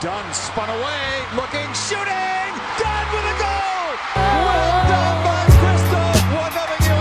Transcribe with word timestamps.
Dunn 0.00 0.32
spun 0.32 0.68
away, 0.68 1.24
looking, 1.34 1.66
shooting! 1.74 2.06
Dunn 2.78 3.06
with 3.10 3.24
a 3.24 3.36
goal! 3.42 3.96
Well 4.14 4.86
done 4.86 5.24
by 5.24 5.42
Crystal, 5.58 6.14
1 6.38 6.52
0 6.52 6.94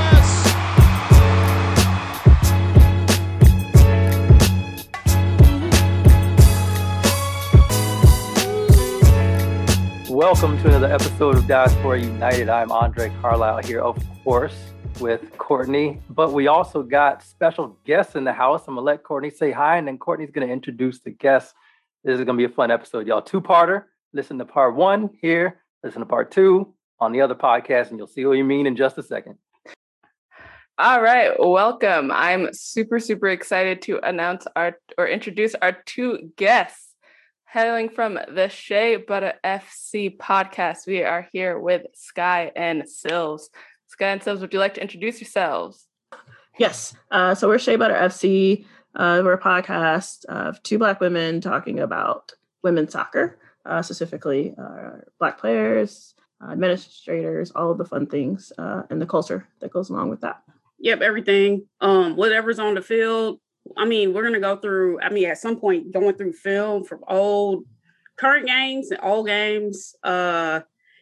US. 10.02 10.10
Welcome 10.10 10.58
to 10.64 10.68
another 10.70 10.92
episode 10.92 11.38
of 11.38 11.46
Diaspora 11.46 12.00
United. 12.00 12.50
I'm 12.50 12.72
Andre 12.72 13.12
Carlisle 13.22 13.60
here, 13.60 13.82
of 13.82 14.04
course, 14.24 14.58
with 15.00 15.38
Courtney. 15.38 16.02
But 16.10 16.34
we 16.34 16.48
also 16.48 16.82
got 16.82 17.22
special 17.22 17.78
guests 17.86 18.16
in 18.16 18.24
the 18.24 18.34
house. 18.34 18.64
I'm 18.68 18.74
gonna 18.74 18.84
let 18.84 19.04
Courtney 19.04 19.30
say 19.30 19.52
hi, 19.52 19.78
and 19.78 19.88
then 19.88 20.00
Courtney's 20.00 20.32
gonna 20.32 20.48
introduce 20.48 21.00
the 21.00 21.12
guests. 21.12 21.54
This 22.08 22.20
is 22.20 22.26
gonna 22.26 22.38
be 22.38 22.46
a 22.46 22.50
fun 22.50 22.72
episode, 22.72 23.06
y'all. 23.06 23.22
Two-parter. 23.22 23.84
Listen 24.14 24.38
to 24.38 24.46
part 24.46 24.76
one 24.76 25.10
here. 25.22 25.62
Listen 25.84 26.00
to 26.00 26.06
part 26.06 26.32
two 26.32 26.74
on 27.02 27.12
the 27.12 27.20
other 27.20 27.36
podcast, 27.36 27.90
and 27.90 27.98
you'll 27.98 28.08
see 28.08 28.26
what 28.26 28.38
you 28.38 28.46
mean 28.46 28.66
in 28.66 28.78
just 28.78 28.98
a 28.98 29.04
second. 29.04 29.36
All 30.78 31.02
right, 31.02 31.38
welcome. 31.38 32.10
I'm 32.10 32.54
super, 32.54 33.02
super 33.02 33.28
excited 33.28 33.82
to 33.82 34.00
announce 34.08 34.48
our 34.56 34.80
or 34.98 35.06
introduce 35.06 35.54
our 35.56 35.74
two 35.86 36.32
guests. 36.38 36.94
Hailing 37.44 37.90
from 37.90 38.14
the 38.14 38.48
Shea 38.48 38.96
Butter 38.96 39.34
FC 39.44 40.16
podcast, 40.16 40.88
we 40.88 41.04
are 41.04 41.28
here 41.34 41.60
with 41.60 41.88
Sky 41.94 42.54
and 42.56 42.88
Sills. 42.88 43.50
Sky 43.88 44.12
and 44.12 44.24
Sills, 44.24 44.40
would 44.40 44.54
you 44.54 44.60
like 44.60 44.76
to 44.76 44.82
introduce 44.82 45.20
yourselves? 45.20 45.86
Yes. 46.58 46.96
Uh, 47.12 47.36
so 47.36 47.50
we're 47.50 47.60
Shea 47.60 47.76
Butter 47.76 47.96
FC. 47.96 48.66
Uh, 48.98 49.22
we're 49.24 49.34
a 49.34 49.40
podcast 49.40 50.26
of 50.26 50.62
two 50.64 50.80
Black 50.80 51.00
women 51.00 51.40
talking 51.40 51.80
about 51.80 52.32
women's 52.64 52.92
soccer, 52.92 53.38
uh, 53.64 53.84
specifically 53.84 54.56
uh, 54.58 54.90
Black 55.20 55.38
players, 55.38 56.16
administrators, 56.44 57.52
all 57.52 57.72
of 57.72 57.78
the 57.78 57.86
fun 57.86 58.08
things, 58.08 58.52
uh, 58.58 58.82
and 58.90 59.00
the 59.00 59.06
culture 59.06 59.48
that 59.60 59.72
goes 59.72 59.92
along 59.92 60.10
with 60.10 60.22
that. 60.22 60.42
Yep, 60.80 61.02
everything. 61.02 61.68
Um, 61.80 62.16
whatever's 62.16 62.58
on 62.58 62.74
the 62.74 62.82
field. 62.82 63.40
I 63.78 63.86
mean, 63.86 64.14
we're 64.14 64.24
gonna 64.24 64.40
go 64.40 64.58
through. 64.58 65.00
I 65.00 65.10
mean, 65.10 65.30
at 65.30 65.38
some 65.38 65.60
point, 65.60 65.94
going 65.94 66.16
through 66.16 66.34
film 66.34 66.84
from 66.84 67.04
old, 67.08 67.66
current 68.18 68.48
games 68.48 68.90
and 68.90 69.00
old 69.04 69.28
games, 69.28 69.96
uh, 70.04 70.62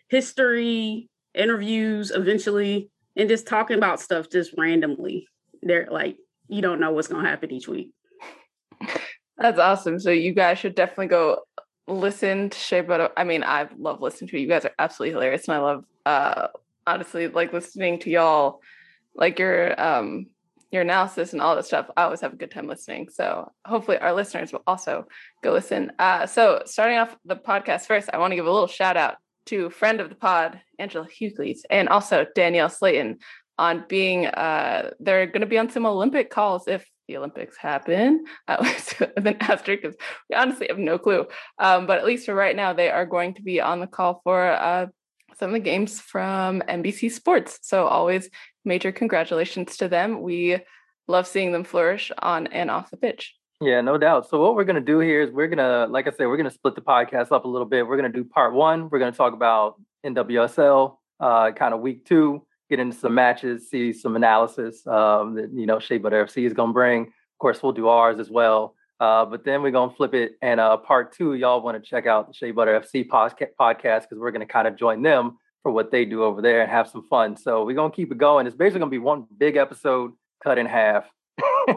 history, 0.09 1.09
interviews, 1.33 2.11
eventually, 2.11 2.89
and 3.15 3.29
just 3.29 3.47
talking 3.47 3.77
about 3.77 4.01
stuff 4.01 4.29
just 4.29 4.53
randomly. 4.57 5.29
They're 5.61 5.87
like, 5.89 6.17
you 6.47 6.61
don't 6.61 6.79
know 6.79 6.91
what's 6.91 7.07
gonna 7.07 7.27
happen 7.27 7.51
each 7.51 7.67
week. 7.67 7.91
That's 9.37 9.59
awesome. 9.59 9.99
So 9.99 10.11
you 10.11 10.33
guys 10.33 10.59
should 10.59 10.75
definitely 10.75 11.07
go 11.07 11.41
listen 11.87 12.49
to 12.49 12.57
Shea 12.57 12.81
Butter. 12.81 13.09
I 13.17 13.23
mean, 13.23 13.43
I 13.43 13.67
love 13.77 14.01
listening 14.01 14.29
to 14.29 14.37
you. 14.37 14.43
You 14.43 14.49
guys 14.49 14.65
are 14.65 14.73
absolutely 14.79 15.13
hilarious, 15.13 15.47
and 15.47 15.55
I 15.55 15.59
love 15.59 15.85
uh 16.05 16.47
honestly 16.87 17.27
like 17.27 17.53
listening 17.53 17.99
to 17.99 18.09
y'all, 18.09 18.61
like 19.15 19.39
your 19.39 19.79
um 19.81 20.27
your 20.71 20.81
analysis 20.81 21.33
and 21.33 21.41
all 21.41 21.55
that 21.55 21.65
stuff. 21.65 21.89
I 21.95 22.03
always 22.03 22.21
have 22.21 22.33
a 22.33 22.37
good 22.37 22.51
time 22.51 22.67
listening. 22.67 23.09
So 23.09 23.51
hopefully 23.65 23.97
our 23.97 24.13
listeners 24.13 24.51
will 24.51 24.63
also 24.67 25.05
go 25.43 25.53
listen. 25.53 25.91
Uh, 25.99 26.25
so 26.25 26.63
starting 26.65 26.97
off 26.97 27.15
the 27.23 27.35
podcast 27.35 27.85
first, 27.85 28.09
I 28.11 28.17
want 28.17 28.31
to 28.31 28.35
give 28.35 28.45
a 28.45 28.51
little 28.51 28.67
shout 28.67 28.97
out 28.97 29.15
to 29.47 29.69
friend 29.69 30.01
of 30.01 30.09
the 30.09 30.15
pod, 30.15 30.59
Angela 30.77 31.07
Hucles, 31.07 31.61
and 31.69 31.87
also 31.87 32.25
Danielle 32.35 32.69
Slaton 32.69 33.17
on 33.57 33.85
being 33.87 34.27
uh, 34.27 34.91
they're 34.99 35.27
going 35.27 35.41
to 35.41 35.47
be 35.47 35.57
on 35.57 35.69
some 35.69 35.85
Olympic 35.85 36.29
calls 36.29 36.67
if 36.67 36.85
the 37.07 37.17
Olympics 37.17 37.57
happen. 37.57 38.25
Uh, 38.47 38.57
I've 39.17 39.23
been 39.23 39.37
asterisk 39.39 39.83
because 39.83 39.97
we 40.29 40.35
honestly 40.35 40.67
have 40.69 40.79
no 40.79 40.97
clue. 40.97 41.25
Um, 41.59 41.85
but 41.85 41.97
at 41.97 42.05
least 42.05 42.25
for 42.25 42.35
right 42.35 42.55
now, 42.55 42.73
they 42.73 42.89
are 42.89 43.05
going 43.05 43.35
to 43.35 43.41
be 43.41 43.61
on 43.61 43.79
the 43.79 43.87
call 43.87 44.21
for 44.23 44.51
uh, 44.51 44.87
some 45.37 45.49
of 45.49 45.53
the 45.53 45.59
games 45.59 45.99
from 45.99 46.61
NBC 46.67 47.11
Sports. 47.11 47.59
So 47.61 47.87
always 47.87 48.29
major 48.63 48.91
congratulations 48.91 49.77
to 49.77 49.87
them. 49.87 50.21
We 50.21 50.59
love 51.07 51.27
seeing 51.27 51.51
them 51.51 51.63
flourish 51.63 52.11
on 52.19 52.47
and 52.47 52.71
off 52.71 52.91
the 52.91 52.97
pitch. 52.97 53.35
Yeah, 53.61 53.81
no 53.81 53.97
doubt. 53.97 54.29
So 54.29 54.41
what 54.41 54.55
we're 54.55 54.65
gonna 54.65 54.81
do 54.81 54.99
here 54.99 55.21
is 55.21 55.31
we're 55.31 55.47
gonna, 55.47 55.87
like 55.89 56.07
I 56.07 56.11
said, 56.11 56.27
we're 56.27 56.37
gonna 56.37 56.51
split 56.51 56.75
the 56.75 56.81
podcast 56.81 57.31
up 57.31 57.45
a 57.45 57.47
little 57.47 57.67
bit. 57.67 57.87
We're 57.87 57.95
gonna 57.95 58.09
do 58.09 58.25
part 58.25 58.53
one. 58.53 58.89
We're 58.89 58.99
gonna 58.99 59.13
talk 59.13 59.33
about 59.33 59.75
NWSL, 60.05 60.97
uh, 61.19 61.51
kind 61.51 61.73
of 61.73 61.79
week 61.79 62.05
two, 62.05 62.45
get 62.69 62.79
into 62.79 62.97
some 62.97 63.13
matches, 63.13 63.69
see 63.69 63.93
some 63.93 64.15
analysis 64.15 64.85
um, 64.87 65.35
that 65.35 65.51
you 65.53 65.65
know 65.65 65.79
Shea 65.79 65.97
Butter 65.97 66.25
FC 66.25 66.45
is 66.45 66.53
gonna 66.53 66.73
bring. 66.73 67.03
Of 67.03 67.39
course, 67.39 67.61
we'll 67.61 67.73
do 67.73 67.87
ours 67.87 68.19
as 68.19 68.29
well. 68.29 68.75
Uh, 68.99 69.25
but 69.25 69.43
then 69.43 69.61
we're 69.61 69.71
gonna 69.71 69.93
flip 69.93 70.13
it, 70.13 70.33
and 70.41 70.59
uh, 70.59 70.77
part 70.77 71.13
two, 71.13 71.33
y'all 71.33 71.61
want 71.61 71.81
to 71.81 71.89
check 71.89 72.05
out 72.05 72.27
the 72.27 72.33
Shea 72.33 72.51
Butter 72.51 72.79
FC 72.79 73.05
podcast 73.05 74.01
because 74.01 74.17
we're 74.17 74.31
gonna 74.31 74.45
kind 74.45 74.67
of 74.67 74.77
join 74.77 75.01
them 75.01 75.37
for 75.63 75.71
what 75.71 75.91
they 75.91 76.05
do 76.05 76.23
over 76.23 76.41
there 76.41 76.61
and 76.61 76.71
have 76.71 76.87
some 76.87 77.03
fun. 77.09 77.35
So 77.35 77.65
we're 77.65 77.75
gonna 77.75 77.93
keep 77.93 78.11
it 78.11 78.17
going. 78.17 78.47
It's 78.47 78.55
basically 78.55 78.79
gonna 78.79 78.91
be 78.91 78.99
one 78.99 79.25
big 79.37 79.57
episode 79.57 80.13
cut 80.41 80.57
in 80.57 80.65
half, 80.65 81.05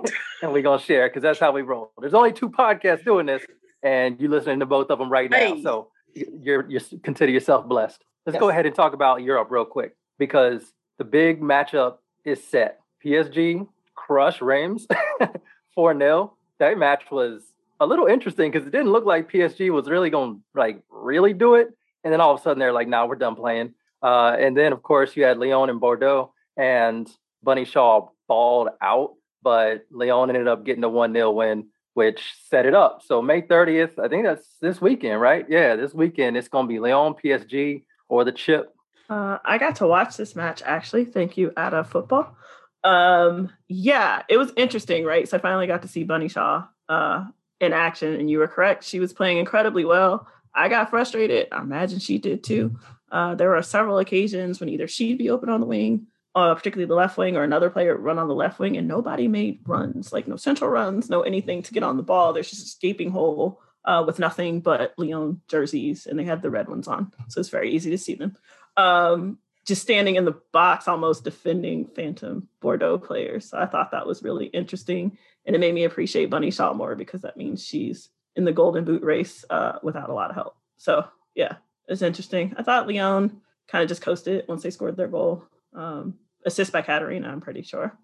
and 0.42 0.52
we're 0.52 0.62
gonna 0.62 0.80
share 0.80 1.08
because 1.08 1.22
that's 1.22 1.40
how 1.40 1.50
we 1.52 1.62
roll. 1.62 1.92
There's 1.98 2.14
only 2.14 2.32
two 2.32 2.50
podcasts 2.50 3.04
doing 3.04 3.26
this, 3.26 3.44
and 3.82 4.20
you're 4.20 4.30
listening 4.30 4.60
to 4.60 4.66
both 4.66 4.90
of 4.90 4.98
them 4.98 5.10
right 5.10 5.28
now. 5.28 5.38
Hey. 5.38 5.62
So 5.62 5.90
you're 6.14 6.70
you're 6.70 6.82
consider 7.02 7.32
yourself 7.32 7.66
blessed. 7.66 8.04
Let's 8.26 8.38
go 8.38 8.48
ahead 8.48 8.66
and 8.66 8.74
talk 8.74 8.92
about 8.92 9.22
Europe 9.22 9.48
real 9.50 9.64
quick 9.64 9.96
because 10.18 10.62
the 10.98 11.04
big 11.04 11.40
matchup 11.40 11.98
is 12.24 12.42
set. 12.42 12.80
PSG 13.04 13.66
crush 13.94 14.40
Reims 14.40 14.86
4 15.74 15.98
0. 15.98 16.34
That 16.58 16.78
match 16.78 17.04
was 17.10 17.42
a 17.80 17.86
little 17.86 18.06
interesting 18.06 18.50
because 18.50 18.66
it 18.66 18.70
didn't 18.70 18.90
look 18.90 19.04
like 19.04 19.30
PSG 19.30 19.70
was 19.70 19.88
really 19.88 20.10
going 20.10 20.36
to 20.36 20.40
like 20.54 20.82
really 20.90 21.32
do 21.32 21.54
it. 21.54 21.68
And 22.04 22.12
then 22.12 22.20
all 22.20 22.34
of 22.34 22.40
a 22.40 22.42
sudden 22.42 22.58
they're 22.58 22.72
like, 22.72 22.88
nah, 22.88 23.06
we're 23.06 23.16
done 23.16 23.36
playing. 23.36 23.74
Uh, 24.02 24.36
and 24.38 24.56
then, 24.56 24.72
of 24.72 24.82
course, 24.82 25.16
you 25.16 25.24
had 25.24 25.38
Lyon 25.38 25.70
and 25.70 25.80
Bordeaux, 25.80 26.32
and 26.56 27.08
Bunny 27.42 27.64
Shaw 27.64 28.08
balled 28.26 28.68
out, 28.80 29.14
but 29.42 29.86
Lyon 29.90 30.28
ended 30.28 30.48
up 30.48 30.64
getting 30.64 30.84
a 30.84 30.88
1 30.88 31.12
0 31.12 31.32
win, 31.32 31.68
which 31.94 32.34
set 32.48 32.66
it 32.66 32.74
up. 32.74 33.02
So, 33.04 33.20
May 33.22 33.42
30th, 33.42 33.98
I 33.98 34.08
think 34.08 34.24
that's 34.24 34.46
this 34.60 34.80
weekend, 34.80 35.20
right? 35.20 35.46
Yeah, 35.48 35.76
this 35.76 35.94
weekend 35.94 36.36
it's 36.36 36.48
going 36.48 36.66
to 36.66 36.68
be 36.68 36.78
Lyon, 36.78 37.14
PSG, 37.14 37.82
or 38.08 38.24
the 38.24 38.32
chip. 38.32 38.74
Uh, 39.08 39.38
I 39.44 39.58
got 39.58 39.76
to 39.76 39.86
watch 39.86 40.16
this 40.16 40.36
match 40.36 40.62
actually. 40.64 41.04
Thank 41.04 41.36
you, 41.36 41.52
Ada 41.58 41.84
Football. 41.84 42.36
Um, 42.84 43.50
yeah, 43.68 44.22
it 44.28 44.36
was 44.36 44.52
interesting, 44.56 45.04
right? 45.04 45.28
So 45.28 45.36
I 45.36 45.40
finally 45.40 45.66
got 45.66 45.82
to 45.82 45.88
see 45.88 46.04
Bunny 46.04 46.28
Shaw 46.28 46.66
uh, 46.88 47.24
in 47.60 47.72
action, 47.72 48.14
and 48.14 48.30
you 48.30 48.38
were 48.38 48.48
correct. 48.48 48.84
She 48.84 49.00
was 49.00 49.12
playing 49.12 49.38
incredibly 49.38 49.84
well. 49.84 50.26
I 50.54 50.68
got 50.68 50.90
frustrated. 50.90 51.48
I 51.52 51.60
imagine 51.60 51.98
she 51.98 52.18
did 52.18 52.44
too. 52.44 52.78
Uh, 53.10 53.34
there 53.34 53.50
were 53.50 53.62
several 53.62 53.98
occasions 53.98 54.60
when 54.60 54.68
either 54.68 54.86
she'd 54.86 55.18
be 55.18 55.30
open 55.30 55.48
on 55.48 55.60
the 55.60 55.66
wing, 55.66 56.06
uh, 56.34 56.54
particularly 56.54 56.86
the 56.86 56.94
left 56.94 57.16
wing, 57.16 57.36
or 57.36 57.42
another 57.42 57.70
player 57.70 57.96
run 57.96 58.18
on 58.18 58.28
the 58.28 58.34
left 58.34 58.58
wing, 58.58 58.76
and 58.76 58.86
nobody 58.86 59.28
made 59.28 59.60
runs, 59.66 60.12
like 60.12 60.28
no 60.28 60.36
central 60.36 60.70
runs, 60.70 61.08
no 61.08 61.22
anything 61.22 61.62
to 61.62 61.72
get 61.72 61.82
on 61.82 61.96
the 61.96 62.02
ball. 62.02 62.32
There's 62.32 62.50
just 62.50 62.76
a 62.76 62.80
gaping 62.80 63.10
hole 63.10 63.60
uh, 63.84 64.04
with 64.06 64.18
nothing 64.18 64.60
but 64.60 64.94
Lyon 64.98 65.40
jerseys, 65.48 66.06
and 66.06 66.18
they 66.18 66.24
had 66.24 66.42
the 66.42 66.50
red 66.50 66.68
ones 66.68 66.86
on, 66.86 67.12
so 67.28 67.40
it's 67.40 67.48
very 67.48 67.72
easy 67.72 67.90
to 67.90 67.98
see 67.98 68.14
them. 68.14 68.36
Um, 68.78 69.38
just 69.66 69.82
standing 69.82 70.16
in 70.16 70.24
the 70.24 70.40
box, 70.50 70.88
almost 70.88 71.24
defending 71.24 71.86
Phantom 71.88 72.48
Bordeaux 72.60 72.96
players. 72.96 73.50
So 73.50 73.58
I 73.58 73.66
thought 73.66 73.90
that 73.90 74.06
was 74.06 74.22
really 74.22 74.46
interesting, 74.46 75.18
and 75.44 75.54
it 75.54 75.58
made 75.58 75.74
me 75.74 75.84
appreciate 75.84 76.30
Bunny 76.30 76.50
Shaw 76.50 76.72
more 76.72 76.94
because 76.94 77.20
that 77.20 77.36
means 77.36 77.62
she's 77.62 78.08
in 78.34 78.44
the 78.44 78.52
Golden 78.52 78.84
Boot 78.84 79.02
race 79.02 79.44
uh, 79.50 79.78
without 79.82 80.08
a 80.08 80.14
lot 80.14 80.30
of 80.30 80.36
help. 80.36 80.56
So 80.78 81.06
yeah, 81.34 81.56
it's 81.86 82.00
interesting. 82.00 82.54
I 82.56 82.62
thought 82.62 82.88
Lyon 82.88 83.42
kind 83.66 83.82
of 83.82 83.88
just 83.88 84.00
coasted 84.00 84.46
once 84.48 84.62
they 84.62 84.70
scored 84.70 84.96
their 84.96 85.08
goal. 85.08 85.44
Um, 85.74 86.14
assist 86.46 86.72
by 86.72 86.80
Catarina, 86.80 87.28
I'm 87.28 87.42
pretty 87.42 87.62
sure, 87.62 87.98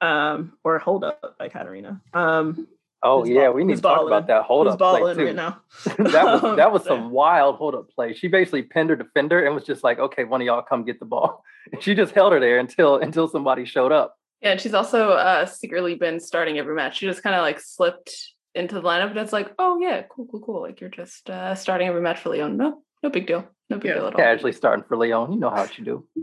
um, 0.00 0.54
or 0.64 0.78
hold 0.78 1.04
up 1.04 1.36
by 1.38 1.50
Catarina. 1.50 2.00
Um, 2.14 2.66
Oh, 3.02 3.20
Who's 3.20 3.30
yeah, 3.30 3.46
ball- 3.46 3.54
we 3.54 3.64
need 3.64 3.76
to 3.76 3.82
talk 3.82 3.96
balling? 3.98 4.12
about 4.12 4.26
that 4.26 4.42
hold 4.42 4.66
who's 4.66 4.74
up 4.74 5.00
play 5.00 5.14
too. 5.14 5.26
right 5.26 5.34
now? 5.34 5.60
that 5.84 6.42
was 6.42 6.56
that 6.56 6.72
was 6.72 6.84
some 6.84 7.10
wild 7.20 7.56
hold 7.56 7.74
up 7.74 7.90
play. 7.94 8.12
She 8.14 8.28
basically 8.28 8.62
pinned 8.62 8.90
her 8.90 8.96
defender 8.96 9.44
and 9.44 9.54
was 9.54 9.64
just 9.64 9.82
like, 9.82 9.98
"Okay, 9.98 10.24
one 10.24 10.40
of 10.40 10.46
y'all 10.46 10.62
come 10.62 10.84
get 10.84 10.98
the 11.00 11.06
ball." 11.06 11.42
And 11.72 11.82
she 11.82 11.94
just 11.94 12.12
held 12.14 12.32
her 12.32 12.40
there 12.40 12.58
until 12.58 12.96
until 12.96 13.26
somebody 13.28 13.64
showed 13.64 13.92
up. 13.92 14.16
Yeah, 14.42 14.52
and 14.52 14.60
she's 14.60 14.74
also 14.74 15.10
uh, 15.10 15.46
secretly 15.46 15.94
been 15.94 16.18
starting 16.20 16.58
every 16.58 16.74
match. 16.74 16.98
She 16.98 17.06
just 17.06 17.22
kind 17.22 17.36
of 17.36 17.42
like 17.42 17.60
slipped 17.60 18.14
into 18.54 18.74
the 18.74 18.82
lineup, 18.82 19.10
and 19.10 19.18
it's 19.18 19.32
like, 19.32 19.52
oh 19.58 19.78
yeah, 19.80 20.02
cool, 20.10 20.26
cool, 20.30 20.40
cool. 20.40 20.60
Like 20.62 20.80
you're 20.80 20.90
just 20.90 21.28
uh, 21.30 21.54
starting 21.54 21.88
every 21.88 22.00
match 22.02 22.20
for 22.20 22.30
Lyon. 22.30 22.56
No, 22.56 22.82
no 23.02 23.10
big 23.10 23.26
deal. 23.26 23.46
No 23.68 23.76
big 23.78 23.86
Yeah. 23.90 23.94
deal 23.94 24.06
at 24.08 24.14
all. 24.14 24.18
Casually 24.20 24.52
starting 24.52 24.84
for 24.84 24.96
Lyon, 24.96 25.32
you 25.32 25.38
know 25.38 25.50
how 25.50 25.66
she 25.66 25.82
do. 25.82 26.04
I 26.18 26.22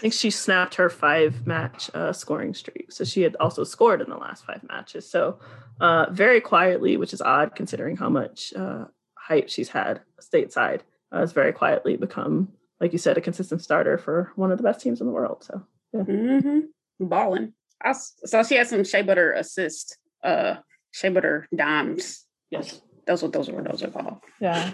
think 0.00 0.12
she 0.14 0.30
snapped 0.30 0.74
her 0.76 0.88
five 0.90 1.46
match 1.46 1.90
uh, 1.94 2.12
scoring 2.12 2.54
streak. 2.54 2.90
So 2.92 3.04
she 3.04 3.22
had 3.22 3.36
also 3.40 3.64
scored 3.64 4.00
in 4.00 4.10
the 4.10 4.16
last 4.16 4.44
five 4.44 4.62
matches. 4.68 5.08
So 5.08 5.38
uh, 5.80 6.06
very 6.10 6.40
quietly, 6.40 6.96
which 6.96 7.12
is 7.12 7.22
odd 7.22 7.54
considering 7.54 7.96
how 7.96 8.08
much 8.08 8.52
uh, 8.54 8.86
hype 9.16 9.48
she's 9.48 9.68
had 9.68 10.00
stateside, 10.20 10.80
uh, 11.12 11.20
has 11.20 11.32
very 11.32 11.52
quietly 11.52 11.96
become, 11.96 12.48
like 12.80 12.92
you 12.92 12.98
said, 12.98 13.16
a 13.16 13.20
consistent 13.20 13.62
starter 13.62 13.96
for 13.96 14.32
one 14.36 14.50
of 14.50 14.58
the 14.58 14.64
best 14.64 14.80
teams 14.80 15.00
in 15.00 15.06
the 15.06 15.12
world. 15.12 15.44
So 15.44 15.62
Mm-hmm. 15.94 16.58
Balling. 17.00 17.54
I 17.82 17.90
s 17.90 18.12
so 18.24 18.42
she 18.42 18.56
had 18.56 18.66
some 18.68 18.84
shea 18.84 19.02
butter 19.02 19.32
assist, 19.32 19.96
uh, 20.24 20.56
shea 20.90 21.08
butter 21.10 21.48
dimes. 21.54 22.26
yes, 22.50 22.82
Those 23.06 23.22
what 23.22 23.32
those 23.32 23.48
are 23.48 23.54
what 23.54 23.64
those 23.64 23.82
are 23.84 23.88
called. 23.90 24.18
Yeah. 24.40 24.72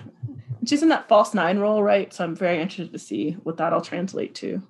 She's 0.66 0.82
in 0.82 0.88
that 0.88 1.08
false 1.08 1.34
nine 1.34 1.58
role, 1.58 1.82
right? 1.82 2.12
So 2.12 2.24
I'm 2.24 2.36
very 2.36 2.60
interested 2.60 2.92
to 2.92 2.98
see 2.98 3.32
what 3.42 3.56
that'll 3.56 3.80
translate 3.80 4.34
to. 4.36 4.62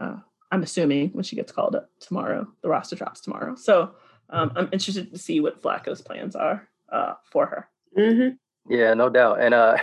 Uh, 0.00 0.16
I'm 0.50 0.62
assuming 0.62 1.10
when 1.10 1.24
she 1.24 1.36
gets 1.36 1.52
called 1.52 1.74
up 1.74 1.90
tomorrow, 2.00 2.46
the 2.62 2.68
roster 2.68 2.96
drops 2.96 3.20
tomorrow. 3.20 3.54
So 3.54 3.94
um, 4.30 4.52
I'm 4.56 4.68
interested 4.72 5.12
to 5.12 5.18
see 5.18 5.40
what 5.40 5.62
Vlatko's 5.62 6.00
plans 6.00 6.36
are 6.36 6.68
uh, 6.90 7.14
for 7.30 7.46
her. 7.46 7.68
Mm-hmm. 7.98 8.72
Yeah, 8.72 8.94
no 8.94 9.08
doubt. 9.08 9.40
And 9.40 9.54
uh, 9.54 9.76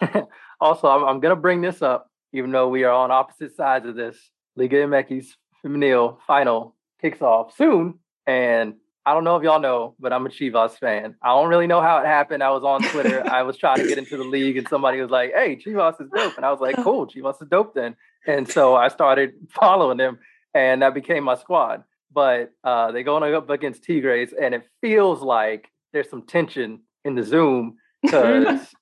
also, 0.60 0.88
I'm, 0.88 1.04
I'm 1.04 1.20
going 1.20 1.34
to 1.34 1.40
bring 1.40 1.60
this 1.60 1.82
up, 1.82 2.10
even 2.32 2.50
though 2.50 2.68
we 2.68 2.84
are 2.84 2.92
on 2.92 3.10
opposite 3.10 3.54
sides 3.56 3.86
of 3.86 3.94
this. 3.94 4.16
Liga 4.56 4.76
MX 4.76 5.28
Femenil 5.64 6.18
final 6.26 6.74
kicks 7.00 7.22
off 7.22 7.56
soon. 7.56 7.98
And 8.26 8.74
I 9.08 9.14
don't 9.14 9.24
know 9.24 9.36
if 9.36 9.42
y'all 9.42 9.58
know, 9.58 9.94
but 9.98 10.12
I'm 10.12 10.26
a 10.26 10.28
Chivas 10.28 10.72
fan. 10.72 11.14
I 11.22 11.28
don't 11.28 11.48
really 11.48 11.66
know 11.66 11.80
how 11.80 11.96
it 11.96 12.04
happened. 12.04 12.42
I 12.42 12.50
was 12.50 12.62
on 12.62 12.82
Twitter. 12.82 13.26
I 13.32 13.40
was 13.40 13.56
trying 13.56 13.78
to 13.78 13.88
get 13.88 13.96
into 13.96 14.18
the 14.18 14.24
league, 14.24 14.58
and 14.58 14.68
somebody 14.68 15.00
was 15.00 15.10
like, 15.10 15.32
"Hey, 15.32 15.56
Chivas 15.56 15.98
is 15.98 16.10
dope," 16.14 16.36
and 16.36 16.44
I 16.44 16.50
was 16.50 16.60
like, 16.60 16.76
"Cool, 16.84 17.06
Chivas 17.06 17.40
is 17.40 17.48
dope 17.48 17.72
then." 17.74 17.96
And 18.26 18.46
so 18.46 18.76
I 18.76 18.88
started 18.88 19.32
following 19.48 19.96
them, 19.96 20.18
and 20.52 20.82
that 20.82 20.92
became 20.92 21.24
my 21.24 21.36
squad. 21.36 21.84
But 22.12 22.52
uh, 22.62 22.92
they're 22.92 23.02
going 23.02 23.34
up 23.34 23.48
against 23.48 23.82
Tigres, 23.82 24.34
and 24.38 24.54
it 24.54 24.68
feels 24.82 25.22
like 25.22 25.70
there's 25.94 26.10
some 26.10 26.26
tension 26.26 26.80
in 27.02 27.14
the 27.14 27.22
Zoom 27.22 27.78
because 28.02 28.74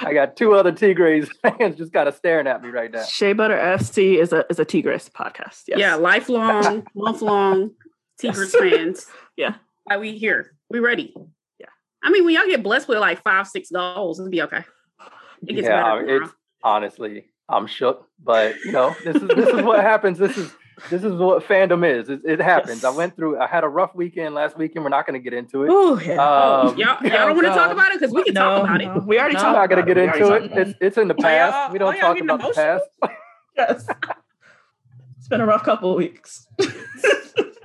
I 0.00 0.14
got 0.14 0.34
two 0.34 0.54
other 0.54 0.72
Tigres 0.72 1.28
fans 1.42 1.76
just 1.76 1.92
kind 1.92 2.08
of 2.08 2.14
staring 2.14 2.46
at 2.46 2.62
me 2.62 2.70
right 2.70 2.90
now. 2.90 3.04
Shea 3.04 3.34
Butter 3.34 3.58
FC 3.58 4.16
is 4.16 4.32
a 4.32 4.46
is 4.48 4.58
a 4.58 4.64
Tigres 4.64 5.10
podcast. 5.10 5.64
Yes. 5.68 5.78
Yeah, 5.78 5.96
lifelong, 5.96 6.86
lifelong 6.94 7.72
Tigers 8.20 8.54
Yes. 8.54 8.72
fans. 8.74 9.06
Yeah. 9.36 9.54
Why 9.84 9.96
we 9.98 10.16
here? 10.18 10.52
We 10.68 10.78
ready? 10.80 11.14
Yeah. 11.58 11.66
I 12.02 12.10
mean, 12.10 12.24
when 12.24 12.34
y'all 12.34 12.46
get 12.46 12.62
blessed 12.62 12.88
with 12.88 12.98
like 12.98 13.22
five, 13.22 13.46
six 13.48 13.70
goals, 13.70 14.18
it'll 14.20 14.30
be 14.30 14.42
okay. 14.42 14.64
It 15.46 15.54
gets 15.54 15.66
yeah, 15.66 15.82
better. 15.96 16.22
it's 16.24 16.32
honestly, 16.62 17.24
I'm 17.48 17.66
shook, 17.66 18.06
but 18.22 18.54
you 18.64 18.72
know, 18.72 18.94
this 19.04 19.16
is 19.16 19.28
this 19.28 19.48
is 19.48 19.62
what 19.62 19.80
happens. 19.80 20.18
This 20.18 20.36
is 20.36 20.52
this 20.90 21.02
is 21.02 21.12
what 21.14 21.42
fandom 21.46 21.84
is. 21.86 22.08
It, 22.10 22.20
it 22.24 22.40
happens. 22.40 22.84
I 22.84 22.90
went 22.90 23.16
through. 23.16 23.38
I 23.38 23.46
had 23.46 23.64
a 23.64 23.68
rough 23.68 23.94
weekend 23.94 24.34
last 24.34 24.56
weekend. 24.58 24.84
We're 24.84 24.90
not 24.90 25.06
going 25.06 25.18
to 25.18 25.22
get 25.22 25.32
into 25.36 25.64
it. 25.64 25.70
Oh 25.72 25.98
yeah. 25.98 26.12
Um, 26.14 26.68
Y'all, 26.78 27.02
y'all 27.02 27.26
don't 27.28 27.36
want 27.36 27.46
to 27.46 27.54
talk 27.54 27.70
about 27.70 27.90
it 27.92 28.00
because 28.00 28.14
we 28.14 28.22
can 28.24 28.34
talk 28.34 28.64
about 28.64 28.80
it. 28.82 29.04
we 29.06 29.18
already 29.18 29.34
No. 29.34 29.40
talked. 29.40 29.56
I'm 29.56 29.60
not 29.62 29.70
going 29.70 29.84
to 29.86 29.94
get 29.94 29.96
We 30.18 30.24
into 30.24 30.34
it. 30.34 30.52
It's 30.68 30.78
it's 30.80 30.98
in 30.98 31.08
the 31.08 31.14
y'all- 31.14 31.22
past. 31.22 31.72
We 31.72 31.78
don't 31.78 31.96
talk 31.98 32.16
getting 32.16 32.30
about 32.30 32.48
the 32.48 32.54
past. 32.54 32.84
Yes. 33.56 33.86
it's 35.18 35.28
been 35.28 35.40
a 35.40 35.46
rough 35.46 35.64
couple 35.64 35.90
of 35.90 35.96
weeks. 35.96 36.46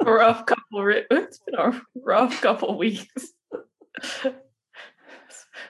A 0.05 0.11
rough 0.11 0.45
couple. 0.45 0.83
Ri- 0.83 1.05
it's 1.11 1.39
been 1.39 1.55
a 1.55 1.81
rough 1.95 2.41
couple 2.41 2.77
weeks. 2.77 3.07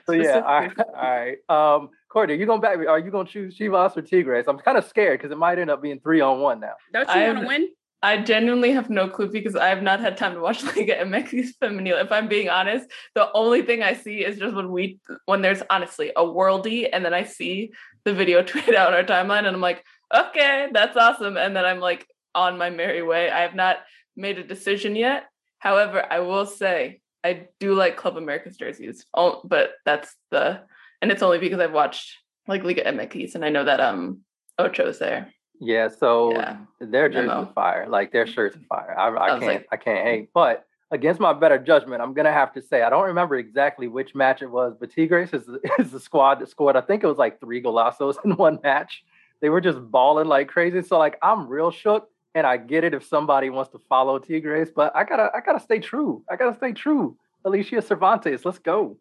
So 0.06 0.12
yeah, 0.12 0.40
all 0.40 0.60
right, 0.60 0.72
all 0.78 0.94
right. 0.94 1.38
Um, 1.48 1.90
Courtney, 2.08 2.34
are 2.34 2.36
you 2.36 2.46
going 2.46 2.60
back? 2.60 2.78
me? 2.78 2.86
Are 2.86 2.98
you 2.98 3.10
going 3.10 3.26
to 3.26 3.32
choose 3.32 3.58
Chivas 3.58 3.96
or 3.96 4.02
Tigres? 4.02 4.46
I'm 4.48 4.58
kind 4.58 4.78
of 4.78 4.84
scared 4.84 5.18
because 5.18 5.32
it 5.32 5.38
might 5.38 5.58
end 5.58 5.70
up 5.70 5.82
being 5.82 6.00
three 6.00 6.20
on 6.20 6.40
one 6.40 6.60
now. 6.60 6.74
Don't 6.92 7.08
you 7.08 7.14
I 7.14 7.26
want 7.28 7.40
to 7.40 7.46
win? 7.46 7.68
I 8.02 8.18
genuinely 8.18 8.72
have 8.72 8.88
no 8.88 9.08
clue 9.08 9.28
because 9.28 9.56
I 9.56 9.68
have 9.68 9.82
not 9.82 10.00
had 10.00 10.16
time 10.16 10.34
to 10.34 10.40
watch 10.40 10.62
Liga 10.76 10.96
MX 10.96 11.48
Femenil. 11.60 12.02
If 12.02 12.12
I'm 12.12 12.28
being 12.28 12.48
honest, 12.48 12.88
the 13.14 13.30
only 13.32 13.62
thing 13.62 13.82
I 13.82 13.94
see 13.94 14.24
is 14.24 14.38
just 14.38 14.54
when 14.54 14.70
we 14.70 15.00
when 15.24 15.42
there's 15.42 15.62
honestly 15.70 16.12
a 16.16 16.22
worldie, 16.22 16.88
and 16.92 17.04
then 17.04 17.14
I 17.14 17.24
see 17.24 17.72
the 18.04 18.14
video 18.14 18.42
tweet 18.44 18.74
out 18.74 18.88
on 18.88 18.94
our 18.94 19.04
timeline, 19.04 19.46
and 19.46 19.48
I'm 19.48 19.60
like, 19.60 19.84
okay, 20.14 20.68
that's 20.72 20.96
awesome, 20.96 21.36
and 21.36 21.56
then 21.56 21.64
I'm 21.64 21.80
like 21.80 22.06
on 22.34 22.58
my 22.58 22.70
merry 22.70 23.02
way. 23.02 23.30
I 23.30 23.40
have 23.40 23.54
not 23.54 23.78
made 24.16 24.38
a 24.38 24.44
decision 24.44 24.96
yet. 24.96 25.24
However, 25.58 26.04
I 26.10 26.20
will 26.20 26.46
say 26.46 27.00
I 27.24 27.48
do 27.60 27.74
like 27.74 27.96
Club 27.96 28.16
America's 28.16 28.56
jerseys, 28.56 29.04
oh, 29.14 29.40
but 29.44 29.72
that's 29.84 30.14
the 30.30 30.60
and 31.02 31.10
it's 31.12 31.22
only 31.22 31.38
because 31.38 31.60
I've 31.60 31.72
watched 31.72 32.16
like 32.48 32.62
Liga 32.64 32.84
MX 32.84 33.34
and 33.34 33.44
I 33.44 33.48
know 33.50 33.64
that 33.64 33.80
um 33.80 34.20
Ocho's 34.58 34.98
there. 34.98 35.32
Yeah, 35.60 35.88
so 35.88 36.32
Yeah. 36.32 36.58
their 36.80 37.08
jerseys 37.08 37.30
are 37.30 37.50
fire. 37.54 37.86
Like 37.88 38.12
their 38.12 38.26
shirts 38.26 38.56
are 38.56 38.60
fire. 38.68 38.98
I, 38.98 39.08
I, 39.08 39.24
I 39.24 39.28
can't 39.30 39.42
like- 39.42 39.68
I 39.72 39.76
can't 39.76 40.06
hate. 40.06 40.30
But 40.34 40.64
against 40.92 41.20
my 41.20 41.32
better 41.32 41.58
judgment, 41.58 42.00
I'm 42.02 42.14
gonna 42.14 42.32
have 42.32 42.52
to 42.54 42.62
say 42.62 42.82
I 42.82 42.90
don't 42.90 43.06
remember 43.06 43.36
exactly 43.36 43.88
which 43.88 44.14
match 44.14 44.42
it 44.42 44.50
was, 44.50 44.74
but 44.78 44.90
Tigres 44.92 45.32
is 45.32 45.46
the, 45.46 45.60
is 45.78 45.90
the 45.90 46.00
squad 46.00 46.40
that 46.40 46.48
scored. 46.50 46.76
I 46.76 46.80
think 46.82 47.02
it 47.02 47.06
was 47.06 47.18
like 47.18 47.40
three 47.40 47.62
golazos 47.62 48.16
in 48.24 48.36
one 48.36 48.58
match. 48.62 49.02
They 49.40 49.48
were 49.48 49.60
just 49.60 49.78
balling 49.90 50.28
like 50.28 50.48
crazy. 50.48 50.82
So 50.82 50.98
like 50.98 51.18
I'm 51.22 51.48
real 51.48 51.70
shook, 51.70 52.08
and 52.36 52.46
I 52.46 52.58
get 52.58 52.84
it 52.84 52.92
if 52.92 53.02
somebody 53.02 53.48
wants 53.48 53.70
to 53.72 53.80
follow 53.88 54.18
Tigres, 54.18 54.70
but 54.70 54.94
I 54.94 55.04
gotta 55.04 55.30
I 55.34 55.40
gotta 55.40 55.58
stay 55.58 55.80
true. 55.80 56.22
I 56.30 56.36
gotta 56.36 56.54
stay 56.54 56.72
true. 56.72 57.16
Alicia 57.46 57.80
Cervantes, 57.80 58.44
let's 58.44 58.58
go. 58.58 58.98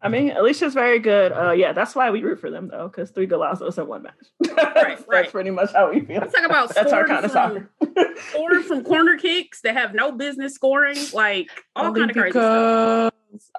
I 0.00 0.08
mean, 0.08 0.30
Alicia's 0.30 0.74
very 0.74 0.98
good. 0.98 1.32
Uh, 1.32 1.52
yeah, 1.52 1.72
that's 1.72 1.94
why 1.94 2.10
we 2.10 2.22
root 2.22 2.40
for 2.40 2.50
them 2.50 2.68
though, 2.68 2.88
because 2.88 3.10
three 3.10 3.26
golazos 3.26 3.78
in 3.78 3.86
one 3.86 4.02
match. 4.02 4.14
that's, 4.56 5.06
right. 5.06 5.30
pretty 5.30 5.50
much 5.50 5.72
how 5.74 5.92
we 5.92 6.00
feel. 6.00 6.20
Let's 6.20 6.32
talk 6.32 6.44
about 6.44 6.74
That's 6.74 6.92
our 6.92 7.06
scoring 7.06 7.22
kind 7.22 7.24
of 7.24 7.30
soccer. 7.30 7.70
scoring 8.30 8.62
from 8.62 8.84
corner 8.84 9.18
kicks 9.18 9.60
that 9.60 9.76
have 9.76 9.94
no 9.94 10.10
business 10.10 10.54
scoring, 10.54 10.96
like 11.12 11.50
all 11.76 11.92
kind 11.92 12.10
of 12.10 12.16
crazy 12.16 12.32
stuff. 12.32 13.12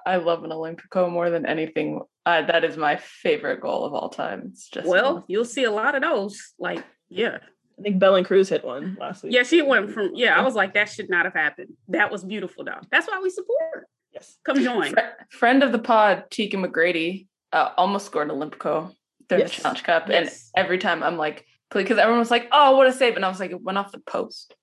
I 0.04 0.16
love 0.16 0.44
an 0.44 0.50
Olympico 0.50 1.10
more 1.10 1.30
than 1.30 1.46
anything. 1.46 2.00
Uh, 2.26 2.42
that 2.42 2.64
is 2.64 2.76
my 2.76 2.96
favorite 2.96 3.60
goal 3.60 3.84
of 3.84 3.94
all 3.94 4.08
time. 4.08 4.50
It's 4.50 4.68
just 4.68 4.88
Well, 4.88 5.24
you'll 5.28 5.44
see 5.44 5.64
a 5.64 5.70
lot 5.70 5.94
of 5.94 6.02
those. 6.02 6.52
Like, 6.58 6.84
yeah. 7.08 7.38
I 7.78 7.82
think 7.82 8.00
Belén 8.00 8.24
Cruz 8.24 8.48
hit 8.48 8.64
one 8.64 8.96
last 9.00 9.22
week. 9.24 9.32
Yeah, 9.32 9.42
she 9.42 9.60
went 9.62 9.90
from, 9.92 10.12
yeah, 10.14 10.38
I 10.38 10.42
was 10.42 10.54
like, 10.54 10.74
that 10.74 10.88
should 10.88 11.10
not 11.10 11.24
have 11.24 11.34
happened. 11.34 11.74
That 11.88 12.10
was 12.12 12.22
beautiful, 12.24 12.64
though. 12.64 12.80
That's 12.90 13.06
why 13.08 13.18
we 13.20 13.30
support. 13.30 13.86
Yes. 14.12 14.36
Come 14.44 14.62
join. 14.62 14.92
Fri- 14.92 15.02
friend 15.30 15.62
of 15.64 15.72
the 15.72 15.80
pod, 15.80 16.24
Tegan 16.30 16.62
McGrady, 16.62 17.26
uh, 17.52 17.70
almost 17.76 18.06
scored 18.06 18.30
an 18.30 18.36
Olympico 18.36 18.94
during 19.28 19.42
Yes. 19.42 19.56
the 19.56 19.62
Challenge 19.62 19.82
Cup, 19.82 20.08
Yes. 20.08 20.50
and 20.54 20.64
every 20.64 20.78
time 20.78 21.02
I'm 21.02 21.16
like, 21.16 21.44
because 21.70 21.98
everyone 21.98 22.20
was 22.20 22.30
like, 22.30 22.46
"Oh, 22.52 22.76
what 22.76 22.86
a 22.86 22.92
save!" 22.92 23.16
and 23.16 23.24
I 23.24 23.28
was 23.28 23.40
like, 23.40 23.50
"It 23.50 23.60
went 23.60 23.78
off 23.78 23.90
the 23.90 23.98
post." 23.98 24.54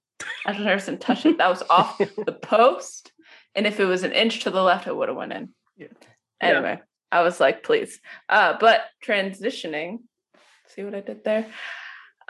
Ashton 0.47 0.63
Harrison 0.65 0.97
touched 0.97 1.25
it. 1.25 1.37
That 1.39 1.49
was 1.49 1.63
off 1.69 1.97
the 2.25 2.37
post, 2.41 3.11
and 3.55 3.67
if 3.67 3.81
it 3.81 3.85
was 3.85 4.03
an 4.03 4.13
inch 4.13 4.43
to 4.43 4.49
the 4.51 4.63
left, 4.63 4.87
it 4.87 4.95
would 4.95 5.09
have 5.09 5.17
went 5.17 5.33
in. 5.33 5.49
Yeah. 5.75 5.87
Anyway, 6.39 6.79
I 7.11 7.23
was 7.23 7.41
like, 7.41 7.63
"Please," 7.63 7.99
uh, 8.29 8.55
but 8.59 8.85
transitioning. 9.05 9.97
See 10.67 10.83
what 10.83 10.95
I 10.95 11.01
did 11.01 11.25
there? 11.25 11.47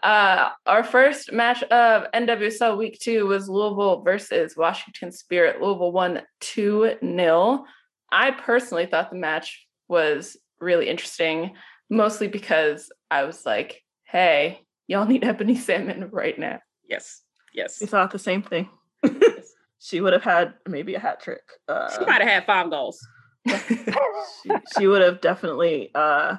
Uh, 0.04 0.50
our 0.66 0.84
first 0.84 1.32
match 1.32 1.62
of 1.64 2.06
NWSL 2.14 2.78
week 2.78 3.00
two 3.00 3.28
was 3.28 3.48
Louisville 3.48 4.02
versus 4.02 4.58
Washington 4.58 5.12
Spirit. 5.12 5.62
Louisville 5.62 5.92
won 5.92 6.22
2 6.40 6.96
0. 7.04 7.66
I 8.12 8.32
personally 8.32 8.88
thought 8.88 9.12
the 9.12 9.18
match 9.18 9.68
was 9.88 10.38
really 10.60 10.90
interesting, 10.90 11.54
mostly 11.90 12.28
because 12.28 12.92
I 13.12 13.24
was 13.24 13.46
like, 13.46 13.84
hey, 14.06 14.62
y'all 14.88 15.06
need 15.06 15.24
Ebony 15.24 15.56
Salmon 15.56 16.10
right 16.12 16.38
now. 16.38 16.60
Yes. 16.90 17.22
Yes. 17.54 17.80
We 17.80 17.88
thought 17.88 18.12
the 18.12 18.20
same 18.20 18.42
thing. 18.42 18.70
she 19.80 20.02
would 20.02 20.14
have 20.14 20.24
had 20.24 20.54
maybe 20.68 20.96
a 20.96 21.00
hat 21.00 21.22
trick. 21.22 21.42
Uh, 21.68 21.92
She 21.92 22.06
might 22.06 22.22
have 22.22 22.30
had 22.30 22.46
five 22.46 22.70
goals. 22.70 23.00
she, 23.48 24.52
she 24.78 24.88
would 24.88 25.02
have 25.02 25.22
definitely. 25.22 25.92
Uh, 25.94 26.38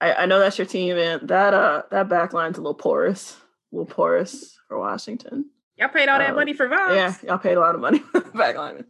I, 0.00 0.12
I 0.14 0.26
know 0.26 0.38
that's 0.38 0.58
your 0.58 0.66
team, 0.66 0.96
and 0.96 1.28
that 1.28 1.54
uh 1.54 1.82
that 1.90 2.08
back 2.08 2.32
line's 2.32 2.58
a 2.58 2.60
little 2.60 2.74
porous, 2.74 3.36
a 3.72 3.76
little 3.76 3.86
porous 3.92 4.56
for 4.68 4.78
Washington. 4.78 5.50
Y'all 5.76 5.88
paid 5.88 6.08
all 6.08 6.18
that 6.18 6.30
Uh, 6.30 6.34
money 6.34 6.52
for 6.52 6.68
vibes. 6.68 6.94
Yeah, 6.94 7.14
y'all 7.22 7.38
paid 7.38 7.56
a 7.56 7.60
lot 7.60 7.74
of 7.74 7.80
money 7.80 7.98
for 8.12 8.20
the 8.20 8.30
back 8.30 8.56
line. 8.56 8.84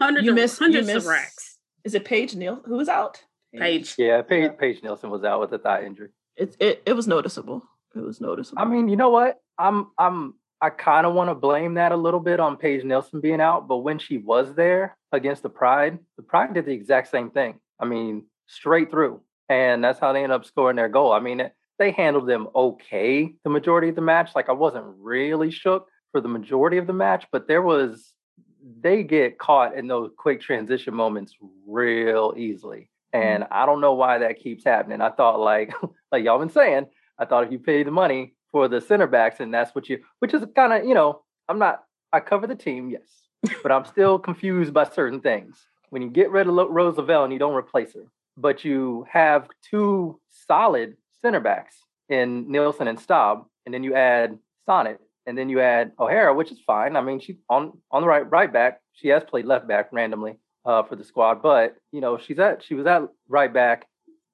Hundreds, 0.00 0.24
You 0.24 0.32
of, 0.32 0.36
miss- 0.36 0.58
you 0.60 0.64
hundreds 0.66 0.86
miss- 0.86 1.04
of 1.04 1.06
racks. 1.10 1.58
Is 1.84 1.94
it 1.94 2.04
Paige 2.04 2.34
Neal 2.36 2.60
who 2.66 2.76
was 2.76 2.88
out? 2.88 3.22
Page. 3.54 3.94
Yeah, 3.98 4.22
Paige, 4.22 4.52
Paige 4.58 4.82
Nielsen 4.82 5.10
was 5.10 5.24
out 5.24 5.40
with 5.40 5.52
a 5.52 5.58
thigh 5.58 5.84
injury. 5.84 6.10
It 6.36 6.56
it 6.60 6.82
it 6.86 6.92
was 6.94 7.06
noticeable. 7.06 7.62
It 7.96 8.00
was 8.00 8.20
noticeable. 8.20 8.62
I 8.62 8.64
mean, 8.66 8.88
you 8.88 8.96
know 8.96 9.10
what? 9.10 9.38
I'm 9.58 9.88
I'm 9.98 10.34
I 10.60 10.68
kind 10.70 11.06
of 11.06 11.14
want 11.14 11.30
to 11.30 11.34
blame 11.34 11.74
that 11.74 11.90
a 11.90 11.96
little 11.96 12.20
bit 12.20 12.38
on 12.38 12.56
Paige 12.58 12.84
Nielsen 12.84 13.20
being 13.20 13.40
out, 13.40 13.66
but 13.66 13.78
when 13.78 13.98
she 13.98 14.18
was 14.18 14.54
there 14.54 14.96
against 15.10 15.42
the 15.42 15.48
Pride, 15.48 15.98
the 16.18 16.22
Pride 16.22 16.52
did 16.54 16.66
the 16.66 16.72
exact 16.72 17.08
same 17.08 17.30
thing. 17.30 17.58
I 17.80 17.86
mean, 17.86 18.26
straight 18.46 18.90
through. 18.90 19.22
And 19.50 19.82
that's 19.82 19.98
how 19.98 20.12
they 20.12 20.22
ended 20.22 20.36
up 20.36 20.46
scoring 20.46 20.76
their 20.76 20.88
goal. 20.88 21.12
I 21.12 21.18
mean, 21.18 21.40
eh, 21.40 21.48
they 21.78 21.90
handled 21.90 22.28
them 22.28 22.48
okay 22.54 23.34
the 23.42 23.50
majority 23.50 23.88
of 23.88 23.96
the 23.96 24.00
match. 24.00 24.30
Like 24.34 24.48
I 24.48 24.52
wasn't 24.52 24.84
really 25.00 25.50
shook 25.50 25.88
for 26.12 26.20
the 26.20 26.28
majority 26.28 26.78
of 26.78 26.86
the 26.86 26.92
match, 26.92 27.26
but 27.32 27.48
there 27.48 27.60
was 27.60 28.12
they 28.80 29.02
get 29.02 29.38
caught 29.38 29.74
in 29.76 29.88
those 29.88 30.10
quick 30.16 30.40
transition 30.40 30.94
moments 30.94 31.34
real 31.66 32.32
easily. 32.36 32.90
Mm-hmm. 33.12 33.26
And 33.26 33.46
I 33.50 33.66
don't 33.66 33.80
know 33.80 33.94
why 33.94 34.18
that 34.18 34.38
keeps 34.38 34.64
happening. 34.64 35.00
I 35.00 35.10
thought 35.10 35.40
like 35.40 35.74
like 36.12 36.24
y'all 36.24 36.38
been 36.38 36.50
saying, 36.50 36.86
I 37.18 37.24
thought 37.24 37.44
if 37.44 37.52
you 37.52 37.58
pay 37.58 37.82
the 37.82 37.90
money 37.90 38.34
for 38.52 38.68
the 38.68 38.80
center 38.80 39.08
backs 39.08 39.40
and 39.40 39.52
that's 39.52 39.74
what 39.74 39.88
you 39.88 39.98
which 40.20 40.32
is 40.32 40.44
kind 40.54 40.72
of, 40.72 40.84
you 40.84 40.94
know, 40.94 41.22
I'm 41.48 41.58
not 41.58 41.82
I 42.12 42.20
cover 42.20 42.46
the 42.46 42.54
team, 42.54 42.88
yes, 42.88 43.08
but 43.64 43.72
I'm 43.72 43.84
still 43.94 44.20
confused 44.20 44.72
by 44.72 44.84
certain 44.84 45.20
things. 45.20 45.56
When 45.88 46.02
you 46.02 46.10
get 46.10 46.30
rid 46.30 46.46
of 46.46 46.54
Roosevelt 46.54 47.24
and 47.24 47.32
you 47.32 47.40
don't 47.40 47.56
replace 47.56 47.94
her, 47.94 48.04
but 48.36 48.64
you 48.64 49.06
have 49.10 49.48
two 49.68 50.20
solid 50.30 50.96
center 51.20 51.40
backs 51.40 51.76
in 52.08 52.50
Nielsen 52.50 52.88
and 52.88 52.98
Staab, 52.98 53.44
and 53.66 53.74
then 53.74 53.84
you 53.84 53.94
add 53.94 54.38
Sonnett, 54.68 54.98
and 55.26 55.36
then 55.36 55.48
you 55.48 55.60
add 55.60 55.92
O'Hara, 55.98 56.34
which 56.34 56.50
is 56.50 56.60
fine. 56.66 56.96
I 56.96 57.00
mean, 57.00 57.20
she's 57.20 57.36
on 57.48 57.72
on 57.90 58.02
the 58.02 58.08
right 58.08 58.28
right 58.30 58.52
back. 58.52 58.80
She 58.92 59.08
has 59.08 59.22
played 59.24 59.46
left 59.46 59.68
back 59.68 59.88
randomly, 59.92 60.36
uh, 60.64 60.82
for 60.82 60.96
the 60.96 61.04
squad. 61.04 61.42
But 61.42 61.76
you 61.92 62.00
know, 62.00 62.18
she's 62.18 62.38
at 62.38 62.62
she 62.62 62.74
was 62.74 62.86
at 62.86 63.02
right 63.28 63.52
back. 63.52 63.86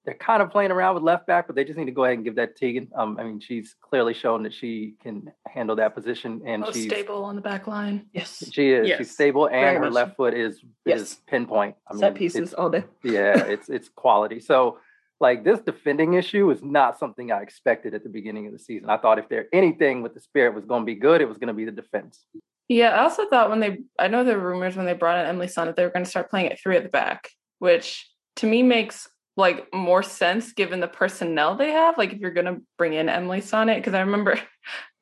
They're 0.07 0.15
kind 0.15 0.41
of 0.41 0.51
playing 0.51 0.71
around 0.71 0.95
with 0.95 1.03
left 1.03 1.27
back, 1.27 1.49
but 1.49 1.57
they 1.57 1.65
just 1.65 1.77
need 1.77 1.87
to 1.87 1.91
go 1.91 2.05
ahead 2.05 2.15
and 2.17 2.25
give 2.25 2.37
that 2.37 2.57
to 2.57 2.65
Tegan. 2.67 2.89
Um, 2.95 3.19
I 3.19 3.25
mean, 3.25 3.41
she's 3.41 3.75
clearly 3.81 4.15
shown 4.15 4.45
that 4.45 4.55
she 4.55 4.95
can 5.03 5.33
handle 5.49 5.75
that 5.77 5.97
position, 5.97 6.43
and 6.47 6.63
Most 6.63 6.75
she's 6.75 6.85
stable 6.87 7.25
on 7.25 7.35
the 7.35 7.43
back 7.43 7.67
line. 7.67 8.07
Yes. 8.13 8.49
she 8.53 8.71
is 8.71 8.87
Yes. 8.87 8.99
she's 8.99 9.11
stable, 9.11 9.49
Very 9.49 9.61
and 9.67 9.77
her 9.79 9.85
much 9.87 9.93
left 9.93 10.17
foot 10.17 10.33
is 10.33 10.63
Yes. 10.85 11.01
is 11.01 11.15
pinpoint. 11.27 11.75
I 11.91 11.95
mean, 11.95 11.99
Set 12.01 12.07
it's- 12.13 12.19
pieces 12.21 12.55
all 12.55 12.71
day. 12.71 12.85
yeah, 13.03 13.37
it's 13.47 13.69
it's 13.69 13.89
quality. 13.89 14.39
So 14.39 14.79
like 15.19 15.43
this 15.43 15.61
defending 15.61 16.15
issue 16.15 16.51
is 16.53 16.63
not 16.63 16.99
something 17.01 17.33
I 17.33 17.41
expected 17.43 17.93
at 17.93 18.05
the 18.05 18.09
beginning 18.09 18.47
of 18.47 18.53
the 18.53 18.59
season. 18.61 18.89
I 18.89 18.99
thought 18.99 19.19
if 19.19 19.29
there 19.29 19.47
anything 19.53 20.03
with 20.03 20.15
the 20.15 20.21
spirit 20.21 20.55
was 20.55 20.65
going 20.67 20.83
to 20.83 20.87
be 20.87 20.95
good, 20.95 21.21
it 21.21 21.27
was 21.29 21.39
going 21.39 21.49
to 21.49 21.55
be 21.55 21.65
the 21.65 21.73
defense. 21.73 22.25
Yeah, 22.69 22.91
I 22.91 23.03
also 23.03 23.27
thought 23.29 23.49
when 23.51 23.59
they, 23.61 23.79
I 23.99 24.07
know 24.09 24.23
there 24.25 24.39
were 24.39 24.51
rumors 24.51 24.77
when 24.77 24.87
they 24.87 24.93
brought 24.93 25.19
in 25.21 25.27
Emily 25.27 25.49
Son 25.49 25.67
that 25.69 25.75
they 25.77 25.85
were 25.85 25.91
going 25.91 26.05
to 26.05 26.11
start 26.11 26.31
playing 26.31 26.53
at 26.53 26.61
three 26.61 26.77
at 26.77 26.83
the 26.83 26.89
back, 26.91 27.31
which 27.61 28.09
to 28.37 28.47
me 28.47 28.63
makes 28.63 29.09
like 29.37 29.67
more 29.75 30.03
sense 30.03 30.53
given 30.53 30.81
the 30.81 30.89
personnel 30.89 31.57
they 31.57 31.71
have. 31.73 31.99
Like 31.99 32.13
if 32.13 32.19
you're 32.21 32.33
to 32.33 32.57
bring 32.79 32.95
in 32.95 33.09
Emily 33.09 33.41
Sonnett, 33.41 33.77
because 33.77 33.95
I 33.95 34.01
remember, 34.01 34.33
I 34.35 34.41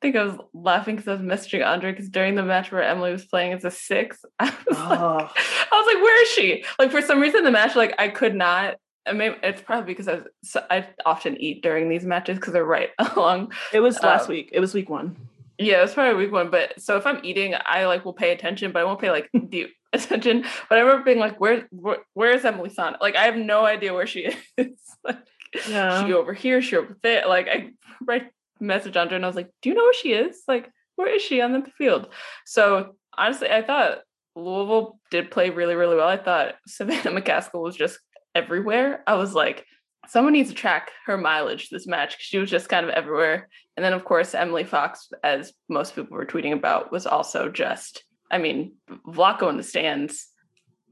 think 0.01 0.15
I 0.17 0.23
was 0.23 0.37
laughing 0.53 0.97
because 0.97 1.07
I 1.07 1.13
was 1.13 1.21
messaging 1.21 1.65
Andre 1.65 1.91
because 1.91 2.09
during 2.09 2.35
the 2.35 2.43
match 2.43 2.71
where 2.71 2.83
Emily 2.83 3.11
was 3.11 3.25
playing 3.25 3.53
as 3.53 3.63
a 3.63 3.71
six, 3.71 4.19
I 4.39 4.45
was 4.67 4.77
like, 4.79 4.99
Oh. 4.99 5.29
I 5.71 5.75
was 5.81 5.93
like, 5.95 6.03
where 6.03 6.21
is 6.23 6.29
she? 6.29 6.63
Like 6.77 6.91
for 6.91 7.01
some 7.01 7.19
reason, 7.21 7.43
the 7.43 7.51
match, 7.51 7.75
like 7.75 7.95
I 7.97 8.09
could 8.09 8.35
not. 8.35 8.75
I 9.07 9.13
mean, 9.13 9.35
it's 9.43 9.61
probably 9.61 9.85
because 9.93 10.07
I, 10.07 10.15
was, 10.15 10.57
I 10.71 10.87
often 11.05 11.37
eat 11.39 11.61
during 11.61 11.89
these 11.89 12.03
matches 12.05 12.37
because 12.39 12.53
they're 12.53 12.65
right 12.65 12.89
along 13.15 13.53
It 13.71 13.79
was 13.79 14.01
last 14.01 14.25
Uh, 14.27 14.33
week. 14.33 14.49
It 14.51 14.59
was 14.59 14.73
week 14.73 14.89
one. 14.89 15.15
yeah, 15.59 15.83
it's 15.83 15.93
probably 15.93 16.15
week 16.25 16.33
one. 16.33 16.49
But 16.49 16.81
so 16.81 16.97
if 16.97 17.05
I'm 17.05 17.19
eating, 17.23 17.53
I 17.65 17.85
like 17.85 18.03
will 18.03 18.13
pay 18.13 18.31
attention, 18.31 18.71
but 18.71 18.79
I 18.81 18.83
won't 18.83 18.99
pay 18.99 19.11
like 19.11 19.29
deep 19.49 19.69
attention. 20.05 20.43
But 20.69 20.77
I 20.77 20.81
remember 20.81 21.03
being 21.03 21.19
like, 21.19 21.39
where, 21.39 21.67
where 21.71 21.99
where's 22.13 22.43
Emily 22.45 22.69
Son? 22.69 22.95
Like 22.99 23.15
I 23.15 23.25
have 23.25 23.37
no 23.37 23.65
idea 23.65 23.93
where 23.93 24.07
she 24.07 24.27
is. 24.57 24.69
like 25.03 25.17
Yeah. 25.69 26.05
she 26.05 26.13
over 26.13 26.33
here, 26.33 26.61
she 26.61 26.75
over 26.75 26.97
there. 27.01 27.27
Like 27.27 27.47
I 27.47 27.71
write 28.05 28.27
message 28.59 28.97
on 28.97 29.09
her 29.09 29.15
and 29.15 29.25
I 29.25 29.27
was 29.27 29.35
like, 29.35 29.51
Do 29.61 29.69
you 29.69 29.75
know 29.75 29.83
where 29.83 29.93
she 29.93 30.13
is? 30.13 30.41
Like, 30.47 30.69
where 30.95 31.13
is 31.13 31.21
she 31.21 31.41
on 31.41 31.53
the 31.53 31.69
field? 31.77 32.09
So 32.45 32.95
honestly, 33.17 33.49
I 33.49 33.61
thought 33.61 33.99
Louisville 34.35 34.99
did 35.11 35.31
play 35.31 35.49
really, 35.49 35.75
really 35.75 35.95
well. 35.95 36.07
I 36.07 36.17
thought 36.17 36.55
Savannah 36.67 37.11
McCaskill 37.21 37.61
was 37.61 37.75
just 37.75 37.99
everywhere. 38.33 39.03
I 39.07 39.15
was 39.15 39.33
like, 39.33 39.65
someone 40.07 40.33
needs 40.33 40.49
to 40.49 40.55
track 40.55 40.91
her 41.07 41.17
mileage 41.17 41.69
this 41.69 41.87
match 41.87 42.17
she 42.19 42.37
was 42.37 42.49
just 42.49 42.69
kind 42.69 42.85
of 42.85 42.91
everywhere. 42.91 43.49
And 43.75 43.83
then, 43.83 43.93
of 43.93 44.05
course, 44.05 44.33
Emily 44.35 44.63
Fox, 44.63 45.09
as 45.23 45.51
most 45.67 45.95
people 45.95 46.15
were 46.15 46.25
tweeting 46.25 46.53
about, 46.53 46.91
was 46.91 47.05
also 47.05 47.49
just, 47.49 48.04
I 48.31 48.37
mean, 48.37 48.73
Vlatko 49.07 49.49
in 49.49 49.57
the 49.57 49.63
stands, 49.63 50.27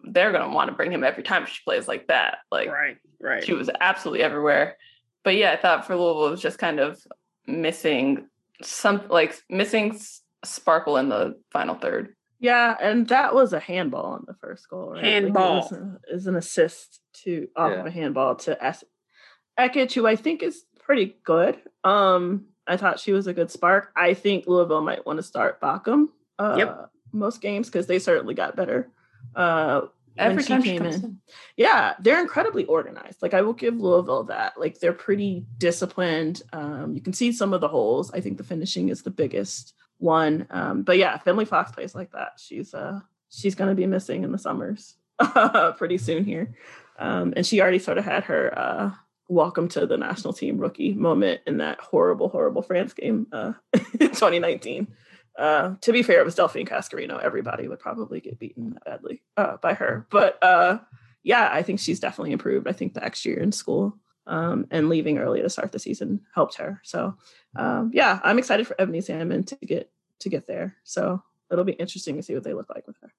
they're 0.03 0.31
going 0.31 0.43
to 0.49 0.53
want 0.55 0.69
to 0.69 0.75
bring 0.75 0.91
him 0.91 1.03
every 1.03 1.23
time 1.23 1.45
she 1.45 1.61
plays 1.65 1.87
like 1.87 2.07
that. 2.07 2.37
Like, 2.51 2.69
Right, 2.69 2.97
right. 3.21 3.43
she 3.43 3.53
was 3.53 3.69
absolutely 3.79 4.23
everywhere. 4.23 4.77
But 5.23 5.35
yeah, 5.35 5.51
I 5.51 5.57
thought 5.57 5.87
for 5.87 5.95
Louisville, 5.95 6.27
it 6.27 6.31
was 6.31 6.41
just 6.41 6.59
kind 6.59 6.79
of 6.79 6.99
missing 7.47 8.27
some, 8.61 9.01
like, 9.09 9.35
missing 9.49 9.97
sparkle 10.43 10.97
in 10.97 11.09
the 11.09 11.39
final 11.51 11.75
third. 11.75 12.15
Yeah, 12.39 12.75
and 12.81 13.07
that 13.07 13.33
was 13.33 13.53
a 13.53 13.59
handball 13.59 14.05
on 14.13 14.25
the 14.27 14.33
first 14.33 14.67
goal, 14.69 14.91
right? 14.91 15.03
Handball. 15.03 15.61
was, 15.61 15.71
a- 15.71 15.99
is 16.09 16.27
an 16.27 16.35
assist 16.35 16.99
to 17.23 17.47
off 17.55 17.71
Yeah. 17.71 17.79
of 17.79 17.85
a 17.85 17.91
handball 17.91 18.35
to 18.35 18.61
Es- 18.63 18.83
Ekic, 19.57 19.93
who 19.93 20.05
I 20.05 20.17
think 20.17 20.43
is 20.43 20.65
pretty 20.79 21.15
good. 21.23 21.57
Um, 21.85 22.47
I 22.67 22.75
thought 22.77 22.99
she 22.99 23.13
was 23.13 23.27
a 23.27 23.33
good 23.33 23.49
spark. 23.51 23.91
I 23.95 24.13
think 24.13 24.45
Louisville 24.47 24.81
might 24.81 25.05
want 25.05 25.17
to 25.19 25.23
start 25.23 25.61
Baucom 25.61 26.07
uh, 26.39 26.55
Yep. 26.57 26.89
Most 27.13 27.41
games 27.41 27.67
because 27.69 27.87
they 27.87 27.99
certainly 27.99 28.33
got 28.33 28.55
better. 28.55 28.89
Uh, 29.35 29.81
Every 30.15 30.43
time 30.43 30.61
she 30.61 30.69
came 30.77 30.85
in. 30.85 30.93
in. 30.93 31.19
yeah, 31.57 31.95
they're 31.99 32.21
incredibly 32.21 32.65
organized. 32.65 33.21
Like 33.23 33.33
I 33.33 33.41
will 33.41 33.53
give 33.53 33.79
Louisville 33.79 34.25
that. 34.25 34.59
Like 34.59 34.79
they're 34.79 34.93
pretty 34.93 35.45
disciplined. 35.57 36.43
Um, 36.53 36.93
you 36.93 37.01
can 37.01 37.13
see 37.13 37.31
some 37.31 37.51
of 37.53 37.61
the 37.61 37.67
holes. 37.67 38.11
I 38.11 38.19
think 38.19 38.37
the 38.37 38.43
finishing 38.43 38.89
is 38.89 39.01
the 39.01 39.09
biggest 39.09 39.73
one. 39.97 40.45
Um, 40.51 40.83
but 40.83 40.97
yeah, 40.99 41.19
Emily 41.25 41.45
Fox 41.45 41.71
plays 41.71 41.95
like 41.95 42.11
that, 42.11 42.33
she's 42.37 42.73
uh 42.75 42.99
she's 43.29 43.55
gonna 43.55 43.73
be 43.73 43.87
missing 43.87 44.23
in 44.23 44.31
the 44.31 44.37
summers 44.37 44.95
pretty 45.77 45.97
soon 45.97 46.25
here. 46.25 46.53
Um, 46.99 47.33
and 47.35 47.43
she 47.45 47.59
already 47.59 47.79
sort 47.79 47.97
of 47.97 48.05
had 48.05 48.25
her 48.25 48.53
uh 48.57 48.91
welcome 49.29 49.67
to 49.69 49.87
the 49.87 49.97
national 49.97 50.33
team 50.33 50.59
rookie 50.59 50.93
moment 50.93 51.41
in 51.47 51.57
that 51.57 51.79
horrible, 51.79 52.29
horrible 52.29 52.61
France 52.61 52.93
game 52.93 53.25
uh 53.31 53.53
in 53.99 54.09
2019. 54.09 54.93
Uh, 55.37 55.75
to 55.81 55.91
be 55.91 56.03
fair, 56.03 56.19
it 56.19 56.25
was 56.25 56.35
Delphine 56.35 56.67
Cascarino. 56.67 57.21
Everybody 57.21 57.67
would 57.67 57.79
probably 57.79 58.19
get 58.19 58.39
beaten 58.39 58.77
badly 58.85 59.23
uh, 59.37 59.57
by 59.57 59.73
her. 59.73 60.05
But 60.09 60.41
uh, 60.43 60.79
yeah, 61.23 61.49
I 61.51 61.63
think 61.63 61.79
she's 61.79 61.99
definitely 61.99 62.33
improved. 62.33 62.67
I 62.67 62.73
think 62.73 62.93
the 62.93 63.03
extra 63.03 63.31
year 63.31 63.41
in 63.41 63.51
school 63.51 63.97
um, 64.27 64.67
and 64.71 64.89
leaving 64.89 65.17
early 65.17 65.41
to 65.41 65.49
start 65.49 65.71
the 65.71 65.79
season 65.79 66.21
helped 66.33 66.55
her. 66.55 66.81
So 66.83 67.15
um, 67.55 67.91
yeah, 67.93 68.19
I'm 68.23 68.39
excited 68.39 68.67
for 68.67 68.79
Ebony 68.79 69.01
Salmon 69.01 69.43
to 69.45 69.55
get 69.55 69.89
to 70.19 70.29
get 70.29 70.47
there. 70.47 70.75
So 70.83 71.21
it'll 71.51 71.65
be 71.65 71.73
interesting 71.73 72.15
to 72.17 72.23
see 72.23 72.33
what 72.33 72.43
they 72.43 72.53
look 72.53 72.69
like 72.69 72.87
with 72.87 72.97
her. 73.01 73.11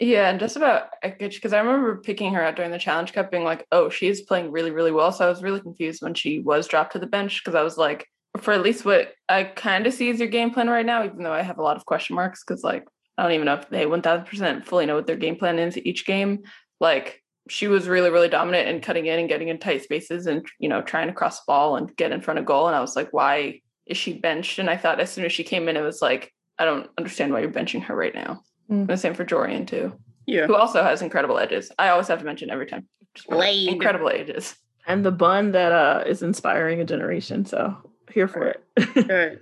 Yeah, 0.00 0.28
and 0.28 0.40
just 0.40 0.56
about 0.56 0.88
because 1.02 1.52
I 1.52 1.60
remember 1.60 1.96
picking 1.96 2.34
her 2.34 2.42
out 2.42 2.56
during 2.56 2.72
the 2.72 2.78
Challenge 2.78 3.12
Cup, 3.12 3.30
being 3.30 3.44
like, 3.44 3.66
"Oh, 3.70 3.88
she's 3.88 4.20
playing 4.20 4.50
really, 4.50 4.72
really 4.72 4.90
well." 4.90 5.12
So 5.12 5.24
I 5.24 5.28
was 5.28 5.42
really 5.42 5.60
confused 5.60 6.02
when 6.02 6.14
she 6.14 6.40
was 6.40 6.66
dropped 6.66 6.92
to 6.92 6.98
the 6.98 7.06
bench 7.06 7.42
because 7.42 7.54
I 7.54 7.62
was 7.62 7.78
like, 7.78 8.08
for 8.38 8.52
at 8.52 8.62
least 8.62 8.84
what 8.84 9.12
I 9.28 9.44
kind 9.44 9.86
of 9.86 9.94
see 9.94 10.10
as 10.10 10.18
your 10.18 10.28
game 10.28 10.50
plan 10.50 10.68
right 10.68 10.86
now, 10.86 11.04
even 11.04 11.22
though 11.22 11.32
I 11.32 11.42
have 11.42 11.58
a 11.58 11.62
lot 11.62 11.76
of 11.76 11.86
question 11.86 12.16
marks 12.16 12.42
because 12.44 12.62
like 12.62 12.86
I 13.16 13.22
don't 13.22 13.32
even 13.32 13.46
know 13.46 13.54
if 13.54 13.68
they 13.68 13.86
one 13.86 14.02
thousand 14.02 14.26
percent 14.26 14.66
fully 14.66 14.86
know 14.86 14.96
what 14.96 15.06
their 15.06 15.16
game 15.16 15.36
plan 15.36 15.58
is 15.58 15.78
each 15.78 16.06
game. 16.06 16.42
Like 16.80 17.22
she 17.48 17.68
was 17.68 17.88
really, 17.88 18.10
really 18.10 18.28
dominant 18.28 18.68
and 18.68 18.82
cutting 18.82 19.06
in 19.06 19.18
and 19.18 19.28
getting 19.28 19.48
in 19.48 19.58
tight 19.58 19.82
spaces 19.82 20.26
and 20.26 20.46
you 20.58 20.68
know 20.68 20.82
trying 20.82 21.08
to 21.08 21.14
cross 21.14 21.40
the 21.40 21.44
ball 21.46 21.76
and 21.76 21.94
get 21.96 22.12
in 22.12 22.20
front 22.20 22.38
of 22.38 22.46
goal. 22.46 22.66
And 22.66 22.76
I 22.76 22.80
was 22.80 22.96
like, 22.96 23.12
why 23.12 23.60
is 23.86 23.96
she 23.96 24.18
benched? 24.18 24.58
And 24.58 24.70
I 24.70 24.76
thought 24.76 25.00
as 25.00 25.12
soon 25.12 25.24
as 25.24 25.32
she 25.32 25.44
came 25.44 25.68
in, 25.68 25.76
it 25.76 25.82
was 25.82 26.02
like, 26.02 26.32
I 26.58 26.64
don't 26.64 26.88
understand 26.98 27.32
why 27.32 27.40
you're 27.40 27.50
benching 27.50 27.82
her 27.84 27.94
right 27.94 28.14
now. 28.14 28.42
Mm. 28.70 28.86
The 28.86 28.96
same 28.96 29.14
for 29.14 29.24
Jorian 29.24 29.66
too 29.66 29.92
yeah. 30.26 30.46
who 30.46 30.54
also 30.54 30.82
has 30.82 31.02
incredible 31.02 31.38
edges. 31.38 31.70
I 31.78 31.88
always 31.88 32.08
have 32.08 32.18
to 32.18 32.24
mention 32.24 32.50
every 32.50 32.66
time. 32.66 32.88
Just 33.14 33.28
Blade. 33.28 33.68
Incredible 33.68 34.08
edges. 34.08 34.56
And 34.86 35.04
the 35.04 35.12
bun 35.12 35.52
that 35.52 35.72
uh, 35.72 36.04
is 36.06 36.22
inspiring 36.22 36.80
a 36.80 36.84
generation. 36.84 37.44
So 37.44 37.76
here 38.12 38.28
for 38.28 38.46
it. 38.46 38.64
Good. 38.94 39.40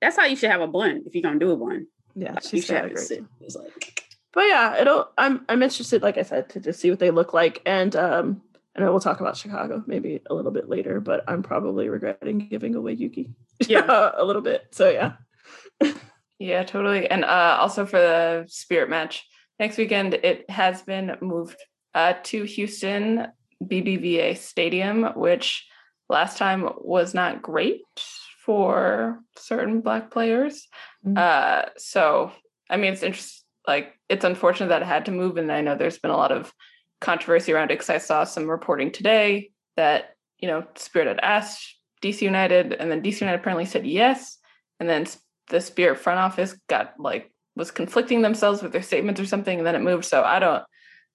That's 0.00 0.16
how 0.16 0.24
you 0.24 0.36
should 0.36 0.50
have 0.50 0.60
a 0.60 0.66
bun 0.66 1.02
if 1.06 1.14
you're 1.14 1.22
gonna 1.22 1.38
do 1.38 1.52
a 1.52 1.56
bun. 1.56 1.86
yeah, 2.14 2.32
Like, 2.32 2.44
you 2.44 2.50
she's 2.50 2.64
should 2.66 2.72
got 2.74 2.82
have 2.82 2.90
a 2.90 2.94
it 2.94 3.08
great. 3.08 3.22
It's 3.40 3.56
like 3.56 4.04
but 4.34 4.42
yeah, 4.44 4.80
it'll. 4.80 5.10
I'm 5.18 5.44
I'm 5.48 5.62
interested, 5.62 6.02
like 6.02 6.16
I 6.16 6.22
said, 6.22 6.48
to 6.50 6.60
just 6.60 6.80
see 6.80 6.88
what 6.88 6.98
they 6.98 7.10
look 7.10 7.34
like, 7.34 7.60
and 7.66 7.94
um, 7.94 8.40
and 8.74 8.84
we'll 8.86 8.98
talk 8.98 9.20
about 9.20 9.36
Chicago 9.36 9.84
maybe 9.86 10.20
a 10.30 10.34
little 10.34 10.50
bit 10.50 10.70
later. 10.70 11.00
But 11.00 11.22
I'm 11.28 11.42
probably 11.42 11.90
regretting 11.90 12.48
giving 12.48 12.74
away 12.74 12.94
Yuki, 12.94 13.34
Yeah. 13.68 14.10
a 14.16 14.24
little 14.24 14.40
bit. 14.40 14.68
So 14.70 14.88
yeah, 14.88 15.12
Yeah, 16.38 16.64
totally. 16.64 17.08
And 17.10 17.24
uh, 17.24 17.58
also 17.60 17.86
for 17.86 17.98
the 18.00 18.44
Spirit 18.48 18.88
match 18.90 19.26
next 19.60 19.76
weekend, 19.76 20.14
it 20.14 20.48
has 20.50 20.82
been 20.82 21.16
moved 21.20 21.58
uh, 21.94 22.14
to 22.24 22.44
Houston 22.44 23.28
BBVA 23.62 24.36
Stadium, 24.38 25.04
which 25.14 25.66
last 26.08 26.38
time 26.38 26.68
was 26.78 27.14
not 27.14 27.42
great 27.42 27.82
for 28.44 29.20
certain 29.36 29.80
Black 29.80 30.10
players. 30.10 30.66
Mm. 31.06 31.16
Uh, 31.16 31.68
so, 31.76 32.32
I 32.68 32.76
mean, 32.76 32.92
it's 32.92 33.02
interesting. 33.02 33.38
Like, 33.66 33.94
it's 34.08 34.24
unfortunate 34.24 34.68
that 34.68 34.82
it 34.82 34.88
had 34.88 35.06
to 35.06 35.12
move, 35.12 35.36
and 35.36 35.52
I 35.52 35.60
know 35.60 35.76
there's 35.76 35.98
been 35.98 36.10
a 36.10 36.16
lot 36.16 36.32
of 36.32 36.52
controversy 37.00 37.52
around 37.52 37.70
it 37.70 37.74
because 37.74 37.90
I 37.90 37.98
saw 37.98 38.24
some 38.24 38.48
reporting 38.48 38.90
today 38.90 39.50
that 39.76 40.16
you 40.38 40.48
know 40.48 40.64
Spirit 40.74 41.08
had 41.08 41.20
asked 41.20 41.76
DC 42.02 42.22
United, 42.22 42.72
and 42.72 42.90
then 42.90 43.02
DC 43.02 43.20
United 43.20 43.38
apparently 43.38 43.66
said 43.66 43.86
yes, 43.86 44.38
and 44.80 44.88
then 44.88 45.06
the 45.48 45.60
Spirit 45.60 45.98
front 45.98 46.18
office 46.18 46.56
got 46.68 46.94
like 46.98 47.30
was 47.54 47.70
conflicting 47.70 48.22
themselves 48.22 48.62
with 48.62 48.72
their 48.72 48.82
statements 48.82 49.20
or 49.20 49.26
something, 49.26 49.58
and 49.58 49.66
then 49.66 49.74
it 49.74 49.82
moved. 49.82 50.04
So 50.04 50.22
I 50.22 50.38
don't, 50.38 50.62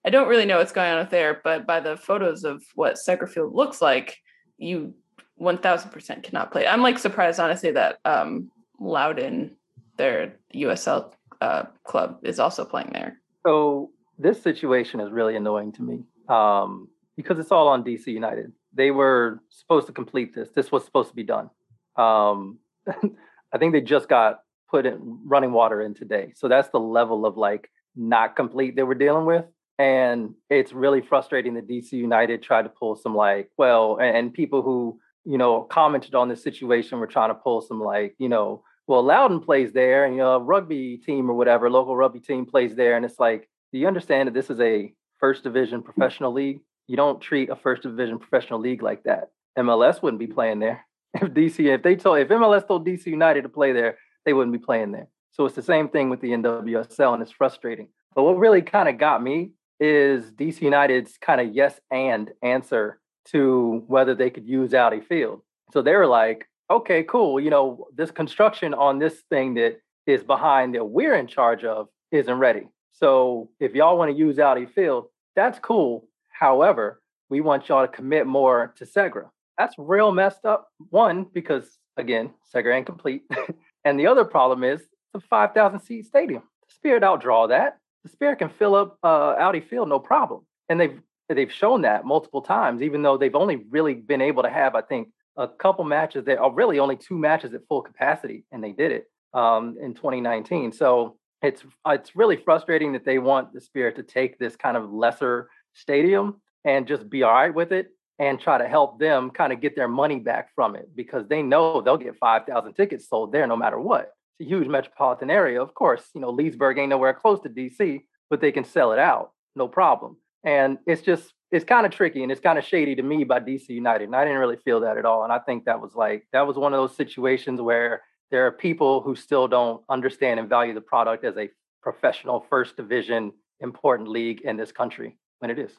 I 0.06 0.10
don't 0.10 0.28
really 0.28 0.46
know 0.46 0.60
what's 0.60 0.72
going 0.72 0.92
on 0.92 1.00
with 1.00 1.10
there, 1.10 1.42
but 1.44 1.66
by 1.66 1.80
the 1.80 1.98
photos 1.98 2.44
of 2.44 2.64
what 2.76 2.96
Segra 2.96 3.28
Field 3.28 3.56
looks 3.56 3.82
like, 3.82 4.18
you 4.58 4.94
one 5.36 5.58
thousand 5.58 5.92
percent 5.92 6.24
cannot 6.24 6.52
play. 6.52 6.68
I'm 6.68 6.82
like 6.82 7.00
surprised 7.00 7.40
honestly 7.40 7.72
that 7.72 8.00
um 8.06 8.52
Loudoun, 8.80 9.56
their 9.98 10.36
USL 10.54 11.12
uh, 11.42 11.64
club, 11.84 12.20
is 12.24 12.40
also 12.40 12.66
playing 12.66 12.92
there. 12.94 13.20
So 13.46 13.92
this 14.18 14.42
situation 14.42 15.00
is 15.00 15.12
really 15.12 15.36
annoying 15.36 15.72
to 15.74 15.84
me 15.84 16.04
um, 16.28 16.88
because 17.16 17.40
it's 17.40 17.52
all 17.52 17.68
on 17.68 17.84
DC 17.84 18.08
United. 18.08 18.52
They 18.74 18.92
were 18.92 19.42
supposed 19.50 19.88
to 19.88 19.94
complete 19.94 20.36
this. 20.36 20.50
This 20.56 20.72
was 20.72 20.86
supposed 20.86 21.10
to 21.10 21.16
be 21.16 21.24
done. 21.24 21.50
Um, 21.96 22.60
I 22.88 23.58
think 23.58 23.74
they 23.74 23.82
just 23.82 24.10
got 24.10 24.42
put 24.70 24.86
in 24.86 25.20
running 25.26 25.54
water 25.54 25.82
in 25.82 25.94
today. 25.94 26.34
So 26.36 26.48
that's 26.48 26.70
the 26.70 26.80
level 26.80 27.26
of 27.26 27.38
like 27.38 27.70
not 27.96 28.36
complete 28.36 28.76
they 28.76 28.84
were 28.84 28.96
dealing 28.96 29.26
with. 29.26 29.46
And 29.80 30.34
it's 30.50 30.74
really 30.74 31.02
frustrating 31.02 31.54
that 31.54 31.68
DC 31.68 31.92
United 31.92 32.42
tried 32.42 32.64
to 32.64 32.70
pull 32.70 32.96
some 32.96 33.16
like, 33.16 33.52
well, 33.58 33.98
and, 33.98 34.18
and 34.18 34.34
people 34.34 34.62
who, 34.62 35.00
you 35.24 35.38
know, 35.38 35.62
commented 35.62 36.16
on 36.16 36.30
this 36.30 36.42
situation 36.42 37.00
were 37.00 37.08
trying 37.08 37.30
to 37.30 37.36
pull 37.36 37.62
some 37.62 37.80
like, 37.80 38.16
you 38.18 38.30
know, 38.30 38.64
well, 38.88 39.04
Loudoun 39.04 39.42
plays 39.42 39.74
there, 39.74 40.06
and 40.06 40.16
you 40.16 40.22
know, 40.22 40.40
rugby 40.40 40.98
team 40.98 41.30
or 41.30 41.34
whatever, 41.34 41.70
local 41.70 41.96
rugby 41.96 42.22
team 42.22 42.46
plays 42.46 42.74
there, 42.74 42.96
and 42.96 43.04
it's 43.04 43.20
like, 43.20 43.50
do 43.74 43.80
you 43.80 43.86
understand 43.86 44.28
that 44.28 44.34
this 44.34 44.50
is 44.50 44.62
a 44.62 44.94
first 45.20 45.44
division 45.44 45.82
mm. 45.82 45.86
professional 45.86 46.34
league. 46.34 46.60
You 46.88 46.96
don't 46.96 47.22
treat 47.22 47.50
a 47.50 47.56
first 47.56 47.84
division 47.84 48.20
professional 48.20 48.60
league 48.60 48.82
like 48.82 49.04
that. 49.04 49.30
MLS 49.58 50.02
wouldn't 50.02 50.20
be 50.20 50.28
playing 50.28 50.60
there. 50.60 50.86
If 51.14 51.30
DC, 51.30 51.66
if 51.74 51.82
they 51.82 51.96
told, 51.96 52.20
if 52.20 52.28
MLS 52.28 52.68
told 52.68 52.86
DC 52.86 53.08
United 53.08 53.42
to 53.44 53.50
play 53.50 53.72
there, 53.72 53.98
they 54.26 54.34
wouldn't 54.34 54.54
be 54.54 54.64
playing 54.64 54.92
there. 54.92 55.08
So 55.32 55.46
it's 55.46 55.56
the 55.56 55.64
same 55.64 55.90
thing 55.90 56.10
with 56.10 56.22
the 56.22 56.30
NWSL, 56.30 57.14
and 57.14 57.24
it's 57.24 57.32
frustrating. 57.32 57.88
But 58.14 58.24
what 58.24 58.38
really 58.38 58.62
kind 58.62 58.88
of 58.88 59.00
got 59.00 59.24
me 59.24 59.52
is 59.80 60.32
DC 60.32 60.62
United's 60.62 61.18
kind 61.18 61.42
of 61.42 61.54
yes 61.54 61.80
and 61.92 62.32
answer 62.42 63.00
to 63.26 63.84
whether 63.88 64.16
they 64.16 64.30
could 64.30 64.48
use 64.48 64.74
Audi 64.74 65.02
Field. 65.02 65.42
So 65.74 65.82
they 65.82 65.96
were 65.96 66.08
like, 66.08 66.48
okay, 66.70 67.04
cool. 67.04 67.40
You 67.40 67.50
know, 67.50 67.88
this 67.96 68.12
construction 68.12 68.74
on 68.74 69.00
this 69.00 69.22
thing 69.30 69.56
that 69.56 69.80
is 70.06 70.24
behind 70.24 70.76
that 70.76 70.86
we're 70.86 71.16
in 71.16 71.28
charge 71.28 71.64
of 71.64 71.88
isn't 72.12 72.40
ready. 72.40 72.68
So 72.94 73.50
if 73.60 73.76
y'all 73.76 73.98
want 73.98 74.12
to 74.12 74.18
use 74.18 74.40
Audi 74.40 74.66
Field, 74.66 75.08
that's 75.36 75.60
cool. 75.60 76.08
However, 76.30 77.02
we 77.30 77.42
want 77.42 77.68
y'all 77.68 77.86
to 77.86 77.92
commit 77.92 78.26
more 78.26 78.74
to 78.78 78.86
Segra. 78.86 79.30
That's 79.58 79.76
real 79.78 80.12
messed 80.12 80.46
up. 80.46 80.70
One, 80.90 81.26
because 81.34 81.78
again, 81.98 82.32
Segra 82.54 82.76
ain't 82.76 82.86
complete. 82.86 83.24
and 83.86 84.00
the 84.00 84.08
other 84.08 84.24
problem 84.24 84.64
is 84.64 84.82
the 85.14 85.20
5,000 85.20 85.80
seat 85.80 86.06
stadium. 86.06 86.44
Spirit 86.70 87.04
outdraw 87.04 87.50
that. 87.50 87.80
The 88.08 88.14
Spirit 88.14 88.40
can 88.40 88.48
fill 88.48 88.74
up 88.74 88.98
uh, 89.04 89.36
Audi 89.38 89.60
Field 89.60 89.90
no 89.90 90.00
problem. 90.00 90.46
And 90.70 90.80
they've 90.80 90.98
they've 91.28 91.52
shown 91.52 91.82
that 91.82 92.06
multiple 92.06 92.42
times, 92.42 92.82
even 92.82 93.02
though 93.02 93.18
they've 93.18 93.36
only 93.36 93.66
really 93.70 93.96
been 93.96 94.22
able 94.22 94.44
to 94.44 94.50
have, 94.50 94.76
I 94.76 94.82
think, 94.82 95.10
a 95.36 95.46
couple 95.46 95.84
matches 95.84 96.24
that 96.24 96.38
are 96.38 96.50
really 96.50 96.80
only 96.80 96.96
two 96.96 97.18
matches 97.18 97.54
at 97.54 97.68
full 97.68 97.82
capacity, 97.82 98.46
and 98.50 98.64
they 98.64 98.72
did 98.72 98.94
it 98.94 99.12
um, 99.34 99.76
in 99.82 99.94
2019. 99.94 100.72
So 100.72 101.18
it's 101.42 101.66
it's 101.86 102.16
really 102.16 102.38
frustrating 102.38 102.94
that 102.94 103.04
they 103.04 103.20
want 103.20 103.52
the 103.52 103.60
Spirit 103.60 103.98
to 103.98 104.04
take 104.04 104.40
this 104.40 104.56
kind 104.56 104.78
of 104.78 104.90
lesser 104.90 105.50
stadium 105.74 106.40
and 106.64 106.88
just 106.88 107.10
be 107.10 107.24
all 107.24 107.34
right 107.34 107.54
with 107.54 107.74
it 107.74 107.90
and 108.20 108.40
try 108.40 108.58
to 108.58 108.70
help 108.70 109.00
them 109.00 109.32
kind 109.32 109.52
of 109.52 109.60
get 109.60 109.76
their 109.76 109.90
money 109.90 110.20
back 110.20 110.56
from 110.56 110.78
it 110.78 110.88
because 110.96 111.28
they 111.28 111.42
know 111.42 111.82
they'll 111.82 111.98
get 111.98 112.16
5,000 112.16 112.74
tickets 112.74 113.10
sold 113.10 113.34
there 113.34 113.48
no 113.48 113.58
matter 113.58 113.78
what. 113.78 114.14
It's 114.40 114.48
a 114.48 114.50
huge 114.50 114.68
metropolitan 114.68 115.30
area. 115.30 115.62
Of 115.62 115.74
course, 115.74 116.04
you 116.14 116.22
know, 116.22 116.30
Leesburg 116.30 116.78
ain't 116.78 116.90
nowhere 116.90 117.14
close 117.14 117.40
to 117.42 117.50
DC, 117.50 118.02
but 118.30 118.42
they 118.42 118.52
can 118.52 118.64
sell 118.64 118.92
it 118.92 119.00
out, 119.00 119.32
no 119.56 119.68
problem. 119.68 120.18
And 120.44 120.78
it's 120.86 121.02
just, 121.02 121.34
it's 121.52 121.66
kind 121.66 121.86
of 121.86 121.92
tricky 121.92 122.24
and 122.24 122.32
it's 122.32 122.42
kind 122.42 122.58
of 122.58 122.66
shady 122.66 122.96
to 122.96 123.04
me 123.04 123.24
by 123.24 123.40
DC 123.40 123.70
United. 123.70 124.06
And 124.06 124.16
I 124.16 124.24
didn't 124.24 124.40
really 124.40 124.58
feel 124.58 124.82
that 124.82 124.98
at 124.98 125.06
all. 125.06 125.24
And 125.24 125.34
I 125.34 125.40
think 125.40 125.66
that 125.66 125.82
was 125.82 125.96
like, 125.96 126.28
that 126.34 126.46
was 126.46 126.58
one 126.58 126.74
of 126.74 126.80
those 126.80 126.96
situations 126.96 127.62
where 127.62 128.02
there 128.32 128.46
are 128.46 128.52
people 128.52 129.02
who 129.02 129.16
still 129.16 129.48
don't 129.48 129.82
understand 129.90 130.40
and 130.40 130.50
value 130.50 130.74
the 130.74 130.82
product 130.82 131.24
as 131.24 131.38
a 131.38 131.50
professional 131.82 132.46
first 132.50 132.76
division 132.76 133.32
important 133.60 134.10
league 134.10 134.42
in 134.42 134.58
this 134.58 134.72
country 134.72 135.18
when 135.40 135.50
it 135.52 135.60
is. 135.60 135.72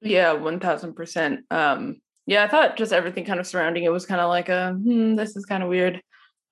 Yeah, 0.00 0.32
one 0.32 0.60
thousand 0.60 0.94
percent. 0.94 1.40
Um, 1.50 2.00
yeah, 2.26 2.44
I 2.44 2.48
thought 2.48 2.76
just 2.76 2.92
everything 2.92 3.24
kind 3.24 3.40
of 3.40 3.46
surrounding 3.46 3.84
it 3.84 3.92
was 3.92 4.06
kind 4.06 4.20
of 4.20 4.28
like 4.28 4.48
a 4.48 4.72
hmm, 4.72 5.16
this 5.16 5.34
is 5.34 5.44
kind 5.44 5.62
of 5.62 5.68
weird. 5.68 6.00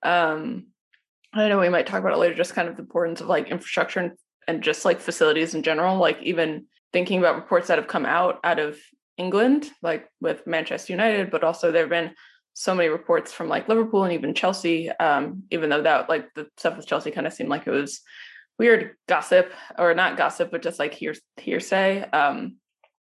Um, 0.03 0.69
I 1.39 1.49
know 1.49 1.59
we 1.59 1.69
might 1.69 1.87
talk 1.87 2.01
about 2.01 2.13
it 2.13 2.19
later, 2.19 2.35
just 2.35 2.55
kind 2.55 2.69
of 2.69 2.77
the 2.77 2.83
importance 2.83 3.21
of 3.21 3.29
like 3.29 3.49
infrastructure 3.49 4.01
and, 4.01 4.13
and 4.49 4.63
just 4.63 4.85
like 4.85 5.01
facilities 5.01 5.55
in 5.55 5.63
general. 5.63 5.99
Like 5.99 6.23
even 6.23 6.67
thinking 6.93 7.19
about 7.19 7.37
reports 7.37 7.69
that 7.69 7.79
have 7.79 7.89
come 7.89 8.07
out 8.07 8.41
out 8.45 8.59
of 8.59 8.79
England, 9.17 9.71
like 9.83 10.09
with 10.21 10.47
Manchester 10.47 10.93
United, 10.93 11.31
but 11.31 11.45
also 11.45 11.71
there 11.71 11.83
have 11.83 11.91
been 11.91 12.13
so 12.55 12.75
many 12.75 12.89
reports 12.89 13.33
from 13.33 13.49
like 13.49 13.69
Liverpool 13.69 14.05
and 14.05 14.13
even 14.13 14.35
Chelsea. 14.35 14.91
Um, 14.91 15.43
even 15.51 15.69
though 15.71 15.83
that 15.83 16.09
like 16.09 16.33
the 16.35 16.47
stuff 16.57 16.77
with 16.77 16.87
Chelsea 16.87 17.11
kind 17.11 17.27
of 17.27 17.33
seemed 17.33 17.51
like 17.51 17.67
it 17.67 17.71
was 17.71 18.01
weird 18.59 18.97
gossip 19.09 19.53
or 19.79 19.95
not 19.95 20.17
gossip, 20.17 20.51
but 20.51 20.63
just 20.63 20.79
like 20.79 20.95
hears 20.95 21.21
hearsay. 21.37 22.03
Um, 22.11 22.57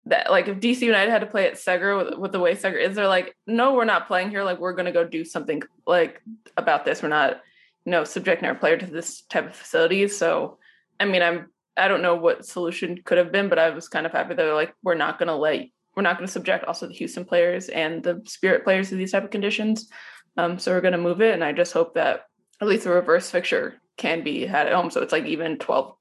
that 0.06 0.30
like 0.30 0.49
if 0.49 0.58
DC 0.58 0.82
United 0.82 1.11
had 1.11 1.20
to 1.20 1.26
play 1.26 1.47
at 1.47 1.54
Segra 1.54 2.11
with, 2.11 2.18
with 2.18 2.32
the 2.32 2.40
way 2.40 2.54
Segra 2.54 2.80
is, 2.80 2.97
they're 2.97 3.08
like, 3.08 3.35
no, 3.47 3.75
we're 3.75 3.85
not 3.85 4.06
playing 4.06 4.30
here. 4.30 4.42
Like 4.42 4.58
we're 4.58 4.75
gonna 4.75 4.92
go 4.92 5.04
do 5.04 5.25
something 5.25 5.62
like 5.86 6.21
about 6.56 6.84
this. 6.84 7.02
We're 7.02 7.08
not, 7.08 7.41
know, 7.88 8.04
subjecting 8.04 8.48
our 8.48 8.54
player 8.54 8.76
to 8.76 8.86
this 8.86 9.22
type 9.22 9.46
of 9.46 9.56
facilities. 9.56 10.16
So 10.16 10.58
I 11.00 11.04
mean, 11.04 11.22
I'm 11.22 11.46
I 11.76 11.88
don't 11.88 12.02
know 12.02 12.16
what 12.16 12.44
solution 12.44 12.98
could 13.04 13.18
have 13.18 13.32
been, 13.32 13.48
but 13.48 13.58
I 13.58 13.70
was 13.70 13.88
kind 13.88 14.06
of 14.06 14.12
happy 14.12 14.30
that 14.30 14.36
they're 14.36 14.54
like, 14.54 14.74
we're 14.82 14.94
not 14.94 15.18
gonna 15.18 15.36
let 15.36 15.66
we're 15.96 16.02
not 16.02 16.16
gonna 16.16 16.28
subject 16.28 16.64
also 16.64 16.86
the 16.86 16.94
Houston 16.94 17.24
players 17.24 17.68
and 17.68 18.02
the 18.02 18.22
Spirit 18.26 18.64
players 18.64 18.88
to 18.88 18.96
these 18.96 19.12
type 19.12 19.24
of 19.24 19.30
conditions. 19.30 19.88
Um, 20.36 20.58
so 20.58 20.72
we're 20.72 20.80
gonna 20.80 20.98
move 20.98 21.20
it, 21.20 21.34
and 21.34 21.44
I 21.44 21.52
just 21.52 21.72
hope 21.72 21.94
that 21.94 22.24
at 22.60 22.68
least 22.68 22.84
the 22.84 22.90
reverse 22.90 23.30
fixture 23.30 23.80
can 23.96 24.22
be 24.22 24.46
had 24.46 24.66
at 24.66 24.74
home. 24.74 24.90
So 24.90 25.02
it's 25.02 25.12
like 25.12 25.26
even 25.26 25.58
12, 25.58 25.94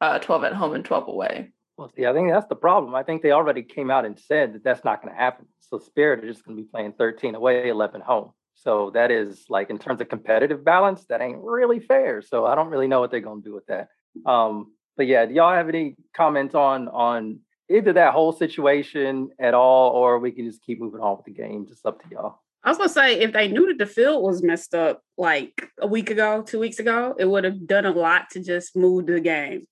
uh, 0.00 0.18
12 0.18 0.44
at 0.44 0.54
home 0.54 0.74
and 0.74 0.84
12 0.84 1.08
away. 1.08 1.52
Well, 1.76 1.92
see, 1.94 2.06
I 2.06 2.12
think 2.12 2.30
that's 2.30 2.48
the 2.48 2.56
problem. 2.56 2.94
I 2.94 3.02
think 3.02 3.22
they 3.22 3.32
already 3.32 3.62
came 3.62 3.90
out 3.90 4.06
and 4.06 4.18
said 4.18 4.54
that 4.54 4.64
that's 4.64 4.84
not 4.84 5.02
going 5.02 5.14
to 5.14 5.20
happen. 5.20 5.46
So 5.60 5.78
Spirit 5.78 6.24
are 6.24 6.28
just 6.28 6.44
going 6.44 6.56
to 6.56 6.62
be 6.62 6.68
playing 6.68 6.94
13 6.94 7.34
away, 7.34 7.68
11 7.68 8.00
home. 8.00 8.32
So 8.66 8.90
that 8.94 9.12
is 9.12 9.44
like 9.48 9.70
in 9.70 9.78
terms 9.78 10.00
of 10.00 10.08
competitive 10.08 10.64
balance, 10.64 11.04
that 11.08 11.20
ain't 11.20 11.38
really 11.38 11.78
fair. 11.78 12.20
So 12.20 12.46
I 12.46 12.56
don't 12.56 12.66
really 12.68 12.88
know 12.88 12.98
what 12.98 13.12
they're 13.12 13.20
to 13.20 13.40
do 13.40 13.54
with 13.54 13.66
that. 13.66 13.90
Um, 14.26 14.72
but 14.96 15.06
yeah, 15.06 15.24
do 15.24 15.34
y'all 15.34 15.54
have 15.54 15.68
any 15.68 15.94
comments 16.16 16.56
on 16.56 16.88
on 16.88 17.38
either 17.70 17.92
that 17.92 18.12
whole 18.12 18.32
situation 18.32 19.28
at 19.38 19.54
all, 19.54 19.92
or 19.92 20.18
we 20.18 20.32
can 20.32 20.46
just 20.46 20.64
keep 20.64 20.80
moving 20.80 21.00
on 21.00 21.16
with 21.16 21.26
the 21.26 21.32
game? 21.32 21.66
Just 21.68 21.86
up 21.86 22.02
to 22.02 22.08
y'all. 22.10 22.40
I 22.64 22.70
was 22.70 22.78
gonna 22.78 22.88
say 22.88 23.20
if 23.20 23.32
they 23.32 23.46
knew 23.46 23.68
that 23.68 23.78
the 23.78 23.86
field 23.86 24.24
was 24.24 24.42
messed 24.42 24.74
up 24.74 25.00
like 25.16 25.70
a 25.80 25.86
week 25.86 26.10
ago, 26.10 26.42
two 26.42 26.58
weeks 26.58 26.80
ago, 26.80 27.14
it 27.16 27.26
would 27.26 27.44
have 27.44 27.68
done 27.68 27.86
a 27.86 27.92
lot 27.92 28.30
to 28.30 28.42
just 28.42 28.74
move 28.74 29.06
the 29.06 29.20
game. 29.20 29.68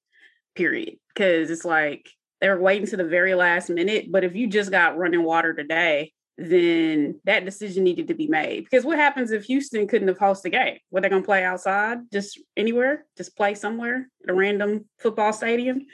Period. 0.55 0.99
Because 1.09 1.51
it's 1.51 1.65
like 1.65 2.09
they 2.41 2.49
were 2.49 2.61
waiting 2.61 2.87
to 2.87 2.97
the 2.97 3.05
very 3.05 3.35
last 3.35 3.71
minute. 3.71 4.13
But 4.13 4.23
if 4.23 4.37
you 4.37 4.47
just 4.47 4.71
got 4.71 4.97
running 4.97 5.25
water 5.25 5.53
today, 5.53 6.13
then 6.37 7.21
that 7.25 7.45
decision 7.45 7.85
needed 7.85 8.09
to 8.09 8.15
be 8.15 8.27
made. 8.27 8.65
Because 8.65 8.85
what 8.85 8.99
happens 8.99 9.31
if 9.31 9.45
Houston 9.45 9.87
couldn't 9.87 10.09
have 10.09 10.19
hosted 10.19 10.47
a 10.47 10.51
game? 10.51 10.79
Were 10.91 11.01
they 11.01 11.09
gonna 11.09 11.23
play 11.23 11.45
outside, 11.45 11.99
just 12.13 12.41
anywhere, 12.57 13.07
just 13.17 13.37
play 13.37 13.55
somewhere 13.55 14.09
at 14.23 14.31
a 14.31 14.35
random 14.35 14.87
football 14.99 15.33
stadium? 15.33 15.87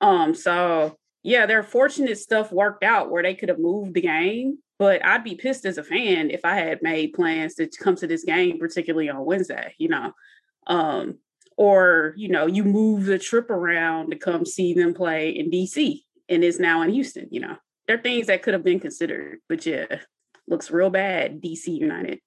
Um, 0.00 0.34
so 0.34 0.96
yeah, 1.22 1.46
their 1.46 1.62
fortunate 1.62 2.18
stuff 2.18 2.52
worked 2.52 2.84
out 2.84 3.10
where 3.10 3.22
they 3.22 3.34
could 3.34 3.48
have 3.48 3.58
moved 3.58 3.94
the 3.94 4.00
game 4.00 4.58
but 4.78 5.04
I'd 5.04 5.24
be 5.24 5.34
pissed 5.34 5.66
as 5.66 5.76
a 5.76 5.84
fan 5.84 6.30
if 6.30 6.44
I 6.44 6.54
had 6.54 6.82
made 6.82 7.12
plans 7.12 7.54
to 7.56 7.68
come 7.68 7.96
to 7.96 8.06
this 8.06 8.24
game, 8.24 8.58
particularly 8.58 9.10
on 9.10 9.24
Wednesday, 9.24 9.74
you 9.78 9.88
know. 9.88 10.12
Um, 10.66 11.18
or, 11.56 12.14
you 12.16 12.28
know, 12.28 12.46
you 12.46 12.62
move 12.62 13.06
the 13.06 13.18
trip 13.18 13.50
around 13.50 14.10
to 14.10 14.16
come 14.16 14.46
see 14.46 14.74
them 14.74 14.94
play 14.94 15.30
in 15.30 15.50
DC 15.50 16.02
and 16.28 16.44
it's 16.44 16.60
now 16.60 16.82
in 16.82 16.90
Houston, 16.90 17.26
you 17.30 17.40
know. 17.40 17.56
There 17.88 17.96
are 17.96 18.00
things 18.00 18.26
that 18.26 18.42
could 18.42 18.54
have 18.54 18.62
been 18.62 18.80
considered, 18.80 19.38
but 19.48 19.64
yeah, 19.64 19.86
looks 20.46 20.70
real 20.70 20.90
bad, 20.90 21.40
DC 21.40 21.66
United. 21.68 22.20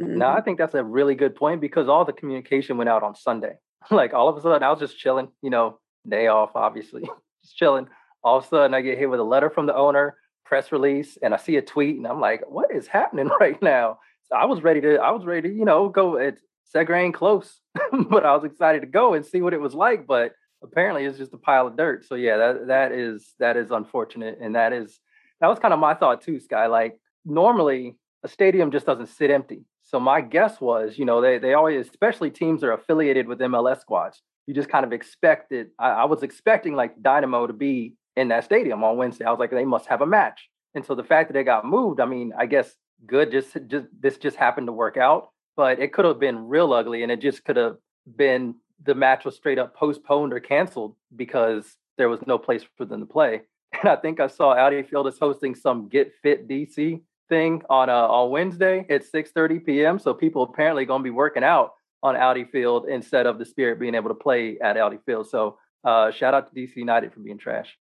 Mm-hmm. 0.00 0.18
No, 0.18 0.28
I 0.28 0.40
think 0.40 0.58
that's 0.58 0.74
a 0.74 0.84
really 0.84 1.16
good 1.16 1.34
point 1.34 1.60
because 1.60 1.88
all 1.88 2.04
the 2.04 2.12
communication 2.12 2.76
went 2.78 2.88
out 2.88 3.02
on 3.02 3.14
Sunday. 3.16 3.54
like 3.90 4.14
all 4.14 4.28
of 4.28 4.36
a 4.36 4.40
sudden, 4.40 4.62
I 4.62 4.70
was 4.70 4.78
just 4.78 4.96
chilling, 4.96 5.28
you 5.42 5.50
know, 5.50 5.80
day 6.08 6.28
off, 6.28 6.52
obviously, 6.54 7.02
just 7.44 7.56
chilling. 7.56 7.88
All 8.22 8.38
of 8.38 8.44
a 8.44 8.48
sudden, 8.48 8.74
I 8.74 8.80
get 8.80 8.96
hit 8.96 9.10
with 9.10 9.20
a 9.20 9.24
letter 9.24 9.50
from 9.50 9.66
the 9.66 9.74
owner 9.74 10.16
press 10.44 10.72
release 10.72 11.18
and 11.22 11.34
I 11.34 11.36
see 11.36 11.56
a 11.56 11.62
tweet 11.62 11.96
and 11.96 12.06
I'm 12.06 12.20
like, 12.20 12.42
what 12.48 12.74
is 12.74 12.86
happening 12.86 13.28
right 13.40 13.60
now? 13.60 13.98
So 14.24 14.36
I 14.36 14.46
was 14.46 14.62
ready 14.62 14.80
to, 14.80 14.96
I 14.96 15.10
was 15.10 15.26
ready 15.26 15.48
to, 15.48 15.54
you 15.54 15.64
know, 15.64 15.88
go 15.88 16.16
at 16.16 16.38
Segra 16.74 17.02
ain't 17.02 17.14
close, 17.14 17.60
but 18.08 18.24
I 18.24 18.34
was 18.34 18.44
excited 18.44 18.80
to 18.80 18.86
go 18.86 19.14
and 19.14 19.24
see 19.24 19.42
what 19.42 19.54
it 19.54 19.60
was 19.60 19.74
like. 19.74 20.06
But 20.06 20.32
apparently 20.62 21.04
it's 21.04 21.18
just 21.18 21.34
a 21.34 21.38
pile 21.38 21.66
of 21.66 21.76
dirt. 21.76 22.06
So 22.06 22.14
yeah, 22.14 22.36
that 22.36 22.66
that 22.68 22.92
is 22.92 23.34
that 23.38 23.56
is 23.56 23.70
unfortunate. 23.70 24.38
And 24.40 24.54
that 24.54 24.72
is 24.72 24.98
that 25.40 25.48
was 25.48 25.58
kind 25.58 25.74
of 25.74 25.80
my 25.80 25.94
thought 25.94 26.22
too, 26.22 26.40
Sky. 26.40 26.66
Like 26.66 26.98
normally 27.24 27.96
a 28.22 28.28
stadium 28.28 28.70
just 28.70 28.86
doesn't 28.86 29.08
sit 29.08 29.30
empty. 29.30 29.64
So 29.82 29.98
my 29.98 30.20
guess 30.20 30.60
was, 30.60 30.98
you 30.98 31.04
know, 31.04 31.20
they 31.20 31.38
they 31.38 31.54
always, 31.54 31.88
especially 31.88 32.30
teams 32.30 32.60
that 32.60 32.68
are 32.68 32.74
affiliated 32.74 33.26
with 33.26 33.38
MLS 33.40 33.80
squads, 33.80 34.22
you 34.46 34.54
just 34.54 34.68
kind 34.68 34.84
of 34.84 34.92
expected. 34.92 35.68
I, 35.78 35.90
I 35.90 36.04
was 36.04 36.22
expecting 36.22 36.74
like 36.74 37.00
Dynamo 37.02 37.46
to 37.46 37.52
be 37.52 37.94
in 38.16 38.28
that 38.28 38.44
stadium 38.44 38.82
on 38.84 38.96
Wednesday. 38.96 39.24
I 39.24 39.30
was 39.30 39.38
like, 39.38 39.50
they 39.50 39.64
must 39.64 39.86
have 39.86 40.02
a 40.02 40.06
match. 40.06 40.48
And 40.74 40.84
so 40.84 40.94
the 40.94 41.04
fact 41.04 41.28
that 41.28 41.34
they 41.34 41.44
got 41.44 41.64
moved, 41.64 42.00
I 42.00 42.04
mean, 42.04 42.32
I 42.36 42.46
guess 42.46 42.74
good. 43.06 43.30
Just 43.30 43.56
just 43.66 43.86
this 43.98 44.18
just 44.18 44.36
happened 44.36 44.66
to 44.66 44.72
work 44.72 44.96
out, 44.96 45.30
but 45.56 45.78
it 45.78 45.92
could 45.92 46.04
have 46.04 46.20
been 46.20 46.48
real 46.48 46.72
ugly, 46.72 47.02
and 47.02 47.12
it 47.12 47.20
just 47.20 47.44
could 47.44 47.56
have 47.56 47.76
been 48.16 48.54
the 48.84 48.94
match 48.94 49.24
was 49.24 49.36
straight 49.36 49.58
up 49.58 49.74
postponed 49.74 50.32
or 50.32 50.40
canceled 50.40 50.94
because 51.16 51.76
there 51.96 52.08
was 52.08 52.20
no 52.26 52.38
place 52.38 52.64
for 52.76 52.84
them 52.84 53.00
to 53.00 53.06
play. 53.06 53.42
And 53.80 53.90
I 53.90 53.96
think 53.96 54.18
I 54.18 54.26
saw 54.26 54.54
Audi 54.54 54.82
Field 54.82 55.06
is 55.06 55.18
hosting 55.18 55.54
some 55.54 55.88
Get 55.88 56.12
Fit 56.22 56.48
DC 56.48 57.00
thing 57.28 57.62
on 57.70 57.88
uh, 57.88 58.08
on 58.08 58.30
Wednesday 58.30 58.84
at 58.88 59.04
6:30 59.04 59.64
p.m. 59.64 59.98
So 59.98 60.14
people 60.14 60.42
apparently 60.42 60.84
going 60.84 61.00
to 61.00 61.04
be 61.04 61.10
working 61.10 61.44
out 61.44 61.74
on 62.02 62.16
Audi 62.16 62.44
Field 62.44 62.86
instead 62.88 63.26
of 63.26 63.38
the 63.38 63.44
Spirit 63.44 63.78
being 63.78 63.94
able 63.94 64.08
to 64.08 64.14
play 64.14 64.58
at 64.60 64.76
Audi 64.76 64.98
Field. 65.06 65.28
So 65.28 65.58
uh, 65.84 66.10
shout 66.10 66.34
out 66.34 66.52
to 66.52 66.60
DC 66.60 66.76
United 66.76 67.12
for 67.12 67.20
being 67.20 67.38
trash 67.38 67.76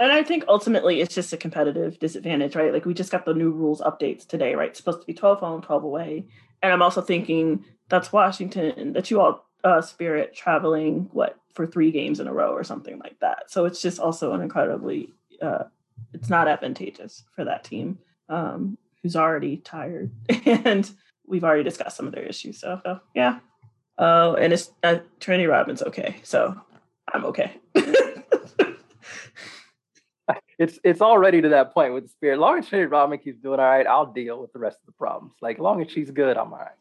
and 0.00 0.10
I 0.10 0.22
think 0.22 0.44
ultimately 0.48 1.02
it's 1.02 1.14
just 1.14 1.34
a 1.34 1.36
competitive 1.36 1.98
disadvantage, 1.98 2.56
right? 2.56 2.72
Like 2.72 2.86
we 2.86 2.94
just 2.94 3.12
got 3.12 3.26
the 3.26 3.34
new 3.34 3.50
rules 3.50 3.82
updates 3.82 4.26
today, 4.26 4.54
right? 4.54 4.70
It's 4.70 4.78
supposed 4.78 5.00
to 5.00 5.06
be 5.06 5.12
12 5.12 5.40
home, 5.40 5.60
12 5.60 5.84
away. 5.84 6.24
And 6.62 6.72
I'm 6.72 6.80
also 6.80 7.02
thinking 7.02 7.66
that's 7.90 8.10
Washington, 8.10 8.94
that 8.94 9.10
you 9.10 9.20
all 9.20 9.46
uh, 9.62 9.82
Spirit 9.82 10.34
traveling 10.34 11.10
what 11.12 11.36
for 11.54 11.66
three 11.66 11.90
games 11.90 12.18
in 12.18 12.28
a 12.28 12.32
row 12.32 12.52
or 12.52 12.64
something 12.64 12.98
like 12.98 13.20
that. 13.20 13.50
So 13.50 13.66
it's 13.66 13.82
just 13.82 13.98
also 13.98 14.32
an 14.32 14.40
incredibly 14.40 15.12
uh, 15.40 15.64
it's 16.12 16.28
not 16.28 16.48
advantageous 16.48 17.24
for 17.34 17.44
that 17.44 17.64
team 17.64 17.98
um, 18.28 18.76
who's 19.02 19.16
already 19.16 19.58
tired 19.58 20.10
and 20.46 20.90
we've 21.26 21.44
already 21.44 21.62
discussed 21.62 21.96
some 21.96 22.06
of 22.06 22.12
their 22.12 22.24
issues. 22.24 22.58
So, 22.60 22.80
so 22.84 23.00
yeah. 23.14 23.38
Uh, 23.98 24.34
and 24.38 24.52
it's 24.52 24.70
uh, 24.82 24.98
Trinity 25.20 25.46
Rodman's 25.46 25.82
okay, 25.82 26.16
so 26.22 26.58
I'm 27.12 27.24
okay. 27.26 27.52
it's 30.58 30.78
it's 30.84 31.00
already 31.00 31.40
to 31.42 31.48
that 31.50 31.72
point 31.72 31.94
with 31.94 32.04
the 32.04 32.08
spirit. 32.10 32.34
As 32.34 32.40
long 32.40 32.58
as 32.58 32.68
Trinity 32.68 32.86
Rodman 32.86 33.18
keeps 33.18 33.40
doing 33.40 33.60
all 33.60 33.66
right, 33.66 33.86
I'll 33.86 34.12
deal 34.12 34.40
with 34.40 34.52
the 34.52 34.58
rest 34.58 34.78
of 34.80 34.86
the 34.86 34.92
problems. 34.92 35.32
Like 35.40 35.56
as 35.56 35.62
long 35.62 35.82
as 35.82 35.90
she's 35.90 36.10
good, 36.10 36.36
I'm 36.36 36.52
all 36.52 36.58
right. 36.58 36.72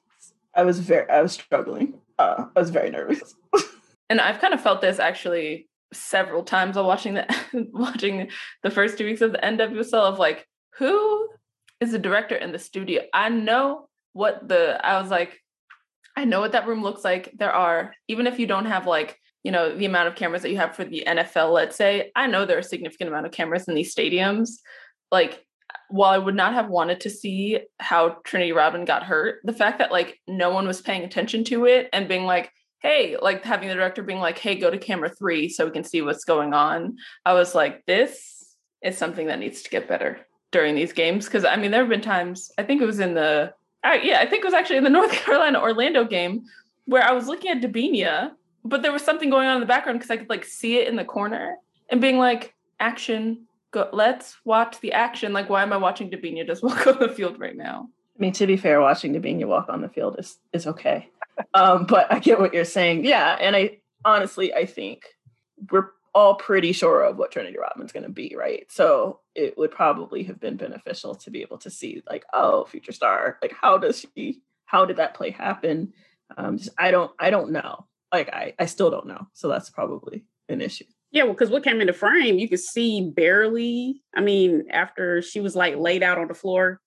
I 0.53 0.63
was 0.63 0.79
very 0.79 1.09
I 1.09 1.21
was 1.21 1.33
struggling. 1.33 1.99
Uh, 2.17 2.45
I 2.55 2.59
was 2.59 2.69
very 2.69 2.89
nervous. 2.89 3.35
and 4.09 4.19
I've 4.19 4.41
kind 4.41 4.53
of 4.53 4.61
felt 4.61 4.81
this 4.81 4.99
actually 4.99 5.68
several 5.93 6.43
times 6.43 6.75
while 6.75 6.86
watching 6.86 7.15
the 7.15 7.28
watching 7.73 8.30
the 8.63 8.71
first 8.71 8.97
two 8.97 9.06
weeks 9.06 9.21
of 9.21 9.32
the 9.32 9.39
NWSL 9.39 9.93
of 9.93 10.19
like 10.19 10.47
who 10.78 11.28
is 11.80 11.91
the 11.91 11.99
director 11.99 12.36
in 12.36 12.52
the 12.52 12.60
studio. 12.60 13.02
I 13.13 13.30
know 13.30 13.88
what 14.13 14.47
the 14.47 14.84
I 14.86 15.02
was 15.02 15.10
like 15.10 15.39
I 16.19 16.25
know 16.25 16.41
what 16.41 16.52
that 16.52 16.67
room 16.67 16.84
looks 16.84 17.06
like. 17.06 17.32
There 17.38 17.54
are, 17.54 17.93
even 18.10 18.28
if 18.28 18.39
you 18.39 18.45
don't 18.45 18.65
have 18.65 18.86
like, 18.86 19.17
you 19.43 19.54
know, 19.54 19.73
the 19.73 19.86
amount 19.86 20.10
of 20.10 20.15
cameras 20.15 20.41
that 20.41 20.49
you 20.49 20.58
have 20.58 20.75
for 20.75 20.84
the 20.84 21.06
NFL, 21.08 21.54
let's 21.54 21.78
say, 21.78 22.12
I 22.13 22.28
know 22.28 22.45
there 22.45 22.58
are 22.58 22.60
a 22.60 22.63
significant 22.63 23.10
amount 23.10 23.25
of 23.25 23.32
cameras 23.32 23.69
in 23.69 23.73
these 23.73 23.95
stadiums. 23.95 24.49
Like, 25.12 25.45
while 25.88 26.10
I 26.10 26.17
would 26.17 26.36
not 26.36 26.54
have 26.54 26.67
wanted 26.67 26.99
to 27.02 27.10
see 27.10 27.60
how 27.80 28.17
Trinity 28.25 28.52
Rodman 28.52 28.84
got 28.84 29.04
hurt, 29.04 29.39
the 29.45 29.54
fact 29.54 29.80
that 29.80 29.93
like 29.93 30.19
no 30.28 30.49
one 30.49 30.67
was 30.67 30.82
paying 30.82 31.04
attention 31.04 31.45
to 31.45 31.65
it 31.65 31.88
and 31.93 32.10
being 32.10 32.25
like, 32.25 32.52
hey, 32.79 33.17
like 33.21 33.43
having 33.43 33.67
the 33.67 33.75
director 33.75 34.03
being 34.03 34.19
like, 34.19 34.37
hey, 34.37 34.55
go 34.55 34.69
to 34.69 34.77
camera 34.77 35.09
three 35.09 35.49
so 35.49 35.65
we 35.65 35.71
can 35.71 35.83
see 35.83 36.01
what's 36.01 36.23
going 36.23 36.53
on. 36.53 36.97
I 37.25 37.33
was 37.33 37.53
like, 37.53 37.85
this 37.85 38.55
is 38.81 38.97
something 38.97 39.27
that 39.27 39.39
needs 39.39 39.61
to 39.63 39.69
get 39.69 39.87
better 39.87 40.19
during 40.51 40.75
these 40.75 40.93
games. 40.93 41.27
Cause 41.27 41.45
I 41.45 41.57
mean, 41.57 41.71
there 41.71 41.81
have 41.81 41.89
been 41.89 42.01
times, 42.01 42.51
I 42.57 42.63
think 42.63 42.81
it 42.81 42.85
was 42.85 42.99
in 42.99 43.13
the 43.13 43.53
I, 43.83 44.01
yeah, 44.01 44.19
I 44.19 44.25
think 44.25 44.43
it 44.43 44.47
was 44.47 44.53
actually 44.53 44.77
in 44.77 44.83
the 44.83 44.89
North 44.99 45.11
Carolina 45.11 45.59
Orlando 45.59 46.03
game 46.03 46.45
where 46.85 47.03
I 47.03 47.11
was 47.11 47.27
looking 47.27 47.51
at 47.51 47.61
Debinha, 47.61 48.31
but 48.63 48.81
there 48.81 48.91
was 48.91 49.03
something 49.03 49.29
going 49.29 49.47
on 49.47 49.55
in 49.55 49.61
the 49.61 49.65
background 49.65 49.99
because 49.99 50.11
I 50.11 50.17
could 50.17 50.29
like 50.29 50.45
see 50.45 50.77
it 50.77 50.87
in 50.87 50.95
the 50.95 51.05
corner 51.05 51.57
and 51.89 52.01
being 52.01 52.17
like, 52.17 52.55
action, 52.79 53.45
go, 53.71 53.89
let's 53.93 54.37
watch 54.45 54.79
the 54.79 54.93
action. 54.93 55.33
Like, 55.33 55.49
why 55.49 55.61
am 55.61 55.73
I 55.73 55.77
watching 55.77 56.09
Debinha 56.09 56.45
just 56.45 56.63
walk 56.63 56.87
on 56.87 56.99
the 56.99 57.09
field 57.09 57.39
right 57.39 57.55
now? 57.55 57.89
I 58.19 58.21
mean, 58.21 58.34
to 58.34 58.47
be 58.47 58.58
fair, 58.58 58.82
watching 58.82 59.13
Debinha 59.13 59.45
walk 59.47 59.67
on 59.69 59.82
the 59.82 59.88
field 59.88 60.17
is 60.19 60.38
is 60.51 60.67
okay, 60.67 61.10
um, 61.53 61.86
but 61.86 62.12
I 62.12 62.19
get 62.19 62.39
what 62.39 62.53
you're 62.53 62.65
saying. 62.65 63.05
Yeah, 63.05 63.38
and 63.39 63.55
I 63.55 63.79
honestly, 64.03 64.53
I 64.53 64.65
think 64.65 65.03
we're 65.71 65.91
all 66.13 66.36
pretty 66.36 66.73
sure 66.73 67.03
of 67.03 67.17
what 67.17 67.32
Trinity 67.32 67.58
Rodman's 67.58 67.91
going 67.91 68.03
to 68.03 68.10
be, 68.10 68.36
right? 68.38 68.65
So 68.69 69.19
it 69.36 69.58
would 69.58 69.71
probably 69.71 70.23
have 70.23 70.39
been 70.39 70.58
beneficial 70.58 71.15
to 71.15 71.32
be 71.32 71.41
able 71.41 71.60
to 71.60 71.69
see, 71.69 72.01
like, 72.10 72.25
oh, 72.34 72.65
future 72.65 72.91
star, 72.91 73.38
like, 73.41 73.53
how 73.53 73.77
does 73.77 74.05
she? 74.15 74.41
How 74.65 74.86
did 74.86 74.97
that 74.97 75.13
play 75.13 75.32
happen? 75.32 75.93
Um, 76.36 76.58
just, 76.58 76.69
I 76.77 76.91
don't, 76.91 77.12
I 77.19 77.29
don't 77.29 77.51
know. 77.51 77.86
Like, 78.12 78.29
I, 78.29 78.53
I 78.60 78.65
still 78.65 78.91
don't 78.91 79.08
know. 79.08 79.27
So 79.34 79.47
that's 79.47 79.69
probably 79.69 80.25
an 80.47 80.62
issue. 80.62 80.86
Yeah, 81.12 81.23
well, 81.23 81.34
because 81.34 81.49
what 81.49 81.63
came 81.63 81.82
into 81.82 81.93
frame, 81.93 82.38
you 82.38 82.49
could 82.49 82.60
see 82.60 83.10
barely. 83.10 84.03
I 84.15 84.21
mean, 84.21 84.65
after 84.71 85.21
she 85.21 85.39
was 85.39 85.55
like 85.55 85.75
laid 85.77 86.03
out 86.03 86.19
on 86.19 86.27
the 86.27 86.34
floor, 86.34 86.82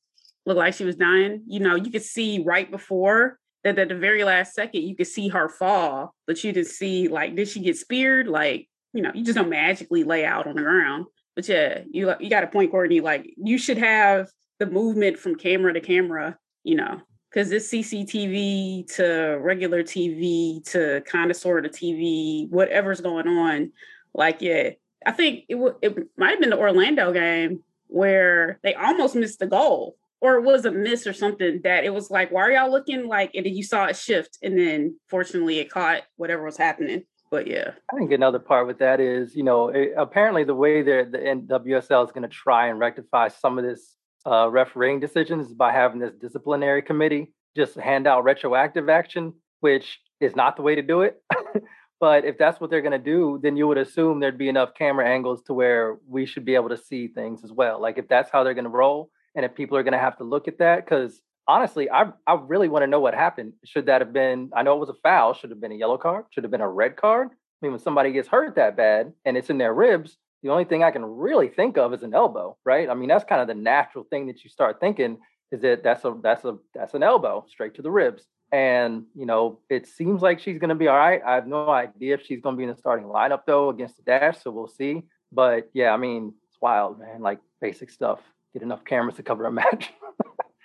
looked 0.46 0.58
like 0.58 0.74
she 0.74 0.84
was 0.84 0.96
dying. 0.96 1.42
You 1.46 1.60
know, 1.60 1.74
you 1.74 1.90
could 1.90 2.02
see 2.02 2.42
right 2.44 2.70
before 2.70 3.38
that 3.64 3.78
at 3.78 3.88
the 3.88 3.94
very 3.94 4.24
last 4.24 4.54
second, 4.54 4.82
you 4.82 4.96
could 4.96 5.06
see 5.06 5.28
her 5.28 5.48
fall, 5.48 6.14
but 6.26 6.42
you 6.42 6.52
didn't 6.52 6.68
see 6.68 7.08
like, 7.08 7.36
did 7.36 7.48
she 7.48 7.60
get 7.60 7.76
speared? 7.76 8.26
Like, 8.26 8.68
you 8.92 9.02
know, 9.02 9.12
you 9.14 9.24
just 9.24 9.36
don't 9.36 9.48
magically 9.48 10.04
lay 10.04 10.24
out 10.24 10.46
on 10.46 10.56
the 10.56 10.62
ground. 10.62 11.06
But 11.34 11.48
yeah, 11.48 11.82
you 11.90 12.12
you 12.20 12.28
got 12.28 12.44
a 12.44 12.48
point, 12.48 12.70
Courtney. 12.70 13.00
Like 13.00 13.32
you 13.36 13.56
should 13.56 13.78
have 13.78 14.28
the 14.58 14.66
movement 14.66 15.18
from 15.18 15.36
camera 15.36 15.72
to 15.72 15.80
camera, 15.80 16.36
you 16.62 16.74
know, 16.74 17.00
because 17.30 17.48
this 17.48 17.70
CCTV 17.72 18.94
to 18.96 19.38
regular 19.40 19.82
TV 19.82 20.62
to 20.70 21.02
kind 21.06 21.30
of 21.30 21.36
sort 21.36 21.64
of 21.64 21.72
TV, 21.72 22.48
whatever's 22.50 23.00
going 23.00 23.26
on. 23.26 23.72
Like, 24.14 24.42
yeah, 24.42 24.70
I 25.06 25.12
think 25.12 25.44
it 25.48 25.54
w- 25.54 25.78
it 25.80 25.96
might 26.18 26.32
have 26.32 26.40
been 26.40 26.50
the 26.50 26.58
Orlando 26.58 27.12
game 27.12 27.62
where 27.86 28.58
they 28.62 28.74
almost 28.74 29.14
missed 29.14 29.38
the 29.38 29.46
goal, 29.46 29.96
or 30.22 30.36
it 30.36 30.42
was 30.42 30.64
a 30.64 30.70
miss 30.70 31.04
or 31.04 31.12
something 31.12 31.60
that 31.64 31.82
it 31.84 31.92
was 31.92 32.08
like, 32.08 32.30
why 32.30 32.42
are 32.42 32.52
y'all 32.52 32.70
looking 32.70 33.08
like? 33.08 33.32
And 33.34 33.44
then 33.44 33.54
you 33.54 33.64
saw 33.64 33.86
it 33.86 33.96
shift, 33.96 34.38
and 34.40 34.56
then 34.56 34.96
fortunately 35.08 35.58
it 35.58 35.68
caught 35.68 36.02
whatever 36.16 36.44
was 36.44 36.56
happening. 36.56 37.02
But 37.28 37.48
yeah, 37.48 37.72
I 37.92 37.96
think 37.96 38.12
another 38.12 38.38
part 38.38 38.68
with 38.68 38.78
that 38.78 39.00
is, 39.00 39.34
you 39.34 39.42
know, 39.42 39.68
it, 39.68 39.92
apparently 39.96 40.44
the 40.44 40.54
way 40.54 40.82
that 40.82 41.10
the 41.10 41.18
NWSL 41.18 42.06
is 42.06 42.12
going 42.12 42.22
to 42.22 42.28
try 42.28 42.68
and 42.68 42.78
rectify 42.78 43.28
some 43.28 43.58
of 43.58 43.64
this 43.64 43.96
uh, 44.24 44.48
refereeing 44.48 45.00
decisions 45.00 45.48
is 45.48 45.54
by 45.54 45.72
having 45.72 45.98
this 45.98 46.14
disciplinary 46.14 46.82
committee 46.82 47.32
just 47.56 47.74
hand 47.74 48.06
out 48.06 48.22
retroactive 48.22 48.88
action, 48.88 49.32
which 49.60 49.98
is 50.20 50.36
not 50.36 50.56
the 50.56 50.62
way 50.62 50.76
to 50.76 50.82
do 50.82 51.02
it. 51.02 51.20
but 52.00 52.24
if 52.24 52.38
that's 52.38 52.60
what 52.60 52.70
they're 52.70 52.80
going 52.80 52.92
to 52.92 52.98
do, 52.98 53.40
then 53.42 53.56
you 53.56 53.66
would 53.66 53.78
assume 53.78 54.20
there'd 54.20 54.38
be 54.38 54.48
enough 54.48 54.74
camera 54.78 55.08
angles 55.08 55.42
to 55.44 55.54
where 55.54 55.96
we 56.06 56.26
should 56.26 56.44
be 56.44 56.54
able 56.54 56.68
to 56.68 56.76
see 56.76 57.08
things 57.08 57.42
as 57.42 57.50
well. 57.50 57.80
Like 57.80 57.98
if 57.98 58.06
that's 58.06 58.30
how 58.30 58.44
they're 58.44 58.54
going 58.54 58.64
to 58.64 58.70
roll, 58.70 59.10
and 59.34 59.44
if 59.44 59.54
people 59.54 59.76
are 59.76 59.82
going 59.82 59.92
to 59.92 59.98
have 59.98 60.18
to 60.18 60.24
look 60.24 60.48
at 60.48 60.58
that, 60.58 60.84
because 60.84 61.20
honestly, 61.46 61.90
I 61.90 62.12
I 62.26 62.34
really 62.34 62.68
want 62.68 62.82
to 62.82 62.86
know 62.86 63.00
what 63.00 63.14
happened. 63.14 63.54
Should 63.64 63.86
that 63.86 64.00
have 64.00 64.12
been? 64.12 64.50
I 64.54 64.62
know 64.62 64.74
it 64.76 64.80
was 64.80 64.88
a 64.88 64.94
foul. 64.94 65.34
Should 65.34 65.50
have 65.50 65.60
been 65.60 65.72
a 65.72 65.76
yellow 65.76 65.98
card. 65.98 66.24
Should 66.30 66.44
have 66.44 66.50
been 66.50 66.60
a 66.60 66.68
red 66.68 66.96
card. 66.96 67.28
I 67.30 67.66
mean, 67.66 67.72
when 67.72 67.80
somebody 67.80 68.12
gets 68.12 68.28
hurt 68.28 68.56
that 68.56 68.76
bad 68.76 69.12
and 69.24 69.36
it's 69.36 69.50
in 69.50 69.58
their 69.58 69.72
ribs, 69.72 70.16
the 70.42 70.48
only 70.48 70.64
thing 70.64 70.82
I 70.82 70.90
can 70.90 71.04
really 71.04 71.48
think 71.48 71.78
of 71.78 71.94
is 71.94 72.02
an 72.02 72.14
elbow, 72.14 72.56
right? 72.64 72.88
I 72.88 72.94
mean, 72.94 73.08
that's 73.08 73.24
kind 73.24 73.40
of 73.40 73.46
the 73.46 73.54
natural 73.54 74.04
thing 74.04 74.26
that 74.26 74.42
you 74.42 74.50
start 74.50 74.80
thinking 74.80 75.18
is 75.52 75.60
that 75.60 75.82
that's 75.84 76.04
a 76.04 76.16
that's 76.22 76.44
a 76.44 76.58
that's 76.74 76.94
an 76.94 77.02
elbow 77.02 77.44
straight 77.48 77.74
to 77.74 77.82
the 77.82 77.90
ribs. 77.90 78.26
And 78.50 79.04
you 79.14 79.24
know, 79.24 79.60
it 79.70 79.86
seems 79.86 80.20
like 80.20 80.40
she's 80.40 80.58
going 80.58 80.70
to 80.70 80.74
be 80.74 80.88
all 80.88 80.96
right. 80.96 81.22
I 81.24 81.34
have 81.34 81.46
no 81.46 81.68
idea 81.70 82.14
if 82.14 82.26
she's 82.26 82.40
going 82.40 82.56
to 82.56 82.58
be 82.58 82.64
in 82.64 82.70
the 82.70 82.76
starting 82.76 83.06
lineup 83.06 83.42
though 83.46 83.70
against 83.70 83.96
the 83.96 84.02
Dash, 84.02 84.42
so 84.42 84.50
we'll 84.50 84.66
see. 84.66 85.02
But 85.30 85.70
yeah, 85.72 85.92
I 85.92 85.96
mean, 85.96 86.34
it's 86.48 86.60
wild, 86.60 86.98
man. 86.98 87.20
Like 87.22 87.38
basic 87.60 87.90
stuff. 87.90 88.20
Get 88.52 88.62
enough 88.62 88.84
cameras 88.84 89.16
to 89.16 89.22
cover 89.22 89.46
a 89.46 89.52
match. 89.60 89.92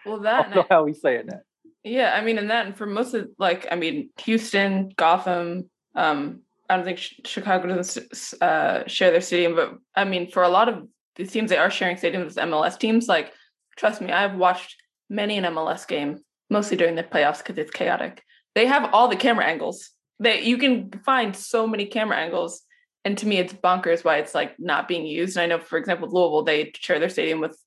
Well, 0.06 0.19
that 0.21 0.47
I 0.47 0.56
know 0.56 0.65
how 0.69 0.84
we 0.84 0.93
say 0.93 1.15
it 1.15 1.28
that. 1.28 1.43
Yeah, 1.84 2.13
I 2.13 2.23
mean, 2.23 2.38
and 2.38 2.50
that, 2.50 2.65
and 2.65 2.78
for 2.78 2.86
most 2.86 3.13
of 3.13 3.30
like, 3.38 3.67
I 3.71 3.76
mean, 3.76 4.10
Houston, 4.19 4.89
Gotham. 4.95 5.69
Um, 5.95 6.41
I 6.69 6.76
don't 6.76 6.86
think 6.86 7.00
Chicago 7.26 7.67
doesn't 7.67 8.41
uh, 8.41 8.86
share 8.88 9.12
their 9.12 9.21
stadium, 9.21 9.56
but 9.56 9.76
I 9.95 10.04
mean, 10.04 10.30
for 10.30 10.43
a 10.43 10.50
lot 10.50 10.67
of 10.67 10.88
the 11.15 11.26
teams, 11.26 11.50
they 11.50 11.58
are 11.58 11.71
sharing 11.71 11.95
stadiums 11.95 12.26
with 12.26 12.36
MLS 12.36 12.78
teams. 12.78 13.08
Like, 13.08 13.32
trust 13.78 14.02
me, 14.02 14.12
I've 14.12 14.36
watched 14.36 14.76
many 15.10 15.38
an 15.38 15.45
MLS 15.45 15.88
game, 15.88 16.19
mostly 16.50 16.76
during 16.76 16.95
the 16.95 17.04
playoffs 17.04 17.38
because 17.38 17.58
it's 17.58 17.71
chaotic. 17.71 18.21
They 18.54 18.65
have 18.65 18.93
all 18.93 19.08
the 19.08 19.15
camera 19.15 19.45
angles. 19.45 19.91
That 20.19 20.43
you 20.43 20.58
can 20.58 20.91
find 21.06 21.36
so 21.36 21.67
many 21.67 21.86
camera 21.86 22.17
angles, 22.17 22.63
and 23.06 23.17
to 23.19 23.28
me, 23.28 23.38
it's 23.38 23.54
bonkers 23.54 24.04
why 24.04 24.17
it's 24.17 24.34
like 24.34 24.60
not 24.60 24.88
being 24.88 25.06
used. 25.06 25.38
And 25.38 25.43
I 25.43 25.56
know, 25.56 25.63
for 25.63 25.78
example, 25.78 26.10
Louisville, 26.10 26.43
they 26.43 26.71
share 26.76 27.00
their 27.00 27.10
stadium 27.10 27.39
with 27.39 27.58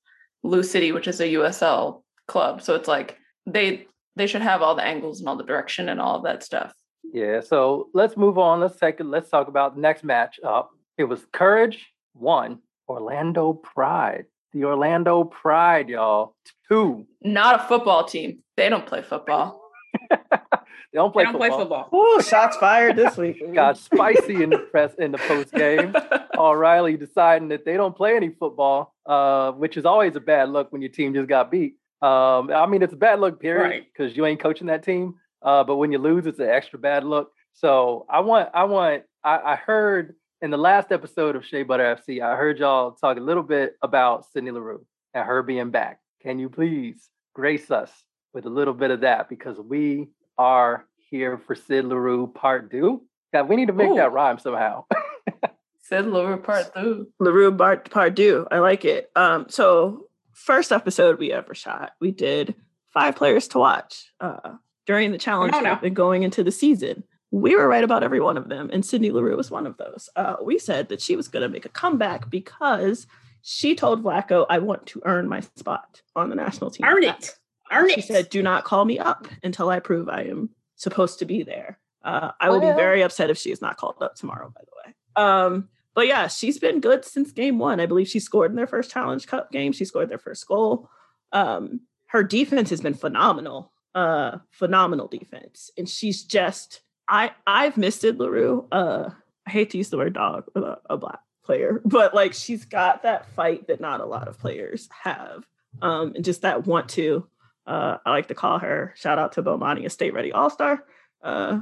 Lou 0.43 0.63
City, 0.63 0.91
which 0.91 1.07
is 1.07 1.19
a 1.19 1.33
USL 1.33 2.01
club. 2.27 2.61
So 2.61 2.75
it's 2.75 2.87
like 2.87 3.17
they 3.45 3.87
they 4.15 4.27
should 4.27 4.41
have 4.41 4.61
all 4.61 4.75
the 4.75 4.83
angles 4.83 5.19
and 5.19 5.29
all 5.29 5.37
the 5.37 5.43
direction 5.43 5.89
and 5.89 6.01
all 6.01 6.17
of 6.17 6.23
that 6.23 6.43
stuff. 6.43 6.73
Yeah. 7.13 7.41
So 7.41 7.89
let's 7.93 8.17
move 8.17 8.37
on. 8.37 8.59
Let's 8.59 8.77
take. 8.77 8.95
Let's 8.99 9.29
talk 9.29 9.47
about 9.47 9.75
the 9.75 9.81
next 9.81 10.03
match 10.03 10.39
up. 10.45 10.69
It 10.97 11.05
was 11.05 11.25
Courage 11.33 11.87
one, 12.13 12.59
Orlando 12.87 13.53
Pride. 13.53 14.25
The 14.53 14.65
Orlando 14.65 15.23
Pride, 15.23 15.89
y'all. 15.89 16.35
Two. 16.67 17.05
Not 17.21 17.61
a 17.61 17.67
football 17.67 18.05
team. 18.05 18.39
They 18.57 18.69
don't 18.69 18.85
play 18.85 19.01
football. 19.01 19.61
they 20.93 20.97
don't 20.97 21.11
play 21.11 21.23
they 21.25 21.31
don't 21.31 21.41
football. 21.41 21.67
play 21.67 21.87
football. 21.89 22.17
Ooh, 22.17 22.21
shots 22.21 22.57
fired 22.57 22.95
this 22.95 23.17
week. 23.17 23.41
Got 23.53 23.77
spicy 23.77 24.43
in 24.43 24.49
the 24.49 24.57
press 24.59 24.93
in 24.97 25.11
the 25.11 25.17
post 25.17 25.51
game. 25.53 25.95
O'Reilly 26.37 26.97
deciding 26.97 27.49
that 27.49 27.65
they 27.65 27.75
don't 27.77 27.95
play 27.95 28.15
any 28.15 28.29
football, 28.29 28.93
uh, 29.05 29.51
which 29.51 29.77
is 29.77 29.85
always 29.85 30.15
a 30.15 30.19
bad 30.19 30.49
look 30.49 30.71
when 30.71 30.81
your 30.81 30.91
team 30.91 31.13
just 31.13 31.27
got 31.27 31.51
beat. 31.51 31.75
Um, 32.01 32.49
I 32.51 32.65
mean, 32.65 32.81
it's 32.81 32.93
a 32.93 32.97
bad 32.97 33.19
look, 33.19 33.39
period, 33.39 33.85
because 33.93 34.09
Right. 34.11 34.17
you 34.17 34.25
ain't 34.25 34.39
coaching 34.39 34.67
that 34.67 34.83
team. 34.83 35.15
Uh, 35.43 35.63
but 35.63 35.75
when 35.77 35.91
you 35.91 35.97
lose, 35.99 36.25
it's 36.25 36.39
an 36.39 36.49
extra 36.49 36.79
bad 36.79 37.03
look. 37.03 37.31
So 37.53 38.05
I 38.09 38.21
want, 38.21 38.49
I 38.53 38.63
want, 38.63 39.03
I, 39.23 39.37
I 39.37 39.55
heard 39.55 40.15
in 40.41 40.49
the 40.49 40.57
last 40.57 40.91
episode 40.91 41.35
of 41.35 41.45
Shea 41.45 41.63
Butter 41.63 41.95
FC, 41.95 42.21
I 42.21 42.35
heard 42.35 42.57
y'all 42.59 42.91
talk 42.93 43.17
a 43.17 43.21
little 43.21 43.43
bit 43.43 43.75
about 43.83 44.25
Sydney 44.31 44.51
Leroux 44.51 44.83
and 45.13 45.25
her 45.25 45.43
being 45.43 45.69
back. 45.69 45.99
Can 46.23 46.39
you 46.39 46.49
please 46.49 47.09
grace 47.35 47.69
us 47.69 47.91
with 48.33 48.45
a 48.45 48.49
little 48.49 48.73
bit 48.73 48.89
of 48.91 49.01
that? 49.01 49.29
Because 49.29 49.59
we 49.59 50.07
are 50.37 50.85
here 51.09 51.37
for 51.37 51.55
Sid 51.55 51.85
Leroux 51.85 52.27
part 52.27 52.71
two. 52.71 53.03
Yeah, 53.33 53.43
we 53.43 53.55
need 53.55 53.67
to 53.67 53.73
make 53.73 53.89
Ooh. 53.89 53.95
that 53.95 54.11
rhyme 54.11 54.39
somehow. 54.39 54.85
Said 55.81 56.07
Leroux 56.07 56.37
part 56.37 56.73
two. 56.75 57.07
Leroux 57.19 57.55
part, 57.55 57.89
part 57.89 58.15
two. 58.15 58.47
I 58.51 58.59
like 58.59 58.85
it. 58.85 59.11
Um, 59.15 59.45
so 59.49 60.07
first 60.33 60.71
episode 60.71 61.19
we 61.19 61.31
ever 61.31 61.53
shot, 61.53 61.91
we 61.99 62.11
did 62.11 62.55
five 62.93 63.15
players 63.15 63.47
to 63.49 63.57
watch 63.59 64.11
uh, 64.21 64.53
during 64.85 65.11
the 65.11 65.17
challenge 65.17 65.53
on 65.53 65.63
now. 65.63 65.79
and 65.81 65.95
going 65.95 66.23
into 66.23 66.43
the 66.43 66.51
season. 66.51 67.03
we 67.31 67.55
were 67.55 67.67
right 67.67 67.83
about 67.83 68.03
every 68.03 68.19
one 68.19 68.37
of 68.37 68.49
them, 68.49 68.69
and 68.73 68.85
Sydney 68.85 69.11
Leroux 69.11 69.37
was 69.37 69.51
one 69.51 69.65
of 69.65 69.77
those. 69.77 70.09
Uh, 70.15 70.35
we 70.43 70.59
said 70.59 70.89
that 70.89 71.01
she 71.01 71.15
was 71.15 71.27
going 71.27 71.43
to 71.43 71.49
make 71.49 71.65
a 71.65 71.69
comeback 71.69 72.29
because 72.29 73.07
she 73.41 73.75
told 73.75 74.03
Vlatko, 74.03 74.45
"I 74.49 74.59
want 74.59 74.85
to 74.87 75.01
earn 75.05 75.27
my 75.27 75.39
spot 75.55 76.01
on 76.15 76.29
the 76.29 76.35
national 76.35 76.71
team." 76.71 76.85
Earn 76.85 77.03
it. 77.03 77.37
She 77.89 78.01
it. 78.01 78.05
said, 78.05 78.29
"Do 78.29 78.43
not 78.43 78.63
call 78.63 78.85
me 78.85 78.99
up 78.99 79.27
until 79.43 79.69
I 79.69 79.79
prove 79.79 80.09
I 80.09 80.23
am 80.23 80.49
supposed 80.75 81.19
to 81.19 81.25
be 81.25 81.43
there." 81.43 81.79
Uh, 82.03 82.31
I 82.39 82.49
will 82.49 82.59
be 82.59 82.67
very 82.67 83.03
upset 83.03 83.29
if 83.29 83.37
she 83.37 83.51
is 83.51 83.61
not 83.61 83.77
called 83.77 83.95
up 84.01 84.15
tomorrow. 84.15 84.51
By 84.53 84.61
the 84.61 84.89
way, 84.89 84.95
um, 85.15 85.69
but 85.93 86.07
yeah, 86.07 86.27
she's 86.27 86.57
been 86.57 86.79
good 86.79 87.05
since 87.05 87.31
game 87.31 87.59
one. 87.59 87.79
I 87.79 87.85
believe 87.85 88.07
she 88.07 88.19
scored 88.19 88.51
in 88.51 88.57
their 88.57 88.67
first 88.67 88.91
Challenge 88.91 89.25
Cup 89.27 89.51
game. 89.51 89.71
She 89.71 89.85
scored 89.85 90.09
their 90.09 90.17
first 90.17 90.47
goal. 90.47 90.89
Um, 91.31 91.81
her 92.07 92.23
defense 92.23 92.69
has 92.69 92.81
been 92.81 92.93
phenomenal, 92.93 93.71
uh, 93.95 94.39
phenomenal 94.49 95.07
defense, 95.07 95.71
and 95.77 95.87
she's 95.87 96.23
just. 96.23 96.81
I 97.07 97.31
I've 97.45 97.77
missed 97.77 98.03
it, 98.03 98.17
Leroux. 98.17 98.67
Uh, 98.71 99.09
I 99.45 99.49
hate 99.49 99.69
to 99.71 99.77
use 99.77 99.89
the 99.89 99.97
word 99.97 100.13
dog 100.13 100.45
with 100.53 100.63
a, 100.63 100.79
a 100.89 100.97
black 100.97 101.19
player, 101.43 101.81
but 101.85 102.13
like 102.13 102.33
she's 102.33 102.65
got 102.65 103.03
that 103.03 103.29
fight 103.35 103.67
that 103.67 103.81
not 103.81 104.01
a 104.01 104.05
lot 104.05 104.27
of 104.27 104.39
players 104.39 104.89
have, 105.03 105.45
um, 105.81 106.13
and 106.15 106.25
just 106.25 106.41
that 106.41 106.65
want 106.65 106.89
to. 106.89 107.27
Uh, 107.71 107.97
I 108.05 108.09
like 108.09 108.27
to 108.27 108.35
call 108.35 108.59
her. 108.59 108.93
Shout 108.97 109.17
out 109.17 109.31
to 109.33 109.43
Bomani, 109.43 109.85
a 109.85 109.89
state 109.89 110.13
ready 110.13 110.33
all 110.33 110.49
star. 110.49 110.83
Uh, 111.23 111.61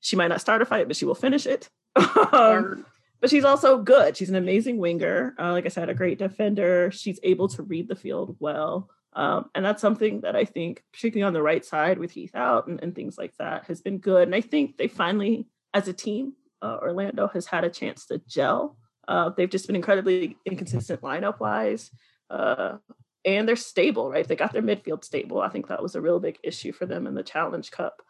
she 0.00 0.14
might 0.14 0.28
not 0.28 0.42
start 0.42 0.60
a 0.60 0.66
fight, 0.66 0.88
but 0.88 0.96
she 0.96 1.06
will 1.06 1.14
finish 1.14 1.46
it. 1.46 1.70
um, 1.96 2.84
but 3.18 3.30
she's 3.30 3.46
also 3.46 3.78
good. 3.78 4.14
She's 4.14 4.28
an 4.28 4.36
amazing 4.36 4.76
winger. 4.76 5.34
Uh, 5.38 5.52
like 5.52 5.64
I 5.64 5.70
said, 5.70 5.88
a 5.88 5.94
great 5.94 6.18
defender. 6.18 6.90
She's 6.90 7.18
able 7.22 7.48
to 7.48 7.62
read 7.62 7.88
the 7.88 7.96
field 7.96 8.36
well. 8.40 8.90
Um, 9.14 9.48
and 9.54 9.64
that's 9.64 9.80
something 9.80 10.20
that 10.20 10.36
I 10.36 10.44
think, 10.44 10.82
particularly 10.92 11.26
on 11.26 11.32
the 11.32 11.42
right 11.42 11.64
side 11.64 11.98
with 11.98 12.10
Heath 12.10 12.34
out 12.34 12.66
and, 12.66 12.78
and 12.82 12.94
things 12.94 13.16
like 13.16 13.34
that, 13.38 13.64
has 13.68 13.80
been 13.80 13.98
good. 13.98 14.28
And 14.28 14.34
I 14.34 14.42
think 14.42 14.76
they 14.76 14.88
finally, 14.88 15.46
as 15.72 15.88
a 15.88 15.94
team, 15.94 16.34
uh, 16.60 16.76
Orlando 16.82 17.28
has 17.28 17.46
had 17.46 17.64
a 17.64 17.70
chance 17.70 18.04
to 18.06 18.20
gel. 18.28 18.76
Uh, 19.08 19.30
they've 19.34 19.48
just 19.48 19.66
been 19.66 19.76
incredibly 19.76 20.36
inconsistent 20.44 21.00
lineup 21.00 21.40
wise. 21.40 21.90
Uh, 22.28 22.76
and 23.24 23.48
they're 23.48 23.56
stable, 23.56 24.10
right? 24.10 24.26
They 24.26 24.36
got 24.36 24.52
their 24.52 24.62
midfield 24.62 25.04
stable. 25.04 25.40
I 25.40 25.48
think 25.48 25.68
that 25.68 25.82
was 25.82 25.94
a 25.94 26.00
real 26.00 26.20
big 26.20 26.38
issue 26.42 26.72
for 26.72 26.86
them 26.86 27.06
in 27.06 27.14
the 27.14 27.22
Challenge 27.22 27.70
Cup. 27.70 28.02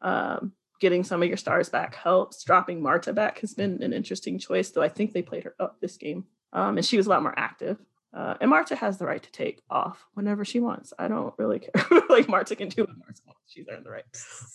Um, 0.00 0.52
getting 0.80 1.04
some 1.04 1.22
of 1.22 1.28
your 1.28 1.36
stars 1.36 1.68
back 1.68 1.94
helps. 1.94 2.44
Dropping 2.44 2.82
Marta 2.82 3.12
back 3.12 3.40
has 3.40 3.54
been 3.54 3.82
an 3.82 3.92
interesting 3.92 4.38
choice, 4.38 4.70
though 4.70 4.82
I 4.82 4.88
think 4.88 5.12
they 5.12 5.22
played 5.22 5.44
her 5.44 5.54
up 5.58 5.80
this 5.80 5.96
game. 5.96 6.24
Um, 6.52 6.76
and 6.76 6.86
she 6.86 6.96
was 6.96 7.06
a 7.06 7.10
lot 7.10 7.22
more 7.22 7.34
active. 7.36 7.78
Uh, 8.14 8.34
and 8.40 8.50
Marta 8.50 8.74
has 8.74 8.98
the 8.98 9.04
right 9.04 9.22
to 9.22 9.30
take 9.32 9.60
off 9.68 10.06
whenever 10.14 10.44
she 10.44 10.60
wants. 10.60 10.92
I 10.98 11.08
don't 11.08 11.34
really 11.36 11.58
care. 11.58 12.00
like 12.08 12.28
Marta 12.28 12.56
can 12.56 12.68
do 12.68 12.82
what 12.82 12.96
Marta 12.96 13.20
wants. 13.26 13.40
She's 13.46 13.66
earned 13.70 13.84
the 13.84 13.90
right. 13.90 14.04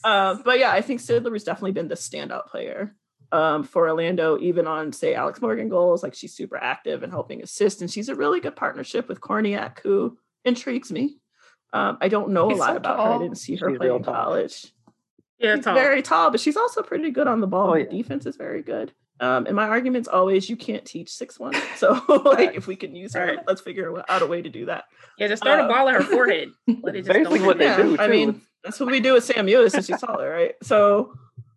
Uh, 0.04 0.38
but 0.44 0.60
yeah, 0.60 0.72
I 0.72 0.82
think 0.82 1.02
Sidler 1.02 1.34
has 1.34 1.44
definitely 1.44 1.74
been 1.74 1.88
the 1.88 1.96
standout 1.96 2.48
player 2.48 2.96
um, 3.34 3.64
for 3.64 3.90
Orlando, 3.90 4.38
even 4.40 4.68
on 4.68 4.94
say 4.94 5.14
Alex 5.16 5.42
Morgan 5.42 5.68
goals. 5.68 6.04
Like 6.04 6.14
she's 6.14 6.34
super 6.34 6.58
active 6.58 7.04
and 7.04 7.12
helping 7.12 7.42
assist, 7.44 7.82
and 7.82 7.92
she's 7.92 8.08
a 8.10 8.16
really 8.16 8.40
good 8.40 8.56
partnership 8.56 9.08
with 9.10 9.20
Kornieck, 9.20 9.80
who 9.80 10.18
intrigues 10.46 10.92
me. 10.92 11.18
Um, 11.74 11.98
I 12.00 12.08
don't 12.08 12.30
know 12.30 12.50
She's 12.50 12.58
a 12.60 12.62
lot 12.62 12.70
so 12.72 12.78
about 12.78 12.98
her. 13.06 13.14
I 13.14 13.18
didn't 13.18 13.38
see 13.40 13.56
her 13.58 13.70
She's 13.70 13.78
play 13.80 13.90
in 13.90 14.04
college. 14.04 14.72
Yeah, 15.40 15.56
She's 15.56 15.66
very 15.66 16.02
tall, 16.04 16.30
but 16.32 16.40
she's 16.40 16.56
also 16.56 16.84
pretty 16.84 17.10
good 17.12 17.28
on 17.28 17.42
the 17.42 17.48
ball. 17.48 17.72
Oh, 17.72 17.74
The 17.74 17.80
yeah. 17.82 17.90
defense 17.90 18.26
is 18.28 18.36
very 18.38 18.62
good. 18.62 18.94
Um, 19.20 19.46
and 19.48 19.56
my 19.56 19.68
argument's 19.68 20.08
always 20.08 20.50
you 20.50 20.56
can't 20.56 20.86
teach 20.86 21.10
six 21.10 21.40
one. 21.40 21.54
So 21.78 22.00
like 22.26 22.56
if 22.56 22.68
we 22.68 22.76
can 22.76 22.96
use 22.96 23.14
her, 23.16 23.26
Right. 23.26 23.40
let's 23.48 23.62
figure 23.62 24.04
out 24.08 24.22
a 24.22 24.26
way 24.28 24.42
to 24.42 24.50
do 24.50 24.68
that. 24.68 24.84
yeah, 25.18 25.28
just 25.28 25.44
throw 25.44 25.58
the 25.58 25.64
Uh, 25.64 25.68
ball 25.68 25.90
at 25.90 25.96
her 25.96 26.04
forehead. 26.04 26.50
Let 26.84 26.96
it 26.96 27.06
just 27.06 27.14
Basically 27.14 27.42
what 27.42 27.58
they 27.58 27.66
there. 27.66 27.84
do, 27.84 27.98
I 28.00 28.08
mean, 28.08 28.42
that's 28.64 28.80
what 28.80 28.92
we 28.92 29.00
do 29.00 29.14
with 29.14 29.24
Sam 29.24 29.48
Mewis 29.48 29.74
and 29.74 29.84
she's 29.86 30.00
taller, 30.00 30.30
right? 30.30 30.54
So 30.62 31.14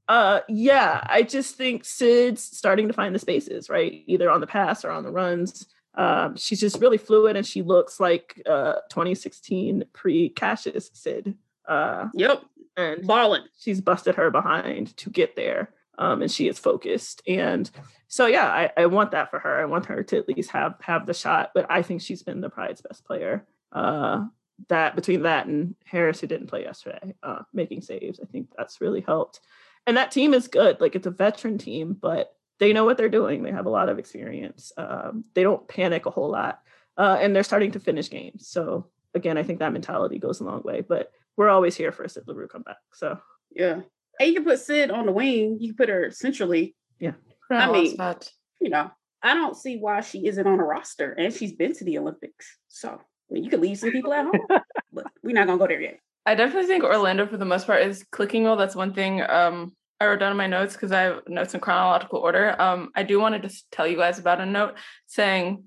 uh 0.09 0.41
yeah, 0.49 1.05
I 1.09 1.23
just 1.23 1.57
think 1.57 1.85
Sid's 1.85 2.43
starting 2.43 2.89
to 2.89 2.95
find 2.95 3.15
the 3.15 3.19
spaces, 3.19 3.69
right? 3.69 4.03
Either 4.07 4.31
on 4.31 4.41
the 4.41 4.47
pass 4.47 4.85
or 4.85 4.91
on 4.91 5.03
the 5.03 5.11
runs. 5.11 5.67
Um, 5.95 6.37
she's 6.37 6.61
just 6.61 6.81
really 6.81 6.99
fluid 6.99 7.37
and 7.37 7.47
she 7.47 7.63
looks 7.63 7.99
like 7.99 8.43
uh 8.47 8.75
2016 8.91 9.85
pre-Cassius 9.93 10.91
Sid. 10.93 11.35
Uh 11.67 12.09
Yep, 12.15 12.43
and 12.77 13.07
balling. 13.07 13.43
she's 13.59 13.81
busted 13.81 14.15
her 14.17 14.31
behind 14.31 14.97
to 14.99 15.11
get 15.11 15.35
there 15.37 15.71
um, 15.99 16.23
and 16.23 16.31
she 16.31 16.47
is 16.49 16.59
focused 16.59 17.23
and 17.27 17.71
so 18.09 18.27
yeah 18.27 18.47
I, 18.47 18.71
I 18.77 18.87
want 18.87 19.13
that 19.13 19.31
for 19.31 19.39
her 19.39 19.59
i 19.61 19.65
want 19.65 19.87
her 19.87 20.03
to 20.03 20.17
at 20.19 20.29
least 20.29 20.51
have 20.51 20.75
have 20.81 21.07
the 21.07 21.15
shot 21.15 21.53
but 21.55 21.67
i 21.71 21.83
think 21.83 22.03
she's 22.03 22.23
been 22.23 22.41
the 22.41 22.51
pride's 22.51 22.83
best 22.83 23.05
player 23.05 23.47
uh, 23.73 24.25
that 24.69 24.95
between 24.95 25.23
that 25.23 25.47
and 25.47 25.75
harris 25.85 26.21
who 26.21 26.27
didn't 26.27 26.49
play 26.49 26.63
yesterday 26.63 27.15
uh, 27.23 27.41
making 27.53 27.81
saves 27.81 28.21
i 28.21 28.27
think 28.27 28.49
that's 28.57 28.81
really 28.81 29.01
helped 29.01 29.41
and 29.87 29.97
that 29.97 30.11
team 30.11 30.35
is 30.35 30.49
good 30.49 30.81
like 30.81 30.95
it's 30.95 31.07
a 31.07 31.11
veteran 31.11 31.59
team 31.59 31.97
but 32.01 32.33
they 32.59 32.73
know 32.73 32.85
what 32.85 32.97
they're 32.97 33.09
doing 33.09 33.43
they 33.43 33.53
have 33.53 33.67
a 33.67 33.71
lot 33.71 33.89
of 33.89 33.99
experience 33.99 34.73
um, 34.77 35.25
they 35.35 35.43
don't 35.43 35.69
panic 35.69 36.07
a 36.07 36.11
whole 36.11 36.31
lot 36.31 36.61
uh, 36.97 37.19
and 37.21 37.35
they're 37.35 37.43
starting 37.43 37.73
to 37.73 37.81
finish 37.81 38.09
games 38.11 38.49
so 38.49 38.87
again 39.15 39.39
i 39.39 39.43
think 39.43 39.59
that 39.59 39.73
mentality 39.73 40.19
goes 40.19 40.41
a 40.41 40.45
long 40.45 40.63
way 40.63 40.81
but 40.81 41.11
we're 41.37 41.51
always 41.51 41.77
here 41.77 41.93
for 41.93 42.03
a 42.05 42.09
Sid 42.09 42.25
Leroux 42.27 42.49
comeback. 42.49 42.79
So 42.93 43.19
Yeah. 43.55 43.81
And 44.19 44.29
you 44.29 44.35
can 44.35 44.45
put 44.45 44.59
Sid 44.61 44.91
on 44.91 45.07
the 45.07 45.13
wing. 45.13 45.59
You 45.61 45.69
can 45.69 45.77
put 45.77 45.89
her 45.89 46.11
centrally. 46.11 46.75
I 47.03 47.13
I 47.51 47.73
mean- 47.73 47.97
mean. 47.97 48.15
You 48.61 48.71
know, 48.71 48.91
I 49.23 49.35
don't 49.35 49.57
see 49.57 49.77
why 49.77 50.01
she 50.01 50.27
isn't 50.27 50.47
on 50.47 50.59
a 50.59 50.65
roster, 50.65 51.13
and 51.13 51.33
she's 51.33 51.53
been 51.53 51.75
to 51.75 51.85
the 51.85 51.99
Olympics. 51.99 52.59
So 52.69 52.89
I 52.89 53.33
mean, 53.33 53.45
you 53.45 53.51
could 53.51 53.61
leave 53.61 53.79
some 53.79 53.93
people 53.93 54.13
at 54.15 54.25
home, 54.25 54.41
but 54.93 55.07
we're 55.23 55.35
not 55.35 55.47
gonna 55.47 55.59
go 55.59 55.67
there 55.67 55.81
yet. 55.81 56.01
I 56.25 56.35
definitely 56.35 56.67
think 56.67 56.83
Orlando, 56.83 57.27
for 57.27 57.37
the 57.37 57.45
most 57.45 57.67
part, 57.67 57.83
is 57.83 58.03
clicking 58.11 58.45
well. 58.45 58.57
That's 58.57 58.75
one 58.75 58.95
thing 58.95 59.21
um, 59.21 59.76
I 60.01 60.07
wrote 60.07 60.21
down 60.21 60.31
in 60.31 60.37
my 60.37 60.47
notes 60.47 60.75
because 60.75 60.93
I 60.93 61.03
have 61.03 61.21
notes 61.27 61.55
in 61.55 61.61
chronological 61.61 62.19
order. 62.19 62.61
Um, 62.61 62.91
I 62.95 63.03
do 63.03 63.19
want 63.19 63.35
to 63.35 63.41
just 63.41 63.71
tell 63.71 63.87
you 63.87 63.97
guys 63.97 64.19
about 64.19 64.41
a 64.41 64.47
note 64.47 64.75
saying, 65.07 65.65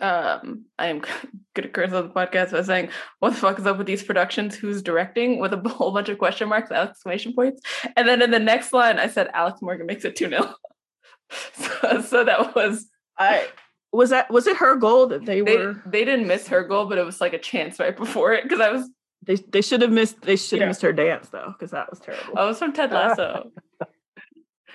um, 0.00 0.64
I 0.78 0.86
am 0.86 1.02
gonna 1.54 1.68
curse 1.68 1.92
on 1.92 2.08
the 2.08 2.14
podcast 2.14 2.52
by 2.52 2.62
saying, 2.62 2.90
"What 3.20 3.30
the 3.30 3.36
fuck 3.36 3.58
is 3.58 3.66
up 3.66 3.78
with 3.78 3.86
these 3.86 4.02
productions? 4.02 4.54
Who's 4.54 4.82
directing?" 4.82 5.38
with 5.38 5.52
a 5.52 5.68
whole 5.68 5.92
bunch 5.92 6.08
of 6.08 6.18
question 6.18 6.48
marks, 6.48 6.70
exclamation 6.70 7.32
points, 7.34 7.62
and 7.96 8.08
then 8.08 8.22
in 8.22 8.30
the 8.30 8.38
next 8.38 8.72
line, 8.72 8.98
I 8.98 9.08
said, 9.08 9.30
"Alex 9.32 9.60
Morgan 9.62 9.86
makes 9.86 10.04
it 10.04 10.16
two 10.16 10.28
0 10.28 10.54
so, 11.54 12.02
so 12.02 12.24
that 12.24 12.54
was 12.54 12.86
I 13.18 13.48
was 13.92 14.10
that 14.10 14.30
was 14.30 14.46
it 14.46 14.56
her 14.56 14.76
goal 14.76 15.06
that 15.08 15.24
they, 15.24 15.40
they 15.40 15.56
were 15.56 15.82
they 15.86 16.04
didn't 16.04 16.26
miss 16.26 16.48
her 16.48 16.64
goal, 16.64 16.86
but 16.86 16.98
it 16.98 17.06
was 17.06 17.20
like 17.20 17.32
a 17.32 17.38
chance 17.38 17.78
right 17.78 17.96
before 17.96 18.32
it 18.32 18.42
because 18.42 18.60
I 18.60 18.70
was 18.70 18.88
they 19.24 19.36
they 19.36 19.60
should 19.62 19.82
have 19.82 19.90
missed 19.92 20.20
they 20.22 20.36
should 20.36 20.60
have 20.60 20.66
Yeah. 20.66 20.70
missed 20.70 20.82
her 20.82 20.92
dance 20.92 21.28
though 21.28 21.52
because 21.52 21.70
that 21.72 21.90
was 21.90 22.00
terrible. 22.00 22.38
I 22.38 22.44
was 22.44 22.58
from 22.58 22.72
Ted 22.72 22.92
Lasso. 22.92 23.50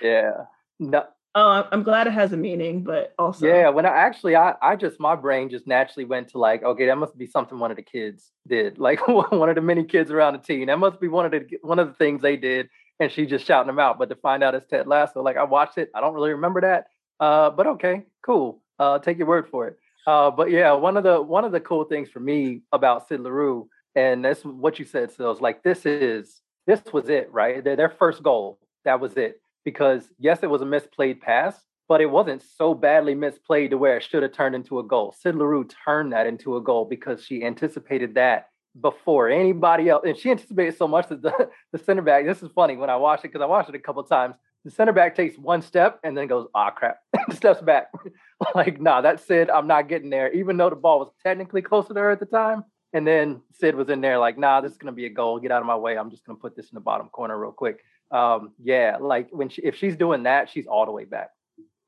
Yeah. 0.02 0.32
No, 0.78 1.04
Oh, 1.36 1.48
I'm- 1.48 1.64
I'm 1.72 1.82
glad 1.82 2.06
it 2.06 2.12
has 2.12 2.32
a 2.32 2.36
meaning, 2.36 2.84
but 2.84 3.12
also 3.18 3.46
yeah. 3.46 3.68
When 3.68 3.86
I 3.86 3.88
actually, 3.88 4.36
I, 4.36 4.54
I 4.62 4.76
just, 4.76 5.00
my 5.00 5.16
brain 5.16 5.48
just 5.50 5.66
naturally 5.66 6.04
went 6.04 6.28
to 6.28 6.38
like, 6.38 6.62
okay, 6.62 6.86
that 6.86 6.96
must 6.98 7.18
be 7.18 7.26
something 7.26 7.58
one 7.58 7.72
of 7.72 7.76
the 7.76 7.82
kids 7.82 8.30
did. 8.46 8.78
Like 8.86 9.06
one 9.08 9.48
of 9.48 9.54
the 9.56 9.60
many 9.60 9.82
kids 9.84 10.10
around 10.12 10.34
the 10.34 10.38
team. 10.40 10.66
That 10.66 10.78
must 10.78 11.00
be 11.00 11.08
one 11.08 11.26
of 11.26 11.32
the, 11.32 11.44
one 11.62 11.80
of 11.80 11.88
the 11.88 11.94
things 11.94 12.22
they 12.22 12.36
did. 12.36 12.68
And 13.00 13.10
she 13.10 13.26
just 13.26 13.44
shouting 13.46 13.66
them 13.66 13.80
out. 13.80 13.98
But 13.98 14.10
to 14.10 14.14
find 14.16 14.44
out 14.44 14.54
it's 14.54 14.66
Ted 14.66 14.86
Lasso, 14.86 15.22
like 15.22 15.36
I 15.36 15.42
watched 15.42 15.76
it. 15.78 15.90
I 15.94 16.00
don't 16.00 16.14
really 16.14 16.30
remember 16.32 16.60
that. 16.60 16.86
Uh, 17.18 17.50
but 17.50 17.66
okay, 17.66 18.02
cool. 18.24 18.62
Uh, 18.78 19.00
take 19.00 19.18
your 19.18 19.26
word 19.26 19.48
for 19.48 19.66
it. 19.66 19.76
Uh, 20.06 20.30
but 20.30 20.50
yeah, 20.52 20.70
one 20.72 20.96
of 20.96 21.02
the, 21.02 21.20
one 21.20 21.44
of 21.44 21.50
the 21.50 21.60
cool 21.60 21.82
things 21.84 22.08
for 22.10 22.20
me 22.20 22.62
about 22.72 23.08
Sid 23.08 23.18
Leroux, 23.20 23.68
and 23.94 24.24
that's 24.24 24.44
what 24.44 24.78
you 24.78 24.84
said, 24.84 25.12
Sills, 25.12 25.40
like 25.40 25.62
this 25.62 25.86
is, 25.86 26.40
this 26.66 26.80
was 26.92 27.08
it, 27.08 27.32
right? 27.32 27.62
Their, 27.62 27.76
their 27.76 27.90
first 27.90 28.22
goal. 28.22 28.58
That 28.84 29.00
was 29.00 29.16
it 29.16 29.40
because 29.64 30.08
yes, 30.18 30.42
it 30.42 30.50
was 30.50 30.62
a 30.62 30.66
misplayed 30.66 31.20
pass, 31.20 31.58
but 31.88 32.00
it 32.00 32.06
wasn't 32.06 32.42
so 32.56 32.74
badly 32.74 33.14
misplayed 33.14 33.70
to 33.70 33.78
where 33.78 33.96
it 33.96 34.02
should 34.02 34.22
have 34.22 34.32
turned 34.32 34.54
into 34.54 34.78
a 34.78 34.84
goal. 34.84 35.14
Sid 35.18 35.34
Leroux 35.34 35.66
turned 35.84 36.12
that 36.12 36.26
into 36.26 36.56
a 36.56 36.60
goal 36.60 36.84
because 36.84 37.24
she 37.24 37.44
anticipated 37.44 38.14
that 38.14 38.48
before 38.80 39.28
anybody 39.28 39.88
else. 39.88 40.02
And 40.06 40.16
she 40.16 40.30
anticipated 40.30 40.76
so 40.76 40.88
much 40.88 41.08
that 41.08 41.22
the, 41.22 41.50
the 41.72 41.78
center 41.78 42.02
back, 42.02 42.24
this 42.24 42.42
is 42.42 42.50
funny 42.54 42.76
when 42.76 42.90
I 42.90 42.96
watched 42.96 43.24
it, 43.24 43.28
because 43.28 43.42
I 43.42 43.46
watched 43.46 43.68
it 43.68 43.74
a 43.74 43.80
couple 43.80 44.02
times. 44.04 44.34
The 44.64 44.70
center 44.70 44.92
back 44.92 45.14
takes 45.14 45.36
one 45.36 45.60
step 45.60 46.00
and 46.02 46.16
then 46.16 46.26
goes, 46.26 46.48
ah, 46.54 46.70
crap, 46.70 46.96
steps 47.32 47.60
back. 47.60 47.88
like, 48.54 48.80
nah, 48.80 49.02
that's 49.02 49.24
Sid. 49.26 49.50
I'm 49.50 49.66
not 49.66 49.88
getting 49.88 50.08
there, 50.08 50.32
even 50.32 50.56
though 50.56 50.70
the 50.70 50.76
ball 50.76 51.00
was 51.00 51.10
technically 51.22 51.60
closer 51.60 51.92
to 51.92 52.00
her 52.00 52.10
at 52.10 52.20
the 52.20 52.26
time. 52.26 52.64
And 52.94 53.06
then 53.06 53.42
Sid 53.52 53.74
was 53.74 53.90
in 53.90 54.00
there 54.00 54.18
like, 54.18 54.38
nah, 54.38 54.62
this 54.62 54.72
is 54.72 54.78
going 54.78 54.92
to 54.92 54.96
be 54.96 55.04
a 55.04 55.10
goal. 55.10 55.38
Get 55.38 55.52
out 55.52 55.60
of 55.60 55.66
my 55.66 55.76
way. 55.76 55.98
I'm 55.98 56.10
just 56.10 56.24
going 56.24 56.36
to 56.36 56.40
put 56.40 56.56
this 56.56 56.70
in 56.70 56.76
the 56.76 56.80
bottom 56.80 57.08
corner 57.08 57.38
real 57.38 57.52
quick 57.52 57.84
um, 58.14 58.52
yeah, 58.62 58.96
like 59.00 59.28
when 59.30 59.48
she, 59.48 59.62
if 59.62 59.76
she's 59.76 59.96
doing 59.96 60.22
that, 60.22 60.48
she's 60.48 60.66
all 60.66 60.86
the 60.86 60.92
way 60.92 61.04
back. 61.04 61.30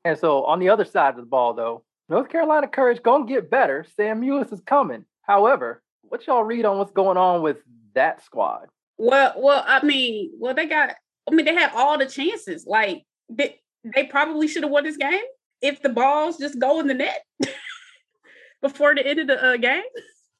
And 0.03 0.17
so 0.17 0.43
on 0.43 0.59
the 0.59 0.69
other 0.69 0.85
side 0.85 1.11
of 1.11 1.15
the 1.15 1.23
ball, 1.23 1.53
though, 1.53 1.83
North 2.09 2.29
Carolina 2.29 2.67
courage 2.67 3.01
gonna 3.01 3.25
get 3.25 3.49
better. 3.49 3.85
Sam 3.95 4.21
Mewis 4.21 4.51
is 4.51 4.61
coming. 4.61 5.05
However, 5.21 5.81
what 6.01 6.25
y'all 6.27 6.43
read 6.43 6.65
on 6.65 6.77
what's 6.77 6.91
going 6.91 7.17
on 7.17 7.41
with 7.41 7.57
that 7.93 8.23
squad? 8.23 8.67
Well, 8.97 9.33
well, 9.37 9.63
I 9.65 9.83
mean, 9.85 10.31
well, 10.37 10.53
they 10.53 10.65
got. 10.65 10.95
I 11.29 11.33
mean, 11.33 11.45
they 11.45 11.53
had 11.53 11.71
all 11.73 11.97
the 11.97 12.05
chances. 12.05 12.65
Like 12.65 13.03
they, 13.29 13.59
they 13.83 14.05
probably 14.05 14.47
should 14.47 14.63
have 14.63 14.71
won 14.71 14.83
this 14.85 14.97
game 14.97 15.23
if 15.61 15.81
the 15.81 15.89
balls 15.89 16.37
just 16.37 16.59
go 16.59 16.79
in 16.79 16.87
the 16.87 16.93
net 16.93 17.25
before 18.61 18.95
the 18.95 19.05
end 19.05 19.19
of 19.19 19.27
the 19.27 19.43
uh, 19.43 19.57
game. 19.57 19.83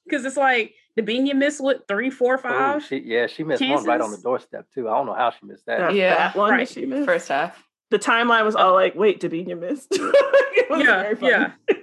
Because 0.08 0.26
it's 0.26 0.38
like 0.38 0.74
Debinha 0.98 1.36
missed 1.36 1.62
what 1.62 1.88
three, 1.88 2.10
four, 2.10 2.36
Ooh, 2.36 2.38
five. 2.38 2.84
she, 2.86 2.98
yeah, 2.98 3.28
she 3.28 3.44
missed 3.44 3.62
one 3.62 3.84
right 3.84 4.02
on 4.02 4.12
the 4.12 4.18
doorstep 4.18 4.66
too. 4.74 4.90
I 4.90 4.94
don't 4.94 5.06
know 5.06 5.14
how 5.14 5.32
she 5.32 5.46
missed 5.46 5.66
that. 5.68 5.80
That 5.80 5.96
Yeah, 5.96 6.16
fat 6.16 6.36
one 6.36 6.52
right. 6.52 6.68
she 6.68 6.86
missed. 6.86 7.06
First 7.06 7.28
half. 7.28 7.64
The 7.90 8.00
timeline 8.00 8.44
was 8.44 8.56
all 8.56 8.74
like, 8.74 8.96
"Wait, 8.96 9.22
Debinha 9.22 9.60
missed." 9.60 9.88
It 10.58 10.70
was 10.70 10.82
yeah, 10.84 11.14
yeah. 11.22 11.52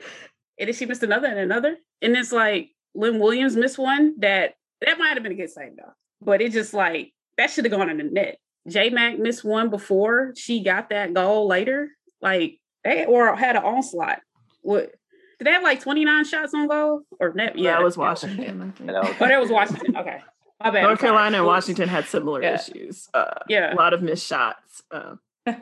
and 0.59 0.69
then 0.69 0.75
she 0.75 0.85
missed 0.85 1.03
another 1.03 1.27
and 1.29 1.39
another. 1.39 1.77
And 2.03 2.15
it's 2.17 2.33
like 2.33 2.71
Lynn 2.95 3.19
Williams 3.19 3.57
missed 3.57 3.79
one 3.79 4.15
that 4.21 4.55
that 4.83 4.99
might 4.99 5.15
have 5.15 5.23
been 5.23 5.33
a 5.33 5.37
good 5.37 5.49
save 5.49 5.77
though. 5.77 5.93
But 6.21 6.43
it 6.43 6.53
just 6.53 6.75
like 6.75 7.13
that 7.39 7.51
should 7.51 7.65
have 7.65 7.73
gone 7.73 7.89
in 7.89 7.97
the 7.97 8.03
net. 8.05 8.39
J 8.69 8.91
Mac 8.91 9.19
missed 9.19 9.45
one 9.45 9.71
before 9.71 10.33
she 10.37 10.63
got 10.63 10.91
that 10.91 11.15
goal 11.15 11.47
later. 11.47 11.89
Like 12.21 12.59
they 12.83 13.07
or 13.07 13.35
had 13.37 13.57
an 13.57 13.63
onslaught. 13.63 14.21
What 14.61 14.91
did 15.38 15.47
they 15.47 15.51
have 15.53 15.62
like 15.62 15.81
29 15.81 16.25
shots 16.25 16.55
on 16.55 16.68
goal? 16.68 17.03
Or 17.20 17.33
net? 17.35 17.59
Yeah, 17.59 17.73
that 17.73 17.83
was 17.83 17.97
Washington. 17.97 18.61
I 18.61 18.64
think. 18.64 18.81
You 18.81 18.87
know, 18.87 19.03
Oh, 19.05 19.29
that 19.29 19.40
was 19.40 19.51
Washington. 19.51 19.97
Okay. 19.97 20.20
My 20.62 20.70
bad. 20.70 20.83
North. 20.83 21.01
Carolina 21.01 21.38
and 21.38 21.47
Washington 21.47 21.88
had 21.88 22.05
similar 22.07 22.42
Yeah. 22.42 22.55
issues. 22.55 23.09
Uh, 23.12 23.35
Yeah. 23.49 23.75
a 23.75 23.77
lot 23.77 23.92
of 23.92 24.03
missed 24.03 24.27
shots. 24.27 24.83
Uh, 24.90 25.16
yeah, 25.47 25.57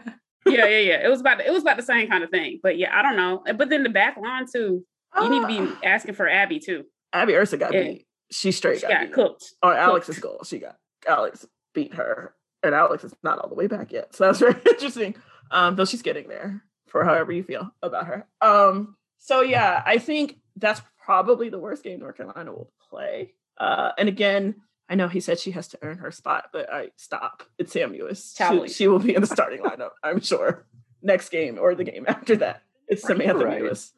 yeah, 0.46 0.66
yeah. 0.66 1.04
It 1.04 1.08
was 1.08 1.20
about 1.20 1.40
it 1.40 1.52
was 1.52 1.62
about 1.62 1.76
the 1.76 1.82
same 1.82 2.08
kind 2.08 2.22
of 2.24 2.30
thing. 2.30 2.60
But 2.62 2.78
yeah, 2.78 2.96
I 2.96 3.02
don't 3.02 3.16
know. 3.16 3.42
But 3.56 3.68
then 3.70 3.82
the 3.82 3.88
back 3.90 4.16
line 4.16 4.46
too. 4.52 4.84
You 5.20 5.28
need 5.28 5.40
to 5.40 5.46
be 5.46 5.58
ah, 5.60 5.78
asking 5.84 6.14
for 6.14 6.28
Abby 6.28 6.58
too. 6.58 6.84
Abby 7.12 7.32
Erceg 7.34 7.58
got 7.58 7.72
Yeah. 7.74 7.82
beat. 7.82 8.06
She 8.30 8.50
straight 8.52 8.76
She 8.80 8.82
got, 8.82 8.90
got 8.92 9.00
beat. 9.02 9.12
cooked. 9.12 9.44
On 9.62 9.76
Alex's 9.76 10.18
goal, 10.18 10.40
she 10.44 10.58
got 10.58 10.76
Alex 11.06 11.46
beat 11.74 11.94
her, 11.94 12.34
and 12.62 12.74
Alex 12.74 13.04
is 13.04 13.14
not 13.22 13.38
all 13.38 13.48
the 13.48 13.54
way 13.54 13.66
back 13.66 13.92
yet. 13.92 14.14
So 14.14 14.24
that's 14.24 14.38
very 14.38 14.54
interesting. 14.70 15.14
Um, 15.50 15.76
though 15.76 15.84
she's 15.84 16.00
getting 16.02 16.28
there 16.28 16.62
for 16.88 17.04
however 17.04 17.32
you 17.32 17.42
feel 17.42 17.70
about 17.82 18.06
her. 18.06 18.26
Um, 18.40 18.96
so 19.24 19.40
yeah, 19.40 19.82
I 19.86 19.98
think 19.98 20.38
that's 20.56 20.82
probably 21.04 21.48
the 21.48 21.58
worst 21.58 21.84
game 21.84 22.00
North 22.00 22.16
Carolina 22.16 22.50
will 22.52 22.72
play. 22.90 23.34
Uh, 23.56 23.92
and 23.96 24.08
again, 24.08 24.56
I 24.88 24.96
know 24.96 25.06
he 25.08 25.20
said 25.20 25.38
she 25.38 25.52
has 25.52 25.68
to 25.68 25.78
earn 25.82 25.98
her 25.98 26.10
spot, 26.10 26.46
but 26.52 26.72
I 26.72 26.88
stop. 26.96 27.44
It's 27.56 27.72
Sam 27.72 27.92
Mewis. 27.92 28.36
She, 28.36 28.68
she 28.72 28.88
will 28.88 28.98
be 28.98 29.14
in 29.14 29.20
the 29.20 29.26
starting 29.26 29.60
lineup, 29.64 29.90
I'm 30.02 30.20
sure, 30.20 30.66
next 31.02 31.28
game 31.30 31.58
or 31.58 31.74
the 31.74 31.84
game 31.84 32.04
after 32.08 32.36
that. 32.36 32.62
It's 32.88 33.02
Samantha 33.02 33.44
Right. 33.46 33.62
Mewis. 33.62 33.92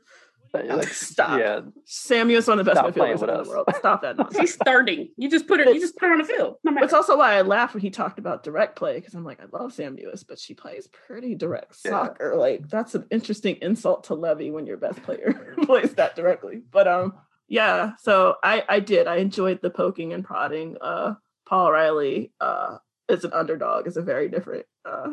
Like, 0.55 0.89
Stop. 0.93 1.39
Yeah, 1.41 1.61
Sam 1.85 2.29
Mewis, 2.29 2.47
one 2.49 2.59
of 2.59 2.65
the 2.65 2.73
best 2.73 2.85
midfielders 2.85 3.21
with 3.21 3.31
in 3.31 3.43
the 3.43 3.49
world. 3.49 3.67
Stop 3.79 4.03
that 4.03 4.17
nonsense. 4.19 4.41
She's 4.41 4.55
starting. 4.55 5.09
You 5.17 5.29
just 5.29 5.47
put 5.47 5.61
her. 5.61 5.71
You 5.71 5.81
just 5.81 5.97
put 5.97 6.07
her 6.07 6.13
on 6.13 6.19
the 6.19 6.25
field. 6.25 6.57
No 6.65 6.71
matter. 6.73 6.85
It's 6.85 6.95
also 6.95 7.17
why 7.19 7.35
I 7.35 7.43
laughed 7.43 7.75
when 7.75 7.81
he 7.83 7.91
talked 7.91 8.19
about 8.19 8.43
direct 8.45 8.77
play 8.77 8.95
because 8.99 9.15
I'm 9.15 9.25
like, 9.25 9.41
I 9.41 9.47
love 9.59 9.73
Sam 9.73 9.97
Mewis, 9.97 10.25
but 10.27 10.39
she 10.39 10.55
plays 10.55 10.89
pretty 11.07 11.35
direct 11.35 11.77
Yeah. 11.85 11.91
soccer. 11.91 12.37
Like 12.37 12.69
that's 12.69 12.95
an 12.95 13.07
interesting 13.11 13.57
insult 13.63 14.05
to 14.05 14.15
Levy 14.15 14.51
when 14.51 14.67
your 14.67 14.77
best 14.77 15.03
player 15.03 15.55
plays 15.65 15.95
that 15.95 16.15
directly. 16.17 16.63
But 16.71 16.87
um, 16.89 17.15
yeah. 17.49 17.93
So 18.01 18.37
I 18.43 18.65
I 18.69 18.81
did. 18.81 19.07
I 19.07 19.17
enjoyed 19.17 19.61
the 19.63 19.71
poking 19.71 20.13
and 20.13 20.25
prodding. 20.25 20.77
Uh, 20.81 21.15
Paul 21.47 21.73
Riley 21.73 22.33
uh 22.41 22.79
is 23.09 23.25
an 23.25 23.33
underdog. 23.33 23.87
Is 23.87 23.97
a 23.97 24.03
very 24.03 24.29
different 24.29 24.67
uh 24.85 25.13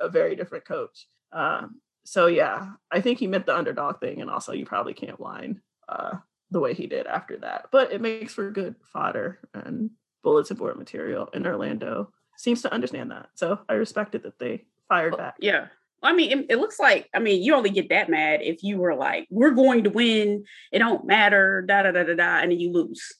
a 0.00 0.08
very 0.08 0.36
different 0.36 0.64
coach. 0.64 1.06
Um. 1.32 1.80
So 2.04 2.26
yeah, 2.26 2.72
I 2.90 3.00
think 3.00 3.18
he 3.18 3.26
meant 3.26 3.46
the 3.46 3.56
underdog 3.56 4.00
thing, 4.00 4.20
and 4.20 4.30
also 4.30 4.52
you 4.52 4.66
probably 4.66 4.94
can't 4.94 5.18
whine 5.20 5.60
uh 5.88 6.16
the 6.50 6.60
way 6.60 6.74
he 6.74 6.86
did 6.86 7.06
after 7.06 7.38
that. 7.38 7.66
But 7.72 7.92
it 7.92 8.00
makes 8.00 8.34
for 8.34 8.50
good 8.50 8.76
fodder 8.92 9.40
and 9.54 9.90
bulletin 10.22 10.56
board 10.56 10.76
material. 10.76 11.28
And 11.32 11.46
Orlando 11.46 12.12
seems 12.36 12.62
to 12.62 12.72
understand 12.72 13.10
that. 13.10 13.28
So 13.34 13.58
I 13.68 13.74
respected 13.74 14.22
that 14.22 14.38
they 14.38 14.64
fired 14.88 15.16
back. 15.16 15.36
yeah. 15.40 15.66
I 16.02 16.12
mean, 16.12 16.30
it, 16.30 16.46
it 16.50 16.56
looks 16.56 16.78
like. 16.78 17.08
I 17.14 17.18
mean, 17.18 17.42
you 17.42 17.54
only 17.54 17.70
get 17.70 17.88
that 17.88 18.10
mad 18.10 18.40
if 18.42 18.62
you 18.62 18.76
were 18.76 18.94
like, 18.94 19.26
"We're 19.30 19.52
going 19.52 19.84
to 19.84 19.90
win. 19.90 20.44
It 20.70 20.80
don't 20.80 21.06
matter." 21.06 21.62
Da 21.66 21.82
da 21.82 21.92
da 21.92 22.02
da 22.04 22.14
da, 22.14 22.40
and 22.40 22.52
then 22.52 22.60
you 22.60 22.70
lose. 22.70 23.14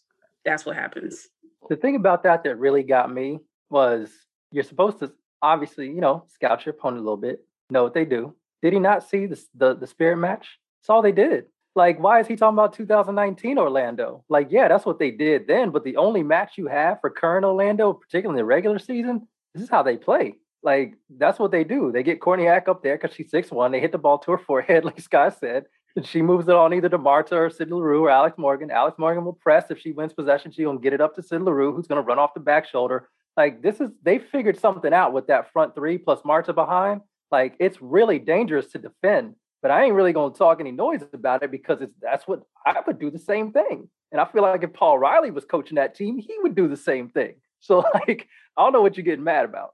That's 0.45 0.67
what 0.67 0.77
happens. 0.77 1.27
the 1.71 1.77
thing 1.77 1.97
about 1.97 2.25
that 2.25 2.45
that 2.45 2.57
really 2.59 2.83
got 2.83 3.11
me 3.11 3.39
was 3.71 4.11
you're 4.53 4.65
supposed 4.65 4.99
to 4.99 5.11
obviously, 5.41 5.87
you 5.87 6.03
know, 6.03 6.25
scout 6.29 6.67
your 6.67 6.75
opponent 6.75 7.01
a 7.01 7.05
little 7.05 7.17
bit, 7.17 7.43
know 7.71 7.83
what 7.83 7.95
they 7.95 8.05
do. 8.05 8.35
Did 8.65 8.73
he 8.73 8.79
not 8.81 9.07
see 9.07 9.27
the 9.27 9.45
the, 9.55 9.75
the 9.75 9.87
spirit 9.87 10.17
match? 10.17 10.59
That's 10.81 10.89
all 10.89 11.03
they 11.03 11.13
did. 11.13 11.45
Like, 11.77 12.01
why 12.01 12.21
is 12.21 12.27
he 12.27 12.35
talking 12.35 12.55
about 12.55 12.73
2019 12.73 13.59
Orlando? 13.59 14.25
Like, 14.31 14.49
yeah, 14.51 14.69
that's 14.69 14.87
what 14.87 14.99
they 14.99 15.11
did 15.11 15.47
then. 15.47 15.71
But 15.71 15.85
the 15.85 15.99
only 15.99 16.23
match 16.23 16.53
you 16.57 16.69
have 16.69 17.01
for 17.03 17.11
current 17.11 17.45
Orlando, 17.45 17.93
particularly 17.93 18.39
in 18.39 18.43
the 18.43 18.47
regular 18.47 18.79
season, 18.79 19.29
this 19.53 19.63
is 19.63 19.69
how 19.69 19.83
they 19.83 19.99
play. 19.99 20.37
Like, 20.63 20.95
that's 21.15 21.39
what 21.39 21.51
they 21.51 21.63
do. 21.63 21.93
They 21.93 22.03
get 22.03 22.21
Kornieck 22.21 22.67
up 22.67 22.83
there 22.83 22.97
because 22.97 23.15
she's 23.15 23.31
6'1. 23.31 23.71
They 23.71 23.81
hit 23.81 23.93
the 23.93 23.99
ball 23.99 24.19
to 24.21 24.31
her 24.31 24.39
forehead, 24.39 24.85
like 24.87 24.99
Scott 24.99 25.37
said. 25.39 25.65
And 25.95 26.07
she 26.07 26.23
moves 26.23 26.49
it 26.49 26.55
on 26.55 26.73
either 26.73 26.89
to 26.89 26.99
Marta 26.99 27.37
or 27.37 27.51
Sid 27.51 27.71
Leroux 27.71 28.05
or 28.05 28.11
Alex 28.11 28.39
Morgan. 28.39 28.71
Alex 28.71 28.97
Morgan 28.99 29.27
will 29.27 29.35
press. 29.35 29.71
If 29.71 29.79
she 29.79 29.93
wins 29.93 30.15
possession, 30.15 30.53
she's 30.53 30.65
going 30.65 30.79
to 30.79 30.83
get 30.83 30.95
it 30.95 31.03
up 31.03 31.15
to 31.17 31.23
Sid 31.23 31.43
Leroux, 31.43 31.75
who's 31.75 31.87
going 31.87 32.03
to 32.03 32.07
run 32.07 32.19
off 32.19 32.33
the 32.33 32.41
back 32.41 32.67
shoulder. 32.67 33.11
Like, 33.37 33.63
this 33.63 33.81
is, 33.81 33.91
they 34.03 34.19
figured 34.19 34.59
something 34.59 34.95
out 34.95 35.13
with 35.13 35.27
that 35.27 35.53
front 35.53 35.75
three 35.75 35.99
plus 35.99 36.21
Marta 36.25 36.53
behind. 36.53 37.03
Like, 37.35 37.57
it's 37.59 37.83
really 37.83 38.19
dangerous 38.21 38.67
to 38.73 38.79
defend. 38.79 39.35
But 39.61 39.71
I 39.71 39.85
ain't 39.85 39.95
really 39.95 40.13
going 40.13 40.33
to 40.33 40.39
talk 40.39 40.61
any 40.61 40.73
noise 40.73 41.03
about 41.13 41.43
it 41.43 41.51
because 41.51 41.81
it's 41.81 41.97
that's 42.01 42.29
what 42.29 42.43
I 42.67 42.77
would 42.87 42.99
do 42.99 43.11
the 43.11 43.19
same 43.19 43.51
thing. 43.51 43.89
And 44.13 44.21
I 44.21 44.27
feel 44.27 44.43
like 44.43 44.63
if 44.63 44.73
Paul 44.73 44.99
Riley 44.99 45.31
was 45.31 45.45
coaching 45.45 45.77
that 45.77 45.95
team, 45.95 46.19
he 46.19 46.35
would 46.43 46.55
do 46.55 46.69
the 46.69 46.77
same 46.91 47.09
thing. 47.09 47.35
So, 47.69 47.75
like, 47.95 48.29
I 48.57 48.63
don't 48.63 48.75
know 48.75 48.83
what 48.83 48.95
you're 48.97 49.11
getting 49.11 49.25
mad 49.25 49.47
about. 49.47 49.71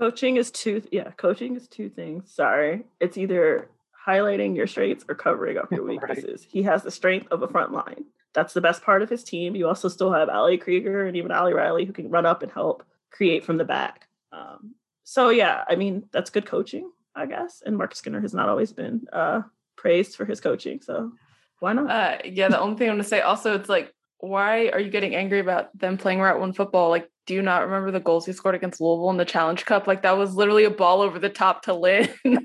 Coaching 0.00 0.38
is 0.38 0.50
two 0.50 0.76
yeah, 0.90 1.10
coaching 1.24 1.56
is 1.56 1.68
two 1.68 1.90
things. 1.90 2.32
Sorry. 2.42 2.84
It's 3.00 3.18
either 3.18 3.68
highlighting 4.08 4.56
your 4.56 4.66
strengths 4.66 5.04
or 5.08 5.14
covering 5.14 5.58
up 5.58 5.70
your 5.70 5.82
Right. 5.88 6.00
weaknesses. 6.00 6.46
He 6.48 6.62
has 6.62 6.82
the 6.82 6.90
strength 6.90 7.28
of 7.30 7.42
a 7.42 7.48
front 7.48 7.70
line. 7.72 8.04
That's 8.32 8.54
the 8.54 8.62
best 8.62 8.80
part 8.82 9.02
of 9.02 9.10
his 9.10 9.22
team. 9.24 9.54
You 9.56 9.68
also 9.68 9.88
still 9.88 10.12
have 10.12 10.30
Ali 10.30 10.56
Krieger 10.56 11.04
and 11.06 11.16
even 11.18 11.30
Ali 11.30 11.52
Riley 11.52 11.84
who 11.84 11.92
can 11.92 12.08
run 12.08 12.24
up 12.24 12.42
and 12.42 12.50
help 12.50 12.82
create 13.10 13.44
from 13.44 13.58
the 13.58 13.64
back. 13.76 14.08
Um, 14.32 14.74
so 15.08 15.30
yeah, 15.30 15.64
I 15.66 15.74
mean 15.74 16.04
that's 16.12 16.28
good 16.28 16.44
coaching, 16.44 16.90
I 17.16 17.24
guess. 17.24 17.62
And 17.64 17.78
Mark 17.78 17.94
Skinner 17.94 18.20
has 18.20 18.34
not 18.34 18.50
always 18.50 18.74
been 18.74 19.06
uh, 19.10 19.40
praised 19.74 20.16
for 20.16 20.26
his 20.26 20.38
coaching, 20.38 20.82
so 20.82 21.12
why 21.60 21.72
not? 21.72 21.90
Uh, 21.90 22.18
yeah, 22.26 22.48
the 22.48 22.60
only 22.60 22.76
thing 22.76 22.90
I'm 22.90 22.96
gonna 22.96 23.04
say 23.04 23.22
also, 23.22 23.54
it's 23.54 23.70
like, 23.70 23.94
why 24.18 24.68
are 24.68 24.78
you 24.78 24.90
getting 24.90 25.14
angry 25.14 25.40
about 25.40 25.76
them 25.78 25.96
playing 25.96 26.20
route 26.20 26.38
one 26.38 26.52
football? 26.52 26.90
Like, 26.90 27.10
do 27.26 27.32
you 27.32 27.40
not 27.40 27.64
remember 27.64 27.90
the 27.90 28.00
goals 28.00 28.26
he 28.26 28.34
scored 28.34 28.54
against 28.54 28.82
Louisville 28.82 29.08
in 29.08 29.16
the 29.16 29.24
Challenge 29.24 29.64
Cup? 29.64 29.86
Like, 29.86 30.02
that 30.02 30.18
was 30.18 30.34
literally 30.34 30.64
a 30.64 30.70
ball 30.70 31.00
over 31.00 31.18
the 31.18 31.30
top 31.30 31.62
to 31.62 31.72
Lynn, 31.72 32.10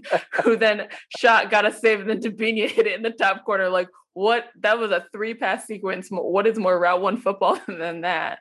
who 0.43 0.55
then 0.55 0.87
shot, 1.17 1.51
got 1.51 1.65
a 1.65 1.73
save, 1.73 1.99
and 1.99 2.09
then 2.09 2.21
Debinha 2.21 2.69
hit 2.69 2.87
it 2.87 2.95
in 2.95 3.01
the 3.01 3.11
top 3.11 3.43
corner. 3.43 3.67
Like, 3.67 3.89
what? 4.13 4.45
That 4.61 4.79
was 4.79 4.91
a 4.91 5.05
three 5.11 5.33
pass 5.33 5.65
sequence. 5.65 6.07
What 6.09 6.47
is 6.47 6.57
more 6.57 6.79
route 6.79 7.01
one 7.01 7.17
football 7.17 7.59
than 7.67 8.01
that? 8.01 8.39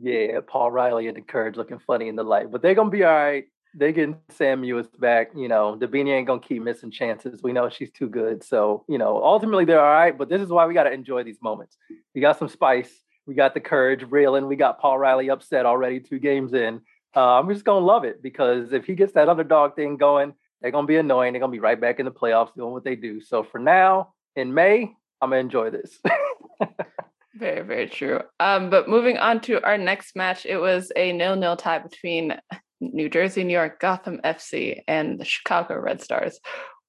Yeah, 0.00 0.40
Paul 0.46 0.70
Riley 0.70 1.08
and 1.08 1.16
the 1.16 1.20
Courage 1.20 1.56
looking 1.56 1.78
funny 1.78 2.08
in 2.08 2.16
the 2.16 2.22
light, 2.22 2.50
but 2.50 2.62
they're 2.62 2.74
gonna 2.74 2.90
be 2.90 3.04
all 3.04 3.12
right. 3.12 3.44
They 3.74 3.92
getting 3.92 4.18
Sam 4.30 4.64
back. 4.98 5.30
You 5.34 5.48
know, 5.48 5.76
Debinha 5.78 6.10
ain't 6.16 6.26
gonna 6.26 6.40
keep 6.40 6.62
missing 6.62 6.90
chances. 6.90 7.42
We 7.42 7.52
know 7.52 7.68
she's 7.68 7.90
too 7.90 8.08
good. 8.08 8.44
So, 8.44 8.84
you 8.88 8.98
know, 8.98 9.22
ultimately 9.22 9.64
they're 9.64 9.80
all 9.84 9.92
right. 9.92 10.16
But 10.16 10.28
this 10.28 10.42
is 10.42 10.48
why 10.48 10.66
we 10.66 10.74
gotta 10.74 10.92
enjoy 10.92 11.24
these 11.24 11.40
moments. 11.42 11.76
We 12.14 12.20
got 12.20 12.38
some 12.38 12.48
spice. 12.48 12.90
We 13.26 13.34
got 13.34 13.54
the 13.54 13.60
courage 13.60 14.04
reeling. 14.10 14.46
We 14.46 14.56
got 14.56 14.80
Paul 14.80 14.98
Riley 14.98 15.30
upset 15.30 15.66
already 15.66 16.00
two 16.00 16.18
games 16.18 16.54
in. 16.54 16.80
Uh, 17.14 17.38
I'm 17.38 17.48
just 17.52 17.64
gonna 17.64 17.84
love 17.84 18.04
it 18.04 18.22
because 18.22 18.72
if 18.72 18.86
he 18.86 18.94
gets 18.94 19.12
that 19.12 19.28
underdog 19.28 19.76
thing 19.76 19.96
going, 19.96 20.34
they're 20.60 20.70
gonna 20.70 20.86
be 20.86 20.96
annoying. 20.96 21.32
They're 21.32 21.40
gonna 21.40 21.52
be 21.52 21.60
right 21.60 21.80
back 21.80 21.98
in 21.98 22.06
the 22.06 22.12
playoffs 22.12 22.54
doing 22.54 22.72
what 22.72 22.84
they 22.84 22.96
do. 22.96 23.20
So 23.20 23.42
for 23.42 23.58
now, 23.58 24.14
in 24.36 24.54
May, 24.54 24.94
I'm 25.20 25.30
gonna 25.30 25.40
enjoy 25.40 25.70
this. 25.70 25.98
Very, 27.34 27.62
very 27.62 27.88
true. 27.88 28.20
Um, 28.40 28.68
but 28.68 28.88
moving 28.88 29.16
on 29.16 29.40
to 29.42 29.62
our 29.64 29.78
next 29.78 30.14
match, 30.16 30.44
it 30.44 30.58
was 30.58 30.92
a 30.96 31.12
nil-nil 31.12 31.56
tie 31.56 31.78
between 31.78 32.34
New 32.80 33.08
Jersey, 33.08 33.44
New 33.44 33.52
York, 33.52 33.80
Gotham 33.80 34.20
FC, 34.22 34.80
and 34.86 35.18
the 35.18 35.24
Chicago 35.24 35.78
Red 35.78 36.02
Stars, 36.02 36.40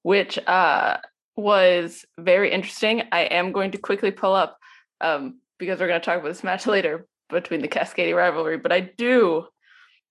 which 0.02 0.38
uh, 0.46 0.98
was 1.36 2.04
very 2.18 2.52
interesting. 2.52 3.02
I 3.10 3.22
am 3.22 3.52
going 3.52 3.70
to 3.70 3.78
quickly 3.78 4.10
pull 4.10 4.34
up 4.34 4.58
um, 5.00 5.40
because 5.58 5.80
we're 5.80 5.88
going 5.88 6.00
to 6.00 6.04
talk 6.04 6.18
about 6.18 6.28
this 6.28 6.44
match 6.44 6.66
later 6.66 7.06
between 7.30 7.62
the 7.62 7.68
Cascadia 7.68 8.16
rivalry. 8.16 8.58
But 8.58 8.72
I 8.72 8.80
do, 8.80 9.46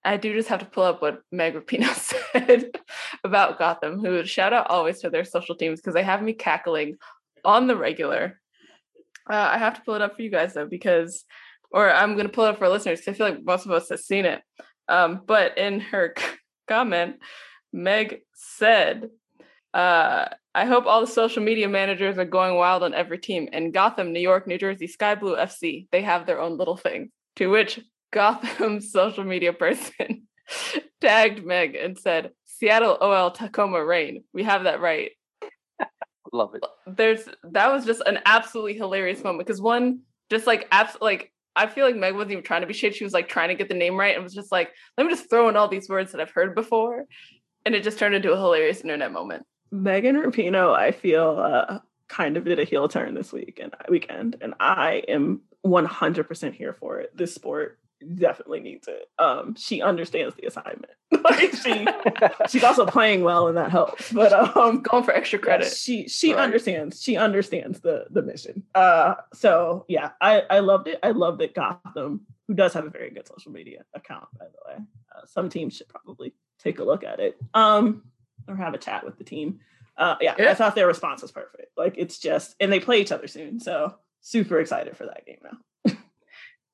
I 0.03 0.17
do 0.17 0.33
just 0.33 0.49
have 0.49 0.59
to 0.59 0.65
pull 0.65 0.83
up 0.83 1.01
what 1.01 1.21
Meg 1.31 1.53
Rapinoe 1.53 1.93
said 2.33 2.71
about 3.23 3.59
Gotham. 3.59 3.99
Who 3.99 4.25
shout 4.25 4.53
out 4.53 4.71
always 4.71 4.99
to 5.01 5.11
their 5.11 5.25
social 5.25 5.55
teams 5.55 5.79
because 5.79 5.93
they 5.93 6.03
have 6.03 6.23
me 6.23 6.33
cackling 6.33 6.95
on 7.45 7.67
the 7.67 7.75
regular. 7.75 8.39
Uh, 9.29 9.49
I 9.53 9.57
have 9.57 9.75
to 9.75 9.81
pull 9.81 9.95
it 9.95 10.01
up 10.01 10.15
for 10.15 10.21
you 10.21 10.29
guys 10.29 10.53
though, 10.53 10.67
because, 10.67 11.25
or 11.71 11.91
I'm 11.91 12.13
going 12.13 12.27
to 12.27 12.31
pull 12.31 12.45
it 12.45 12.49
up 12.49 12.59
for 12.59 12.69
listeners 12.69 12.99
because 12.99 13.15
I 13.15 13.17
feel 13.17 13.29
like 13.29 13.45
most 13.45 13.65
of 13.65 13.71
us 13.71 13.89
have 13.89 13.99
seen 13.99 14.25
it. 14.25 14.41
Um, 14.87 15.21
but 15.25 15.57
in 15.57 15.79
her 15.79 16.13
comment, 16.67 17.17
Meg 17.71 18.21
said, 18.33 19.09
uh, 19.73 20.25
I 20.55 20.65
hope 20.65 20.85
all 20.85 21.01
the 21.01 21.07
social 21.07 21.41
media 21.41 21.67
managers 21.67 22.17
are 22.17 22.25
going 22.25 22.55
wild 22.55 22.83
on 22.83 22.93
every 22.93 23.17
team. 23.17 23.49
In 23.51 23.71
Gotham, 23.71 24.13
New 24.13 24.19
York, 24.19 24.45
New 24.45 24.59
Jersey, 24.59 24.87
Sky 24.87 25.15
Blue 25.15 25.35
FC, 25.35 25.87
they 25.91 26.03
have 26.03 26.25
their 26.25 26.39
own 26.39 26.57
little 26.57 26.77
thing. 26.77 27.11
To 27.37 27.47
which 27.47 27.79
Gotham's 28.11 28.91
social 28.93 29.23
media 29.23 29.53
person 29.53 30.27
tagged 31.01 31.43
Meg 31.43 31.75
and 31.75 31.97
said, 31.97 32.31
Seattle 32.45 32.97
OL 33.01 33.31
Tacoma 33.31 33.83
Rain. 33.83 34.23
We 34.31 34.43
have 34.43 34.65
that 34.65 34.79
right 34.79 35.11
love 36.31 36.55
it. 36.55 36.63
there's 36.87 37.27
that 37.43 37.71
was 37.71 37.85
just 37.85 38.01
an 38.05 38.19
absolutely 38.25 38.73
hilarious 38.73 39.23
moment 39.23 39.45
because 39.45 39.61
one 39.61 39.99
just 40.29 40.47
like 40.47 40.67
abs- 40.71 40.97
like 41.01 41.31
I 41.55 41.67
feel 41.67 41.85
like 41.85 41.95
Meg 41.95 42.15
wasn't 42.15 42.31
even 42.31 42.43
trying 42.43 42.61
to 42.61 42.67
be 42.67 42.73
shit. 42.73 42.95
She 42.95 43.03
was 43.03 43.13
like 43.13 43.29
trying 43.29 43.49
to 43.49 43.55
get 43.55 43.67
the 43.67 43.75
name 43.75 43.95
right 43.95 44.15
and 44.15 44.23
was 44.23 44.33
just 44.33 44.51
like, 44.51 44.71
let 44.97 45.05
me 45.05 45.13
just 45.13 45.29
throw 45.29 45.49
in 45.49 45.55
all 45.55 45.67
these 45.67 45.87
words 45.87 46.11
that 46.11 46.21
I've 46.21 46.31
heard 46.31 46.55
before. 46.55 47.05
And 47.65 47.75
it 47.75 47.83
just 47.83 47.99
turned 47.99 48.15
into 48.15 48.33
a 48.33 48.37
hilarious 48.37 48.81
internet 48.81 49.11
moment. 49.11 49.45
Megan 49.71 50.15
Rapinoe, 50.15 50.73
I 50.73 50.91
feel 50.91 51.37
uh, 51.39 51.79
kind 52.07 52.37
of 52.37 52.45
did 52.45 52.59
a 52.59 52.63
heel 52.63 52.87
turn 52.87 53.13
this 53.13 53.31
week 53.31 53.59
and 53.61 53.73
weekend, 53.89 54.37
and 54.41 54.53
I 54.59 55.03
am 55.07 55.41
100% 55.65 56.53
here 56.53 56.73
for 56.73 56.99
it. 56.99 57.15
This 57.15 57.33
sport 57.33 57.79
definitely 58.15 58.59
needs 58.59 58.87
it. 58.87 59.09
Um, 59.19 59.55
she 59.55 59.81
understands 59.81 60.35
the 60.35 60.47
assignment. 60.47 60.91
like 61.23 61.53
she, 61.55 61.87
she's 62.49 62.63
also 62.63 62.85
playing 62.85 63.23
well, 63.23 63.47
and 63.47 63.57
that 63.57 63.71
helps. 63.71 64.11
But 64.11 64.33
um, 64.33 64.81
going 64.81 65.03
for 65.03 65.13
extra 65.13 65.39
credit. 65.39 65.65
Yeah, 65.65 65.73
she 65.73 66.07
she 66.07 66.33
right. 66.33 66.43
understands. 66.43 67.01
She 67.01 67.17
understands 67.17 67.79
the 67.79 68.05
the 68.09 68.21
mission. 68.21 68.63
Uh, 68.73 69.15
so 69.33 69.85
yeah, 69.87 70.11
I 70.21 70.41
I 70.49 70.59
loved 70.59 70.87
it. 70.87 70.99
I 71.03 71.11
loved 71.11 71.39
that 71.41 71.53
Gotham, 71.53 72.21
who 72.47 72.53
does 72.53 72.73
have 72.73 72.85
a 72.85 72.89
very 72.89 73.11
good 73.11 73.27
social 73.27 73.51
media 73.51 73.83
account, 73.93 74.27
by 74.37 74.45
the 74.45 74.71
way. 74.71 74.85
Uh, 75.15 75.25
some 75.25 75.49
teams 75.49 75.75
should 75.75 75.89
probably 75.89 76.33
take 76.59 76.79
a 76.79 76.83
look 76.83 77.03
at 77.03 77.19
it. 77.19 77.37
Um, 77.53 78.03
or 78.47 78.55
have 78.55 78.73
a 78.73 78.77
chat 78.77 79.05
with 79.05 79.17
the 79.17 79.23
team. 79.23 79.59
Uh, 79.95 80.15
yeah, 80.21 80.35
yeah, 80.37 80.51
I 80.51 80.53
thought 80.55 80.75
their 80.75 80.87
response 80.87 81.21
was 81.21 81.31
perfect. 81.31 81.77
Like 81.77 81.95
it's 81.97 82.17
just, 82.17 82.55
and 82.59 82.71
they 82.71 82.79
play 82.79 82.99
each 82.99 83.11
other 83.11 83.27
soon, 83.27 83.59
so 83.59 83.95
super 84.21 84.59
excited 84.59 84.97
for 84.97 85.05
that 85.05 85.25
game 85.25 85.37
now. 85.43 85.57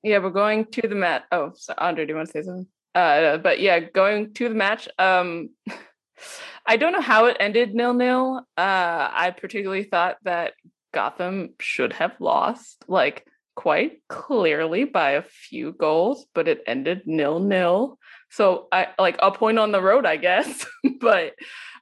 Yeah, 0.04 0.20
we're 0.20 0.30
going 0.30 0.66
to 0.66 0.88
the 0.88 0.96
match. 0.96 1.24
Oh, 1.32 1.52
so 1.56 1.74
Andre, 1.78 2.06
do 2.06 2.12
you 2.12 2.16
want 2.16 2.30
to 2.30 2.32
say 2.32 2.42
something? 2.44 2.68
Uh, 2.96 3.38
but 3.38 3.60
yeah, 3.60 3.80
going 3.80 4.34
to 4.36 4.50
the 4.50 4.56
match. 4.56 4.88
Um, 4.98 5.50
I 6.66 6.78
don't 6.78 6.94
know 6.94 7.02
how 7.02 7.26
it 7.26 7.38
ended 7.40 7.74
nil 7.74 7.94
nil. 7.94 8.42
Uh, 8.58 9.10
I 9.12 9.34
particularly 9.36 9.84
thought 9.84 10.18
that 10.24 10.54
Gotham 10.94 11.54
should 11.60 11.94
have 11.94 12.20
lost, 12.20 12.84
like 12.88 13.26
quite 13.56 14.02
clearly 14.08 14.86
by 14.86 15.12
a 15.12 15.22
few 15.22 15.74
goals, 15.74 16.26
but 16.34 16.48
it 16.48 16.62
ended 16.66 17.02
nil 17.06 17.40
nil. 17.40 17.98
So 18.30 18.68
I 18.72 18.88
like 18.98 19.18
a 19.20 19.32
point 19.32 19.60
on 19.60 19.72
the 19.72 19.82
road, 19.82 20.06
I 20.06 20.18
guess. 20.18 20.66
but 21.02 21.34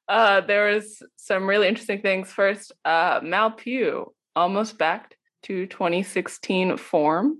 uh, 0.08 0.42
there 0.42 0.74
was 0.74 1.02
some 1.18 1.48
really 1.48 1.68
interesting 1.68 2.02
things. 2.02 2.32
First, 2.32 2.72
uh, 2.86 3.20
Mal 3.22 3.52
Pugh 3.52 4.14
almost 4.36 4.78
backed 4.78 5.16
to 5.44 5.68
2016 5.68 6.78
form. 6.78 7.38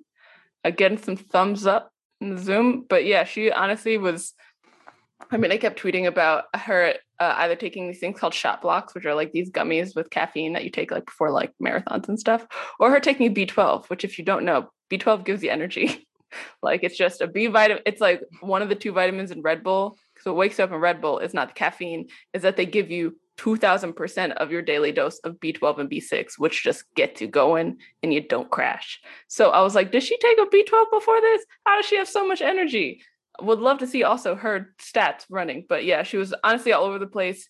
Again, 0.68 1.02
some 1.02 1.16
thumbs 1.16 1.66
up 1.66 1.92
in 2.20 2.36
the 2.36 2.42
Zoom. 2.42 2.86
But 2.88 3.06
yeah, 3.06 3.24
she 3.24 3.52
honestly 3.52 3.98
was. 3.98 4.34
I 5.32 5.38
mean, 5.38 5.52
I 5.52 5.58
kept 5.58 5.82
tweeting 5.82 6.06
about 6.06 6.46
her 6.54 6.94
uh, 7.20 7.34
either 7.38 7.56
taking 7.56 7.88
these 7.88 8.00
things 8.00 8.20
called 8.20 8.34
shot 8.34 8.62
blocks, 8.62 8.94
which 8.94 9.06
are 9.06 9.16
like 9.16 9.32
these 9.32 9.50
gummies 9.50 9.96
with 9.96 10.10
caffeine 10.10 10.54
that 10.54 10.64
you 10.64 10.70
take 10.70 10.92
like 10.92 11.06
before 11.06 11.32
like 11.32 11.54
marathons 11.64 12.08
and 12.08 12.20
stuff, 12.20 12.46
or 12.80 12.92
her 12.92 13.00
taking 13.00 13.34
B12, 13.34 13.90
which 13.90 14.04
if 14.04 14.20
you 14.20 14.26
don't 14.26 14.46
know, 14.46 14.70
B12 14.92 15.26
gives 15.26 15.42
you 15.42 15.50
energy. 15.50 16.08
like 16.62 16.84
it's 16.84 16.98
just 16.98 17.22
a 17.22 17.28
B 17.28 17.48
vitamin. 17.48 17.82
It's 17.86 18.02
like 18.02 18.22
one 18.42 18.62
of 18.62 18.70
the 18.70 18.76
two 18.76 18.92
vitamins 18.92 19.32
in 19.32 19.42
Red 19.42 19.64
Bull. 19.64 19.98
So 20.20 20.32
what 20.34 20.40
wakes 20.40 20.58
you 20.58 20.66
up 20.66 20.72
in 20.72 20.78
Red 20.78 21.02
Bull 21.02 21.20
is 21.20 21.34
not 21.34 21.50
the 21.50 21.54
caffeine, 21.54 22.08
is 22.34 22.42
that 22.42 22.58
they 22.58 22.66
give 22.66 22.92
you 22.92 23.16
2000% 23.38 24.32
of 24.34 24.52
your 24.52 24.62
daily 24.62 24.92
dose 24.92 25.20
of 25.20 25.40
B12 25.40 25.80
and 25.80 25.90
B6, 25.90 26.34
which 26.38 26.64
just 26.64 26.84
gets 26.96 27.22
you 27.22 27.28
going 27.28 27.78
and 28.02 28.14
you 28.14 28.22
don't 28.22 28.50
crash. 28.50 29.00
So 29.28 29.52
I 29.52 29.62
was 29.62 29.76
like, 29.76 29.92
did 29.92 30.04
she 30.04 30.18
take 30.18 30.40
a 30.40 30.46
B12 30.46 30.86
before 30.92 31.22
this? 31.22 31.46
How 31.66 31.78
does 31.78 31.86
she 31.86 31.98
have 31.98 32.10
so 32.10 32.28
much 32.28 32.42
energy? 32.42 33.02
Would 33.40 33.60
love 33.60 33.78
to 33.80 33.88
see 33.88 34.04
also 34.04 34.36
her 34.36 34.74
stats 34.82 35.26
running. 35.30 35.66
But 35.70 35.86
yeah, 35.86 36.04
she 36.04 36.18
was 36.18 36.34
honestly 36.44 36.74
all 36.74 36.86
over 36.86 36.98
the 36.98 37.06
place, 37.08 37.48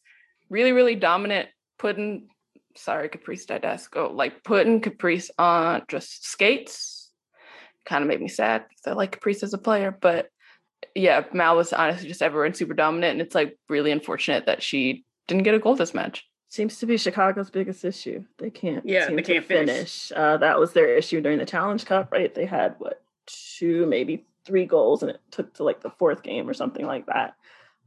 really, 0.50 0.74
really 0.74 0.96
dominant, 0.96 1.48
putting, 1.80 2.28
sorry, 2.76 3.08
Caprice 3.08 3.46
Dydasco, 3.46 4.14
like 4.14 4.44
putting 4.44 4.82
Caprice 4.82 5.32
on 5.40 5.84
just 5.88 6.26
skates. 6.26 7.10
Kind 7.86 8.04
of 8.04 8.10
made 8.10 8.20
me 8.20 8.28
sad 8.28 8.66
because 8.68 8.92
I 8.92 8.96
like 8.96 9.14
Caprice 9.14 9.44
as 9.44 9.54
a 9.54 9.58
player. 9.58 9.98
But 9.98 10.28
yeah, 10.94 11.24
Mal 11.32 11.56
was 11.56 11.72
honestly 11.72 12.10
just 12.10 12.22
everywhere 12.22 12.54
super 12.54 12.74
dominant. 12.74 13.14
And 13.14 13.22
it's 13.22 13.34
like 13.34 13.58
really 13.70 13.92
unfortunate 13.92 14.48
that 14.48 14.62
she 14.62 15.06
didn't 15.28 15.44
get 15.44 15.56
a 15.56 15.60
goal 15.60 15.76
this 15.76 15.94
match. 15.94 16.28
Seems 16.50 16.80
to 16.80 16.86
be 16.86 16.98
Chicago's 16.98 17.50
biggest 17.50 17.84
issue. 17.84 18.24
They 18.38 18.50
can't. 18.50 18.86
Yeah, 18.86 19.10
they 19.10 19.22
can't 19.22 19.46
finish. 19.46 19.76
finish. 19.76 20.12
Uh, 20.16 20.38
that 20.38 20.58
was 20.58 20.72
their 20.72 20.96
issue 20.96 21.20
during 21.20 21.40
the 21.40 21.46
Challenge 21.46 21.84
Cup, 21.84 22.12
right? 22.12 22.34
They 22.34 22.46
had 22.46 22.76
what 22.80 23.02
two, 23.26 23.86
maybe 23.86 24.26
three 24.46 24.66
goals, 24.66 25.04
and 25.04 25.12
it 25.12 25.20
took 25.30 25.54
to 25.56 25.64
like 25.64 25.82
the 25.82 25.90
fourth 25.90 26.24
game 26.24 26.50
or 26.50 26.54
something 26.54 26.86
like 26.86 27.06
that. 27.08 27.36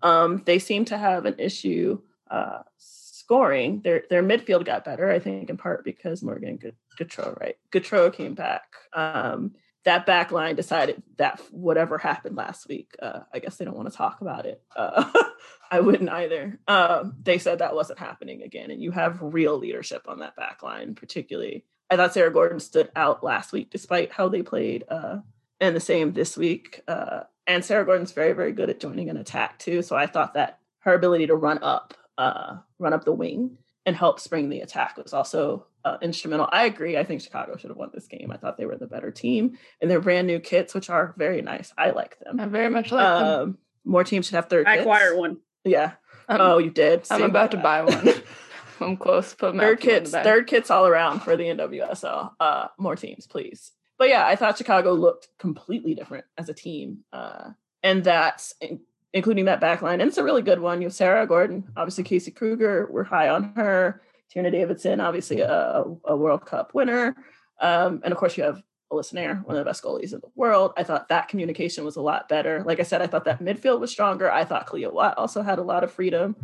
Um, 0.02 0.42
they 0.44 0.58
seem 0.58 0.84
to 0.86 0.98
have 0.98 1.24
an 1.24 1.36
issue 1.38 2.00
uh, 2.30 2.60
scoring. 2.76 3.80
Their 3.80 4.04
their 4.10 4.22
midfield 4.22 4.66
got 4.66 4.84
better, 4.84 5.10
I 5.10 5.18
think, 5.18 5.48
in 5.48 5.56
part 5.56 5.84
because 5.84 6.22
Morgan 6.22 6.58
Gautreau, 6.98 7.40
right? 7.40 7.56
Gautreau 7.72 8.12
came 8.12 8.34
back. 8.34 8.64
Um, 8.92 9.52
that 9.84 10.04
back 10.06 10.30
line 10.30 10.56
decided 10.56 11.02
that 11.16 11.40
whatever 11.50 11.96
happened 11.96 12.36
last 12.36 12.68
week, 12.68 12.94
uh, 13.00 13.20
I 13.32 13.38
guess 13.38 13.56
they 13.56 13.64
don't 13.64 13.76
want 13.76 13.90
to 13.90 13.96
talk 13.96 14.20
about 14.20 14.46
it. 14.46 14.62
Uh, 14.76 15.10
I 15.70 15.80
wouldn't 15.80 16.10
either. 16.10 16.58
Um, 16.68 17.14
they 17.22 17.38
said 17.38 17.58
that 17.58 17.74
wasn't 17.74 17.98
happening 17.98 18.42
again, 18.42 18.70
and 18.70 18.82
you 18.82 18.90
have 18.90 19.18
real 19.22 19.56
leadership 19.56 20.02
on 20.06 20.18
that 20.18 20.36
back 20.36 20.62
line, 20.62 20.94
particularly. 20.94 21.64
I 21.88 21.96
thought 21.96 22.12
Sarah 22.12 22.32
Gordon 22.32 22.60
stood 22.60 22.90
out 22.94 23.24
last 23.24 23.52
week, 23.52 23.70
despite 23.70 24.12
how 24.12 24.28
they 24.28 24.42
played, 24.42 24.84
uh, 24.88 25.18
and 25.60 25.74
the 25.74 25.80
same 25.80 26.12
this 26.12 26.36
week. 26.36 26.82
Uh, 26.86 27.20
and 27.46 27.64
Sarah 27.64 27.84
Gordon's 27.86 28.12
very, 28.12 28.32
very 28.32 28.52
good 28.52 28.70
at 28.70 28.80
joining 28.80 29.10
an 29.10 29.16
attack 29.16 29.58
too. 29.58 29.82
So 29.82 29.96
I 29.96 30.06
thought 30.06 30.34
that 30.34 30.60
her 30.80 30.94
ability 30.94 31.26
to 31.28 31.34
run 31.34 31.58
up, 31.62 31.94
uh, 32.18 32.58
run 32.78 32.92
up 32.92 33.04
the 33.04 33.12
wing, 33.12 33.58
and 33.86 33.96
help 33.96 34.20
spring 34.20 34.50
the 34.50 34.60
attack 34.60 34.96
was 34.96 35.12
also 35.14 35.66
uh, 35.84 35.98
instrumental. 36.02 36.48
I 36.52 36.64
agree. 36.64 36.96
I 36.96 37.04
think 37.04 37.20
Chicago 37.20 37.56
should 37.56 37.70
have 37.70 37.76
won 37.76 37.90
this 37.92 38.06
game. 38.06 38.30
I 38.32 38.36
thought 38.36 38.56
they 38.56 38.66
were 38.66 38.76
the 38.76 38.86
better 38.86 39.10
team, 39.10 39.58
and 39.80 39.90
their 39.90 40.00
brand 40.00 40.26
new 40.26 40.40
kits, 40.40 40.74
which 40.74 40.90
are 40.90 41.14
very 41.16 41.42
nice. 41.42 41.72
I 41.76 41.90
like 41.90 42.18
them. 42.20 42.40
I 42.40 42.46
very 42.46 42.68
much 42.68 42.92
like 42.92 43.04
um, 43.04 43.24
them. 43.24 43.58
More 43.84 44.04
teams 44.04 44.26
should 44.26 44.34
have 44.34 44.48
third. 44.48 44.66
I 44.66 44.76
kits. 44.76 44.82
acquired 44.82 45.16
one. 45.18 45.38
Yeah. 45.64 45.92
oh, 46.28 46.58
you 46.58 46.70
did. 46.70 47.06
I'm 47.10 47.22
about 47.22 47.50
to 47.52 47.56
buy 47.56 47.82
one. 47.82 48.08
I'm 48.80 48.96
close. 48.96 49.34
Put 49.34 49.56
third 49.56 49.80
kits. 49.80 50.10
Third 50.10 50.46
kits 50.46 50.70
all 50.70 50.86
around 50.86 51.20
for 51.20 51.36
the 51.36 51.44
NWSL. 51.44 52.32
Uh, 52.40 52.68
more 52.78 52.96
teams, 52.96 53.26
please. 53.26 53.72
But 53.98 54.08
yeah, 54.08 54.26
I 54.26 54.36
thought 54.36 54.56
Chicago 54.56 54.94
looked 54.94 55.28
completely 55.38 55.94
different 55.94 56.24
as 56.38 56.48
a 56.48 56.54
team, 56.54 57.00
uh, 57.12 57.50
and 57.82 58.02
that's 58.02 58.54
in- 58.60 58.80
including 59.12 59.44
that 59.46 59.60
back 59.60 59.82
line. 59.82 60.00
And 60.00 60.08
it's 60.08 60.18
a 60.18 60.24
really 60.24 60.42
good 60.42 60.60
one. 60.60 60.80
You 60.80 60.86
have 60.86 60.94
Sarah 60.94 61.26
Gordon, 61.26 61.64
obviously 61.76 62.04
Casey 62.04 62.30
Krueger. 62.30 62.88
We're 62.90 63.04
high 63.04 63.28
on 63.28 63.52
her. 63.56 64.00
Tierna 64.34 64.50
Davidson, 64.50 65.00
obviously 65.00 65.40
a, 65.40 65.84
a 66.04 66.16
World 66.16 66.46
Cup 66.46 66.72
winner. 66.74 67.16
Um, 67.60 68.00
and 68.04 68.12
of 68.12 68.18
course, 68.18 68.36
you 68.36 68.44
have 68.44 68.62
Alyssa 68.92 69.14
Naeher, 69.14 69.44
one 69.44 69.56
of 69.56 69.64
the 69.64 69.68
best 69.68 69.82
goalies 69.82 70.12
in 70.12 70.20
the 70.20 70.30
world. 70.34 70.72
I 70.76 70.82
thought 70.82 71.08
that 71.08 71.28
communication 71.28 71.84
was 71.84 71.96
a 71.96 72.00
lot 72.00 72.28
better. 72.28 72.62
Like 72.64 72.80
I 72.80 72.84
said, 72.84 73.02
I 73.02 73.06
thought 73.06 73.24
that 73.24 73.40
midfield 73.40 73.80
was 73.80 73.90
stronger. 73.90 74.30
I 74.30 74.44
thought 74.44 74.66
Kealia 74.66 74.92
Watt 74.92 75.18
also 75.18 75.42
had 75.42 75.58
a 75.58 75.62
lot 75.62 75.84
of 75.84 75.92
freedom 75.92 76.36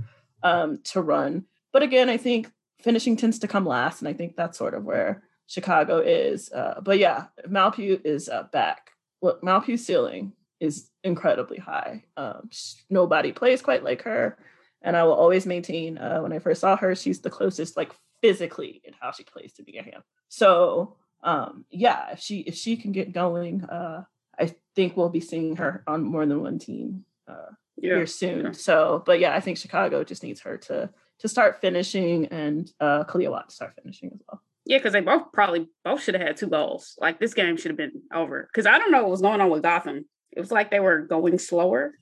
um, 0.42 0.80
to 0.84 1.00
run. 1.00 1.46
But 1.72 1.82
again, 1.82 2.08
I 2.08 2.16
think 2.16 2.50
finishing 2.80 3.16
tends 3.16 3.38
to 3.40 3.48
come 3.48 3.66
last. 3.66 4.00
And 4.00 4.08
I 4.08 4.12
think 4.12 4.36
that's 4.36 4.58
sort 4.58 4.74
of 4.74 4.84
where 4.84 5.22
Chicago 5.46 5.98
is. 5.98 6.52
Uh, 6.52 6.80
but 6.82 6.98
yeah, 6.98 7.26
Mal 7.48 7.72
Pugh 7.72 8.00
is 8.04 8.28
uh, 8.28 8.44
back. 8.52 8.90
Look, 9.22 9.42
Mal 9.42 9.60
Pugh's 9.60 9.84
ceiling 9.84 10.32
is 10.60 10.90
incredibly 11.02 11.58
high. 11.58 12.04
Um, 12.16 12.48
nobody 12.90 13.32
plays 13.32 13.62
quite 13.62 13.82
like 13.82 14.02
her. 14.02 14.38
And 14.86 14.96
I 14.96 15.02
will 15.02 15.14
always 15.14 15.44
maintain 15.46 15.98
uh, 15.98 16.20
when 16.20 16.32
I 16.32 16.38
first 16.38 16.60
saw 16.60 16.76
her, 16.76 16.94
she's 16.94 17.20
the 17.20 17.28
closest, 17.28 17.76
like 17.76 17.92
physically, 18.22 18.80
in 18.84 18.94
how 18.98 19.10
she 19.10 19.24
plays 19.24 19.52
to 19.54 19.64
Mia 19.66 19.82
Hamm. 19.82 20.02
So 20.28 20.96
um, 21.22 21.64
yeah, 21.70 22.12
if 22.12 22.20
she 22.20 22.38
if 22.40 22.54
she 22.54 22.76
can 22.76 22.92
get 22.92 23.12
going, 23.12 23.64
uh, 23.64 24.04
I 24.38 24.54
think 24.74 24.96
we'll 24.96 25.08
be 25.08 25.20
seeing 25.20 25.56
her 25.56 25.82
on 25.86 26.04
more 26.04 26.24
than 26.24 26.40
one 26.40 26.58
team 26.58 27.04
uh, 27.28 27.52
yeah, 27.76 27.96
here 27.96 28.06
soon. 28.06 28.46
Yeah. 28.46 28.52
So, 28.52 29.02
but 29.04 29.18
yeah, 29.18 29.34
I 29.34 29.40
think 29.40 29.58
Chicago 29.58 30.04
just 30.04 30.22
needs 30.22 30.40
her 30.42 30.56
to 30.58 30.88
to 31.18 31.28
start 31.28 31.60
finishing 31.60 32.26
and 32.26 32.70
uh, 32.80 33.04
Kealia 33.04 33.30
Watt 33.30 33.48
to 33.48 33.54
start 33.54 33.74
finishing 33.74 34.12
as 34.14 34.20
well. 34.28 34.40
Yeah, 34.66 34.78
because 34.78 34.92
they 34.92 35.00
both 35.00 35.32
probably 35.32 35.68
both 35.84 36.02
should 36.02 36.14
have 36.14 36.26
had 36.26 36.36
two 36.36 36.48
goals. 36.48 36.96
Like 37.00 37.18
this 37.18 37.34
game 37.34 37.56
should 37.56 37.70
have 37.70 37.76
been 37.76 38.02
over. 38.12 38.48
Because 38.52 38.66
I 38.66 38.78
don't 38.78 38.90
know 38.90 39.02
what 39.02 39.10
was 39.10 39.22
going 39.22 39.40
on 39.40 39.50
with 39.50 39.62
Gotham. 39.62 40.04
It 40.32 40.40
was 40.40 40.52
like 40.52 40.70
they 40.70 40.80
were 40.80 41.00
going 41.00 41.38
slower. 41.38 41.94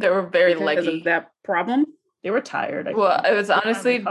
They 0.00 0.10
were 0.10 0.22
very 0.22 0.54
leggy. 0.54 1.02
that 1.04 1.30
problem. 1.42 1.86
They 2.22 2.30
were 2.30 2.40
tired. 2.40 2.88
I 2.88 2.92
well, 2.92 3.22
think. 3.22 3.32
it 3.32 3.36
was 3.36 3.50
honestly 3.50 4.04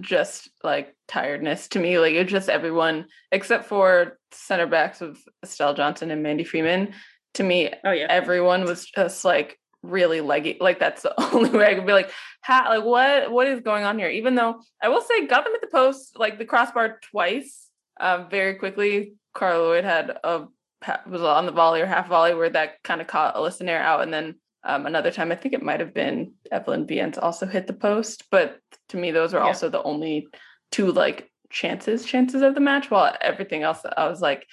just 0.00 0.48
like 0.62 0.94
tiredness 1.06 1.68
to 1.68 1.78
me. 1.78 1.98
Like 1.98 2.14
it 2.14 2.22
was 2.24 2.32
just 2.32 2.48
everyone 2.48 3.06
except 3.32 3.66
for 3.66 4.18
center 4.32 4.66
backs 4.66 5.00
of 5.00 5.18
Estelle 5.42 5.74
Johnson 5.74 6.10
and 6.10 6.22
Mandy 6.22 6.44
Freeman. 6.44 6.94
To 7.34 7.42
me, 7.42 7.70
oh 7.84 7.90
yeah, 7.90 8.06
everyone 8.08 8.64
was 8.64 8.86
just 8.86 9.24
like 9.24 9.58
really 9.82 10.20
leggy. 10.20 10.56
Like 10.60 10.78
that's 10.78 11.02
the 11.02 11.14
only 11.34 11.50
way 11.50 11.66
I 11.66 11.74
could 11.74 11.86
be 11.86 11.92
like, 11.92 12.10
how 12.40 12.68
like 12.68 12.84
what 12.84 13.30
what 13.30 13.46
is 13.46 13.60
going 13.60 13.84
on 13.84 13.98
here? 13.98 14.08
Even 14.08 14.34
though 14.34 14.60
I 14.82 14.88
will 14.88 15.02
say 15.02 15.26
got 15.26 15.44
them 15.44 15.54
at 15.54 15.60
the 15.60 15.68
post, 15.68 16.18
like 16.18 16.38
the 16.38 16.46
crossbar 16.46 17.00
twice, 17.10 17.68
um, 18.00 18.28
very 18.30 18.54
quickly. 18.54 19.14
Carli 19.36 19.58
Lloyd 19.58 19.84
had 19.84 20.16
a 20.24 20.46
was 21.06 21.22
on 21.22 21.46
the 21.46 21.52
volley 21.52 21.80
or 21.80 21.86
half 21.86 22.08
volley 22.08 22.34
where 22.34 22.50
that 22.50 22.82
kind 22.84 23.00
of 23.00 23.06
caught 23.06 23.34
Alyssa 23.34 23.62
Naeher 23.62 23.80
out 23.80 24.02
and 24.02 24.12
then 24.12 24.36
um, 24.64 24.86
another 24.86 25.10
time, 25.10 25.30
I 25.30 25.36
think 25.36 25.54
it 25.54 25.62
might 25.62 25.80
have 25.80 25.94
been 25.94 26.32
Evelyn 26.50 26.86
Viens 26.86 27.18
also 27.18 27.46
hit 27.46 27.66
the 27.66 27.72
post, 27.72 28.24
but 28.30 28.60
to 28.88 28.96
me, 28.96 29.10
those 29.10 29.34
are 29.34 29.40
yeah. 29.40 29.46
also 29.46 29.68
the 29.68 29.82
only 29.82 30.28
two 30.70 30.92
like 30.92 31.30
chances 31.50 32.04
chances 32.04 32.42
of 32.42 32.54
the 32.54 32.60
match. 32.60 32.90
While 32.90 33.16
everything 33.20 33.62
else, 33.62 33.80
I 33.96 34.08
was 34.08 34.20
like, 34.20 34.46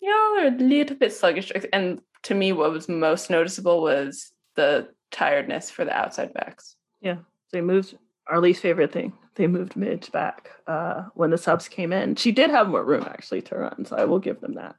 you 0.00 0.08
know, 0.08 0.34
they're 0.36 0.54
a 0.54 0.68
little 0.68 0.96
bit 0.96 1.12
sluggish. 1.12 1.50
And 1.72 2.00
to 2.24 2.34
me, 2.34 2.52
what 2.52 2.72
was 2.72 2.88
most 2.88 3.30
noticeable 3.30 3.82
was 3.82 4.32
the 4.54 4.88
tiredness 5.10 5.70
for 5.70 5.84
the 5.84 5.96
outside 5.96 6.34
backs. 6.34 6.76
Yeah, 7.00 7.18
they 7.52 7.60
moved 7.60 7.96
our 8.26 8.40
least 8.40 8.62
favorite 8.62 8.92
thing. 8.92 9.12
They 9.36 9.46
moved 9.46 9.76
Midge 9.76 10.12
back 10.12 10.50
uh, 10.66 11.04
when 11.14 11.30
the 11.30 11.38
subs 11.38 11.68
came 11.68 11.92
in. 11.92 12.16
She 12.16 12.32
did 12.32 12.50
have 12.50 12.68
more 12.68 12.84
room 12.84 13.04
actually 13.08 13.42
to 13.42 13.56
run, 13.56 13.84
so 13.84 13.96
I 13.96 14.04
will 14.04 14.18
give 14.18 14.40
them 14.40 14.54
that. 14.54 14.76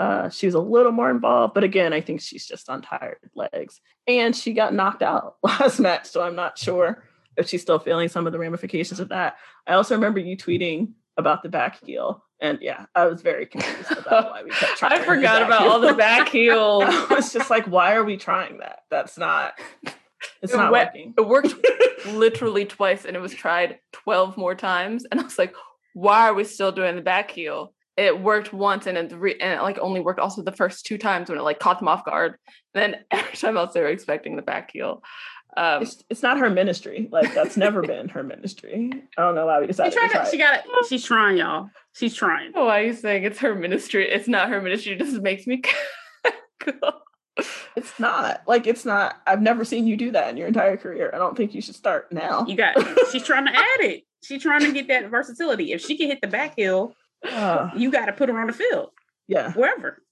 Uh, 0.00 0.30
she 0.30 0.46
was 0.46 0.54
a 0.54 0.60
little 0.60 0.92
more 0.92 1.10
involved, 1.10 1.52
but 1.52 1.62
again, 1.62 1.92
I 1.92 2.00
think 2.00 2.22
she's 2.22 2.46
just 2.46 2.70
on 2.70 2.80
tired 2.80 3.18
legs. 3.34 3.82
And 4.06 4.34
she 4.34 4.54
got 4.54 4.72
knocked 4.72 5.02
out 5.02 5.36
last 5.42 5.78
match, 5.78 6.06
so 6.06 6.22
I'm 6.22 6.34
not 6.34 6.56
sure 6.56 7.04
if 7.36 7.50
she's 7.50 7.60
still 7.60 7.78
feeling 7.78 8.08
some 8.08 8.26
of 8.26 8.32
the 8.32 8.38
ramifications 8.38 8.98
of 8.98 9.10
that. 9.10 9.36
I 9.66 9.74
also 9.74 9.94
remember 9.94 10.18
you 10.18 10.38
tweeting 10.38 10.92
about 11.18 11.42
the 11.42 11.50
back 11.50 11.84
heel. 11.84 12.24
And 12.40 12.60
yeah, 12.62 12.86
I 12.94 13.04
was 13.08 13.20
very 13.20 13.44
confused 13.44 13.92
about 13.92 14.30
why 14.30 14.42
we 14.42 14.48
kept 14.52 14.78
trying. 14.78 14.92
I 14.92 15.04
forgot 15.04 15.42
about 15.42 15.64
heel. 15.64 15.70
all 15.70 15.80
the 15.80 15.92
back 15.92 16.30
heel. 16.30 16.80
I 16.86 17.14
was 17.14 17.30
just 17.30 17.50
like, 17.50 17.66
why 17.66 17.94
are 17.94 18.04
we 18.04 18.16
trying 18.16 18.60
that? 18.60 18.84
That's 18.90 19.18
not 19.18 19.52
it's 20.40 20.54
it 20.54 20.56
not 20.56 20.72
went, 20.72 20.88
working. 20.88 21.14
It 21.18 21.26
worked 21.28 21.54
literally 22.06 22.64
twice 22.64 23.04
and 23.04 23.14
it 23.14 23.20
was 23.20 23.34
tried 23.34 23.80
12 23.92 24.38
more 24.38 24.54
times. 24.54 25.04
And 25.10 25.20
I 25.20 25.24
was 25.24 25.38
like, 25.38 25.54
why 25.92 26.30
are 26.30 26.34
we 26.34 26.44
still 26.44 26.72
doing 26.72 26.96
the 26.96 27.02
back 27.02 27.30
heel? 27.30 27.74
It 28.00 28.18
worked 28.18 28.50
once 28.52 28.86
and 28.86 28.96
it, 28.96 29.12
re- 29.12 29.36
and 29.38 29.60
it 29.60 29.62
like 29.62 29.78
only 29.78 30.00
worked 30.00 30.20
also 30.20 30.42
the 30.42 30.52
first 30.52 30.86
two 30.86 30.96
times 30.96 31.28
when 31.28 31.38
it 31.38 31.42
like 31.42 31.58
caught 31.58 31.78
them 31.78 31.88
off 31.88 32.04
guard. 32.04 32.36
And 32.74 32.94
then 32.94 33.04
every 33.10 33.36
time 33.36 33.58
else 33.58 33.74
they 33.74 33.80
were 33.82 33.88
expecting 33.88 34.36
the 34.36 34.42
back 34.42 34.70
heel. 34.72 35.02
Um, 35.54 35.82
it's, 35.82 36.02
it's 36.08 36.22
not 36.22 36.38
her 36.38 36.48
ministry. 36.48 37.08
Like 37.12 37.34
that's 37.34 37.58
never 37.58 37.82
been 37.82 38.08
her 38.08 38.22
ministry. 38.22 38.90
I 39.18 39.22
don't 39.22 39.34
know 39.34 39.44
why 39.46 39.60
we 39.60 39.66
decided. 39.66 39.92
To 39.92 40.08
try. 40.08 40.30
She 40.30 40.38
got 40.38 40.60
it. 40.60 40.64
She's 40.88 41.04
trying, 41.04 41.36
y'all. 41.36 41.68
She's 41.92 42.14
trying. 42.14 42.52
Oh, 42.54 42.66
why 42.66 42.80
are 42.80 42.84
you 42.84 42.94
saying 42.94 43.24
it's 43.24 43.40
her 43.40 43.54
ministry? 43.54 44.08
It's 44.08 44.28
not 44.28 44.48
her 44.48 44.62
ministry. 44.62 44.92
It 44.92 45.00
just 45.00 45.20
makes 45.20 45.46
me 45.46 45.60
cool. 46.60 46.92
It's 47.76 47.98
not 47.98 48.42
like 48.46 48.66
it's 48.66 48.84
not. 48.84 49.20
I've 49.26 49.42
never 49.42 49.64
seen 49.64 49.86
you 49.86 49.96
do 49.96 50.12
that 50.12 50.30
in 50.30 50.36
your 50.36 50.46
entire 50.48 50.76
career. 50.76 51.10
I 51.12 51.18
don't 51.18 51.36
think 51.36 51.54
you 51.54 51.60
should 51.60 51.74
start 51.76 52.12
now. 52.12 52.46
You 52.46 52.56
got. 52.56 52.76
she's 53.10 53.24
trying 53.24 53.46
to 53.46 53.52
add 53.56 53.80
it. 53.80 54.04
She's 54.22 54.42
trying 54.42 54.60
to 54.60 54.72
get 54.72 54.88
that 54.88 55.10
versatility. 55.10 55.72
If 55.72 55.80
she 55.80 55.96
can 55.96 56.08
hit 56.08 56.20
the 56.20 56.28
back 56.28 56.54
hill, 56.56 56.94
uh, 57.28 57.70
you 57.76 57.90
got 57.90 58.06
to 58.06 58.12
put 58.12 58.28
her 58.28 58.38
on 58.40 58.46
the 58.46 58.52
field. 58.52 58.90
Yeah, 59.26 59.52
wherever. 59.52 60.02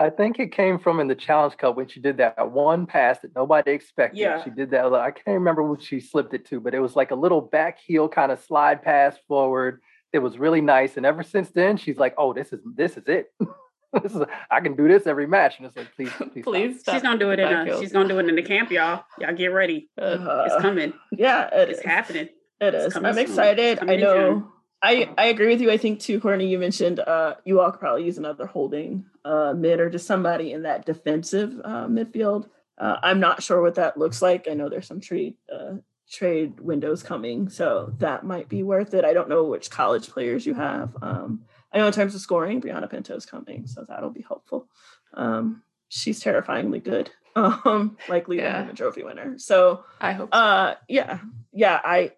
I 0.00 0.10
think 0.10 0.40
it 0.40 0.50
came 0.50 0.78
from 0.78 0.98
in 0.98 1.06
the 1.06 1.14
Challenge 1.14 1.56
Cup 1.56 1.76
when 1.76 1.86
she 1.86 2.00
did 2.00 2.16
that 2.16 2.50
one 2.50 2.84
pass 2.86 3.20
that 3.20 3.34
nobody 3.34 3.70
expected. 3.70 4.18
Yeah. 4.18 4.42
She 4.42 4.50
did 4.50 4.70
that. 4.72 4.92
I 4.92 5.12
can't 5.12 5.34
remember 5.34 5.62
what 5.62 5.82
she 5.82 6.00
slipped 6.00 6.34
it 6.34 6.44
to, 6.46 6.60
but 6.60 6.74
it 6.74 6.80
was 6.80 6.96
like 6.96 7.12
a 7.12 7.14
little 7.14 7.40
back 7.40 7.78
heel 7.78 8.08
kind 8.08 8.32
of 8.32 8.40
slide 8.40 8.82
pass 8.82 9.16
forward. 9.28 9.80
It 10.12 10.18
was 10.18 10.36
really 10.36 10.60
nice. 10.60 10.96
And 10.96 11.06
ever 11.06 11.22
since 11.22 11.50
then, 11.50 11.76
she's 11.76 11.96
like, 11.96 12.14
"Oh, 12.18 12.32
this 12.32 12.52
is 12.52 12.60
this 12.76 12.96
is 12.96 13.04
it. 13.06 13.32
this 14.02 14.14
is 14.14 14.22
I 14.50 14.60
can 14.60 14.74
do 14.74 14.88
this 14.88 15.06
every 15.06 15.26
match." 15.26 15.58
And 15.58 15.66
it's 15.66 15.76
like, 15.76 15.94
please, 15.94 16.10
please, 16.32 16.44
please. 16.44 16.80
Stop. 16.80 16.94
She's 16.94 17.02
gonna 17.02 17.18
do 17.18 17.30
it 17.30 17.38
in 17.38 17.52
a, 17.52 17.80
she's 17.80 17.92
gonna 17.92 18.08
do 18.08 18.18
it 18.18 18.28
in 18.28 18.34
the 18.34 18.42
camp, 18.42 18.70
y'all. 18.70 19.04
Y'all 19.20 19.34
get 19.34 19.48
ready. 19.48 19.90
Uh, 20.00 20.44
it's 20.46 20.60
coming. 20.60 20.92
Yeah, 21.12 21.48
it 21.52 21.70
it's 21.70 21.78
is. 21.78 21.84
happening. 21.84 22.28
It 22.60 22.74
is. 22.74 22.96
I'm 22.96 23.18
excited. 23.18 23.78
I 23.80 23.96
know. 23.96 24.53
I, 24.84 25.08
I 25.16 25.26
agree 25.26 25.48
with 25.48 25.62
you. 25.62 25.70
I 25.70 25.78
think 25.78 25.98
too, 25.98 26.20
Courtney, 26.20 26.46
you 26.46 26.58
mentioned 26.58 27.00
uh, 27.00 27.36
you 27.46 27.58
all 27.58 27.70
could 27.70 27.80
probably 27.80 28.04
use 28.04 28.18
another 28.18 28.44
holding 28.44 29.06
uh, 29.24 29.54
mid 29.56 29.80
or 29.80 29.88
just 29.88 30.06
somebody 30.06 30.52
in 30.52 30.62
that 30.64 30.84
defensive 30.84 31.58
uh, 31.64 31.86
midfield. 31.86 32.50
Uh, 32.76 32.98
I'm 33.02 33.18
not 33.18 33.42
sure 33.42 33.62
what 33.62 33.76
that 33.76 33.96
looks 33.96 34.20
like. 34.20 34.46
I 34.46 34.52
know 34.52 34.68
there's 34.68 34.86
some 34.86 35.00
trade 35.00 35.36
uh, 35.50 35.76
trade 36.10 36.60
windows 36.60 37.02
coming, 37.02 37.48
so 37.48 37.94
that 37.98 38.24
might 38.24 38.50
be 38.50 38.62
worth 38.62 38.92
it. 38.92 39.06
I 39.06 39.14
don't 39.14 39.30
know 39.30 39.44
which 39.44 39.70
college 39.70 40.10
players 40.10 40.44
you 40.44 40.52
have. 40.52 40.94
Um, 41.00 41.44
I 41.72 41.78
know 41.78 41.86
in 41.86 41.92
terms 41.94 42.14
of 42.14 42.20
scoring, 42.20 42.60
Brianna 42.60 42.90
Pinto's 42.90 43.24
coming, 43.24 43.66
so 43.66 43.86
that'll 43.88 44.10
be 44.10 44.24
helpful. 44.28 44.68
Um, 45.14 45.62
she's 45.88 46.20
terrifyingly 46.20 46.80
good, 46.80 47.10
um, 47.36 47.96
likely 48.10 48.36
yeah. 48.36 48.68
a 48.68 48.74
trophy 48.74 49.02
winner. 49.02 49.38
So 49.38 49.84
I 49.98 50.12
hope. 50.12 50.34
So. 50.34 50.38
Uh, 50.38 50.74
yeah, 50.88 51.20
yeah. 51.54 51.80
I 51.82 52.12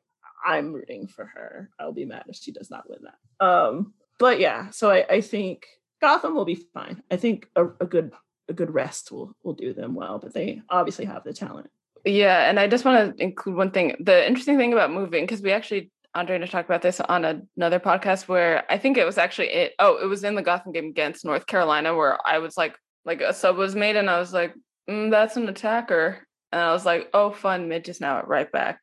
I'm 0.46 0.72
rooting 0.72 1.08
for 1.08 1.26
her. 1.26 1.68
I'll 1.78 1.92
be 1.92 2.04
mad 2.04 2.24
if 2.28 2.36
she 2.36 2.52
does 2.52 2.70
not 2.70 2.88
win 2.88 3.00
that. 3.02 3.44
Um, 3.44 3.94
but 4.18 4.38
yeah, 4.38 4.70
so 4.70 4.90
I, 4.90 5.04
I 5.10 5.20
think 5.20 5.66
Gotham 6.00 6.34
will 6.34 6.44
be 6.44 6.54
fine. 6.54 7.02
I 7.10 7.16
think 7.16 7.48
a, 7.56 7.66
a 7.80 7.86
good 7.86 8.12
a 8.48 8.52
good 8.52 8.72
rest 8.72 9.10
will 9.10 9.34
will 9.42 9.54
do 9.54 9.74
them 9.74 9.94
well, 9.94 10.18
but 10.18 10.32
they 10.32 10.62
obviously 10.70 11.04
have 11.04 11.24
the 11.24 11.32
talent. 11.32 11.68
Yeah, 12.04 12.48
and 12.48 12.60
I 12.60 12.68
just 12.68 12.84
want 12.84 13.16
to 13.16 13.22
include 13.22 13.56
one 13.56 13.72
thing. 13.72 13.96
The 13.98 14.26
interesting 14.26 14.56
thing 14.56 14.72
about 14.72 14.92
moving, 14.92 15.24
because 15.24 15.42
we 15.42 15.50
actually 15.50 15.90
Andre 16.14 16.36
and 16.36 16.44
I 16.44 16.46
talked 16.46 16.68
about 16.68 16.80
this 16.80 17.00
on 17.00 17.48
another 17.56 17.80
podcast 17.80 18.28
where 18.28 18.64
I 18.70 18.78
think 18.78 18.96
it 18.96 19.04
was 19.04 19.18
actually 19.18 19.48
it. 19.48 19.74
Oh, 19.80 19.98
it 20.00 20.06
was 20.06 20.22
in 20.22 20.36
the 20.36 20.42
Gotham 20.42 20.72
game 20.72 20.86
against 20.86 21.24
North 21.24 21.46
Carolina 21.46 21.94
where 21.94 22.18
I 22.24 22.38
was 22.38 22.56
like, 22.56 22.78
like 23.04 23.20
a 23.20 23.34
sub 23.34 23.56
was 23.56 23.74
made, 23.74 23.96
and 23.96 24.08
I 24.08 24.20
was 24.20 24.32
like, 24.32 24.54
mm, 24.88 25.10
that's 25.10 25.36
an 25.36 25.48
attacker, 25.48 26.24
and 26.52 26.60
I 26.60 26.72
was 26.72 26.86
like, 26.86 27.10
oh, 27.12 27.32
fun, 27.32 27.68
mid 27.68 27.84
just 27.84 28.00
now 28.00 28.18
at 28.18 28.28
right 28.28 28.50
back 28.50 28.80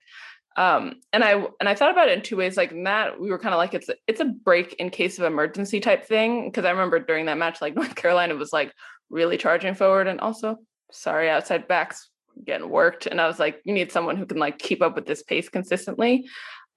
um 0.57 0.95
and 1.11 1.23
i 1.23 1.31
and 1.59 1.67
i 1.67 1.75
thought 1.75 1.91
about 1.91 2.07
it 2.07 2.17
in 2.17 2.23
two 2.23 2.37
ways 2.37 2.57
like 2.57 2.71
that 2.83 3.19
we 3.19 3.29
were 3.29 3.39
kind 3.39 3.53
of 3.53 3.57
like 3.57 3.73
it's 3.73 3.89
it's 4.07 4.19
a 4.19 4.25
break 4.25 4.73
in 4.73 4.89
case 4.89 5.17
of 5.17 5.25
emergency 5.25 5.79
type 5.79 6.05
thing 6.05 6.49
because 6.49 6.65
i 6.65 6.71
remember 6.71 6.99
during 6.99 7.25
that 7.25 7.37
match 7.37 7.61
like 7.61 7.75
north 7.75 7.95
carolina 7.95 8.35
was 8.35 8.53
like 8.53 8.73
really 9.09 9.37
charging 9.37 9.73
forward 9.73 10.07
and 10.07 10.19
also 10.19 10.57
sorry 10.91 11.29
outside 11.29 11.67
backs 11.67 12.09
getting 12.45 12.69
worked 12.69 13.05
and 13.05 13.19
i 13.19 13.27
was 13.27 13.39
like 13.39 13.61
you 13.63 13.73
need 13.73 13.91
someone 13.91 14.17
who 14.17 14.25
can 14.25 14.37
like 14.37 14.59
keep 14.59 14.81
up 14.81 14.95
with 14.95 15.05
this 15.05 15.23
pace 15.23 15.49
consistently. 15.49 16.27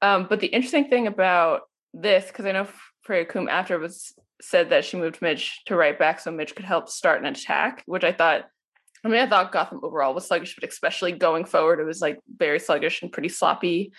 Um 0.03 0.27
but 0.29 0.41
the 0.41 0.49
interesting 0.49 0.89
thing 0.89 1.07
about 1.07 1.63
this 1.95 2.27
because 2.27 2.45
i 2.45 2.53
know 2.53 2.69
freya 3.03 3.25
coombe 3.25 3.49
after 3.49 3.79
was 3.79 4.13
said 4.43 4.69
that 4.69 4.85
she 4.85 4.99
moved 4.99 5.23
midge 5.23 5.63
to 5.65 5.75
right 5.75 5.99
back 5.99 6.21
so 6.21 6.31
midge 6.31 6.55
could 6.55 6.67
help 6.67 6.91
start 6.91 7.21
an 7.21 7.27
attack 7.27 7.83
which 7.87 8.05
i 8.05 8.13
thought 8.13 8.45
I 9.07 9.09
mean, 9.09 9.21
I 9.21 9.29
thought 9.29 9.53
Gotham 9.53 9.81
overall 9.83 10.15
was 10.15 10.27
sluggish, 10.27 10.57
but 10.59 10.69
especially 10.69 11.13
going 11.13 11.45
forward, 11.45 11.79
it 11.79 11.85
was 11.85 12.01
like 12.01 12.19
very 12.37 12.59
sluggish 12.59 13.03
and 13.03 13.13
pretty 13.13 13.29
sloppy. 13.29 13.93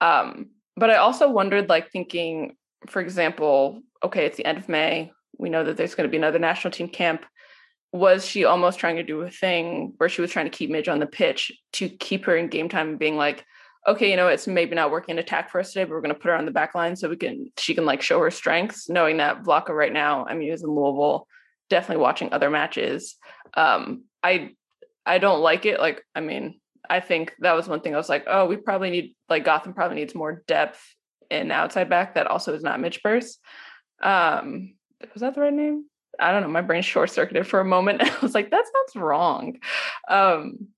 Um, 0.00 0.46
but 0.76 0.90
I 0.90 0.96
also 0.96 1.30
wondered, 1.30 1.68
like, 1.68 1.90
thinking, 1.90 2.56
for 2.86 3.00
example, 3.00 3.82
okay, 4.02 4.24
it's 4.24 4.36
the 4.36 4.46
end 4.46 4.58
of 4.58 4.68
May. 4.68 5.12
We 5.38 5.50
know 5.50 5.64
that 5.64 5.76
there's 5.76 5.94
going 5.94 6.08
to 6.08 6.10
be 6.10 6.16
another 6.16 6.38
national 6.38 6.72
team 6.72 6.88
camp. 6.88 7.24
Was 7.92 8.26
she 8.26 8.44
almost 8.44 8.78
trying 8.78 8.96
to 8.96 9.02
do 9.02 9.20
a 9.20 9.30
thing 9.30 9.92
where 9.98 10.08
she 10.08 10.20
was 10.20 10.30
trying 10.30 10.50
to 10.50 10.56
keep 10.56 10.70
Midge 10.70 10.88
on 10.88 10.98
the 10.98 11.06
pitch 11.06 11.52
to 11.74 11.88
keep 11.88 12.24
her 12.24 12.36
in 12.36 12.48
game 12.48 12.68
time 12.68 12.88
and 12.88 12.98
being 12.98 13.16
like, 13.16 13.44
okay, 13.86 14.10
you 14.10 14.16
know, 14.16 14.28
it's 14.28 14.46
maybe 14.46 14.74
not 14.74 14.90
working 14.90 15.14
in 15.14 15.18
attack 15.18 15.50
for 15.50 15.60
us 15.60 15.72
today, 15.72 15.84
but 15.84 15.90
we're 15.90 16.00
going 16.00 16.14
to 16.14 16.18
put 16.18 16.28
her 16.28 16.34
on 16.34 16.46
the 16.46 16.50
back 16.50 16.74
line 16.74 16.96
so 16.96 17.08
we 17.08 17.16
can, 17.16 17.52
she 17.58 17.74
can 17.74 17.84
like 17.84 18.00
show 18.00 18.18
her 18.18 18.30
strengths, 18.30 18.88
knowing 18.88 19.18
that 19.18 19.42
Vlatko 19.42 19.70
right 19.70 19.92
now, 19.92 20.24
I 20.24 20.34
mean, 20.34 20.50
is 20.50 20.62
in 20.62 20.70
Louisville, 20.70 21.28
definitely 21.68 22.02
watching 22.02 22.32
other 22.32 22.48
matches. 22.48 23.16
Um, 23.52 24.04
I 24.24 24.50
I 25.06 25.18
don't 25.18 25.40
like 25.40 25.66
it. 25.66 25.78
Like, 25.78 26.02
I 26.14 26.20
mean, 26.20 26.60
I 26.88 27.00
think 27.00 27.34
that 27.40 27.54
was 27.54 27.68
one 27.68 27.80
thing 27.80 27.94
I 27.94 27.98
was 27.98 28.08
like, 28.08 28.24
oh, 28.26 28.46
we 28.46 28.56
probably 28.56 28.90
need 28.90 29.14
like 29.28 29.44
Gotham 29.44 29.74
probably 29.74 29.96
needs 29.96 30.14
more 30.14 30.42
depth 30.46 30.82
in 31.30 31.50
outside 31.50 31.88
back 31.88 32.14
that 32.14 32.26
also 32.26 32.54
is 32.54 32.62
not 32.62 32.80
Mitch 32.80 33.02
Purce. 33.02 33.38
Um, 34.02 34.74
was 35.12 35.20
that 35.20 35.34
the 35.34 35.42
right 35.42 35.52
name? 35.52 35.84
I 36.18 36.32
don't 36.32 36.42
know. 36.42 36.48
My 36.48 36.62
brain 36.62 36.82
short 36.82 37.10
circuited 37.10 37.46
for 37.46 37.60
a 37.60 37.64
moment. 37.64 38.02
I 38.02 38.18
was 38.20 38.34
like, 38.34 38.50
that 38.50 38.64
sounds 38.64 39.02
wrong. 39.02 39.58
Um, 40.08 40.68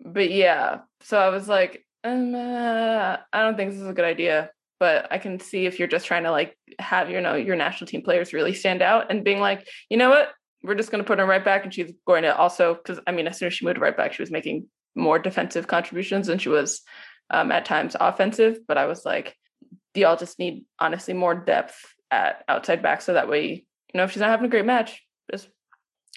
but 0.00 0.30
yeah, 0.30 0.80
so 1.02 1.18
I 1.18 1.28
was 1.28 1.48
like, 1.48 1.84
um, 2.04 2.34
uh, 2.34 3.16
I 3.32 3.42
don't 3.42 3.56
think 3.56 3.72
this 3.72 3.80
is 3.80 3.88
a 3.88 3.92
good 3.92 4.04
idea. 4.04 4.50
But 4.78 5.12
I 5.12 5.18
can 5.18 5.38
see 5.38 5.66
if 5.66 5.78
you're 5.78 5.88
just 5.88 6.06
trying 6.06 6.22
to 6.22 6.30
like 6.30 6.56
have 6.78 7.10
you 7.10 7.20
know 7.20 7.34
your 7.34 7.54
national 7.54 7.88
team 7.88 8.00
players 8.00 8.32
really 8.32 8.54
stand 8.54 8.80
out 8.80 9.10
and 9.10 9.22
being 9.22 9.38
like, 9.38 9.68
you 9.90 9.98
know 9.98 10.08
what, 10.08 10.30
we're 10.62 10.74
just 10.74 10.90
going 10.90 11.02
to 11.02 11.06
put 11.06 11.18
her 11.18 11.26
right 11.26 11.44
back 11.44 11.64
and 11.64 11.72
she's 11.72 11.92
going 12.06 12.22
to 12.22 12.36
also 12.36 12.74
because 12.74 13.00
i 13.06 13.12
mean 13.12 13.26
as 13.26 13.38
soon 13.38 13.46
as 13.48 13.54
she 13.54 13.64
moved 13.64 13.78
right 13.78 13.96
back 13.96 14.12
she 14.12 14.22
was 14.22 14.30
making 14.30 14.66
more 14.94 15.18
defensive 15.18 15.66
contributions 15.66 16.26
than 16.26 16.38
she 16.38 16.48
was 16.48 16.82
um, 17.30 17.52
at 17.52 17.64
times 17.64 17.96
offensive 18.00 18.58
but 18.66 18.78
i 18.78 18.86
was 18.86 19.04
like 19.04 19.36
y'all 19.94 20.16
just 20.16 20.38
need 20.38 20.64
honestly 20.78 21.14
more 21.14 21.34
depth 21.34 21.76
at 22.10 22.44
outside 22.48 22.82
back 22.82 23.00
so 23.00 23.14
that 23.14 23.28
way 23.28 23.48
you 23.48 23.98
know 23.98 24.04
if 24.04 24.12
she's 24.12 24.20
not 24.20 24.30
having 24.30 24.46
a 24.46 24.50
great 24.50 24.64
match 24.64 25.04
just 25.30 25.48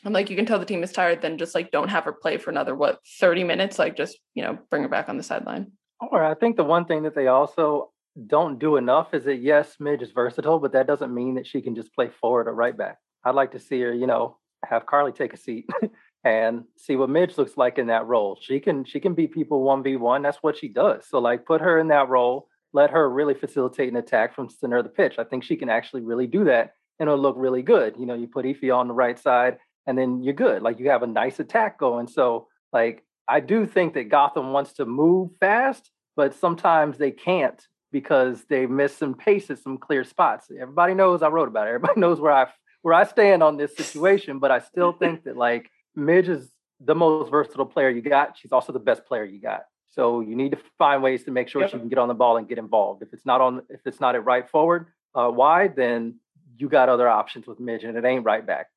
i'm 0.06 0.14
like 0.14 0.30
you 0.30 0.36
can 0.36 0.46
tell 0.46 0.60
the 0.60 0.66
team 0.66 0.84
is 0.84 0.92
tired 0.92 1.22
then 1.22 1.38
just 1.38 1.56
like 1.56 1.72
don't 1.72 1.90
have 1.90 2.04
her 2.04 2.14
play 2.14 2.38
for 2.38 2.50
another 2.50 2.76
what 2.76 3.00
30 3.20 3.44
minutes 3.44 3.80
like 3.80 3.96
just 3.96 4.18
you 4.34 4.44
know 4.44 4.58
bring 4.70 4.84
her 4.84 4.90
back 4.90 5.10
on 5.10 5.18
the 5.18 5.24
sideline. 5.24 5.72
Or 6.00 6.24
i 6.24 6.34
think 6.34 6.58
the 6.58 6.64
one 6.64 6.86
thing 6.86 7.04
that 7.04 7.16
they 7.16 7.28
also 7.28 7.92
don't 8.28 8.60
do 8.60 8.78
enough 8.78 9.14
is 9.14 9.24
that 9.26 9.38
yes 9.38 9.76
midge 9.80 10.02
is 10.02 10.12
versatile 10.12 10.60
but 10.60 10.74
that 10.74 10.88
doesn't 10.88 11.14
mean 11.14 11.36
that 11.36 11.48
she 11.48 11.62
can 11.62 11.76
just 11.76 11.94
play 11.94 12.10
forward 12.22 12.48
or 12.48 12.54
right 12.54 12.78
back 12.78 12.98
I'd 13.24 13.36
like 13.36 13.52
to 13.52 13.60
see 13.60 13.82
her, 13.82 13.94
you 13.94 14.08
know, 14.08 14.38
have 14.66 14.86
Carly 14.86 15.12
take 15.12 15.34
a 15.34 15.38
seat 15.38 15.70
and 16.24 16.64
see 16.78 16.96
what 16.96 17.10
Midge 17.10 17.38
looks 17.38 17.58
like 17.58 17.78
in 17.78 17.88
that 17.88 18.06
role. 18.06 18.38
She 18.42 18.60
can 18.60 18.86
she 18.86 19.00
can 19.00 19.14
beat 19.14 19.34
people 19.34 19.62
one 19.62 19.84
v 19.84 19.96
one. 19.96 20.22
That's 20.22 20.42
what 20.42 20.58
she 20.58 20.68
does. 20.68 21.06
So 21.08 21.20
like 21.20 21.46
put 21.46 21.62
her 21.62 21.80
in 21.80 21.90
that 21.90 22.10
role. 22.10 22.48
Let 22.72 22.90
her 22.90 23.10
really 23.10 23.36
facilitate 23.36 23.90
an 23.90 23.98
attack 23.98 24.34
from 24.36 24.50
center 24.50 24.78
of 24.78 24.84
the 24.84 24.90
pitch. 24.90 25.16
I 25.20 25.24
think 25.24 25.44
she 25.44 25.56
can 25.56 25.70
actually 25.70 26.02
really 26.02 26.28
do 26.28 26.46
that, 26.46 26.74
and 27.00 27.08
it'll 27.08 27.22
look 27.22 27.36
really 27.38 27.62
good. 27.62 27.96
You 28.00 28.06
know, 28.06 28.16
you 28.16 28.28
put 28.28 28.46
Ife 28.46 28.64
on 28.72 28.88
the 28.88 28.94
right 28.94 29.20
side, 29.20 29.58
and 29.86 29.98
then 29.98 30.24
you're 30.24 30.34
good. 30.34 30.62
Like 30.62 30.80
you 30.80 30.90
have 30.90 31.04
a 31.04 31.08
nice 31.08 31.40
attack 31.40 31.78
going. 31.78 32.08
So 32.08 32.48
like 32.72 33.04
I 33.28 33.40
do 33.40 33.66
think 33.66 33.94
that 33.94 34.10
Gotham 34.10 34.54
wants 34.54 34.74
to 34.74 34.86
move 34.86 35.32
fast, 35.40 35.92
but 36.16 36.34
sometimes 36.34 36.98
they 36.98 37.12
can't 37.12 37.62
because 37.92 38.44
they 38.50 38.66
miss 38.66 38.98
some 38.98 39.14
pace 39.14 39.52
at 39.52 39.60
some 39.60 39.78
clear 39.78 40.04
spots. 40.04 40.48
Everybody 40.50 40.96
knows 40.96 41.22
I 41.22 41.28
wrote 41.28 41.48
about 41.48 41.68
it. 41.68 41.76
Everybody 41.76 42.00
knows 42.02 42.20
where 42.20 42.32
I 42.32 42.48
where 42.84 42.94
I 42.94 43.06
stand 43.06 43.42
on 43.42 43.58
this 43.58 43.76
situation, 43.76 44.38
but 44.40 44.52
I 44.52 44.60
still 44.60 44.92
think 44.92 45.24
that 45.24 45.36
like 45.36 45.72
Midge 45.96 46.30
is 46.30 46.52
the 46.80 46.94
most 46.94 47.32
versatile 47.32 47.66
player 47.66 47.90
you 47.90 48.02
got. 48.02 48.38
She's 48.38 48.52
also 48.52 48.72
the 48.72 48.80
best 48.80 49.06
player 49.06 49.24
you 49.24 49.40
got. 49.40 49.64
So 49.90 50.20
you 50.22 50.36
need 50.36 50.52
to 50.52 50.60
find 50.78 51.02
ways 51.02 51.24
to 51.24 51.32
make 51.32 51.48
sure 51.48 51.62
Yep. 51.62 51.72
she 51.72 51.80
can 51.80 51.88
get 51.90 51.98
on 51.98 52.08
the 52.08 52.14
ball 52.14 52.38
and 52.38 52.48
get 52.48 52.58
involved. 52.58 53.02
If 53.02 53.14
it's 53.14 53.26
not 53.26 53.42
on, 53.42 53.62
if 53.70 53.82
it's 53.86 54.00
not 54.00 54.16
at 54.16 54.26
right 54.26 54.48
forward, 54.50 54.88
uh, 55.16 55.32
wide, 55.34 55.76
then 55.76 56.20
you 56.58 56.68
got 56.70 56.90
other 56.90 57.08
options 57.08 57.48
with 57.48 57.60
Midge, 57.60 57.84
and 57.84 57.98
it 57.98 58.04
ain't 58.06 58.26
right 58.26 58.46
back. 58.46 58.68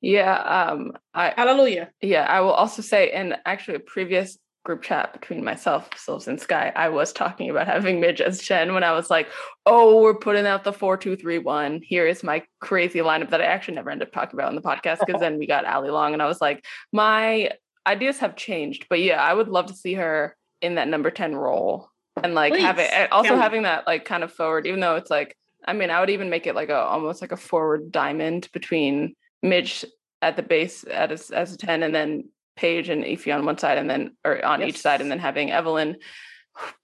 Yeah, 0.00 0.34
um, 0.34 0.92
I 1.12 1.34
Hallelujah. 1.36 1.90
yeah, 2.00 2.24
I 2.24 2.40
will 2.40 2.52
also 2.52 2.82
say 2.82 3.12
in 3.12 3.34
actually 3.44 3.76
a 3.76 3.80
previous 3.80 4.38
group 4.64 4.82
chat 4.82 5.12
between 5.12 5.44
myself, 5.44 5.90
Silves, 5.90 6.26
and 6.26 6.40
Sky, 6.40 6.72
I 6.74 6.88
was 6.88 7.12
talking 7.12 7.50
about 7.50 7.66
having 7.66 8.00
Midge 8.00 8.20
as 8.20 8.46
10 8.46 8.74
when 8.74 8.84
I 8.84 8.92
was 8.92 9.10
like, 9.10 9.28
oh, 9.66 10.02
we're 10.02 10.14
putting 10.14 10.46
out 10.46 10.64
the 10.64 10.72
four 10.72 10.96
two 10.96 11.16
three 11.16 11.38
one. 11.38 11.80
Here 11.82 12.06
is 12.06 12.22
my 12.22 12.42
crazy 12.60 12.98
lineup 12.98 13.30
that 13.30 13.40
I 13.40 13.46
actually 13.46 13.74
never 13.74 13.90
ended 13.90 14.08
up 14.08 14.12
talking 14.12 14.38
about 14.38 14.50
in 14.50 14.56
the 14.56 14.62
podcast 14.62 15.00
because 15.04 15.20
then 15.20 15.38
we 15.38 15.46
got 15.46 15.64
Allie 15.64 15.90
Long 15.90 16.12
and 16.12 16.22
I 16.22 16.26
was 16.26 16.40
like, 16.40 16.64
my 16.92 17.50
ideas 17.86 18.18
have 18.18 18.36
changed. 18.36 18.86
But 18.88 19.00
yeah, 19.00 19.22
I 19.22 19.32
would 19.32 19.48
love 19.48 19.66
to 19.66 19.74
see 19.74 19.94
her 19.94 20.36
in 20.60 20.74
that 20.74 20.88
number 20.88 21.10
10 21.10 21.34
role 21.34 21.88
and 22.22 22.34
like 22.34 22.54
have 22.56 22.78
it 22.78 23.10
also 23.12 23.36
having 23.36 23.62
that 23.62 23.86
like 23.86 24.04
kind 24.04 24.22
of 24.22 24.32
forward, 24.32 24.66
even 24.66 24.80
though 24.80 24.96
it's 24.96 25.10
like 25.10 25.36
I 25.66 25.74
mean, 25.74 25.90
I 25.90 26.00
would 26.00 26.10
even 26.10 26.30
make 26.30 26.46
it 26.46 26.54
like 26.54 26.70
a 26.70 26.76
almost 26.76 27.20
like 27.20 27.32
a 27.32 27.36
forward 27.36 27.92
diamond 27.92 28.48
between 28.52 29.14
Midge 29.42 29.84
at 30.22 30.36
the 30.36 30.42
base 30.42 30.84
at 30.90 31.12
as, 31.12 31.30
as 31.30 31.54
a 31.54 31.56
10 31.56 31.82
and 31.82 31.94
then 31.94 32.24
Paige 32.60 32.90
and 32.90 33.02
Ify 33.04 33.34
on 33.34 33.46
one 33.46 33.56
side 33.56 33.78
and 33.78 33.88
then 33.88 34.16
or 34.24 34.44
on 34.44 34.62
each 34.62 34.78
side 34.78 35.00
and 35.00 35.10
then 35.10 35.18
having 35.18 35.50
Evelyn 35.50 35.96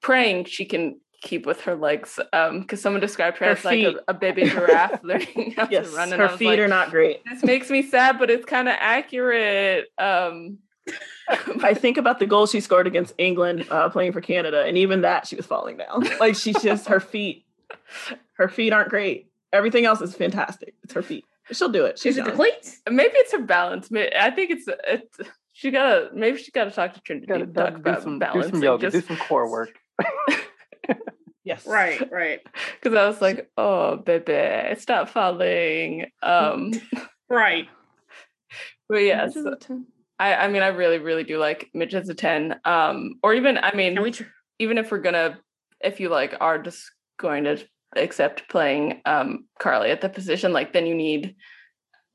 praying 0.00 0.46
she 0.46 0.64
can 0.64 0.98
keep 1.20 1.44
with 1.44 1.60
her 1.62 1.74
legs. 1.74 2.18
Um 2.32 2.60
because 2.60 2.80
someone 2.80 3.00
described 3.00 3.36
her, 3.38 3.46
Her 3.46 3.52
as 3.52 3.64
like 3.64 3.84
a, 3.84 3.94
a 4.08 4.14
baby 4.14 4.44
giraffe 4.44 5.00
learning 5.10 5.52
how 5.56 5.68
Yes, 5.70 5.90
to 5.90 5.96
run. 5.96 6.12
And 6.12 6.22
her 6.22 6.30
feet 6.30 6.48
like, 6.48 6.58
are 6.60 6.68
not 6.68 6.90
great. 6.90 7.22
this 7.30 7.42
makes 7.44 7.68
me 7.68 7.82
sad, 7.82 8.18
but 8.18 8.30
it's 8.30 8.46
kind 8.46 8.68
of 8.68 8.76
accurate. 8.78 9.86
Um 9.98 10.58
I 11.62 11.74
think 11.74 11.96
about 11.98 12.20
the 12.20 12.26
goal 12.26 12.46
she 12.46 12.60
scored 12.60 12.86
against 12.86 13.12
England 13.18 13.66
uh, 13.70 13.88
playing 13.90 14.12
for 14.12 14.20
Canada, 14.20 14.64
and 14.64 14.78
even 14.78 15.00
that 15.00 15.26
she 15.26 15.34
was 15.34 15.44
falling 15.44 15.76
down. 15.76 16.06
Like 16.20 16.36
she's 16.36 16.62
just 16.62 16.86
her 16.86 17.00
feet, 17.00 17.44
her 18.34 18.48
feet 18.48 18.72
aren't 18.72 18.90
great. 18.90 19.28
Everything 19.52 19.84
else 19.84 20.00
is 20.00 20.14
fantastic. 20.14 20.74
It's 20.84 20.94
her 20.94 21.02
feet. 21.02 21.24
She'll 21.52 21.68
do 21.68 21.84
it. 21.84 21.98
She's 21.98 22.16
Is 22.16 22.26
it 22.26 22.36
the 22.36 22.90
maybe 22.90 23.14
it's 23.16 23.32
her 23.32 23.42
balance. 23.42 23.88
I 23.92 24.30
think 24.30 24.50
it's 24.52 24.68
it's 24.68 25.18
she 25.56 25.70
gotta 25.70 26.10
maybe 26.14 26.36
she 26.36 26.50
gotta 26.50 26.70
talk 26.70 26.92
to 26.92 27.00
Trinity 27.00 27.26
Gotta, 27.26 27.46
to 27.46 27.52
talk 27.52 27.70
do 27.70 27.80
about 27.80 28.02
some, 28.02 28.18
do 28.18 28.26
balance. 28.26 28.50
some 28.50 28.62
yoga, 28.62 28.90
do 28.90 28.98
just 28.98 29.08
some 29.08 29.16
core 29.16 29.50
work. 29.50 29.70
Yes. 31.46 31.64
Right, 31.64 32.10
right, 32.10 32.40
because 32.82 32.98
I 32.98 33.06
was 33.06 33.22
like, 33.22 33.48
oh 33.56 33.98
baby, 33.98 34.74
stop 34.80 35.08
falling. 35.08 36.06
Um 36.20 36.72
right. 37.30 37.68
but 38.88 38.96
yes, 38.96 39.36
Midge 39.36 39.36
is 39.36 39.46
a 39.46 39.56
10. 39.56 39.86
I, 40.18 40.34
I 40.34 40.48
mean 40.48 40.62
I 40.62 40.68
really, 40.68 40.98
really 40.98 41.22
do 41.22 41.38
like 41.38 41.70
Mitch 41.72 41.94
as 41.94 42.08
a 42.08 42.14
10. 42.14 42.56
Um 42.64 43.14
or 43.22 43.32
even 43.32 43.58
I 43.58 43.72
mean 43.76 44.02
we 44.02 44.10
tr- 44.10 44.24
even 44.58 44.76
if 44.76 44.90
we're 44.90 44.98
gonna 44.98 45.38
if 45.80 46.00
you 46.00 46.08
like 46.08 46.36
are 46.40 46.58
just 46.58 46.82
going 47.16 47.44
to 47.44 47.64
accept 47.94 48.48
playing 48.48 49.00
um 49.06 49.46
Carly 49.60 49.90
at 49.92 50.00
the 50.00 50.08
position, 50.08 50.52
like 50.52 50.72
then 50.72 50.84
you 50.84 50.96
need 50.96 51.36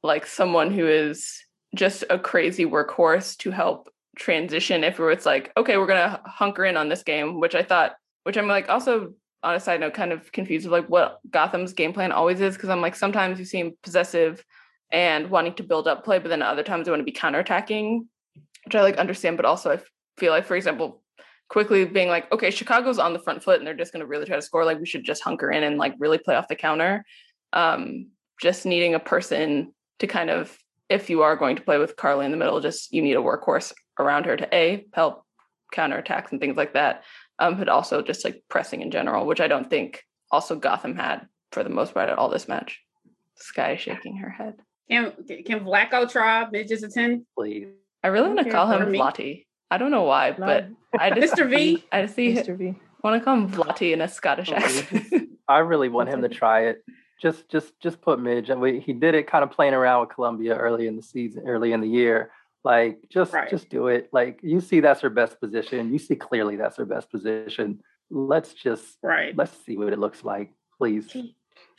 like 0.04 0.26
someone 0.26 0.72
who 0.72 0.86
is 0.86 1.42
just 1.76 2.04
a 2.10 2.20
crazy 2.20 2.66
workhorse 2.66 3.38
to 3.38 3.52
help 3.52 3.90
transition 4.18 4.84
if 4.84 5.00
it's 5.00 5.26
like, 5.26 5.52
okay, 5.56 5.78
we're 5.78 5.88
gonna 5.88 6.22
hunker 6.26 6.66
in 6.66 6.78
on 6.78 6.90
this 6.90 7.04
game, 7.04 7.40
which 7.40 7.56
I 7.56 7.64
thought, 7.64 7.96
which 8.24 8.38
I'm 8.38 8.48
like 8.48 8.70
also 8.70 9.14
on 9.44 9.56
a 9.56 9.60
side 9.60 9.80
note, 9.80 9.94
kind 9.94 10.12
of 10.12 10.32
confused 10.32 10.66
with 10.66 10.74
like 10.74 10.90
what 10.90 11.20
Gotham's 11.30 11.74
game 11.74 11.94
plan 11.94 12.12
always 12.12 12.42
is, 12.42 12.56
because 12.56 12.70
I'm 12.70 12.82
like 12.82 12.96
sometimes 12.96 13.40
you 13.40 13.46
seem 13.46 13.78
possessive 13.84 14.44
and 14.92 15.30
wanting 15.30 15.54
to 15.56 15.64
build 15.64 15.88
up 15.88 16.04
play, 16.04 16.20
but 16.20 16.30
then 16.30 16.42
other 16.42 16.64
times 16.64 16.86
you 16.86 16.92
want 16.92 17.00
to 17.00 17.06
be 17.06 17.18
counterattacking, 17.18 18.02
which 18.66 18.76
I 18.76 18.82
like 18.82 18.98
understand, 18.98 19.38
but 19.38 19.46
also 19.46 19.72
I 19.72 19.80
feel 20.18 20.32
like, 20.32 20.46
for 20.46 20.56
example, 20.56 21.02
quickly 21.48 21.86
being 21.86 22.10
like, 22.10 22.32
okay, 22.32 22.52
Chicago's 22.52 23.00
on 23.00 23.14
the 23.14 23.20
front 23.20 23.44
foot 23.44 23.58
and 23.58 23.66
they're 23.66 23.74
just 23.74 23.94
going 23.94 24.02
to 24.02 24.08
really 24.08 24.26
try 24.26 24.36
to 24.36 24.42
score. 24.42 24.66
Like 24.66 24.80
we 24.80 24.86
should 24.86 25.04
just 25.04 25.24
hunker 25.24 25.50
in 25.50 25.64
and 25.64 25.78
like 25.78 25.96
really 25.98 26.18
play 26.18 26.36
off 26.36 26.48
the 26.48 26.56
counter. 26.56 27.04
Um, 27.54 28.12
just 28.42 28.66
needing 28.66 28.94
a 28.96 29.00
person 29.00 29.74
to 30.00 30.08
kind 30.08 30.30
of, 30.30 30.58
if 30.92 31.10
you 31.10 31.22
are 31.24 31.38
going 31.38 31.56
to 31.56 31.62
play 31.62 31.78
with 31.78 31.96
Carly 31.96 32.26
in 32.26 32.32
the 32.32 32.38
middle, 32.38 32.60
just 32.60 32.92
you 32.92 33.02
need 33.02 33.16
a 33.16 33.22
workhorse 33.22 33.72
around 33.98 34.26
her 34.26 34.36
to 34.36 34.56
a 34.56 34.86
help 34.94 35.26
counterattacks 35.74 36.32
and 36.32 36.42
things 36.42 36.58
like 36.58 36.74
that. 36.74 37.04
Um, 37.40 37.58
but 37.58 37.70
also 37.70 38.02
just 38.02 38.26
like 38.26 38.44
pressing 38.50 38.82
in 38.82 38.92
general, 38.92 39.26
which 39.26 39.40
I 39.42 39.48
don't 39.48 39.70
think 39.70 40.04
also 40.32 40.56
Gotham 40.56 40.96
had 40.96 41.28
for 41.54 41.64
the 41.64 41.70
most 41.70 41.94
part 41.94 42.10
at 42.10 42.18
all 42.18 42.30
this 42.30 42.48
match. 42.48 42.82
Sky 43.36 43.78
shaking 43.78 44.18
her 44.18 44.30
head. 44.30 44.56
Can 44.90 45.14
can 45.46 45.62
Vlatko 45.62 46.12
try 46.12 46.48
midges 46.52 46.84
a 46.84 46.90
10? 46.90 47.26
Please. 47.36 47.68
I 48.04 48.08
really 48.10 48.28
want 48.28 48.46
to 48.46 48.52
call 48.52 48.70
him 48.70 48.92
me. 48.92 49.00
Vlatty. 49.00 49.46
I 49.72 49.78
don't 49.78 49.92
know 49.92 50.04
why, 50.04 50.32
but 50.32 50.68
I 51.00 51.12
just 51.12 51.36
Mr. 51.36 51.50
V. 51.50 51.84
I 51.92 52.06
see 52.08 52.36
Mr. 52.36 52.58
V. 52.58 52.76
want 53.02 53.20
to 53.20 53.24
call 53.24 53.36
him 53.38 53.50
Vlatty 53.50 53.94
in 53.94 54.02
a 54.02 54.08
Scottish 54.10 54.52
Oh, 54.52 54.56
accent. 54.56 55.30
I 55.48 55.60
really 55.60 55.88
want 55.90 56.10
him 56.10 56.22
to 56.22 56.30
try 56.30 56.66
it. 56.66 56.84
Just, 57.22 57.48
just, 57.50 57.80
just 57.80 58.02
put 58.02 58.20
Midge. 58.20 58.50
And 58.50 58.60
we, 58.60 58.80
he 58.80 58.94
did 58.94 59.14
it 59.16 59.28
kind 59.28 59.44
of 59.44 59.52
playing 59.52 59.74
around 59.74 60.02
with 60.02 60.10
Colombia 60.16 60.56
early 60.56 60.88
in 60.88 60.96
the 60.96 61.04
season, 61.04 61.44
early 61.48 61.72
in 61.72 61.82
the 61.82 61.88
year. 61.88 62.32
Like, 62.64 63.00
just, 63.10 63.34
Right. 63.34 63.50
just 63.50 63.70
do 63.70 63.88
it. 63.88 64.10
Like, 64.12 64.40
you 64.42 64.60
see, 64.60 64.80
that's 64.80 65.02
her 65.02 65.10
best 65.10 65.40
position. 65.40 65.92
You 65.94 66.00
see 66.00 66.16
clearly 66.16 66.56
that's 66.56 66.78
her 66.78 66.86
best 66.86 67.12
position. 67.12 67.82
Let's 68.10 68.54
just, 68.54 68.98
Right. 69.04 69.36
let's 69.38 69.52
see 69.66 69.78
what 69.78 69.94
it 69.94 70.00
looks 70.00 70.24
like, 70.24 70.52
please. 70.78 71.12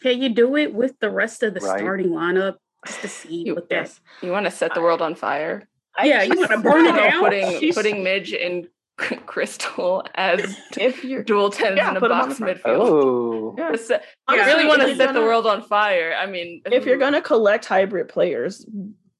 Can 0.01 0.22
you 0.22 0.28
do 0.28 0.57
it 0.57 0.72
with 0.74 0.99
the 1.01 1.11
rest 1.11 1.43
of 1.43 1.55
the 1.55 1.61
Right. 1.61 1.78
starting 1.78 2.09
lineup 2.09 2.57
just 2.86 3.01
to 3.03 3.09
see 3.09 3.47
You- 3.47 3.55
what 3.57 3.68
that? 3.68 3.99
You 4.22 4.30
want 4.32 4.47
to 4.47 4.51
set 4.51 4.74
the 4.74 4.80
world 4.80 5.03
on 5.03 5.14
fire? 5.14 5.68
Yeah, 6.03 6.22
you 6.22 6.36
want 6.38 6.51
to 6.53 6.59
burn 6.59 6.86
it 6.86 6.93
down? 6.97 7.20
putting 7.20 7.59
She's- 7.61 7.74
putting 7.74 8.03
Midge 8.03 8.32
and 8.32 8.66
Crystal 9.26 10.05
as 10.14 10.57
If 10.76 11.05
you're 11.05 11.22
dual 11.22 11.51
tens 11.51 11.76
Yeah, 11.76 11.90
in 11.90 11.97
a 11.97 12.01
put 12.01 12.11
'em 12.11 12.18
on 12.18 12.28
box 12.28 12.38
the 12.38 12.45
midfield. 12.47 12.62
Oh, 12.78 13.55
yeah. 13.59 13.72
Just 13.72 13.88
set- 13.88 14.05
I 14.28 14.36
Yeah. 14.36 14.47
really 14.47 14.66
want 14.66 14.82
to 14.82 14.88
set 14.88 14.99
the 14.99 15.05
gonna- 15.14 15.20
world 15.22 15.47
on 15.47 15.62
fire. 15.62 16.14
I 16.18 16.26
mean, 16.26 16.62
if 16.66 16.84
you're 16.86 16.99
gonna 16.99 17.22
collect 17.22 17.64
hybrid 17.64 18.09
players, 18.09 18.66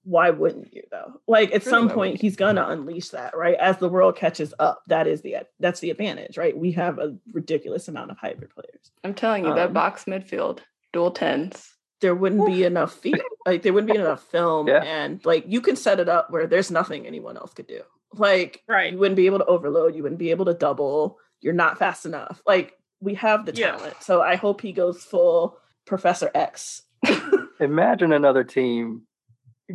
why 0.05 0.31
wouldn't 0.31 0.73
you 0.75 0.83
though? 0.91 1.21
Like 1.29 1.55
at 1.55 1.63
True, 1.63 1.71
some 1.71 1.89
point 1.89 2.21
he's 2.21 2.37
gonna 2.37 2.67
unleash 2.69 3.11
that, 3.11 3.37
right? 3.37 3.55
As 3.55 3.79
the 3.79 3.89
world 3.89 4.17
catches 4.17 4.53
up, 4.59 4.83
that 4.89 5.07
is 5.07 5.23
the 5.23 5.37
that's 5.61 5.81
the 5.81 5.91
advantage, 5.91 6.37
right? 6.37 6.57
We 6.57 6.73
have 6.73 6.99
a 6.99 7.17
ridiculous 7.33 7.87
amount 7.89 8.11
of 8.11 8.19
hybrid 8.19 8.51
players. 8.51 8.91
I'm 9.05 9.15
telling 9.15 9.45
you, 9.45 9.55
that 9.55 9.69
um, 9.69 9.73
box 9.73 10.05
midfield, 10.05 10.59
dual 10.93 11.13
tens. 11.13 11.69
There 12.01 12.17
wouldn't 12.17 12.45
be 12.47 12.65
enough 12.65 12.93
field, 12.95 13.21
like 13.47 13.63
there 13.63 13.73
wouldn't 13.73 13.93
be 13.93 13.97
enough 13.99 14.25
film, 14.25 14.67
Yeah. 14.67 14.83
and 14.83 15.25
like 15.25 15.45
you 15.47 15.61
can 15.61 15.77
set 15.77 16.01
it 16.01 16.09
up 16.09 16.31
where 16.33 16.49
there's 16.49 16.69
nothing 16.73 17.07
anyone 17.07 17.37
else 17.37 17.55
could 17.55 17.69
do. 17.69 17.83
Like 18.15 18.63
Right. 18.69 18.93
you 18.93 18.99
wouldn't 18.99 19.17
be 19.17 19.27
able 19.27 19.39
to 19.39 19.45
overload, 19.47 19.95
you 19.95 20.03
wouldn't 20.03 20.19
be 20.19 20.31
able 20.31 20.45
to 20.47 20.55
double. 20.55 21.19
You're 21.41 21.55
not 21.55 21.79
fast 21.79 22.07
enough. 22.07 22.41
Like 22.47 22.79
we 23.01 23.15
have 23.15 23.47
the 23.47 23.53
Yeah. 23.55 23.73
talent, 23.73 23.97
so 24.01 24.21
I 24.23 24.37
hope 24.37 24.61
he 24.61 24.73
goes 24.73 25.03
full 25.05 25.59
Professor 25.87 26.31
X. 26.35 26.83
imagine 27.61 28.13
another 28.13 28.45
team 28.45 29.03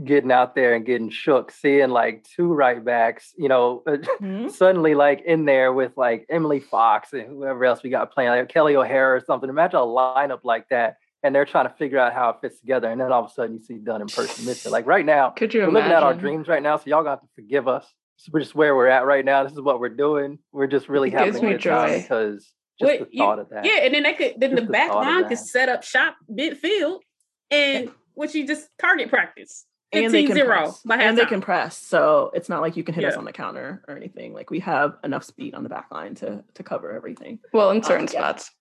getting 0.03 0.31
out 0.31 0.53
there 0.53 0.75
and 0.75 0.85
getting 0.85 1.09
shook, 1.09 1.49
seeing 1.51 1.89
like 1.89 2.23
two 2.23 2.53
right 2.53 2.83
backs, 2.83 3.33
you 3.37 3.47
know, 3.49 3.83
Mhm. 3.87 4.51
suddenly 4.51 4.93
like 4.95 5.21
in 5.21 5.45
there 5.45 5.73
with 5.73 5.97
like 5.97 6.25
Emily 6.29 6.59
Fox 6.59 7.13
and 7.13 7.27
whoever 7.27 7.65
else 7.65 7.81
we 7.83 7.89
got 7.89 8.11
playing, 8.13 8.29
like 8.29 8.47
Kelly 8.49 8.75
O'Hara 8.75 9.15
or 9.17 9.19
something. 9.21 9.49
Imagine 9.49 9.79
a 9.79 9.83
lineup 9.83 10.41
like 10.43 10.69
that, 10.69 10.97
and 11.23 11.33
they're 11.33 11.45
trying 11.45 11.67
to 11.67 11.73
figure 11.73 11.97
out 11.97 12.13
how 12.13 12.29
it 12.29 12.37
fits 12.41 12.59
together, 12.59 12.89
and 12.89 13.01
then 13.01 13.11
all 13.11 13.23
of 13.25 13.31
a 13.31 13.33
sudden 13.33 13.55
you 13.55 13.61
see 13.61 13.77
Dunn 13.77 14.01
in 14.01 14.07
person 14.07 14.45
missing. 14.45 14.71
Like 14.71 14.85
right 14.85 15.05
now, 15.05 15.31
Could 15.31 15.53
you 15.53 15.61
we're 15.61 15.69
imagine? 15.69 15.89
living 15.89 15.97
out 15.97 16.03
our 16.03 16.13
dreams 16.13 16.47
right 16.47 16.61
now, 16.61 16.77
so 16.77 16.83
y'all 16.85 17.03
got 17.03 17.21
to 17.21 17.27
forgive 17.35 17.67
us. 17.67 17.91
This 18.17 18.27
is 18.27 18.43
just 18.47 18.55
where 18.55 18.75
we're 18.75 18.87
at 18.87 19.05
right 19.05 19.23
now. 19.23 19.43
This 19.43 19.53
is 19.53 19.61
what 19.61 19.79
we're 19.79 19.89
doing. 19.89 20.39
We're 20.51 20.67
just 20.67 20.89
really 20.89 21.09
It 21.09 21.13
having 21.13 21.33
gives 21.33 21.43
a 21.43 21.45
me 21.45 21.51
good 21.53 21.61
time 21.61 21.89
joy. 21.89 22.01
because 22.01 22.51
just 22.79 22.89
Wait, 22.89 22.99
the 23.01 23.07
you- 23.11 23.19
thought 23.23 23.39
of 23.39 23.49
that. 23.49 23.65
Yeah, 23.65 23.79
and 23.81 23.93
then 23.93 24.03
they 24.03 24.13
could 24.13 24.33
then 24.37 24.51
Just 24.51 24.61
the 24.61 24.65
the 24.67 24.71
back 24.71 24.93
line 24.93 25.27
could 25.27 25.37
set 25.37 25.69
up 25.69 25.83
shop 25.83 26.15
midfield 26.31 26.99
and 27.51 27.91
which 28.15 28.33
you 28.35 28.47
just 28.47 28.69
target 28.79 29.09
practice. 29.09 29.65
and 29.93 30.05
they 30.13 30.25
15 30.25 30.27
can 30.27 30.35
0 30.35 30.47
press. 30.47 30.81
by 30.81 30.97
and 30.97 31.17
they 31.17 31.23
halftime. 31.23 31.27
can 31.29 31.41
press. 31.41 31.77
So 31.77 32.31
it's 32.33 32.49
not 32.49 32.61
like 32.61 32.75
you 32.75 32.83
can 32.83 32.93
hit 32.95 33.05
us 33.05 33.15
on 33.15 33.23
the 33.25 33.31
counter 33.31 33.83
or 33.87 33.95
anything. 33.95 34.33
Like 34.33 34.49
we 34.49 34.59
have 34.59 34.97
enough 35.03 35.23
speed 35.23 35.53
on 35.55 35.63
the 35.63 35.69
back 35.69 35.87
line 35.91 36.15
to 36.15 36.43
to 36.55 36.63
cover 36.63 36.91
everything. 36.91 37.39
well, 37.53 37.69
in 37.71 37.83
certain 37.83 38.01
Um, 38.07 38.09
yeah. 38.13 38.19
spots. 38.19 38.51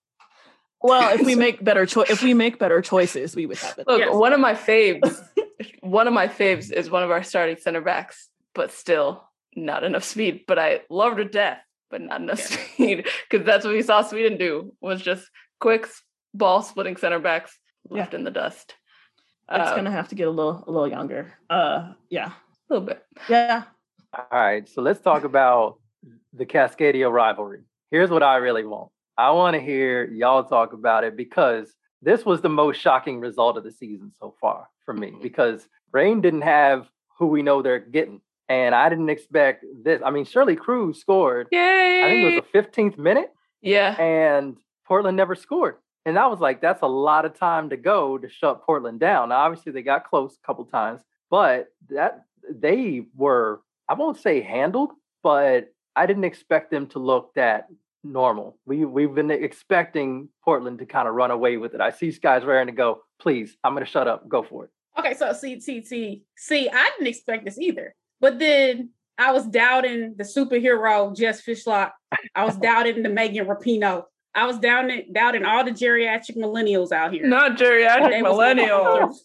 Well, 0.81 1.13
if 1.19 1.25
we 1.25 1.33
make 1.45 1.63
better 1.63 1.85
choice, 1.87 2.09
if 2.11 2.21
we 2.23 2.33
make 2.35 2.59
better 2.59 2.81
choices, 2.81 3.35
we 3.35 3.45
would 3.47 3.57
have 3.57 3.79
it. 3.79 3.87
Look, 3.87 3.99
Yes. 3.99 4.13
one 4.13 4.31
of 4.33 4.39
my 4.39 4.53
faves, 4.53 5.19
one 5.81 6.07
of 6.07 6.13
my 6.13 6.27
faves 6.27 6.71
is 6.71 6.89
one 6.91 7.01
of 7.03 7.09
our 7.11 7.23
starting 7.23 7.57
center 7.57 7.81
backs, 7.81 8.29
but 8.53 8.71
still 8.71 9.26
not 9.57 9.83
enough 9.83 10.03
speed. 10.03 10.41
But 10.47 10.59
I 10.59 10.81
love 10.89 11.17
her 11.17 11.23
death, 11.23 11.59
but 11.89 12.01
not 12.01 12.21
enough 12.21 12.39
Yeah. 12.39 12.57
speed 12.57 13.07
because 13.29 13.45
that's 13.45 13.65
what 13.65 13.73
we 13.73 13.81
saw 13.81 14.01
Sweden 14.01 14.37
do 14.37 14.73
was 14.81 15.01
just 15.01 15.29
quick 15.59 15.87
ball 16.33 16.61
splitting 16.61 16.95
center 16.97 17.19
backs 17.19 17.57
left 17.89 18.13
in 18.13 18.23
the 18.23 18.31
dust. 18.31 18.75
It's 19.49 19.69
Uh, 19.71 19.75
gonna 19.75 19.91
have 19.91 20.09
to 20.09 20.15
get 20.15 20.27
a 20.27 20.31
little 20.31 20.63
a 20.67 20.71
little 20.71 20.87
younger. 20.89 21.33
Uh 21.49 21.93
yeah. 22.09 22.27
a 22.69 22.73
little 22.73 22.85
bit. 22.87 23.03
Yeah. 23.29 23.63
All 24.13 24.25
right, 24.31 24.67
so 24.67 24.81
let's 24.81 25.01
talk 25.01 25.23
about 25.23 25.79
the 26.33 26.45
Cascadia 26.45 27.11
rivalry. 27.11 27.63
Here's 27.91 28.09
what 28.09 28.23
I 28.23 28.37
really 28.37 28.63
want. 28.65 28.89
I 29.17 29.31
want 29.31 29.55
to 29.55 29.61
hear 29.61 30.05
y'all 30.05 30.43
talk 30.43 30.73
about 30.73 31.03
it 31.03 31.15
because 31.17 31.73
this 32.01 32.25
was 32.25 32.41
the 32.41 32.49
most 32.49 32.77
shocking 32.79 33.19
result 33.19 33.57
of 33.57 33.63
the 33.63 33.71
season 33.71 34.11
so 34.19 34.35
far 34.39 34.67
for 34.85 34.93
me 34.93 35.13
because 35.21 35.67
Rain 35.91 36.21
didn't 36.21 36.41
have 36.43 36.89
who 37.17 37.27
we 37.27 37.41
know 37.41 37.61
they're 37.61 37.79
getting. 37.79 38.21
And 38.49 38.73
I 38.73 38.87
didn't 38.89 39.09
expect 39.09 39.65
this. 39.83 40.01
I 40.05 40.11
mean, 40.11 40.25
Shirley 40.25 40.55
Cruz 40.55 40.99
scored. 40.99 41.47
Yay! 41.51 42.03
I 42.03 42.09
think 42.09 42.23
it 42.23 42.35
was 42.35 42.43
the 42.53 42.81
15th 42.81 42.97
minute, 42.97 43.33
yeah. 43.61 43.99
and 44.01 44.57
Portland 44.85 45.17
never 45.17 45.35
scored. 45.35 45.75
And 46.05 46.17
I 46.17 46.27
was 46.27 46.39
like, 46.39 46.61
that's 46.61 46.81
a 46.81 46.87
lot 46.87 47.25
of 47.25 47.37
time 47.37 47.69
to 47.71 47.77
go 47.77 48.17
to 48.17 48.29
shut 48.29 48.63
Portland 48.63 49.01
down. 49.01 49.29
Now, 49.29 49.39
obviously, 49.39 49.73
they 49.73 49.81
got 49.81 50.09
close 50.09 50.37
a 50.41 50.47
couple 50.47 50.63
times, 50.63 51.01
but 51.29 51.67
that 51.89 52.23
they 52.49 53.03
were, 53.13 53.61
I 53.89 53.95
won't 53.95 54.17
say 54.17 54.39
handled, 54.39 54.91
but 55.21 55.67
I 55.97 56.05
didn't 56.05 56.23
expect 56.23 56.71
them 56.71 56.87
to 56.87 56.99
look 56.99 57.33
that 57.35 57.67
normal. 58.03 58.57
We 58.65 58.85
we've 58.85 59.13
been 59.13 59.31
expecting 59.31 60.29
Portland 60.43 60.79
to 60.79 60.85
kind 60.85 61.07
of 61.07 61.15
run 61.15 61.31
away 61.31 61.57
with 61.57 61.73
it. 61.73 61.81
I 61.81 61.89
see 61.89 62.11
Sky's 62.11 62.45
raring 62.45 62.67
to 62.67 62.73
go. 62.73 63.01
Please, 63.19 63.57
I'm 63.63 63.73
gonna 63.73 63.85
shut 63.85 64.07
up. 64.07 64.29
Go 64.29 64.43
for 64.43 64.65
it. 64.65 64.71
Okay, 64.97 65.13
so 65.13 65.33
see, 65.33 65.59
see, 65.59 65.83
see, 65.83 66.23
see, 66.35 66.69
I 66.69 66.89
didn't 66.97 67.07
expect 67.07 67.45
this 67.45 67.59
either. 67.59 67.93
But 68.19 68.39
then 68.39 68.89
I 69.17 69.31
was 69.31 69.45
doubting 69.45 70.15
the 70.17 70.23
superhero 70.23 71.15
Jess 71.15 71.41
Fishlock. 71.41 71.91
I 72.35 72.45
was 72.45 72.55
doubting 72.61 73.03
the 73.03 73.09
Megan 73.09 73.47
Rapinoe. 73.47 74.03
I 74.35 74.45
was 74.45 74.59
doubting 74.59 75.11
doubting 75.11 75.45
all 75.45 75.63
the 75.63 75.71
geriatric 75.71 76.37
millennials 76.37 76.91
out 76.91 77.11
here. 77.13 77.27
Not 77.27 77.57
geriatric 77.57 78.09
They 78.09 78.21
millennials. 78.21 79.15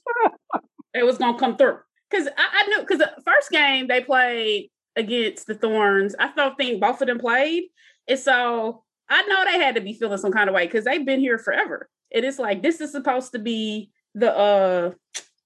It 0.95 1.05
was 1.05 1.19
gonna 1.19 1.39
come 1.39 1.57
through. 1.57 1.79
Cause 2.11 2.29
I, 2.37 2.65
I 2.65 2.67
knew 2.69 2.81
because 2.81 2.99
the 2.99 3.13
first 3.25 3.51
game 3.51 3.89
they 3.89 4.03
played 4.03 4.71
against 4.97 5.47
the 5.47 5.55
Thorns, 5.55 6.15
I 6.19 6.31
don't 6.35 6.57
think 6.57 6.81
both 6.81 7.01
of 7.01 7.09
them 7.09 7.19
played. 7.19 7.65
And 8.09 8.19
so 8.19 8.85
I 9.09 9.23
know 9.23 9.45
they 9.45 9.59
had 9.59 9.75
to 9.75 9.81
be 9.81 9.95
feeling 9.95 10.19
some 10.19 10.33
kind 10.33 10.49
of 10.49 10.55
way 10.55 10.67
because 10.67 10.85
they've 10.85 11.05
been 11.05 11.21
here 11.21 11.39
forever. 11.39 11.89
And 12.11 12.25
It 12.25 12.29
is 12.29 12.39
like 12.39 12.63
this 12.63 12.81
is 12.81 12.93
supposed 12.93 13.33
to 13.33 13.39
be 13.39 13.91
the 14.15 14.35
uh 14.35 14.91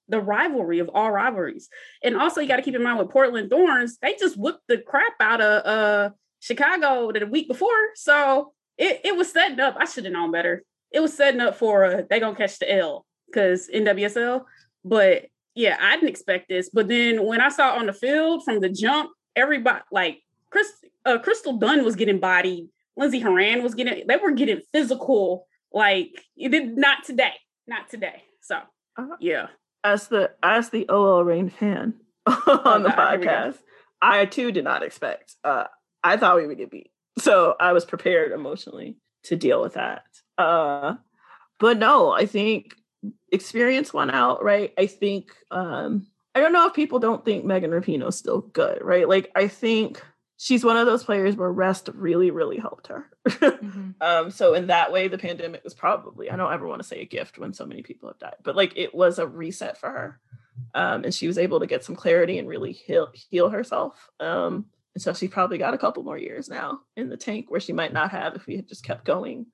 the 0.09 0.19
rivalry 0.21 0.79
of 0.79 0.89
all 0.93 1.11
rivalries. 1.11 1.69
And 2.03 2.15
also 2.15 2.41
you 2.41 2.47
got 2.47 2.57
to 2.57 2.61
keep 2.61 2.75
in 2.75 2.83
mind 2.83 2.99
with 2.99 3.09
Portland 3.09 3.49
Thorns, 3.49 3.97
they 4.01 4.15
just 4.15 4.37
whipped 4.37 4.67
the 4.67 4.77
crap 4.77 5.13
out 5.19 5.41
of 5.41 5.65
uh 5.65 6.09
Chicago 6.39 7.11
the 7.11 7.25
week 7.25 7.47
before. 7.47 7.69
So 7.95 8.53
it, 8.77 9.01
it 9.03 9.15
was 9.15 9.31
setting 9.31 9.59
up. 9.59 9.75
I 9.79 9.85
should 9.85 10.05
have 10.05 10.13
known 10.13 10.31
better. 10.31 10.63
It 10.91 10.99
was 10.99 11.13
setting 11.13 11.41
up 11.41 11.55
for 11.57 11.85
uh 11.85 12.01
they 12.09 12.19
gonna 12.19 12.35
catch 12.35 12.59
the 12.59 12.71
L 12.71 13.05
because 13.27 13.69
NWSL. 13.73 14.43
But 14.85 15.25
yeah, 15.55 15.77
I 15.81 15.95
didn't 15.95 16.09
expect 16.09 16.47
this. 16.49 16.69
But 16.69 16.87
then 16.87 17.25
when 17.25 17.41
I 17.41 17.49
saw 17.49 17.71
on 17.75 17.87
the 17.87 17.93
field 17.93 18.43
from 18.45 18.59
the 18.61 18.69
jump, 18.69 19.09
everybody 19.35 19.81
like 19.91 20.19
Chris 20.51 20.71
uh, 21.05 21.17
Crystal 21.19 21.53
Dunn 21.57 21.83
was 21.83 21.95
getting 21.95 22.19
bodied. 22.19 22.67
Lindsey 22.95 23.19
Horan 23.19 23.63
was 23.63 23.75
getting 23.75 24.05
they 24.07 24.17
were 24.17 24.31
getting 24.31 24.61
physical. 24.71 25.47
Like 25.73 26.11
it 26.37 26.49
did 26.49 26.77
not 26.77 27.03
today. 27.03 27.33
Not 27.67 27.89
today. 27.89 28.23
So 28.41 28.57
Uh-huh. 28.97 29.17
yeah. 29.19 29.47
As 29.87 30.07
the 30.09 30.31
as 30.43 30.69
the 30.69 30.87
OL 30.89 31.23
Rain 31.23 31.49
fan 31.49 31.93
on 32.25 32.83
the 32.83 32.89
God, 32.89 33.09
here 33.11 33.19
we 33.19 33.25
go. 33.25 33.31
podcast, 33.31 33.57
I 34.01 34.25
too 34.25 34.51
did 34.51 34.63
not 34.63 34.83
expect. 34.83 35.35
Uh, 35.43 35.65
I 36.03 36.17
thought 36.17 36.37
we 36.37 36.47
would 36.47 36.57
get 36.57 36.71
beat, 36.71 36.91
so 37.19 37.55
I 37.59 37.71
was 37.71 37.85
prepared 37.85 38.31
emotionally 38.31 38.97
to 39.23 39.35
deal 39.35 39.61
with 39.61 39.73
that. 39.75 40.03
Uh, 40.37 40.95
but 41.59 41.77
no, 41.77 42.11
I 42.11 42.25
think 42.25 42.75
experience 43.31 43.93
won 43.93 44.11
out. 44.11 44.43
Right? 44.43 44.73
I 44.77 44.87
think 44.87 45.31
um, 45.51 46.07
I 46.35 46.41
don't 46.41 46.53
know 46.53 46.67
if 46.67 46.73
people 46.73 46.99
don't 46.99 47.23
think 47.23 47.45
Megan 47.45 47.71
Rapinoe's 47.71 48.17
still 48.17 48.41
good. 48.41 48.79
Right? 48.81 49.07
Like 49.07 49.31
I 49.35 49.47
think 49.47 50.03
she's 50.37 50.63
one 50.63 50.77
of 50.77 50.85
those 50.85 51.03
players 51.03 51.35
where 51.35 51.51
rest 51.51 51.89
really, 51.93 52.31
really 52.31 52.57
helped 52.57 52.87
her. 52.87 53.09
Mhm. 53.27 53.95
Um, 54.01 54.29
so 54.29 54.53
in 54.53 54.67
that 54.67 54.91
way, 54.91 55.07
the 55.07 55.17
pandemic 55.17 55.63
was 55.63 55.73
probably, 55.73 56.29
I 56.29 56.35
don't 56.35 56.53
ever 56.53 56.67
want 56.67 56.81
to 56.81 56.87
say 56.87 57.01
a 57.01 57.05
gift 57.05 57.39
when 57.39 57.53
so 57.53 57.65
many 57.65 57.81
people 57.81 58.09
have 58.09 58.19
died, 58.19 58.35
but 58.43 58.55
like 58.55 58.73
it 58.75 58.93
was 58.93 59.17
a 59.17 59.25
reset 59.25 59.77
for 59.79 59.89
her. 59.89 60.19
Um, 60.75 61.03
and 61.03 61.13
she 61.13 61.27
was 61.27 61.37
able 61.37 61.59
to 61.59 61.67
get 61.67 61.83
some 61.83 61.95
clarity 61.95 62.37
and 62.37 62.47
really 62.47 62.71
heal 62.71 63.09
heal 63.13 63.49
herself. 63.49 64.09
Um, 64.19 64.65
and 64.93 65.01
so 65.01 65.13
she 65.13 65.27
probably 65.27 65.57
got 65.57 65.73
a 65.73 65.77
couple 65.77 66.03
more 66.03 66.17
years 66.17 66.47
now 66.49 66.79
in 66.95 67.09
the 67.09 67.17
tank 67.17 67.45
where 67.49 67.59
she 67.59 67.73
might 67.73 67.93
not 67.93 68.11
have 68.11 68.35
if 68.35 68.45
we 68.47 68.55
had 68.55 68.67
just 68.67 68.83
kept 68.83 69.05
going. 69.05 69.47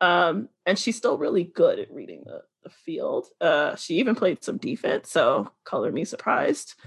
Um, 0.00 0.48
and 0.66 0.78
she's 0.78 0.96
still 0.96 1.16
really 1.16 1.44
good 1.44 1.78
at 1.78 1.92
reading 1.92 2.22
the, 2.26 2.42
the 2.64 2.70
field. 2.70 3.28
Uh, 3.40 3.76
she 3.76 3.94
even 3.96 4.14
played 4.14 4.42
some 4.42 4.58
defense, 4.58 5.10
so 5.10 5.50
color 5.64 5.92
me 5.92 6.04
surprised. 6.04 6.74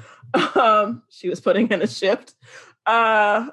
Um, 0.55 1.03
she 1.09 1.29
was 1.29 1.39
putting 1.39 1.69
in 1.69 1.81
a 1.81 1.87
shift. 1.87 2.33
Uh, 2.85 3.47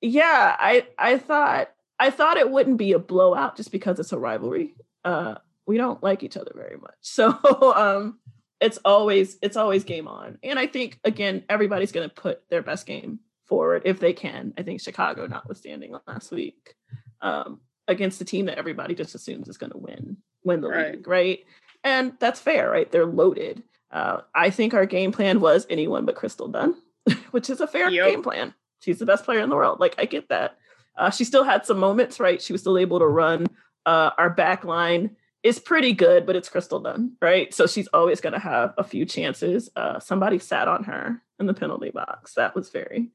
yeah, 0.00 0.56
I 0.58 0.86
I 0.98 1.18
thought 1.18 1.70
I 1.98 2.10
thought 2.10 2.36
it 2.36 2.50
wouldn't 2.50 2.76
be 2.78 2.92
a 2.92 2.98
blowout 2.98 3.56
just 3.56 3.72
because 3.72 3.98
it's 3.98 4.12
a 4.12 4.18
rivalry. 4.18 4.74
Uh, 5.04 5.36
we 5.66 5.76
don't 5.76 6.02
like 6.02 6.22
each 6.22 6.36
other 6.36 6.52
very 6.54 6.76
much, 6.76 6.94
so 7.00 7.32
um, 7.74 8.18
it's 8.60 8.78
always 8.84 9.38
it's 9.42 9.56
always 9.56 9.84
game 9.84 10.08
on. 10.08 10.38
And 10.42 10.58
I 10.58 10.66
think 10.66 10.98
again, 11.04 11.44
everybody's 11.48 11.92
going 11.92 12.08
to 12.08 12.14
put 12.14 12.48
their 12.50 12.62
best 12.62 12.86
game 12.86 13.20
forward 13.46 13.82
if 13.84 14.00
they 14.00 14.12
can. 14.12 14.52
I 14.58 14.62
think 14.62 14.80
Chicago, 14.80 15.26
notwithstanding 15.26 15.94
last 16.06 16.30
week, 16.32 16.74
um, 17.20 17.60
against 17.88 18.18
the 18.18 18.24
team 18.24 18.46
that 18.46 18.58
everybody 18.58 18.94
just 18.94 19.14
assumes 19.14 19.48
is 19.48 19.58
going 19.58 19.72
to 19.72 19.78
win 19.78 20.16
win 20.44 20.60
the 20.60 20.68
Right. 20.68 20.92
league, 20.96 21.08
right? 21.08 21.38
And 21.82 22.12
that's 22.18 22.40
fair, 22.40 22.70
right? 22.70 22.90
They're 22.90 23.06
loaded. 23.06 23.62
Uh, 23.90 24.22
I 24.34 24.50
think 24.50 24.74
our 24.74 24.84
game 24.86 25.12
plan 25.12 25.40
was 25.40 25.66
anyone 25.70 26.04
but 26.04 26.16
Crystal 26.16 26.48
Dunn, 26.48 26.74
which 27.30 27.48
is 27.48 27.60
a 27.60 27.66
fair 27.66 27.88
Yep. 27.90 28.06
game 28.10 28.22
plan. 28.22 28.54
She's 28.84 28.98
the 28.98 29.06
best 29.06 29.24
player 29.24 29.40
in 29.40 29.48
the 29.48 29.56
world. 29.56 29.80
Like 29.80 29.94
I 29.98 30.04
get 30.04 30.28
that. 30.28 30.56
Uh, 30.96 31.10
she 31.10 31.24
still 31.24 31.42
had 31.44 31.66
some 31.66 31.78
moments, 31.78 32.20
right? 32.20 32.40
She 32.40 32.52
was 32.52 32.60
still 32.60 32.78
able 32.78 32.98
to 33.00 33.06
run. 33.06 33.46
Uh, 33.86 34.10
our 34.18 34.30
back 34.30 34.64
line 34.64 35.16
is 35.42 35.58
pretty 35.58 35.92
good, 35.92 36.24
but 36.26 36.36
it's 36.36 36.48
Crystal 36.48 36.80
Dunn, 36.80 37.16
right? 37.20 37.52
So 37.52 37.66
she's 37.66 37.88
always 37.88 38.20
going 38.20 38.32
to 38.32 38.38
have 38.38 38.74
a 38.78 38.84
few 38.84 39.04
chances. 39.04 39.70
Uh, 39.76 39.98
somebody 39.98 40.38
sat 40.38 40.68
on 40.68 40.84
her 40.84 41.20
in 41.40 41.46
the 41.46 41.54
penalty 41.54 41.90
box. 41.90 42.34
That 42.34 42.54
was 42.54 42.70
very, 42.70 43.10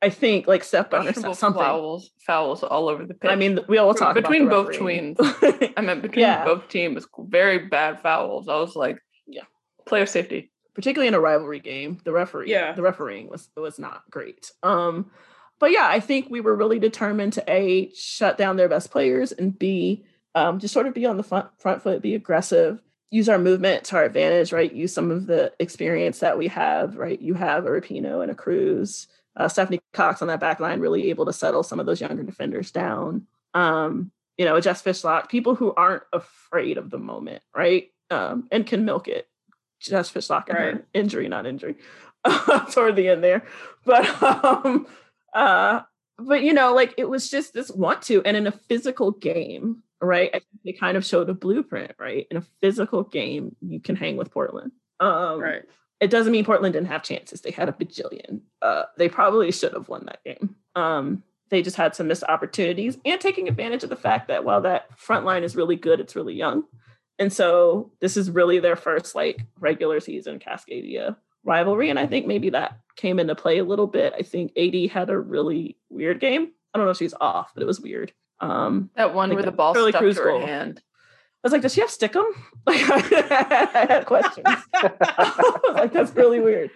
I 0.00 0.08
think, 0.10 0.46
like 0.46 0.62
stepped 0.64 0.94
on 0.94 1.02
Questionable 1.02 1.34
something. 1.34 1.60
fouls, 1.62 2.12
fouls 2.20 2.62
all 2.62 2.88
over 2.88 3.04
the 3.04 3.12
pitch. 3.14 3.30
I 3.30 3.34
mean, 3.34 3.58
we 3.68 3.76
all 3.78 3.92
talk 3.92 4.16
about 4.16 4.30
between 4.30 4.48
both 4.48 4.68
tweens. 4.70 5.16
I 5.76 5.80
meant 5.82 6.02
between 6.02 6.20
Yeah. 6.22 6.44
both 6.44 6.68
teams, 6.68 7.06
very 7.18 7.58
bad 7.66 8.00
fouls. 8.00 8.48
I 8.48 8.56
was 8.56 8.76
like, 8.76 8.98
Yeah. 9.26 9.42
player 9.86 10.06
safety. 10.06 10.52
Particularly 10.76 11.08
in 11.08 11.14
a 11.14 11.20
rivalry 11.20 11.58
game, 11.58 11.98
the 12.04 12.12
referee, 12.12 12.50
Yeah. 12.50 12.72
the 12.72 12.82
refereeing 12.82 13.28
was 13.30 13.48
was 13.56 13.78
not 13.78 14.02
great. 14.10 14.52
Um, 14.62 15.10
but 15.58 15.72
yeah, 15.72 15.88
I 15.88 16.00
think 16.00 16.28
we 16.28 16.42
were 16.42 16.54
really 16.54 16.78
determined 16.78 17.32
to 17.32 17.44
a 17.50 17.90
shut 17.94 18.36
down 18.36 18.56
their 18.56 18.68
best 18.68 18.90
players 18.90 19.32
and 19.32 19.58
b 19.58 20.04
um, 20.34 20.58
just 20.58 20.74
sort 20.74 20.86
of 20.86 20.92
be 20.92 21.06
on 21.06 21.16
the 21.16 21.22
front 21.22 21.48
front 21.58 21.82
foot, 21.82 22.02
be 22.02 22.14
aggressive, 22.14 22.82
use 23.10 23.26
our 23.30 23.38
movement 23.38 23.84
to 23.84 23.96
our 23.96 24.04
advantage, 24.04 24.52
right? 24.52 24.70
Use 24.70 24.92
some 24.92 25.10
of 25.10 25.26
the 25.26 25.50
experience 25.58 26.18
that 26.18 26.36
we 26.36 26.46
have, 26.48 26.98
right? 26.98 27.20
You 27.22 27.32
have 27.32 27.64
a 27.64 27.70
Rapinoe 27.70 28.20
and 28.20 28.30
a 28.30 28.34
Cruz, 28.34 29.08
uh, 29.36 29.48
Stephanie 29.48 29.80
Cox 29.94 30.20
on 30.20 30.28
that 30.28 30.40
back 30.40 30.60
line, 30.60 30.80
really 30.80 31.08
able 31.08 31.24
to 31.24 31.32
settle 31.32 31.62
some 31.62 31.80
of 31.80 31.86
those 31.86 32.02
younger 32.02 32.22
defenders 32.22 32.70
down. 32.70 33.26
Um, 33.54 34.10
you 34.36 34.44
know, 34.44 34.60
Jess 34.60 34.82
Fishlock, 34.82 35.30
people 35.30 35.54
who 35.54 35.72
aren't 35.74 36.02
afraid 36.12 36.76
of 36.76 36.90
the 36.90 36.98
moment, 36.98 37.42
right? 37.54 37.90
Um, 38.10 38.46
and 38.52 38.66
can 38.66 38.84
milk 38.84 39.08
it. 39.08 39.26
Jess 39.80 40.08
for 40.10 40.20
her 40.20 40.44
Right. 40.52 40.84
injury, 40.94 41.28
not 41.28 41.46
injury, 41.46 41.76
toward 42.72 42.96
the 42.96 43.08
end 43.08 43.22
there. 43.22 43.44
But 43.84 44.22
um, 44.22 44.86
uh, 45.34 45.82
but 46.18 46.42
you 46.42 46.52
know, 46.52 46.74
like 46.74 46.94
it 46.96 47.08
was 47.08 47.30
just 47.30 47.52
this 47.54 47.70
want 47.70 48.02
to, 48.02 48.22
and 48.24 48.36
in 48.36 48.46
a 48.46 48.52
physical 48.52 49.12
game, 49.12 49.82
right? 50.00 50.30
I 50.34 50.38
think 50.38 50.46
they 50.64 50.72
kind 50.72 50.96
of 50.96 51.04
showed 51.04 51.28
a 51.30 51.34
blueprint, 51.34 51.92
right? 51.98 52.26
In 52.30 52.36
a 52.36 52.44
physical 52.60 53.02
game, 53.02 53.54
you 53.60 53.80
can 53.80 53.96
hang 53.96 54.16
with 54.16 54.30
Portland. 54.30 54.72
Um, 55.00 55.40
Right. 55.40 55.62
it 56.00 56.10
doesn't 56.10 56.32
mean 56.32 56.44
Portland 56.44 56.72
didn't 56.72 56.88
have 56.88 57.02
chances. 57.02 57.42
They 57.42 57.50
had 57.50 57.68
a 57.68 57.72
bajillion. 57.72 58.40
Uh, 58.62 58.84
they 58.96 59.08
probably 59.08 59.52
should 59.52 59.72
have 59.74 59.88
won 59.88 60.06
that 60.06 60.24
game. 60.24 60.56
Um, 60.74 61.22
they 61.48 61.62
just 61.62 61.76
had 61.76 61.94
some 61.94 62.08
missed 62.08 62.24
opportunities 62.24 62.98
and 63.04 63.20
taking 63.20 63.46
advantage 63.46 63.84
of 63.84 63.90
the 63.90 63.94
fact 63.96 64.28
that 64.28 64.44
while 64.44 64.62
that 64.62 64.98
front 64.98 65.24
line 65.24 65.44
is 65.44 65.54
really 65.54 65.76
good, 65.76 66.00
it's 66.00 66.16
really 66.16 66.34
young. 66.34 66.64
And 67.18 67.32
so 67.32 67.92
this 68.00 68.16
is 68.16 68.30
really 68.30 68.58
their 68.58 68.76
first 68.76 69.14
like 69.14 69.40
regular 69.58 70.00
season 70.00 70.38
Cascadia 70.38 71.16
rivalry. 71.44 71.90
And 71.90 71.98
I 71.98 72.06
think 72.06 72.26
maybe 72.26 72.50
that 72.50 72.78
came 72.96 73.18
into 73.18 73.34
play 73.34 73.58
a 73.58 73.64
little 73.64 73.86
bit. 73.86 74.12
I 74.18 74.22
think 74.22 74.52
AD 74.56 74.90
had 74.90 75.10
a 75.10 75.18
really 75.18 75.76
weird 75.88 76.20
game. 76.20 76.50
I 76.74 76.78
don't 76.78 76.86
know 76.86 76.90
if 76.90 76.98
she's 76.98 77.14
off, 77.20 77.52
but 77.54 77.62
it 77.62 77.66
was 77.66 77.80
weird. 77.80 78.12
Um, 78.40 78.90
That 78.96 79.14
one 79.14 79.30
where 79.30 79.42
the 79.42 79.50
the 79.50 79.56
ball 79.56 79.72
Shirley 79.74 79.92
stuck 79.92 80.00
Cruz 80.00 80.16
to 80.16 80.22
her 80.22 80.30
goal. 80.30 80.46
hand. 80.46 80.82
I 81.42 81.46
was 81.46 81.52
like, 81.52 81.62
does 81.62 81.72
she 81.74 81.80
have 81.80 81.90
stickum? 81.90 82.24
Like 82.66 82.82
I 82.82 83.86
had 83.88 84.06
questions. 84.06 84.46
like 85.72 85.92
that's 85.92 86.14
really 86.14 86.40
weird. 86.40 86.70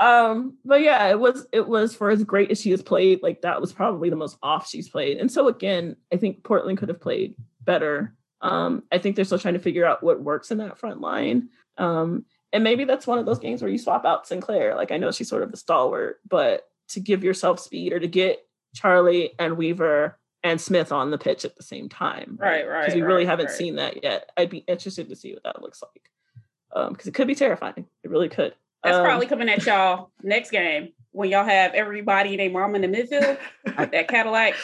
Um, 0.00 0.56
but 0.64 0.80
yeah, 0.80 1.08
it 1.08 1.20
was 1.20 1.46
it 1.52 1.68
was 1.68 1.94
for 1.94 2.10
as 2.10 2.24
great 2.24 2.50
as 2.50 2.60
she 2.60 2.70
has 2.72 2.82
played, 2.82 3.22
like 3.22 3.42
that 3.42 3.60
was 3.60 3.72
probably 3.72 4.10
the 4.10 4.16
most 4.16 4.38
off 4.42 4.68
she's 4.68 4.88
played. 4.88 5.18
And 5.18 5.30
so 5.30 5.46
again, 5.46 5.96
I 6.12 6.16
think 6.16 6.42
Portland 6.42 6.78
could 6.78 6.88
have 6.88 7.00
played 7.00 7.34
better. 7.60 8.14
Um, 8.42 8.84
I 8.90 8.98
think 8.98 9.16
they're 9.16 9.24
still 9.24 9.38
trying 9.38 9.54
to 9.54 9.60
figure 9.60 9.84
out 9.84 10.02
what 10.02 10.22
works 10.22 10.50
in 10.50 10.58
that 10.58 10.78
front 10.78 11.00
line. 11.00 11.48
Um, 11.78 12.24
and 12.52 12.64
maybe 12.64 12.84
that's 12.84 13.06
one 13.06 13.18
of 13.18 13.26
those 13.26 13.38
games 13.38 13.62
where 13.62 13.70
you 13.70 13.78
swap 13.78 14.04
out 14.04 14.26
Sinclair. 14.26 14.74
Like 14.74 14.90
I 14.90 14.96
know 14.96 15.10
she's 15.10 15.28
sort 15.28 15.42
of 15.42 15.50
the 15.50 15.56
stalwart, 15.56 16.20
but 16.28 16.68
to 16.88 17.00
give 17.00 17.22
yourself 17.22 17.60
speed 17.60 17.92
or 17.92 18.00
to 18.00 18.08
get 18.08 18.44
Charley 18.74 19.32
and 19.38 19.56
Weaver 19.56 20.18
and 20.42 20.60
Smith 20.60 20.90
on 20.90 21.10
the 21.10 21.18
pitch 21.18 21.44
at 21.44 21.56
the 21.56 21.62
same 21.62 21.88
time. 21.88 22.36
Right, 22.40 22.66
right. 22.66 22.80
Because 22.80 22.94
we 22.94 23.02
really 23.02 23.24
right, 23.24 23.30
haven't 23.30 23.46
right. 23.46 23.54
seen 23.54 23.76
that 23.76 24.02
yet. 24.02 24.30
I'd 24.36 24.50
be 24.50 24.64
interested 24.66 25.08
to 25.08 25.16
see 25.16 25.34
what 25.34 25.44
that 25.44 25.62
looks 25.62 25.82
like. 25.82 26.10
Um, 26.72 26.92
because 26.92 27.06
it 27.06 27.14
could 27.14 27.26
be 27.26 27.34
terrifying. 27.34 27.86
It 28.02 28.10
really 28.10 28.28
could. 28.28 28.54
That's 28.82 28.96
Um, 28.96 29.04
probably 29.04 29.26
coming 29.26 29.48
at 29.48 29.66
y'all 29.66 30.10
next 30.22 30.50
game 30.50 30.92
when 31.12 31.28
y'all 31.28 31.44
have 31.44 31.74
everybody 31.74 32.30
and 32.30 32.40
their 32.40 32.50
mom 32.50 32.74
in 32.74 32.82
the 32.82 32.88
midfield. 32.88 33.38
that 33.90 34.08
Cadillac, 34.08 34.54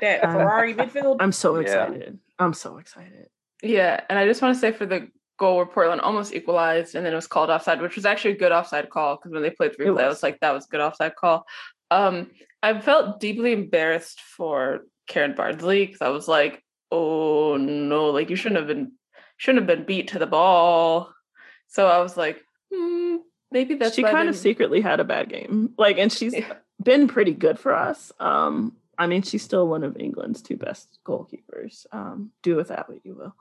that 0.00 0.24
Uh, 0.24 0.32
Ferrari 0.32 0.74
midfield. 0.74 1.16
I'm 1.20 1.32
so 1.32 1.56
Yeah. 1.56 1.60
excited. 1.62 2.18
I'm 2.38 2.52
so 2.52 2.78
excited. 2.78 3.28
Yeah, 3.62 4.00
and 4.08 4.18
I 4.18 4.26
just 4.26 4.42
want 4.42 4.54
to 4.54 4.60
say 4.60 4.72
for 4.72 4.86
the 4.86 5.08
goal 5.38 5.56
where 5.56 5.66
Portland 5.66 6.00
almost 6.00 6.34
equalized 6.34 6.94
and 6.94 7.04
then 7.04 7.12
it 7.12 7.16
was 7.16 7.26
called 7.26 7.50
offside, 7.50 7.80
which 7.80 7.96
was 7.96 8.06
actually 8.06 8.32
a 8.32 8.38
good 8.38 8.52
offside 8.52 8.90
call 8.90 9.16
because 9.16 9.32
when 9.32 9.42
they 9.42 9.50
played 9.50 9.72
the 9.76 9.82
It 9.84 9.86
replay, 9.88 10.02
I 10.04 10.08
was. 10.08 10.16
was 10.16 10.22
like, 10.22 10.40
that 10.40 10.52
was 10.52 10.66
a 10.66 10.68
good 10.68 10.80
offside 10.80 11.14
call. 11.16 11.46
Um, 11.90 12.30
I 12.62 12.78
felt 12.80 13.20
deeply 13.20 13.52
embarrassed 13.52 14.20
for 14.20 14.80
Karen 15.08 15.34
Bardsley 15.34 15.86
because 15.86 16.02
I 16.02 16.08
was 16.08 16.26
like, 16.28 16.62
oh 16.90 17.56
no, 17.56 18.10
like 18.10 18.30
you 18.30 18.36
shouldn't 18.36 18.58
have 18.58 18.66
been 18.68 18.92
shouldn't 19.38 19.68
have 19.68 19.76
been 19.78 19.86
beat 19.86 20.08
to 20.08 20.18
the 20.18 20.26
ball. 20.26 21.12
So 21.68 21.86
I 21.86 21.98
was 22.00 22.16
like, 22.16 22.42
hmm, 22.72 23.16
maybe 23.50 23.74
that's 23.74 23.94
she 23.94 24.02
kind 24.02 24.28
of 24.28 24.36
secretly 24.36 24.80
had 24.80 25.00
a 25.00 25.04
bad 25.04 25.28
game. 25.28 25.74
Like, 25.78 25.98
and 25.98 26.10
she's 26.12 26.34
Yeah. 26.38 26.54
been 26.82 27.08
pretty 27.08 27.32
good 27.32 27.58
for 27.58 27.74
us. 27.74 28.10
Um, 28.20 28.76
I 28.98 29.06
mean, 29.06 29.22
she's 29.22 29.42
still 29.42 29.68
one 29.68 29.84
of 29.84 29.96
England's 29.96 30.42
two 30.42 30.56
best 30.56 30.98
goalkeepers. 31.04 31.86
Um, 31.92 32.30
do 32.42 32.56
with 32.56 32.68
that 32.68 32.88
what 32.88 33.04
you 33.04 33.14
will. 33.14 33.34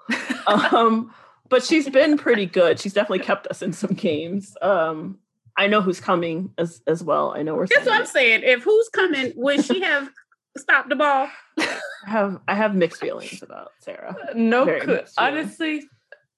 um, 0.74 1.14
but 1.50 1.64
she's 1.64 1.90
been 1.90 2.18
pretty 2.18 2.46
good. 2.46 2.80
She's 2.80 2.94
definitely 2.94 3.26
kept 3.26 3.48
us 3.48 3.62
in 3.62 3.74
some 3.74 3.94
games. 3.94 4.58
Um, 4.62 5.20
I 5.58 5.68
know 5.68 5.82
who's 5.82 6.00
coming 6.02 6.52
as 6.58 6.82
as 6.88 7.04
well. 7.04 7.34
I 7.36 7.44
know 7.44 7.56
we're. 7.56 7.68
That's 7.68 7.86
what 7.86 8.00
I'm 8.00 8.06
saying. 8.06 8.42
If 8.44 8.64
who's 8.64 8.90
coming, 8.90 9.34
would 9.36 9.64
she 9.64 9.82
have 9.82 10.10
stopped 10.58 10.90
the 10.90 10.96
ball? 10.96 11.30
I 11.58 11.80
have 12.06 12.40
I 12.48 12.56
have 12.56 12.76
mixed 12.76 13.00
feelings 13.00 13.42
about 13.42 13.72
Sarah. 13.80 14.16
no 14.36 14.66
Very 14.66 14.82
clue. 14.82 14.96
mixed 14.96 15.16
feelings. 15.16 15.38
Honestly, 15.38 15.84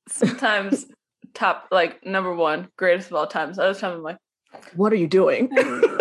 sometimes 0.07 0.85
top 1.33 1.67
like 1.71 2.05
number 2.05 2.33
one, 2.33 2.67
greatest 2.77 3.07
of 3.09 3.15
all 3.15 3.27
times. 3.27 3.57
Other 3.57 3.73
times 3.77 3.95
I'm 3.95 4.03
like, 4.03 4.17
What 4.75 4.91
are 4.93 4.97
you 4.97 5.07
doing? 5.07 5.49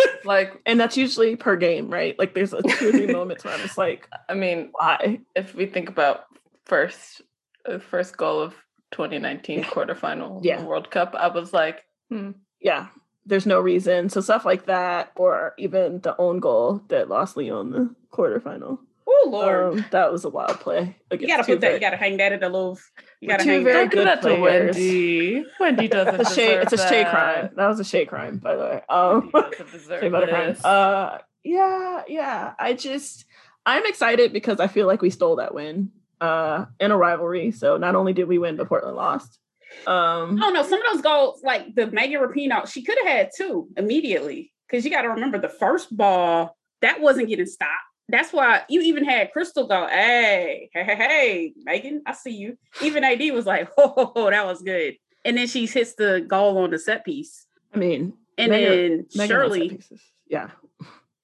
like, 0.25 0.59
and 0.65 0.79
that's 0.79 0.97
usually 0.97 1.35
per 1.35 1.55
game, 1.55 1.89
right? 1.89 2.17
Like 2.19 2.33
there's 2.33 2.53
a 2.53 2.61
two 2.61 2.89
or 2.89 2.91
three 2.91 3.07
moments 3.11 3.43
where 3.43 3.53
I'm 3.53 3.61
just 3.61 3.77
like, 3.77 4.07
I 4.29 4.33
mean, 4.33 4.69
why? 4.71 5.19
if 5.35 5.55
we 5.55 5.65
think 5.65 5.89
about 5.89 6.25
first 6.65 7.21
uh, 7.65 7.79
first 7.79 8.17
goal 8.17 8.41
of 8.41 8.53
2019 8.91 9.63
quarterfinal 9.63 10.39
Yeah. 10.43 10.63
World 10.63 10.91
Cup, 10.91 11.15
I 11.15 11.27
was 11.27 11.53
like, 11.53 11.83
hmm, 12.09 12.31
Yeah, 12.61 12.87
there's 13.25 13.45
no 13.45 13.59
reason. 13.59 14.09
So 14.09 14.21
stuff 14.21 14.45
like 14.45 14.65
that, 14.67 15.11
or 15.15 15.53
even 15.57 15.99
the 16.01 16.15
own 16.17 16.39
goal 16.39 16.81
that 16.89 17.09
lost 17.09 17.37
Lyon 17.37 17.71
the 17.71 17.95
quarterfinal. 18.11 18.79
Oh 19.19 19.29
Lord. 19.29 19.73
Um, 19.79 19.85
that 19.91 20.11
was 20.11 20.25
a 20.25 20.29
wild 20.29 20.59
play. 20.59 20.95
you 21.11 21.27
gotta 21.27 21.43
put 21.43 21.61
that, 21.61 21.73
you 21.73 21.79
gotta 21.79 21.97
hang 21.97 22.17
that 22.17 22.33
at 22.33 22.39
the 22.41 22.49
little 22.49 22.77
you 23.19 23.27
gotta 23.27 23.43
two 23.43 23.49
hang 23.49 23.63
very 23.63 23.85
that. 23.85 23.91
good 23.91 24.07
that 24.07 24.21
to 24.21 24.35
players. 24.35 24.75
Wendy. 24.75 25.45
Wendy 25.59 25.87
doesn't. 25.87 26.21
It's 26.21 26.31
a 26.31 26.35
shade. 26.35 26.59
It's 26.59 26.73
a 26.73 26.75
deserve 26.75 26.89
shade 26.89 27.05
that. 27.05 27.11
crime. 27.11 27.49
That 27.55 27.67
was 27.67 27.79
a 27.79 27.83
shade 27.83 28.07
crime, 28.07 28.37
by 28.37 28.55
the 28.55 28.63
way. 28.63 28.81
Um, 28.89 29.31
Wendy 29.33 29.57
doesn't 29.57 29.71
deserve 29.71 30.01
shade 30.01 30.11
crime. 30.11 30.55
Uh, 30.63 31.17
yeah, 31.43 32.03
yeah. 32.07 32.53
I 32.59 32.73
just, 32.73 33.25
I'm 33.65 33.85
excited 33.85 34.33
because 34.33 34.59
I 34.59 34.67
feel 34.67 34.85
like 34.87 35.01
we 35.01 35.09
stole 35.09 35.37
that 35.37 35.53
win 35.53 35.91
uh, 36.21 36.65
in 36.79 36.91
a 36.91 36.97
rivalry. 36.97 37.51
So 37.51 37.77
not 37.77 37.95
only 37.95 38.13
did 38.13 38.27
we 38.27 38.37
win, 38.37 38.57
but 38.57 38.67
Portland 38.67 38.97
lost. 38.97 39.39
Um, 39.85 40.37
I 40.37 40.41
don't 40.41 40.53
know. 40.53 40.63
Some 40.63 40.81
of 40.81 40.93
those 40.93 41.01
goals, 41.01 41.41
like 41.43 41.75
the 41.75 41.87
Megan 41.87 42.21
Rapinoe, 42.21 42.71
she 42.71 42.83
could 42.83 42.97
have 42.99 43.07
had 43.07 43.29
two 43.35 43.67
immediately. 43.77 44.53
Because 44.67 44.83
you 44.83 44.91
got 44.91 45.03
to 45.03 45.09
remember 45.09 45.39
the 45.39 45.47
first 45.47 45.95
ball, 45.95 46.57
that 46.81 46.99
wasn't 46.99 47.29
getting 47.29 47.45
stopped. 47.45 47.71
That's 48.09 48.31
why 48.31 48.61
you 48.69 48.81
even 48.81 49.03
had 49.03 49.31
Crystal 49.33 49.67
go, 49.67 49.85
hey, 49.87 50.69
hey, 50.73 50.83
hey, 50.83 50.95
hey, 50.95 51.53
Megan, 51.63 52.01
I 52.05 52.13
see 52.13 52.31
you. 52.31 52.57
Even 52.81 53.03
AD 53.03 53.19
was 53.33 53.45
like, 53.45 53.69
oh, 53.77 54.29
that 54.29 54.45
was 54.45 54.61
good. 54.61 54.95
And 55.25 55.37
then 55.37 55.47
she 55.47 55.65
hits 55.65 55.93
the 55.95 56.23
goal 56.25 56.57
on 56.59 56.71
the 56.71 56.79
set 56.79 57.03
piece. 57.03 57.45
I 57.73 57.77
mean, 57.77 58.13
And 58.37 58.51
Megan- 58.51 58.69
then 58.71 59.05
Megan 59.15 59.27
Shirley. 59.27 59.81
Yeah, 60.29 60.51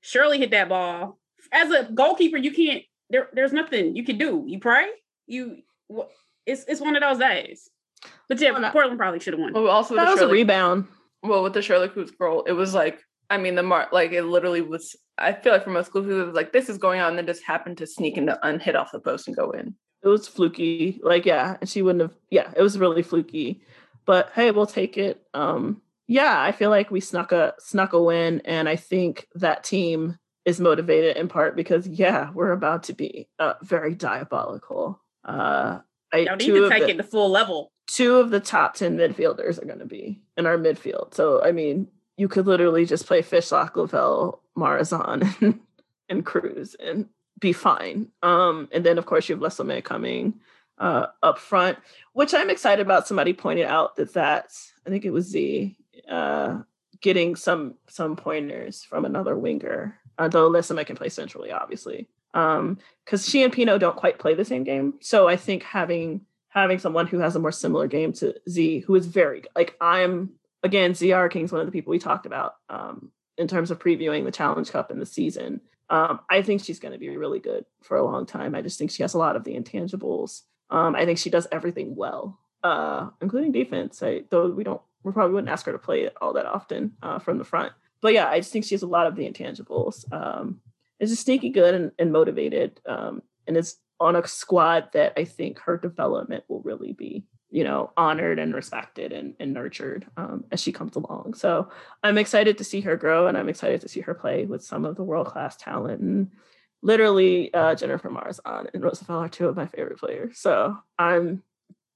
Shirley 0.01 0.39
hit 0.39 0.51
that 0.51 0.67
ball. 0.69 1.19
As 1.51 1.69
a 1.71 1.83
goalkeeper, 1.93 2.37
you 2.37 2.51
can't. 2.51 2.83
There, 3.09 3.29
there's 3.33 3.53
nothing 3.53 3.95
you 3.95 4.03
can 4.03 4.17
do. 4.17 4.43
You 4.47 4.59
pray. 4.59 4.87
You. 5.27 5.57
It's 6.45 6.65
it's 6.67 6.81
one 6.81 6.95
of 6.95 7.01
those 7.01 7.19
days. 7.19 7.69
But 8.27 8.41
yeah, 8.41 8.51
no. 8.51 8.69
Portland 8.71 8.97
probably 8.97 9.19
should 9.19 9.33
have 9.33 9.39
won. 9.39 9.53
well, 9.53 9.67
also 9.67 9.93
with 9.93 10.03
that 10.03 10.15
the 10.17 10.21
was 10.23 10.31
a 10.31 10.33
rebound. 10.33 10.87
well 11.21 11.43
with 11.43 11.53
the 11.53 11.61
Shirley 11.61 11.87
Cruz 11.87 12.11
goal, 12.11 12.43
it 12.43 12.51
was 12.53 12.73
like, 12.73 12.99
I 13.33 13.37
mean, 13.37 13.55
the 13.55 13.63
mark, 13.63 13.91
like 13.91 14.11
it 14.11 14.23
literally 14.23 14.61
was. 14.61 14.95
I 15.17 15.33
feel 15.33 15.53
like 15.53 15.63
for 15.63 15.71
most 15.71 15.91
goals, 15.91 16.07
it 16.07 16.13
was 16.13 16.35
like 16.35 16.53
this 16.53 16.69
is 16.69 16.77
going 16.77 17.01
on, 17.01 17.09
and 17.09 17.17
then 17.17 17.25
just 17.25 17.43
happened 17.43 17.79
to 17.79 17.87
sneak 17.87 18.15
into 18.15 18.37
unhit 18.47 18.75
off 18.75 18.91
the 18.91 18.99
post 18.99 19.27
and 19.27 19.35
go 19.35 19.49
in. 19.51 19.75
It 20.03 20.07
was 20.07 20.27
fluky. 20.27 20.99
Like, 21.01 21.25
yeah, 21.25 21.57
and 21.59 21.67
she 21.67 21.81
wouldn't 21.81 22.03
have. 22.03 22.15
Yeah, 22.29 22.51
it 22.55 22.61
was 22.61 22.77
really 22.77 23.01
fluky. 23.01 23.63
But 24.05 24.29
hey, 24.35 24.51
we'll 24.51 24.67
take 24.67 24.99
it. 24.99 25.23
Um, 25.33 25.81
yeah, 26.07 26.39
I 26.39 26.51
feel 26.51 26.69
like 26.69 26.91
we 26.91 26.99
snuck 26.99 27.31
a 27.31 27.55
snuck 27.57 27.93
a 27.93 28.03
win, 28.03 28.41
and 28.45 28.69
I 28.69 28.75
think 28.75 29.27
that 29.33 29.63
team 29.63 30.19
is 30.45 30.59
motivated 30.59 31.17
in 31.17 31.27
part 31.27 31.55
because 31.55 31.87
yeah, 31.87 32.29
we're 32.35 32.51
about 32.51 32.83
to 32.83 32.93
be 32.93 33.27
uh, 33.39 33.53
very 33.63 33.95
diabolical. 33.95 35.01
Uh, 35.25 35.79
I, 36.13 36.25
don't 36.25 36.39
need 36.39 36.45
two 36.45 36.61
to 36.61 36.69
take 36.69 36.83
the- 36.83 36.89
it 36.91 36.97
to 36.97 37.03
full 37.03 37.31
level. 37.31 37.71
two 37.87 38.17
of 38.17 38.29
the 38.29 38.39
top 38.39 38.75
10 38.75 38.97
midfielders 38.97 39.59
are 39.59 39.65
going 39.65 39.79
to 39.79 39.85
be 39.85 40.21
in 40.37 40.45
our 40.45 40.57
midfield. 40.57 41.13
So, 41.15 41.41
I 41.43 41.51
mean, 41.51 41.87
you 42.17 42.27
could 42.27 42.47
literally 42.47 42.85
just 42.85 43.07
play 43.07 43.21
Fishlock, 43.21 43.75
Lavelle, 43.75 44.41
Marozsán, 44.57 45.59
and, 46.09 46.25
Cruz 46.25 46.75
and 46.75 47.07
be 47.39 47.53
fine. 47.53 48.07
Um, 48.21 48.69
and 48.71 48.85
then, 48.85 48.97
of 48.97 49.05
course, 49.05 49.27
you 49.27 49.35
have 49.35 49.41
Le 49.41 49.49
Sommer 49.49 49.81
coming 49.81 50.35
uh, 50.77 51.07
up 51.21 51.39
front, 51.39 51.77
which 52.13 52.33
I'm 52.33 52.49
excited 52.49 52.81
about. 52.85 53.07
Somebody 53.07 53.33
pointed 53.33 53.65
out 53.65 53.95
that 53.95 54.13
that's, 54.13 54.73
I 54.85 54.89
think 54.89 55.05
it 55.05 55.11
was 55.11 55.25
Z, 55.25 55.75
uh, 56.09 56.59
getting 57.01 57.35
some 57.35 57.75
some 57.87 58.15
pointers 58.15 58.83
from 58.83 59.05
another 59.05 59.37
winger, 59.37 59.99
although 60.17 60.47
Le 60.47 60.63
Sommer 60.63 60.83
can 60.83 60.95
play 60.95 61.09
centrally, 61.09 61.51
obviously. 61.51 62.07
Um, 62.33 62.79
because 63.05 63.29
she 63.29 63.43
and 63.43 63.53
Pinoe 63.53 63.77
don't 63.77 63.95
quite 63.95 64.17
play 64.17 64.33
the 64.33 64.45
same 64.45 64.63
game. 64.63 64.95
So 65.01 65.27
I 65.27 65.35
think 65.35 65.63
having 65.63 66.21
having 66.49 66.79
someone 66.79 67.07
who 67.07 67.19
has 67.19 67.35
a 67.35 67.39
more 67.39 67.51
similar 67.51 67.87
game 67.87 68.13
to 68.13 68.35
Z, 68.49 68.79
who 68.81 68.95
is 68.95 69.07
very. 69.07 69.43
Like 69.55 69.75
I'm 69.81 70.31
again, 70.63 70.93
Tziarra 70.93 71.29
King's 71.29 71.51
one 71.51 71.61
of 71.61 71.67
the 71.67 71.71
people 71.71 71.91
we 71.91 71.99
talked 71.99 72.25
about 72.25 72.55
um, 72.69 73.11
in 73.37 73.47
terms 73.47 73.69
of 73.69 73.79
previewing 73.79 74.23
the 74.23 74.31
Challenge 74.31 74.69
Cup 74.71 74.89
in 74.89 74.99
the 74.99 75.05
season. 75.05 75.61
Um, 75.89 76.21
I 76.29 76.41
think 76.41 76.63
she's 76.63 76.79
going 76.79 76.93
to 76.93 76.97
be 76.97 77.15
really 77.15 77.39
good 77.39 77.65
for 77.83 77.97
a 77.97 78.05
long 78.05 78.25
time. 78.25 78.55
I 78.55 78.61
just 78.61 78.79
think 78.79 78.89
she 78.89 79.03
has 79.03 79.13
a 79.13 79.19
lot 79.19 79.35
of 79.35 79.43
the 79.43 79.55
intangibles. 79.55 80.41
Um, 80.69 80.95
I 80.95 81.05
think 81.05 81.19
she 81.19 81.29
does 81.29 81.47
everything 81.51 81.95
well, 81.95 82.39
uh, 82.63 83.09
including 83.21 83.51
defense. 83.51 84.01
I, 84.01 84.23
though 84.29 84.49
we 84.49 84.63
don't, 84.63 84.81
we 85.03 85.11
probably 85.11 85.33
wouldn't 85.33 85.51
ask 85.51 85.65
her 85.65 85.71
to 85.73 85.77
play 85.77 86.03
it 86.03 86.15
all 86.21 86.33
that 86.33 86.45
often 86.45 86.93
uh, 87.03 87.19
from 87.19 87.37
the 87.37 87.43
front. 87.43 87.73
But 88.01 88.13
yeah, 88.13 88.27
I 88.27 88.39
just 88.39 88.51
think 88.51 88.65
she 88.65 88.75
has 88.75 88.81
a 88.81 88.87
lot 88.87 89.07
of 89.07 89.15
the 89.15 89.29
intangibles. 89.29 90.11
Um, 90.11 90.61
is 90.99 91.09
just 91.09 91.23
sneaky 91.23 91.49
good 91.49 91.75
and, 91.75 91.91
and 91.99 92.11
motivated, 92.11 92.79
um, 92.85 93.21
and 93.45 93.57
is 93.57 93.77
on 93.99 94.15
a 94.15 94.25
squad 94.25 94.89
that 94.93 95.13
I 95.17 95.25
think 95.25 95.59
her 95.59 95.77
development 95.77 96.45
will 96.47 96.61
really 96.61 96.93
be, 96.93 97.25
you 97.53 97.63
know, 97.63 97.91
honored 97.95 98.39
and 98.39 98.53
respected 98.55 99.13
and, 99.13 99.35
and 99.39 99.53
nurtured 99.53 100.07
um, 100.17 100.43
as 100.51 100.59
she 100.59 100.71
comes 100.71 100.95
along. 100.95 101.35
So 101.35 101.69
I'm 102.01 102.17
excited 102.17 102.57
to 102.57 102.63
see 102.63 102.81
her 102.81 102.97
grow, 102.97 103.27
and 103.27 103.37
I'm 103.37 103.47
excited 103.47 103.79
to 103.81 103.87
see 103.87 104.01
her 104.01 104.15
play 104.15 104.45
with 104.45 104.63
some 104.63 104.85
of 104.85 104.95
the 104.95 105.03
world 105.03 105.27
class 105.27 105.55
talent. 105.55 106.01
And 106.01 106.31
literally, 106.81 107.53
uh, 107.53 107.75
Dzsenifer 107.75 108.11
Marozsán 108.11 108.69
and 108.73 108.83
Rose 108.83 109.01
Lavelle 109.01 109.23
are 109.23 109.29
two 109.29 109.47
of 109.47 109.55
my 109.55 109.67
favorite 109.67 109.99
players. 109.99 110.39
So 110.39 110.77
I'm 110.97 111.43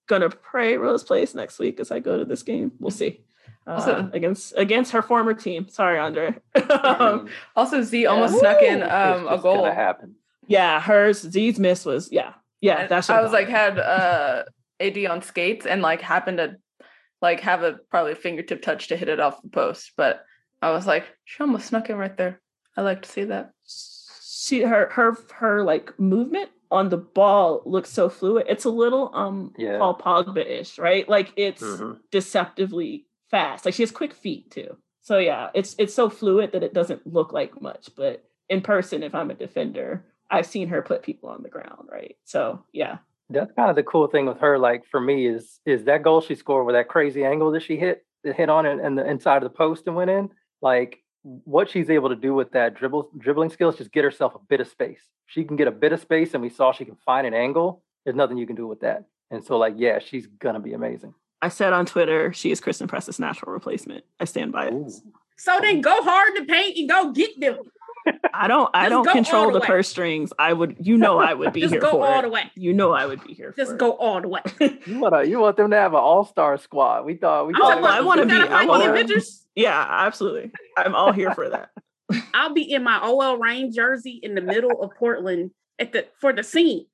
gonna 0.08 0.30
pray 0.30 0.78
Rose 0.78 1.04
plays 1.04 1.34
next 1.34 1.58
week 1.60 1.80
as 1.80 1.92
I 1.92 2.00
go 2.00 2.18
to 2.20 2.26
this 2.26 2.44
game. 2.44 2.72
We'll 2.80 2.92
see. 2.92 3.22
Uh, 3.66 3.72
Also- 3.72 4.10
against 4.14 4.54
against 4.58 4.92
her 4.94 5.02
former 5.02 5.34
team. 5.34 5.68
Sorry, 5.70 5.98
Andre. 6.00 6.36
Um, 6.70 7.28
Also, 7.56 7.82
Z 7.82 8.06
almost 8.06 8.40
snuck 8.40 8.62
in 8.62 8.84
um, 8.84 9.28
a 9.28 9.38
goal. 9.40 9.58
gonna 9.64 9.74
happen. 9.74 10.16
yeah, 10.48 10.80
hers 10.80 11.22
Z's 11.22 11.60
miss 11.60 11.84
was 11.84 12.12
yeah 12.12 12.34
yeah. 12.62 12.82
And 12.82 12.90
That's 12.90 13.10
I 13.10 13.22
was 13.22 13.34
like 13.34 13.50
had 13.50 13.80
uh 13.80 14.44
AD 14.80 15.06
on 15.06 15.22
skates 15.22 15.66
and 15.66 15.82
like 15.82 16.02
happened 16.02 16.38
to 16.38 16.56
like 17.22 17.40
have 17.42 17.64
a 17.64 17.74
probably 17.90 18.12
a 18.12 18.16
fingertip 18.16 18.62
touch 18.62 18.88
to 18.90 18.98
hit 18.98 19.10
it 19.10 19.20
off 19.20 19.42
the 19.42 19.50
post, 19.50 19.94
but 19.98 20.24
I 20.62 20.72
was 20.72 20.86
like, 20.88 21.06
she 21.26 21.42
almost 21.42 21.68
snuck 21.68 21.90
in 21.90 21.98
right 21.98 22.16
there. 22.16 22.42
I 22.76 22.82
like 22.82 23.02
to 23.04 23.10
see 23.10 23.24
that. 23.26 23.52
she 23.68 24.62
her 24.62 24.90
her 24.92 25.18
her 25.36 25.64
like 25.64 25.98
movement 26.00 26.50
on 26.70 26.90
the 26.90 26.98
ball 26.98 27.62
looks 27.66 27.90
so 27.90 28.08
fluid. 28.10 28.46
It's 28.48 28.66
a 28.66 28.70
little 28.70 29.10
um 29.14 29.54
Yeah. 29.58 29.78
Paul 29.80 29.98
Pogba 29.98 30.46
ish, 30.46 30.78
right? 30.78 31.08
Like 31.10 31.34
it's 31.36 31.64
Mhm. 31.64 32.00
deceptively 32.12 33.08
fast. 33.32 33.66
Like 33.66 33.74
she 33.74 33.84
has 33.84 33.92
quick 33.92 34.14
feet 34.14 34.52
too. 34.52 34.78
So 35.02 35.18
yeah, 35.18 35.50
it's 35.54 35.76
it's 35.80 35.94
so 35.94 36.10
fluid 36.10 36.52
that 36.52 36.64
it 36.64 36.74
doesn't 36.74 37.08
look 37.08 37.34
like 37.34 37.62
much, 37.62 37.90
but 37.96 38.24
in 38.50 38.62
person, 38.62 39.04
if 39.04 39.16
I'm 39.16 39.32
a 39.32 39.34
defender, 39.36 40.06
I've 40.30 40.46
seen 40.46 40.68
her 40.70 40.82
put 40.82 41.02
people 41.04 41.30
on 41.30 41.42
the 41.44 41.50
ground, 41.50 41.88
right? 41.92 42.16
So 42.26 42.64
yeah, 42.74 42.98
That's 43.30 43.52
kind 43.54 43.70
of 43.70 43.76
the 43.76 43.84
cool 43.84 44.08
thing 44.08 44.26
with 44.26 44.40
her. 44.40 44.58
Like 44.58 44.86
for 44.90 45.00
me, 45.00 45.28
is 45.28 45.60
is 45.66 45.84
that 45.86 46.04
goal 46.04 46.22
she 46.22 46.36
scored 46.36 46.66
with 46.66 46.76
that 46.76 46.88
crazy 46.88 47.26
angle 47.26 47.52
that 47.52 47.64
she 47.64 47.78
hit 47.78 48.06
that 48.24 48.36
hit 48.36 48.50
on 48.50 48.66
it 48.66 48.80
and 48.80 48.98
the 48.98 49.10
inside 49.10 49.38
of 49.38 49.44
the 49.44 49.50
post 49.50 49.88
and 49.88 49.96
went 49.96 50.10
in. 50.10 50.30
Like 50.62 51.00
what 51.24 51.70
she's 51.70 51.90
able 51.90 52.10
to 52.10 52.16
do 52.16 52.34
with 52.34 52.52
that 52.52 52.76
dribble 52.76 53.10
dribbling 53.18 53.50
skills, 53.50 53.78
just 53.78 53.92
get 53.92 54.04
herself 54.04 54.36
a 54.36 54.40
bit 54.48 54.62
of 54.62 54.68
space. 54.68 55.02
She 55.26 55.44
can 55.44 55.58
get 55.58 55.68
a 55.68 55.72
bit 55.72 55.92
of 55.92 56.00
space, 56.00 56.34
and 56.34 56.42
we 56.42 56.50
saw 56.50 56.72
she 56.72 56.86
can 56.86 56.98
find 57.06 57.28
an 57.28 57.34
angle. 57.34 57.84
There's 58.06 58.16
nothing 58.16 58.38
you 58.38 58.48
can 58.48 58.56
do 58.56 58.68
with 58.68 58.80
that. 58.82 59.06
And 59.30 59.44
so, 59.44 59.58
like, 59.58 59.74
yeah, 59.78 60.00
she's 60.00 60.26
gonna 60.26 60.62
be 60.62 60.74
amazing. 60.74 61.14
I 61.42 61.50
said 61.50 61.74
on 61.74 61.86
Twitter, 61.86 62.32
she 62.34 62.52
is 62.52 62.62
Christen 62.62 62.88
Press's 62.88 63.20
natural 63.20 63.52
replacement. 63.52 64.06
I 64.20 64.26
stand 64.26 64.52
by 64.52 64.68
it. 64.68 64.74
Ooh. 64.74 64.90
So 65.38 65.60
then 65.62 65.82
go 65.82 66.02
hard 66.02 66.36
to 66.38 66.46
paint 66.46 66.78
and 66.78 66.90
go 66.90 67.12
get 67.12 67.40
them. 67.40 67.60
I 68.34 68.48
don't. 68.48 68.70
I 68.74 68.90
don't 68.90 69.08
control 69.10 69.52
the 69.52 69.60
the 69.60 69.66
purse 69.66 69.88
strings. 69.90 70.32
I 70.38 70.54
would. 70.54 70.78
You 70.80 70.98
know, 70.98 71.18
I 71.20 71.34
would 71.34 71.54
be 71.54 71.62
Just 71.62 71.74
here 71.74 71.82
go 71.82 71.92
for 71.92 72.06
all 72.08 72.20
it. 72.20 72.22
the 72.24 72.30
way. 72.30 72.52
You 72.56 72.74
know, 72.74 72.92
I 72.92 73.06
would 73.06 73.24
be 73.24 73.34
here. 73.34 73.54
Just 73.58 73.72
for 73.72 73.78
go 73.78 73.92
all 73.94 74.22
the 74.22 74.28
way. 74.28 74.42
You 74.86 75.00
want 75.00 75.16
to 75.16 75.28
you 75.30 75.40
want 75.40 75.58
them 75.58 75.72
to 75.72 75.76
have 75.78 75.94
an 75.94 76.00
all 76.00 76.26
star 76.26 76.58
squad? 76.58 77.06
We 77.06 77.16
thought 77.16 77.48
we 77.48 77.54
I'm 77.56 77.60
thought 77.62 77.70
talking 77.82 77.84
it 77.86 77.88
I 77.90 78.02
wanna 78.02 78.26
be- 78.26 78.34
I 78.34 78.66
wanna- 78.66 78.88
the 78.88 78.94
pictures. 78.94 79.46
yeah, 79.56 79.86
absolutely. 79.90 80.52
I'm 80.78 80.96
all 80.96 81.12
here 81.12 81.34
for 81.34 81.50
that. 81.50 81.70
I'll 82.34 82.54
be 82.54 82.72
in 82.72 82.84
my 82.84 83.00
OL 83.02 83.38
Rain 83.38 83.72
jersey 83.74 84.20
in 84.24 84.34
the 84.36 84.42
middle 84.42 84.82
of 84.82 84.92
Portland 84.98 85.52
at 85.80 85.92
the 85.92 86.08
for 86.20 86.32
the 86.34 86.44
scenes. 86.44 86.88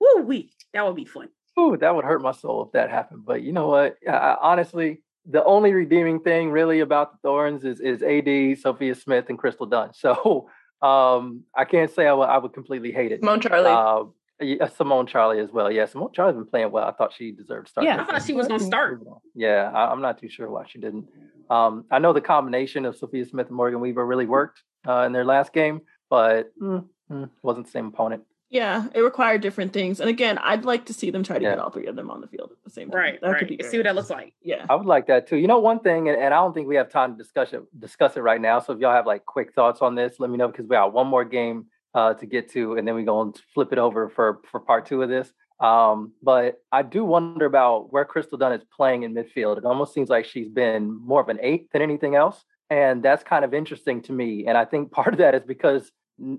Woo 0.00 0.22
wee. 0.22 0.52
That 0.72 0.86
would 0.86 0.96
be 0.96 1.04
fun. 1.04 1.28
Ooh, 1.58 1.76
that 1.76 1.94
would 1.94 2.04
hurt 2.04 2.20
my 2.22 2.32
soul 2.32 2.64
if 2.66 2.72
that 2.72 2.90
happened. 2.90 3.24
But 3.24 3.42
you 3.42 3.52
know 3.52 3.68
what? 3.68 3.96
I, 4.08 4.12
I- 4.12 4.38
honestly, 4.40 5.02
the 5.28 5.44
only 5.44 5.72
redeeming 5.72 6.20
thing 6.20 6.50
really 6.50 6.80
about 6.80 7.12
the 7.12 7.18
Thorns 7.22 7.64
is 7.64 7.80
is 7.80 8.02
AD, 8.02 8.58
Sophia 8.58 8.94
Smith, 8.94 9.26
and 9.28 9.38
Crystal 9.38 9.66
Dunn. 9.66 9.90
So 10.04 10.48
um, 10.82 11.44
I 11.56 11.64
can't 11.64 11.90
say 11.90 12.06
I 12.06 12.12
would 12.12 12.28
I 12.28 12.38
would 12.38 12.52
completely 12.52 12.92
hate 12.92 13.12
it. 13.12 13.20
Simone 13.20 13.40
Charley. 13.40 13.70
Uh, 13.70 14.68
Simone 14.76 15.06
Charley 15.06 15.38
as 15.38 15.50
well. 15.50 15.70
Yeah, 15.70 15.86
Simone 15.86 16.10
Charley's 16.12 16.34
been 16.36 16.46
playing 16.46 16.70
well. 16.72 16.84
I 16.84 16.92
thought 16.92 17.12
she 17.12 17.30
deserved 17.30 17.66
to 17.68 17.70
start. 17.70 17.86
Yeah. 17.86 18.02
I 18.02 18.04
thought 18.04 18.22
she 18.22 18.34
was 18.34 18.48
gonna 18.48 18.60
start. 18.60 19.00
Yeah, 19.34 19.70
I, 19.72 19.90
I'm 19.90 20.02
not 20.02 20.18
too 20.18 20.28
sure 20.28 20.50
why 20.50 20.64
she 20.68 20.78
didn't. 20.78 21.06
Um, 21.48 21.84
I 21.90 21.98
know 21.98 22.12
the 22.12 22.20
combination 22.20 22.84
of 22.84 22.96
Sophia 22.96 23.24
Smith 23.24 23.48
and 23.48 23.56
Morgan 23.56 23.80
Weaver 23.80 24.04
really 24.04 24.26
worked 24.26 24.62
uh, 24.86 25.00
in 25.00 25.12
their 25.12 25.24
last 25.24 25.52
game, 25.52 25.82
but 26.10 26.50
mm, 26.60 26.84
mm, 27.10 27.30
wasn't 27.42 27.66
the 27.66 27.72
same 27.72 27.86
opponent. 27.86 28.24
Yeah, 28.54 28.86
it 28.94 29.00
required 29.00 29.40
different 29.40 29.72
things. 29.72 29.98
And 29.98 30.08
again, 30.08 30.38
I'd 30.38 30.64
like 30.64 30.86
to 30.86 30.94
see 30.94 31.10
them 31.10 31.24
try 31.24 31.38
to 31.38 31.44
get 31.44 31.58
all 31.58 31.70
three 31.70 31.86
of 31.86 31.96
them 31.96 32.08
on 32.08 32.20
the 32.20 32.28
field 32.28 32.52
at 32.52 32.62
the 32.64 32.70
same 32.70 32.88
time. 32.88 33.00
Right, 33.00 33.20
That 33.20 33.30
right. 33.30 33.38
could 33.40 33.48
be 33.48 33.56
Let's 33.58 33.70
see 33.72 33.78
what 33.78 33.82
that 33.84 33.96
looks 33.96 34.10
like. 34.10 34.32
Yeah. 34.42 34.64
I 34.70 34.76
would 34.76 34.86
like 34.86 35.08
that 35.08 35.26
too. 35.26 35.36
You 35.38 35.48
know, 35.48 35.58
one 35.58 35.80
thing, 35.80 36.08
and, 36.08 36.16
and 36.16 36.32
I 36.32 36.36
don't 36.36 36.54
think 36.54 36.68
we 36.68 36.76
have 36.76 36.88
time 36.88 37.16
to 37.16 37.18
discuss 37.22 37.52
it 37.52 37.62
discuss 37.80 38.16
it 38.16 38.20
right 38.20 38.40
now. 38.40 38.60
So 38.60 38.72
if 38.72 38.78
y'all 38.78 38.92
have 38.94 39.06
like 39.06 39.26
quick 39.26 39.52
thoughts 39.54 39.82
on 39.82 39.96
this, 39.96 40.20
let 40.20 40.30
me 40.30 40.36
know 40.36 40.46
because 40.46 40.66
we 40.66 40.76
got 40.76 40.92
one 40.92 41.08
more 41.08 41.24
game 41.24 41.66
uh, 41.94 42.14
to 42.14 42.26
get 42.26 42.48
to, 42.52 42.76
and 42.76 42.86
then 42.86 42.94
we 42.94 43.02
go 43.02 43.22
and 43.22 43.36
flip 43.52 43.72
it 43.72 43.78
over 43.78 44.08
for 44.08 44.40
for 44.50 44.60
part 44.60 44.86
two 44.86 45.02
of 45.02 45.08
this. 45.08 45.32
Um, 45.60 46.12
but 46.22 46.62
I 46.70 46.82
do 46.82 47.04
wonder 47.04 47.46
about 47.46 47.92
where 47.92 48.04
Crystal 48.04 48.38
Dunn 48.38 48.52
is 48.52 48.62
playing 48.76 49.02
in 49.02 49.14
midfield. 49.14 49.58
It 49.58 49.64
almost 49.64 49.94
seems 49.94 50.08
like 50.10 50.26
she's 50.26 50.48
been 50.48 50.96
more 51.04 51.20
of 51.20 51.28
an 51.28 51.38
eight 51.42 51.70
than 51.72 51.82
anything 51.82 52.14
else, 52.14 52.44
and 52.70 53.02
that's 53.02 53.24
kind 53.24 53.44
of 53.44 53.52
interesting 53.52 54.00
to 54.02 54.12
me. 54.12 54.46
And 54.46 54.56
I 54.56 54.64
think 54.64 54.92
part 55.00 55.12
of 55.14 55.18
that 55.18 55.34
is 55.34 55.42
because 55.44 55.82
n- 55.82 55.90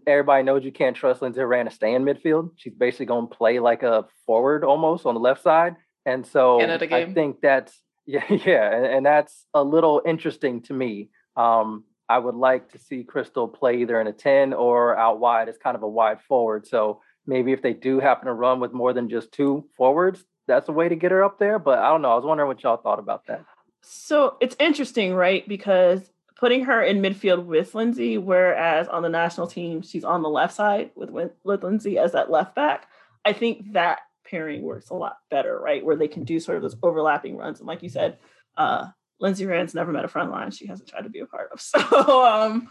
everybody 0.08 0.44
knows 0.44 0.64
you 0.64 0.72
can't 0.72 0.96
trust 0.96 1.22
Lindsay 1.22 1.42
Horan 1.42 1.66
to 1.66 1.72
stay 1.72 1.94
in 1.94 2.04
midfield. 2.04 2.52
She's 2.56 2.74
basically 2.74 3.08
going 3.08 3.28
to 3.30 3.36
play 3.36 3.60
like 3.60 3.84
a 3.84 4.06
forward 4.26 4.64
almost 4.64 5.06
on 5.06 5.14
the 5.14 5.20
left 5.20 5.44
side, 5.44 5.76
and 6.06 6.26
so 6.26 6.60
And 6.62 6.72
at 6.72 6.82
a 6.82 6.86
I 6.96 7.06
game. 7.06 7.14
think 7.14 7.42
that's 7.42 7.82
yeah, 8.06 8.24
yeah, 8.30 8.76
and, 8.76 8.86
and 8.86 9.06
that's 9.06 9.46
a 9.54 9.64
little 9.64 10.02
interesting 10.06 10.62
to 10.64 10.74
me. 10.74 11.10
Um, 11.36 11.86
I 12.08 12.20
would 12.20 12.36
like 12.36 12.72
to 12.74 12.78
see 12.78 13.04
Crystal 13.04 13.48
play 13.48 13.78
either 13.82 14.00
in 14.00 14.06
a 14.06 14.14
10 14.14 14.54
or 14.54 14.96
out 14.96 15.20
wide 15.20 15.50
as 15.50 15.58
kind 15.58 15.76
of 15.76 15.82
a 15.82 15.88
wide 15.90 16.22
forward. 16.22 16.68
So 16.68 17.02
maybe 17.26 17.52
if 17.52 17.64
they 17.64 17.74
do 17.74 18.00
happen 18.00 18.28
to 18.28 18.34
run 18.34 18.60
with 18.60 18.74
more 18.74 18.94
than 18.94 19.10
just 19.10 19.32
two 19.32 19.66
forwards, 19.76 20.24
that's 20.48 20.70
a 20.70 20.72
way 20.72 20.88
to 20.88 20.96
get 20.96 21.10
her 21.12 21.24
up 21.24 21.40
there. 21.40 21.58
But 21.58 21.80
I 21.80 21.90
don't 21.90 22.04
know. 22.04 22.12
I 22.12 22.16
was 22.16 22.24
wondering 22.24 22.48
what 22.48 22.62
y'all 22.62 22.78
thought 22.78 23.00
about 23.00 23.26
that. 23.26 23.44
So 23.82 24.38
it's 24.40 24.56
interesting, 24.60 25.16
right? 25.16 25.48
Because 25.48 26.02
putting 26.38 26.66
her 26.66 26.82
in 26.82 27.02
midfield 27.02 27.46
with 27.46 27.74
Lindsay, 27.76 28.18
whereas 28.18 28.88
on 28.88 29.04
the 29.04 29.10
national 29.10 29.48
team, 29.48 29.82
she's 29.82 30.04
on 30.04 30.22
the 30.22 30.30
left 30.30 30.54
side 30.54 30.92
with, 30.96 31.10
with 31.10 31.64
Lindsay 31.64 31.98
as 31.98 32.12
that 32.12 32.30
left 32.30 32.56
back. 32.56 32.88
I 33.24 33.34
think 33.34 33.74
that 33.74 34.00
pairing 34.26 34.64
works 34.64 34.90
a 34.90 34.96
lot 34.96 35.18
better, 35.30 35.58
right? 35.60 35.86
Where 35.86 35.96
they 35.96 36.08
can 36.08 36.24
do 36.24 36.40
sort 36.40 36.58
of 36.58 36.62
those 36.62 36.76
overlapping 36.84 37.38
runs. 37.38 37.60
And 37.60 37.68
like 37.68 37.84
you 37.84 37.90
said, 37.90 38.18
uh, 38.58 38.88
Lindsay 39.20 39.46
Horan's 39.46 39.74
never 39.74 39.92
met 39.92 40.06
a 40.06 40.10
front 40.10 40.32
line 40.32 40.52
she 40.52 40.68
hasn't 40.68 40.90
tried 40.90 41.04
to 41.04 41.10
be 41.10 41.20
a 41.20 41.26
part 41.26 41.52
of. 41.52 41.62
So 41.90 42.26
um, 42.26 42.68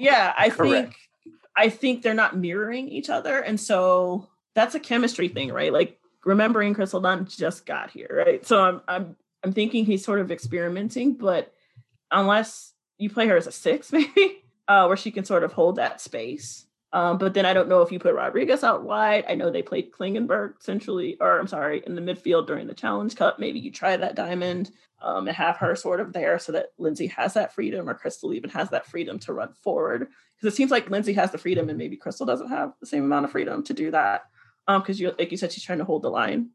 yeah, 0.00 0.34
I 0.36 0.50
Correct. 0.50 0.72
think 0.72 0.96
I 1.56 1.68
think 1.68 2.02
they're 2.02 2.14
not 2.14 2.36
mirroring 2.36 2.88
each 2.88 3.08
other. 3.08 3.38
And 3.38 3.58
so 3.58 4.28
that's 4.54 4.74
a 4.74 4.80
chemistry 4.80 5.28
thing, 5.28 5.52
right? 5.52 5.72
Like 5.72 5.98
remembering 6.24 6.74
Crystal 6.74 7.00
Dunn 7.00 7.26
just 7.26 7.66
got 7.66 7.90
here, 7.90 8.24
right? 8.26 8.44
So 8.44 8.60
I'm 8.60 8.80
I'm 8.88 9.16
I'm 9.44 9.52
thinking 9.52 9.84
he's 9.84 10.04
sort 10.04 10.20
of 10.20 10.32
experimenting, 10.32 11.14
but 11.14 11.52
unless 12.10 12.72
you 12.98 13.10
play 13.10 13.26
her 13.28 13.36
as 13.36 13.46
a 13.46 13.52
six, 13.52 13.92
maybe, 13.92 14.44
uh, 14.68 14.86
where 14.86 14.96
she 14.96 15.10
can 15.10 15.24
sort 15.24 15.44
of 15.44 15.52
hold 15.52 15.76
that 15.76 16.00
space. 16.00 16.66
Um, 16.92 17.18
but 17.18 17.34
then 17.34 17.44
I 17.44 17.52
don't 17.52 17.68
know 17.68 17.82
if 17.82 17.92
you 17.92 17.98
put 17.98 18.14
Rodriguez 18.14 18.64
out 18.64 18.84
wide. 18.84 19.24
I 19.28 19.34
know 19.34 19.50
they 19.50 19.62
played 19.62 19.92
Klingenberg 19.92 20.54
centrally, 20.60 21.16
or 21.20 21.38
I'm 21.38 21.48
sorry, 21.48 21.82
in 21.86 21.94
the 21.94 22.00
midfield 22.00 22.46
during 22.46 22.66
the 22.66 22.74
Challenge 22.74 23.14
Cup. 23.14 23.38
Maybe 23.38 23.58
you 23.58 23.70
try 23.70 23.96
that 23.96 24.14
diamond 24.14 24.70
um, 25.02 25.28
and 25.28 25.36
have 25.36 25.56
her 25.58 25.76
sort 25.76 26.00
of 26.00 26.12
there 26.12 26.38
so 26.38 26.52
that 26.52 26.72
Lindsay 26.78 27.08
has 27.08 27.34
that 27.34 27.54
freedom, 27.54 27.88
or 27.88 27.94
Crystal 27.94 28.32
even 28.32 28.50
has 28.50 28.70
that 28.70 28.86
freedom 28.86 29.18
to 29.20 29.32
run 29.32 29.52
forward. 29.52 30.08
Because 30.36 30.54
it 30.54 30.56
seems 30.56 30.70
like 30.70 30.88
Lindsay 30.88 31.12
has 31.14 31.32
the 31.32 31.38
freedom, 31.38 31.68
and 31.68 31.76
maybe 31.76 31.96
Crystal 31.96 32.24
doesn't 32.24 32.48
have 32.48 32.72
the 32.80 32.86
same 32.86 33.04
amount 33.04 33.26
of 33.26 33.32
freedom 33.32 33.62
to 33.64 33.74
do 33.74 33.90
that. 33.90 34.22
Um, 34.68 34.80
because 34.80 34.98
you, 34.98 35.12
like 35.18 35.30
you 35.30 35.36
said, 35.36 35.52
she's 35.52 35.64
trying 35.64 35.78
to 35.78 35.84
hold 35.84 36.02
the 36.02 36.10
line. 36.10 36.50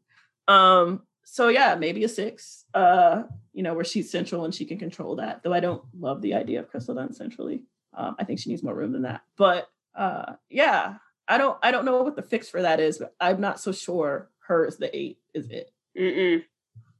Um, 0.48 1.02
so 1.24 1.48
yeah, 1.48 1.76
maybe 1.76 2.04
a 2.04 2.08
six. 2.08 2.64
Uh, 2.74 3.24
you 3.52 3.62
know, 3.62 3.74
where 3.74 3.84
she's 3.84 4.10
central 4.10 4.44
and 4.44 4.54
she 4.54 4.64
can 4.64 4.78
control 4.78 5.16
that. 5.16 5.42
Though 5.42 5.52
I 5.52 5.60
don't 5.60 5.82
love 5.98 6.22
the 6.22 6.34
idea 6.34 6.60
of 6.60 6.68
Crystal 6.70 6.94
Dunn 6.94 7.12
centrally. 7.12 7.62
Um, 7.94 8.16
I 8.18 8.24
think 8.24 8.38
she 8.38 8.50
needs 8.50 8.62
more 8.62 8.74
room 8.74 8.92
than 8.92 9.02
that. 9.02 9.22
But 9.36 9.68
uh, 9.94 10.34
yeah, 10.48 10.94
I 11.28 11.38
don't 11.38 11.58
I 11.62 11.70
don't 11.70 11.84
know 11.84 12.02
what 12.02 12.16
the 12.16 12.22
fix 12.22 12.48
for 12.48 12.62
that 12.62 12.80
is, 12.80 12.98
but 12.98 13.14
I'm 13.20 13.40
not 13.40 13.60
so 13.60 13.72
sure 13.72 14.30
her 14.46 14.66
as 14.66 14.76
the 14.76 14.94
eight 14.96 15.18
is 15.34 15.50
it. 15.50 15.70
Mm-mm. 15.98 16.42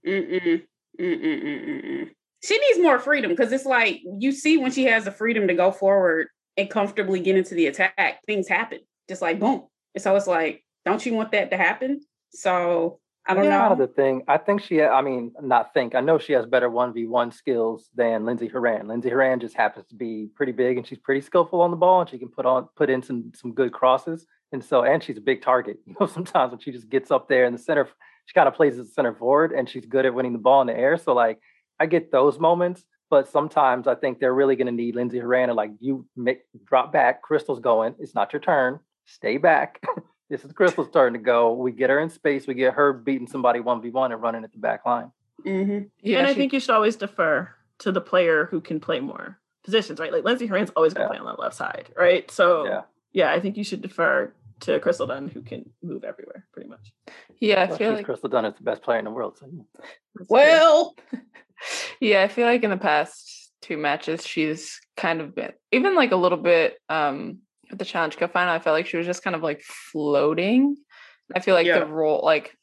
Mm-mm. 0.07 0.63
Mm-mm. 1.01 1.43
Mm-mm. 1.43 2.11
She 2.43 2.59
needs 2.59 2.83
more 2.83 2.99
freedom 2.99 3.31
because 3.31 3.53
it's 3.53 3.65
like 3.65 4.03
you 4.19 4.33
see 4.33 4.59
when 4.59 4.73
she 4.73 4.85
has 4.85 5.05
the 5.05 5.13
freedom 5.13 5.49
to 5.49 5.55
go 5.55 5.71
forward 5.71 6.29
and 6.57 6.69
comfortably 6.69 7.21
get 7.21 7.37
into 7.37 7.55
the 7.55 7.67
attack, 7.67 8.21
things 8.27 8.49
happen. 8.49 8.81
Just 9.09 9.23
like 9.23 9.39
boom. 9.39 9.67
And 9.95 10.03
so 10.03 10.15
it's 10.17 10.27
like, 10.27 10.65
don't 10.85 11.05
you 11.05 11.15
want 11.15 11.33
that 11.33 11.51
to 11.51 11.57
happen? 11.57 12.01
So 12.31 13.01
I 13.27 13.35
don't 13.35 13.45
yeah, 13.45 13.69
know. 13.69 13.77
The 13.77 13.87
thing, 13.87 14.23
I 14.27 14.37
think 14.37 14.63
she, 14.63 14.83
I 14.83 15.01
mean, 15.01 15.33
not 15.41 15.73
think, 15.73 15.95
I 15.95 16.01
know 16.01 16.19
she 16.19 16.33
has 16.33 16.45
better 16.45 16.69
1v1 16.69 17.33
skills 17.33 17.89
than 17.95 18.25
Lindsay 18.25 18.49
Horan. 18.49 18.89
Lindsay 18.89 19.11
Horan 19.11 19.39
just 19.39 19.57
happens 19.57 19.87
to 19.89 19.95
be 19.95 20.29
pretty 20.35 20.53
big 20.53 20.77
and 20.77 20.87
she's 20.87 20.99
pretty 20.99 21.21
skillful 21.21 21.61
on 21.61 21.71
the 21.71 21.77
ball 21.77 22.01
and 22.01 22.11
she 22.11 22.19
can 22.19 22.29
put 22.29 22.47
on, 22.47 22.69
put 22.75 22.91
in 22.91 23.01
some, 23.01 23.31
some 23.35 23.53
good 23.53 23.73
crosses. 23.73 24.27
And 24.51 24.63
so, 24.63 24.83
and 24.83 25.03
she's 25.03 25.19
a 25.19 25.21
big 25.21 25.41
target. 25.43 25.79
You 25.87 25.95
know, 26.01 26.07
sometimes 26.07 26.51
when 26.51 26.61
she 26.61 26.73
just 26.73 26.89
gets 26.89 27.11
up 27.11 27.29
there 27.29 27.45
in 27.45 27.53
the 27.53 27.59
center, 27.59 27.89
she 28.27 28.35
kind 28.35 28.49
of 28.49 28.55
plays 28.55 28.79
as 28.79 28.89
a 28.89 28.93
center 28.93 29.15
forward 29.15 29.53
and 29.53 29.69
she's 29.69 29.87
good 29.87 30.05
at 30.05 30.15
winning 30.15 30.33
the 30.33 30.39
ball 30.39 30.61
in 30.61 30.67
the 30.67 30.77
air. 30.77 30.97
So, 30.97 31.15
like, 31.15 31.39
I 31.79 31.87
get 31.87 32.11
those 32.11 32.39
moments, 32.39 32.85
but 33.09 33.29
sometimes 33.29 33.87
I 33.87 33.95
think 33.95 34.19
they're 34.19 34.35
really 34.35 34.57
going 34.57 34.67
to 34.67 34.73
need 34.73 34.97
Lindsay 34.97 35.21
Horan 35.21 35.49
to, 35.49 35.55
like, 35.55 35.71
you 35.81 36.07
make 36.17 36.41
drop 36.65 36.93
back. 36.93 37.23
Crystal's 37.23 37.61
going. 37.61 37.95
It's 38.01 38.15
not 38.15 38.33
your 38.33 38.41
turn. 38.41 38.81
Stay 39.07 39.37
back. 39.37 39.81
this 40.31 40.45
is 40.45 40.53
Crystal 40.53 40.85
starting 40.87 41.19
to 41.21 41.25
go. 41.25 41.53
We 41.53 41.73
get 41.73 41.91
her 41.91 42.01
in 42.01 42.09
space. 42.11 42.47
We 42.47 42.55
get 42.55 42.75
her 42.75 42.93
beating 42.93 43.27
somebody 43.27 43.61
1v1 43.61 44.13
and 44.13 44.23
running 44.23 44.45
at 44.45 44.53
the 44.53 44.59
back 44.59 44.87
line. 44.87 45.11
Mm-hmm. 45.47 45.87
Yeah, 46.01 46.19
and 46.19 46.27
I 46.27 46.31
she- 46.33 46.39
think 46.39 46.53
you 46.53 46.61
should 46.61 46.71
always 46.75 46.97
defer 46.97 47.51
to 47.81 47.93
the 47.93 48.01
player 48.01 48.47
who 48.47 48.61
can 48.61 48.81
play 48.81 49.01
more 49.01 49.39
positions, 49.65 49.99
right? 50.01 50.13
Like 50.13 50.25
Lindsay 50.25 50.47
Horan's 50.47 50.71
always 50.77 50.95
going 50.95 51.09
to 51.09 51.15
Yeah. 51.15 51.19
play 51.21 51.27
on 51.29 51.37
the 51.37 51.41
left 51.43 51.57
side, 51.57 51.91
right? 51.97 52.31
So 52.31 52.65
Yeah. 52.67 52.83
yeah, 53.13 53.33
I 53.33 53.41
think 53.41 53.57
you 53.57 53.65
should 53.65 53.83
defer 53.83 54.33
to 54.61 54.79
Crystal 54.79 55.07
Dunn, 55.09 55.27
who 55.29 55.43
can 55.43 55.69
move 55.83 56.05
everywhere, 56.05 56.47
pretty 56.53 56.69
much. 56.69 56.93
yeah, 57.41 57.63
I 57.63 57.67
Well, 57.67 57.77
feel 57.79 57.91
she's 57.91 57.97
like 57.99 58.07
Crystal 58.07 58.29
Dunn 58.29 58.45
is 58.45 58.55
the 58.55 58.63
best 58.63 58.83
player 58.83 58.99
in 59.01 59.05
the 59.05 59.11
world. 59.11 59.39
So. 59.39 59.49
Well, 60.29 60.95
yeah, 62.01 62.23
I 62.23 62.29
feel 62.29 62.47
like 62.47 62.63
in 62.63 62.71
the 62.71 62.77
past 62.77 63.51
two 63.61 63.77
matches, 63.77 64.27
she's 64.27 64.81
kind 64.97 65.21
of 65.21 65.35
been 65.35 65.53
even 65.73 65.95
like 65.95 66.13
a 66.13 66.17
little 66.17 66.39
bit 66.39 66.79
um 66.89 67.39
at 67.73 67.79
the 67.79 67.85
Challenge 67.85 68.17
Cup 68.17 68.33
final. 68.33 68.53
I 68.53 68.59
felt 68.59 68.75
like 68.75 68.87
she 68.87 68.97
was 68.97 69.07
just 69.07 69.23
kind 69.23 69.37
of 69.37 69.43
like 69.43 69.63
floating. 69.63 70.77
I 71.35 71.41
feel 71.41 71.55
like 71.55 71.67
Yeah. 71.67 71.81
the 71.81 71.87
role, 71.87 72.21
like 72.25 72.57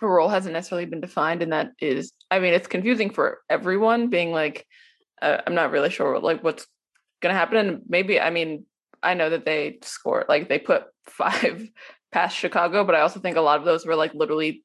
her 0.00 0.08
role, 0.08 0.28
hasn't 0.28 0.52
necessarily 0.52 0.86
been 0.86 1.00
defined, 1.00 1.42
and 1.42 1.52
that 1.52 1.72
is, 1.80 2.12
I 2.30 2.38
mean, 2.38 2.54
it's 2.54 2.68
confusing 2.68 3.10
for 3.10 3.40
everyone. 3.50 4.08
Being 4.08 4.32
like, 4.32 4.66
uh, 5.20 5.38
I'm 5.46 5.54
not 5.54 5.70
really 5.72 5.90
sure 5.90 6.18
like 6.20 6.42
what's 6.44 6.66
gonna 7.20 7.34
happen, 7.34 7.56
and 7.56 7.82
maybe 7.88 8.20
I 8.20 8.30
mean, 8.30 8.64
I 9.02 9.14
know 9.14 9.30
that 9.30 9.44
they 9.44 9.78
scored 9.82 10.26
like 10.28 10.48
they 10.48 10.58
put 10.58 10.84
five 11.08 11.68
past 12.12 12.36
Chicago, 12.36 12.84
but 12.84 12.94
I 12.94 13.00
also 13.00 13.20
think 13.20 13.36
a 13.36 13.40
lot 13.40 13.58
of 13.58 13.64
those 13.64 13.84
were 13.86 13.96
like 13.96 14.14
literally 14.14 14.64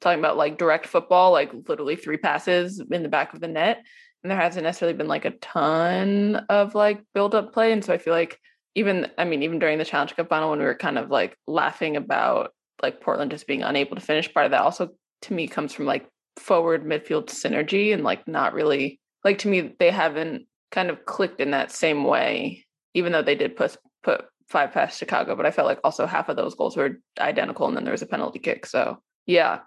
talking 0.00 0.18
about 0.18 0.36
like 0.36 0.58
direct 0.58 0.86
football, 0.86 1.32
like 1.32 1.52
literally 1.68 1.96
three 1.96 2.16
passes 2.18 2.80
in 2.90 3.02
the 3.02 3.08
back 3.08 3.34
of 3.34 3.40
the 3.40 3.48
net. 3.48 3.82
And 4.22 4.30
there 4.30 4.38
hasn't 4.40 4.64
necessarily 4.64 4.96
been 4.96 5.08
like 5.08 5.24
a 5.26 5.32
ton 5.32 6.36
of 6.48 6.74
like 6.74 7.02
build 7.12 7.34
up 7.34 7.52
play. 7.52 7.72
And 7.72 7.84
so 7.84 7.92
I 7.92 7.98
feel 7.98 8.14
like 8.14 8.38
even, 8.74 9.10
I 9.18 9.24
mean, 9.24 9.42
even 9.42 9.58
during 9.58 9.78
the 9.78 9.84
Challenge 9.84 10.14
Cup 10.16 10.28
final, 10.28 10.50
when 10.50 10.58
we 10.58 10.64
were 10.64 10.74
kind 10.74 10.98
of 10.98 11.10
like 11.10 11.36
laughing 11.46 11.96
about 11.96 12.52
like 12.82 13.00
Portland 13.00 13.30
just 13.30 13.46
being 13.46 13.62
unable 13.62 13.94
to 13.94 14.02
finish, 14.02 14.32
part 14.32 14.46
of 14.46 14.52
that 14.52 14.62
also 14.62 14.90
to 15.22 15.34
me 15.34 15.46
comes 15.46 15.72
from 15.72 15.86
like 15.86 16.08
forward 16.36 16.84
midfield 16.84 17.26
synergy 17.26 17.94
and 17.94 18.02
like 18.04 18.26
not 18.26 18.52
really, 18.52 19.00
like 19.24 19.38
to 19.38 19.48
me, 19.48 19.74
they 19.78 19.90
haven't 19.90 20.46
kind 20.72 20.90
of 20.90 21.04
clicked 21.06 21.40
in 21.40 21.52
that 21.52 21.70
same 21.70 22.04
way, 22.04 22.64
even 22.94 23.12
though 23.12 23.22
they 23.22 23.36
did 23.36 23.56
put 23.56 23.76
put 24.02 24.26
five 24.48 24.72
past 24.72 24.98
Chicago, 24.98 25.34
but 25.34 25.46
I 25.46 25.50
felt 25.50 25.68
like 25.68 25.80
also 25.84 26.06
half 26.06 26.28
of 26.28 26.36
those 26.36 26.54
goals 26.54 26.76
were 26.76 27.00
identical 27.18 27.66
and 27.66 27.76
then 27.76 27.84
there 27.84 27.92
was 27.92 28.02
a 28.02 28.06
penalty 28.06 28.38
kick. 28.38 28.66
So 28.66 28.98
yeah, 29.26 29.60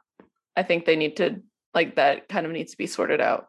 I 0.55 0.64
think 0.64 0.86
they 0.86 0.95
need 0.95 1.18
to 1.18 1.41
like 1.74 1.95
that 1.95 2.30
kind 2.30 2.45
of 2.45 2.51
needs 2.51 2.72
to 2.72 2.78
be 2.78 2.88
sorted 2.88 3.22
out. 3.22 3.47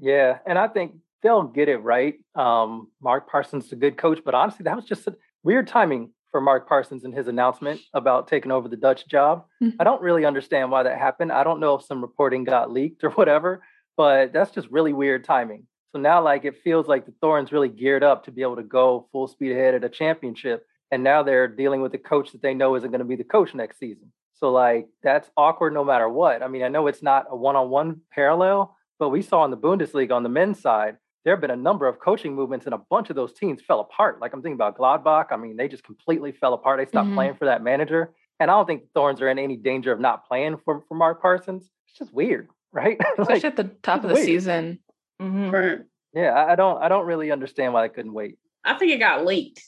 Yeah, 0.00 0.38
and 0.46 0.58
I 0.58 0.68
think 0.68 0.94
they'll 1.22 1.44
get 1.44 1.68
it 1.68 1.78
right. 1.78 2.14
Um, 2.34 2.88
Mark 3.00 3.30
Parsons 3.30 3.66
is 3.66 3.72
a 3.72 3.76
good 3.76 3.96
coach, 3.96 4.20
but 4.24 4.34
honestly, 4.34 4.64
that 4.64 4.76
was 4.76 4.84
just 4.84 5.08
weird 5.42 5.66
timing 5.68 6.10
for 6.30 6.40
Mark 6.40 6.68
Parsons 6.68 7.04
and 7.04 7.14
his 7.14 7.28
announcement 7.28 7.80
about 7.94 8.26
taking 8.26 8.50
over 8.50 8.68
the 8.68 8.76
Dutch 8.76 9.06
job. 9.06 9.44
Mm-hmm. 9.62 9.76
I 9.80 9.84
don't 9.84 10.02
really 10.02 10.24
understand 10.24 10.70
why 10.70 10.82
that 10.82 10.98
happened. 10.98 11.30
I 11.30 11.44
don't 11.44 11.60
know 11.60 11.74
if 11.74 11.84
some 11.84 12.00
reporting 12.00 12.44
got 12.44 12.72
leaked 12.72 13.04
or 13.04 13.10
whatever, 13.10 13.62
but 13.96 14.32
that's 14.32 14.50
just 14.50 14.70
really 14.70 14.92
weird 14.92 15.24
timing. 15.24 15.66
So 15.92 16.00
now, 16.00 16.22
like, 16.22 16.46
it 16.46 16.62
feels 16.64 16.88
like 16.88 17.04
the 17.04 17.12
Thorns 17.20 17.52
really 17.52 17.68
geared 17.68 18.02
up 18.02 18.24
to 18.24 18.32
be 18.32 18.40
able 18.40 18.56
to 18.56 18.62
go 18.62 19.08
full 19.12 19.28
speed 19.28 19.52
ahead 19.52 19.74
at 19.74 19.84
a 19.84 19.90
championship. 19.90 20.66
And 20.90 21.04
now 21.04 21.22
they're 21.22 21.48
dealing 21.48 21.82
with 21.82 21.92
a 21.94 21.98
coach 21.98 22.32
that 22.32 22.40
they 22.40 22.54
know 22.54 22.76
isn't 22.76 22.90
going 22.90 23.00
to 23.00 23.04
be 23.04 23.16
the 23.16 23.24
coach 23.24 23.54
next 23.54 23.78
season. 23.78 24.10
So, 24.34 24.50
like, 24.50 24.88
that's 25.02 25.30
awkward 25.36 25.74
no 25.74 25.84
matter 25.84 26.08
what. 26.08 26.42
I 26.42 26.48
mean, 26.48 26.62
I 26.62 26.68
know 26.68 26.86
it's 26.86 27.02
not 27.02 27.26
a 27.30 27.36
one 27.36 27.56
on 27.56 27.68
one 27.68 28.00
parallel, 28.10 28.74
but 28.98 29.10
we 29.10 29.20
saw 29.20 29.44
in 29.44 29.50
the 29.50 29.56
Bundesliga 29.56 30.12
on 30.12 30.22
the 30.22 30.28
men's 30.30 30.60
side, 30.60 30.96
there 31.24 31.32
have 31.34 31.40
been 31.40 31.50
a 31.50 31.56
number 31.56 31.86
of 31.86 32.00
coaching 32.00 32.34
movements 32.34 32.66
and 32.66 32.74
a 32.74 32.78
bunch 32.90 33.10
of 33.10 33.16
those 33.16 33.32
teams 33.32 33.60
fell 33.62 33.80
apart. 33.80 34.20
Like 34.20 34.32
I'm 34.32 34.42
thinking 34.42 34.56
about 34.56 34.76
Gladbach. 34.76 35.26
I 35.30 35.36
mean, 35.36 35.56
they 35.56 35.68
just 35.68 35.84
completely 35.84 36.32
fell 36.32 36.54
apart. 36.54 36.78
They 36.78 36.86
stopped 36.86 37.06
mm-hmm. 37.06 37.14
playing 37.14 37.34
for 37.34 37.44
that 37.44 37.62
manager. 37.62 38.12
And 38.40 38.50
I 38.50 38.54
don't 38.54 38.66
think 38.66 38.84
Thorns 38.92 39.20
are 39.20 39.28
in 39.28 39.38
any 39.38 39.56
danger 39.56 39.92
of 39.92 40.00
not 40.00 40.26
playing 40.26 40.58
for, 40.64 40.82
for 40.88 40.94
Mark 40.94 41.22
Parsons. 41.22 41.70
It's 41.86 41.98
just 41.98 42.12
weird, 42.12 42.48
right? 42.72 42.98
Especially 43.18 43.34
like, 43.34 43.44
at 43.44 43.56
the 43.56 43.70
top 43.82 44.02
of 44.02 44.08
the 44.08 44.14
weird. 44.14 44.26
season. 44.26 44.80
Mm-hmm. 45.20 45.50
Right. 45.50 45.78
Yeah, 46.14 46.34
I 46.34 46.56
don't 46.56 46.82
I 46.82 46.88
don't 46.88 47.06
really 47.06 47.30
understand 47.30 47.72
why 47.72 47.86
they 47.86 47.94
couldn't 47.94 48.12
wait. 48.12 48.36
I 48.64 48.74
think 48.74 48.92
it 48.92 48.98
got 48.98 49.24
leaked. 49.24 49.62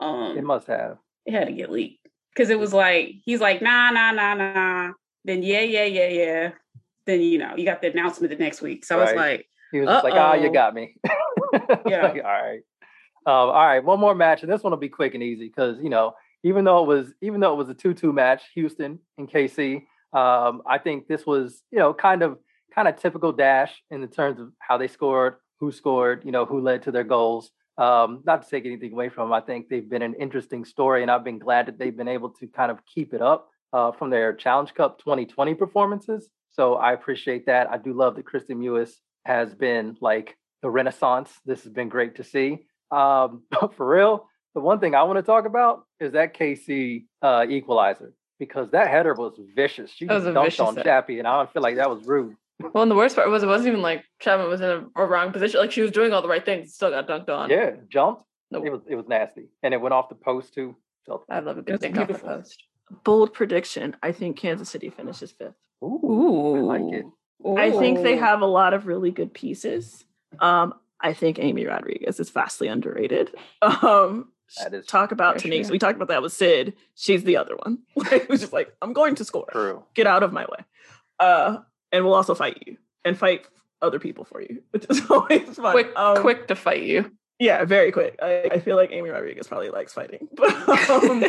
Um 0.00 0.36
it 0.36 0.44
must 0.44 0.66
have. 0.66 0.98
It 1.24 1.32
had 1.32 1.46
to 1.46 1.52
get 1.52 1.70
leaked. 1.70 2.06
Cause 2.36 2.50
it 2.50 2.58
was 2.58 2.74
like 2.74 3.12
he's 3.24 3.40
like, 3.40 3.62
nah, 3.62 3.90
nah, 3.90 4.10
nah, 4.10 4.34
nah. 4.34 4.92
Then 5.24 5.42
yeah, 5.42 5.60
yeah, 5.60 5.84
yeah, 5.84 6.08
yeah. 6.08 6.50
Then 7.06 7.20
you 7.22 7.38
know, 7.38 7.54
you 7.56 7.64
got 7.64 7.80
the 7.80 7.90
announcement 7.90 8.30
the 8.30 8.36
next 8.36 8.60
week. 8.60 8.84
So 8.84 8.96
right. 8.96 9.02
I 9.02 9.04
was 9.04 9.16
like, 9.16 9.46
he 9.72 9.80
was 9.80 9.88
like, 9.88 10.14
"Ah, 10.14 10.32
oh, 10.32 10.34
you 10.34 10.52
got 10.52 10.74
me." 10.74 10.96
yeah. 11.86 12.02
Like, 12.02 12.16
all 12.16 12.22
right. 12.22 12.60
Um, 13.26 13.48
all 13.48 13.66
right. 13.66 13.84
One 13.84 14.00
more 14.00 14.14
match, 14.14 14.42
and 14.42 14.52
this 14.52 14.62
one 14.62 14.70
will 14.70 14.78
be 14.78 14.88
quick 14.88 15.14
and 15.14 15.22
easy 15.22 15.48
because 15.48 15.78
you 15.82 15.90
know, 15.90 16.14
even 16.42 16.64
though 16.64 16.82
it 16.82 16.86
was 16.86 17.12
even 17.20 17.40
though 17.40 17.52
it 17.52 17.56
was 17.56 17.68
a 17.68 17.74
two-two 17.74 18.12
match, 18.12 18.42
Houston 18.54 18.98
and 19.18 19.30
KC. 19.30 19.82
Um, 20.12 20.62
I 20.66 20.78
think 20.78 21.08
this 21.08 21.26
was 21.26 21.62
you 21.70 21.78
know 21.78 21.92
kind 21.92 22.22
of 22.22 22.38
kind 22.74 22.88
of 22.88 22.96
typical 22.96 23.32
dash 23.32 23.82
in 23.90 24.00
the 24.00 24.06
terms 24.06 24.38
of 24.38 24.52
how 24.58 24.78
they 24.78 24.86
scored, 24.86 25.36
who 25.58 25.72
scored, 25.72 26.22
you 26.24 26.30
know, 26.30 26.44
who 26.44 26.60
led 26.60 26.82
to 26.82 26.92
their 26.92 27.04
goals. 27.04 27.50
Um, 27.78 28.22
not 28.24 28.42
to 28.42 28.48
take 28.48 28.64
anything 28.64 28.92
away 28.92 29.08
from 29.08 29.28
them, 29.28 29.32
I 29.32 29.40
think 29.40 29.68
they've 29.68 29.88
been 29.88 30.02
an 30.02 30.14
interesting 30.14 30.64
story, 30.64 31.02
and 31.02 31.10
I've 31.10 31.24
been 31.24 31.38
glad 31.38 31.66
that 31.66 31.78
they've 31.78 31.96
been 31.96 32.08
able 32.08 32.30
to 32.30 32.46
kind 32.46 32.70
of 32.70 32.78
keep 32.86 33.12
it 33.12 33.20
up 33.20 33.50
uh, 33.72 33.92
from 33.92 34.10
their 34.10 34.32
Challenge 34.32 34.72
Cup 34.74 34.98
2020 34.98 35.54
performances. 35.54 36.30
So 36.50 36.76
I 36.76 36.92
appreciate 36.92 37.46
that. 37.46 37.70
I 37.70 37.76
do 37.76 37.92
love 37.92 38.16
that 38.16 38.24
Kristie 38.24 38.52
Mewis 38.52 38.92
has 39.26 39.54
been 39.54 39.96
like 40.00 40.36
the 40.62 40.70
renaissance. 40.70 41.30
This 41.44 41.64
has 41.64 41.72
been 41.72 41.88
great 41.88 42.16
to 42.16 42.24
see. 42.24 42.58
Um, 42.90 43.42
but 43.50 43.74
for 43.74 43.88
real, 43.88 44.28
the 44.54 44.60
one 44.60 44.80
thing 44.80 44.94
I 44.94 45.02
want 45.02 45.18
to 45.18 45.22
talk 45.22 45.46
about 45.46 45.84
is 46.00 46.12
that 46.12 46.34
KC 46.34 47.04
uh, 47.22 47.46
equalizer 47.48 48.12
because 48.38 48.70
that 48.70 48.88
header 48.88 49.14
was 49.14 49.38
vicious. 49.54 49.90
She 49.90 50.06
was 50.06 50.24
dunked 50.24 50.64
on 50.64 50.82
Chappie, 50.82 51.18
and 51.18 51.26
I 51.26 51.38
don't 51.38 51.52
feel 51.52 51.62
like 51.62 51.76
that 51.76 51.90
was 51.90 52.06
rude. 52.06 52.36
Well, 52.60 52.82
and 52.82 52.90
the 52.90 52.96
worst 52.96 53.16
part 53.16 53.28
was 53.28 53.42
it 53.42 53.46
wasn't 53.46 53.68
even 53.68 53.82
like 53.82 54.04
Chapman 54.20 54.48
was 54.48 54.60
in 54.60 54.68
a, 54.68 55.02
a, 55.02 55.06
wrong 55.06 55.30
position. 55.30 55.60
Like 55.60 55.72
she 55.72 55.82
was 55.82 55.90
doing 55.90 56.12
all 56.12 56.22
the 56.22 56.28
right 56.28 56.44
things, 56.44 56.74
still 56.74 56.90
got 56.90 57.06
dunked 57.06 57.28
on. 57.28 57.50
Yeah, 57.50 57.72
jumped. 57.88 58.22
Nope. 58.50 58.64
It 58.64 58.72
was 58.72 58.80
it 58.88 58.94
was 58.94 59.06
nasty, 59.08 59.48
and 59.62 59.74
it 59.74 59.80
went 59.80 59.92
off 59.92 60.08
the 60.08 60.14
post 60.14 60.54
too. 60.54 60.76
So 61.04 61.24
I 61.28 61.40
love 61.40 61.58
a 61.58 61.62
good 61.62 61.80
thing 61.80 61.98
off 61.98 62.08
the 62.08 62.14
post. 62.14 62.62
Bold 63.04 63.34
prediction. 63.34 63.96
I 64.02 64.12
think 64.12 64.38
Kansas 64.38 64.70
City 64.70 64.90
finishes 64.90 65.32
fifth. 65.32 65.54
Ooh, 65.82 66.00
Ooh. 66.04 66.56
I 66.56 66.78
like 66.78 66.94
it. 66.94 67.04
Ooh. 67.44 67.56
I 67.56 67.70
think 67.70 68.02
they 68.02 68.16
have 68.16 68.40
a 68.40 68.46
lot 68.46 68.74
of 68.74 68.86
really 68.86 69.10
good 69.10 69.34
pieces. 69.34 70.04
Um, 70.40 70.74
I 71.00 71.12
think 71.12 71.38
Amy 71.38 71.66
Rodriguez 71.66 72.20
is 72.20 72.30
vastly 72.30 72.68
underrated. 72.68 73.34
Um, 73.82 74.30
talk 74.86 75.10
about 75.10 75.38
Tenise. 75.38 75.70
We 75.70 75.78
talked 75.78 75.96
about 75.96 76.08
that 76.08 76.22
with 76.22 76.32
Sid. 76.32 76.74
She's 76.94 77.24
the 77.24 77.36
other 77.36 77.56
one. 77.56 77.78
who's 78.28 78.40
just 78.40 78.52
like, 78.52 78.72
I'm 78.80 78.92
going 78.92 79.16
to 79.16 79.24
score. 79.24 79.46
True. 79.50 79.84
Get 79.94 80.06
out 80.06 80.22
of 80.22 80.32
my 80.32 80.44
way. 80.44 80.64
Uh, 81.18 81.58
and 81.90 82.04
we'll 82.04 82.14
also 82.14 82.34
fight 82.34 82.62
you 82.64 82.76
and 83.04 83.18
fight 83.18 83.46
other 83.82 83.98
people 83.98 84.24
for 84.24 84.40
you, 84.40 84.62
which 84.70 84.86
is 84.88 85.02
always 85.10 85.56
fun. 85.56 85.72
Quick, 85.72 85.96
um, 85.96 86.16
quick 86.18 86.48
to 86.48 86.54
fight 86.54 86.82
you. 86.82 87.10
Yeah, 87.38 87.64
very 87.64 87.92
quick. 87.92 88.18
I, 88.22 88.48
I, 88.52 88.60
feel 88.60 88.76
like 88.76 88.92
Amy 88.92 89.10
Rodriguez 89.10 89.46
probably 89.46 89.68
likes 89.68 89.92
fighting. 89.92 90.28
But 90.32 90.54
um, 90.90 91.24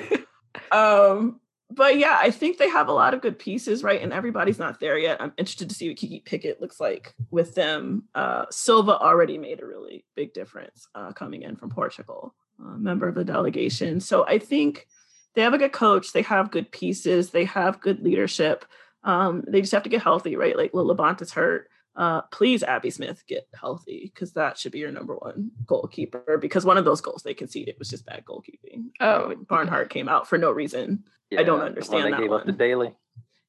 um, 0.71 1.39
but 1.69 1.97
yeah, 1.97 2.17
I 2.21 2.31
think 2.31 2.57
they 2.57 2.69
have 2.69 2.87
a 2.87 2.93
lot 2.93 3.13
of 3.13 3.21
good 3.21 3.37
pieces, 3.37 3.83
right? 3.83 4.01
And 4.01 4.13
everybody's 4.13 4.59
not 4.59 4.79
there 4.79 4.97
yet. 4.97 5.21
I'm 5.21 5.33
interested 5.37 5.69
to 5.69 5.75
see 5.75 5.89
what 5.89 5.97
Kiki 5.97 6.21
Pickett 6.21 6.61
looks 6.61 6.79
like 6.79 7.13
with 7.29 7.55
them. 7.55 8.03
Uh, 8.15 8.45
Silva 8.49 8.97
already 8.97 9.37
made 9.37 9.61
a 9.61 9.65
really 9.65 10.05
big 10.15 10.33
difference 10.33 10.87
uh, 10.95 11.11
coming 11.11 11.41
in 11.41 11.57
from 11.57 11.69
Portugal, 11.69 12.33
uh, 12.63 12.77
member 12.77 13.07
of 13.07 13.15
the 13.15 13.25
delegation. 13.25 13.99
So 13.99 14.25
I 14.25 14.39
think 14.39 14.87
they 15.35 15.41
have 15.41 15.53
a 15.53 15.57
good 15.57 15.73
coach. 15.73 16.13
They 16.13 16.21
have 16.23 16.51
good 16.51 16.71
pieces. 16.71 17.31
They 17.31 17.45
have 17.45 17.81
good 17.81 18.01
leadership. 18.01 18.63
Um, 19.03 19.43
they 19.47 19.61
just 19.61 19.73
have 19.73 19.83
to 19.83 19.89
get 19.89 20.01
healthy, 20.01 20.35
right? 20.35 20.55
Like 20.55 20.73
Lil 20.73 20.95
LaBonta 20.95 21.21
is 21.23 21.33
hurt 21.33 21.69
uh, 21.97 22.21
please, 22.31 22.61
Abby 22.61 22.91
Smith, 22.91 23.23
get 23.27 23.47
healthy 23.59 24.11
because 24.13 24.33
that 24.33 24.57
should 24.57 24.71
be 24.71 24.77
your 24.79 24.91
number 24.91 25.15
one 25.15 25.49
goalkeeper. 25.65 26.37
Because 26.39 26.63
one 26.63 26.77
of 26.77 26.85
those 26.85 27.01
goals 27.01 27.23
they 27.23 27.33
conceded 27.33 27.75
was 27.79 27.89
just 27.89 28.05
bad 28.05 28.23
goalkeeping. 28.23 28.91
Oh, 28.99 29.35
Barnhart 29.49 29.89
came 29.89 30.07
out 30.07 30.29
for 30.29 30.37
no 30.37 30.51
reason. 30.51 31.03
Yeah, 31.31 31.39
I 31.41 31.43
don't 31.43 31.61
understand 31.61 32.05
they 32.05 32.11
that 32.11 32.19
gave 32.19 32.29
one. 32.29 32.41
up 32.41 32.45
the 32.45 32.51
daily. 32.51 32.93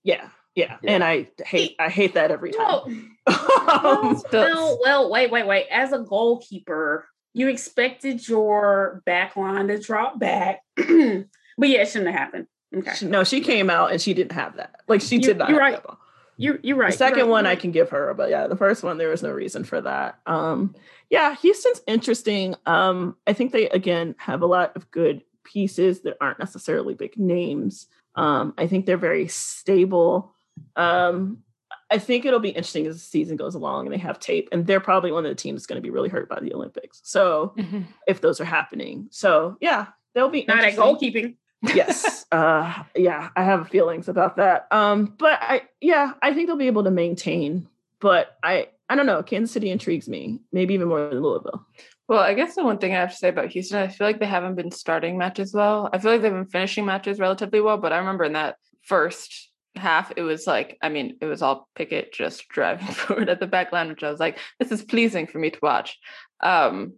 Yeah, 0.02 0.28
yeah, 0.54 0.78
yeah, 0.82 0.92
and 0.92 1.04
I 1.04 1.28
hate 1.44 1.76
I 1.78 1.90
hate 1.90 2.14
that 2.14 2.30
every 2.30 2.52
time. 2.52 3.16
Well, 3.26 4.22
well, 4.32 4.78
well, 4.82 5.10
wait, 5.10 5.30
wait, 5.30 5.46
wait. 5.46 5.66
As 5.70 5.92
a 5.92 5.98
goalkeeper, 5.98 7.06
you 7.34 7.48
expected 7.48 8.26
your 8.26 9.02
back 9.04 9.36
line 9.36 9.68
to 9.68 9.78
drop 9.78 10.18
back, 10.18 10.62
but 10.76 10.86
yeah, 10.88 11.82
it 11.82 11.88
shouldn't 11.88 12.10
have 12.10 12.18
happened. 12.18 12.46
Okay. 12.74 13.06
No, 13.06 13.24
she 13.24 13.40
came 13.42 13.68
out 13.68 13.92
and 13.92 14.00
she 14.00 14.14
didn't 14.14 14.32
have 14.32 14.56
that. 14.56 14.80
Like 14.88 15.02
she 15.02 15.16
you, 15.16 15.22
did 15.22 15.38
not. 15.38 15.50
You're 15.50 15.58
right. 15.58 15.80
You're 16.38 16.58
you're 16.62 16.76
right. 16.76 16.96
The 16.96 17.04
2nd 17.04 17.16
right, 17.16 17.28
one 17.28 17.44
right. 17.44 17.50
I 17.50 17.60
can 17.60 17.72
give 17.72 17.90
her, 17.90 18.14
but 18.14 18.30
yeah, 18.30 18.46
the 18.46 18.56
first 18.56 18.84
one 18.84 18.96
there 18.96 19.08
was 19.08 19.24
no 19.24 19.32
reason 19.32 19.64
for 19.64 19.80
that. 19.80 20.20
Um, 20.24 20.74
yeah, 21.10 21.34
Houston's 21.34 21.82
interesting. 21.86 22.54
Um, 22.64 23.16
I 23.26 23.32
think 23.32 23.52
they 23.52 23.68
again 23.68 24.14
have 24.18 24.40
a 24.40 24.46
lot 24.46 24.74
of 24.76 24.90
good 24.92 25.24
pieces 25.42 26.02
that 26.02 26.16
aren't 26.20 26.38
necessarily 26.38 26.94
big 26.94 27.18
names. 27.18 27.88
Um, 28.14 28.54
I 28.56 28.68
think 28.68 28.86
they're 28.86 28.96
very 28.96 29.26
stable. 29.26 30.32
Um, 30.76 31.38
I 31.90 31.98
think 31.98 32.24
it'll 32.24 32.38
be 32.38 32.50
interesting 32.50 32.86
as 32.86 32.94
the 32.94 33.00
season 33.00 33.36
goes 33.36 33.54
along 33.54 33.86
and 33.86 33.94
they 33.94 33.98
have 33.98 34.20
tape, 34.20 34.48
and 34.52 34.64
they're 34.64 34.80
probably 34.80 35.10
one 35.10 35.26
of 35.26 35.30
the 35.30 35.34
teams 35.34 35.60
that's 35.60 35.66
going 35.66 35.80
to 35.80 35.86
be 35.86 35.90
really 35.90 36.08
hurt 36.08 36.28
by 36.28 36.38
the 36.38 36.54
Olympics. 36.54 37.00
So 37.02 37.54
mm-hmm. 37.58 37.82
if 38.06 38.20
those 38.20 38.40
are 38.40 38.44
happening, 38.44 39.08
so 39.10 39.56
yeah, 39.60 39.86
they'll 40.14 40.28
be 40.28 40.44
not 40.46 40.62
at 40.62 40.74
goalkeeping 40.74 41.34
yes. 41.62 42.26
Uh, 42.30 42.84
yeah, 42.94 43.30
I 43.36 43.44
have 43.44 43.68
feelings 43.68 44.08
about 44.08 44.36
that. 44.36 44.66
Um, 44.70 45.14
but 45.18 45.38
I, 45.40 45.62
yeah, 45.80 46.12
I 46.22 46.34
think 46.34 46.46
they'll 46.46 46.56
be 46.56 46.66
able 46.66 46.84
to 46.84 46.90
maintain. 46.90 47.68
But 48.00 48.36
I, 48.42 48.68
I 48.88 48.94
don't 48.94 49.06
know. 49.06 49.22
Kansas 49.22 49.52
City 49.52 49.70
intrigues 49.70 50.08
me, 50.08 50.40
maybe 50.52 50.74
even 50.74 50.88
more 50.88 51.08
than 51.08 51.20
Louisville. 51.20 51.66
Well, 52.08 52.20
I 52.20 52.34
guess 52.34 52.54
the 52.54 52.64
one 52.64 52.78
thing 52.78 52.92
I 52.92 53.00
have 53.00 53.10
to 53.10 53.16
say 53.16 53.28
about 53.28 53.50
Houston, 53.50 53.78
I 53.78 53.88
feel 53.88 54.06
like 54.06 54.18
they 54.18 54.26
haven't 54.26 54.54
been 54.54 54.70
starting 54.70 55.18
matches 55.18 55.52
well. 55.52 55.90
I 55.92 55.98
feel 55.98 56.12
like 56.12 56.22
they've 56.22 56.32
been 56.32 56.46
finishing 56.46 56.86
matches 56.86 57.18
relatively 57.18 57.60
well, 57.60 57.76
but 57.76 57.92
I 57.92 57.98
remember 57.98 58.24
in 58.24 58.32
that 58.32 58.56
first 58.82 59.50
half, 59.76 60.12
it 60.16 60.22
was 60.22 60.46
like, 60.46 60.78
I 60.80 60.88
mean, 60.88 61.18
it 61.20 61.26
was 61.26 61.42
all 61.42 61.68
Pickett 61.74 62.12
just 62.12 62.48
driving 62.50 62.86
forward 62.86 63.28
at 63.28 63.40
the 63.40 63.46
back 63.46 63.72
line, 63.72 63.88
which 63.88 64.02
I 64.02 64.10
was 64.10 64.20
like, 64.20 64.38
this 64.58 64.72
is 64.72 64.82
pleasing 64.82 65.26
for 65.26 65.38
me 65.38 65.50
to 65.50 65.58
watch. 65.62 65.98
Um, 66.40 66.94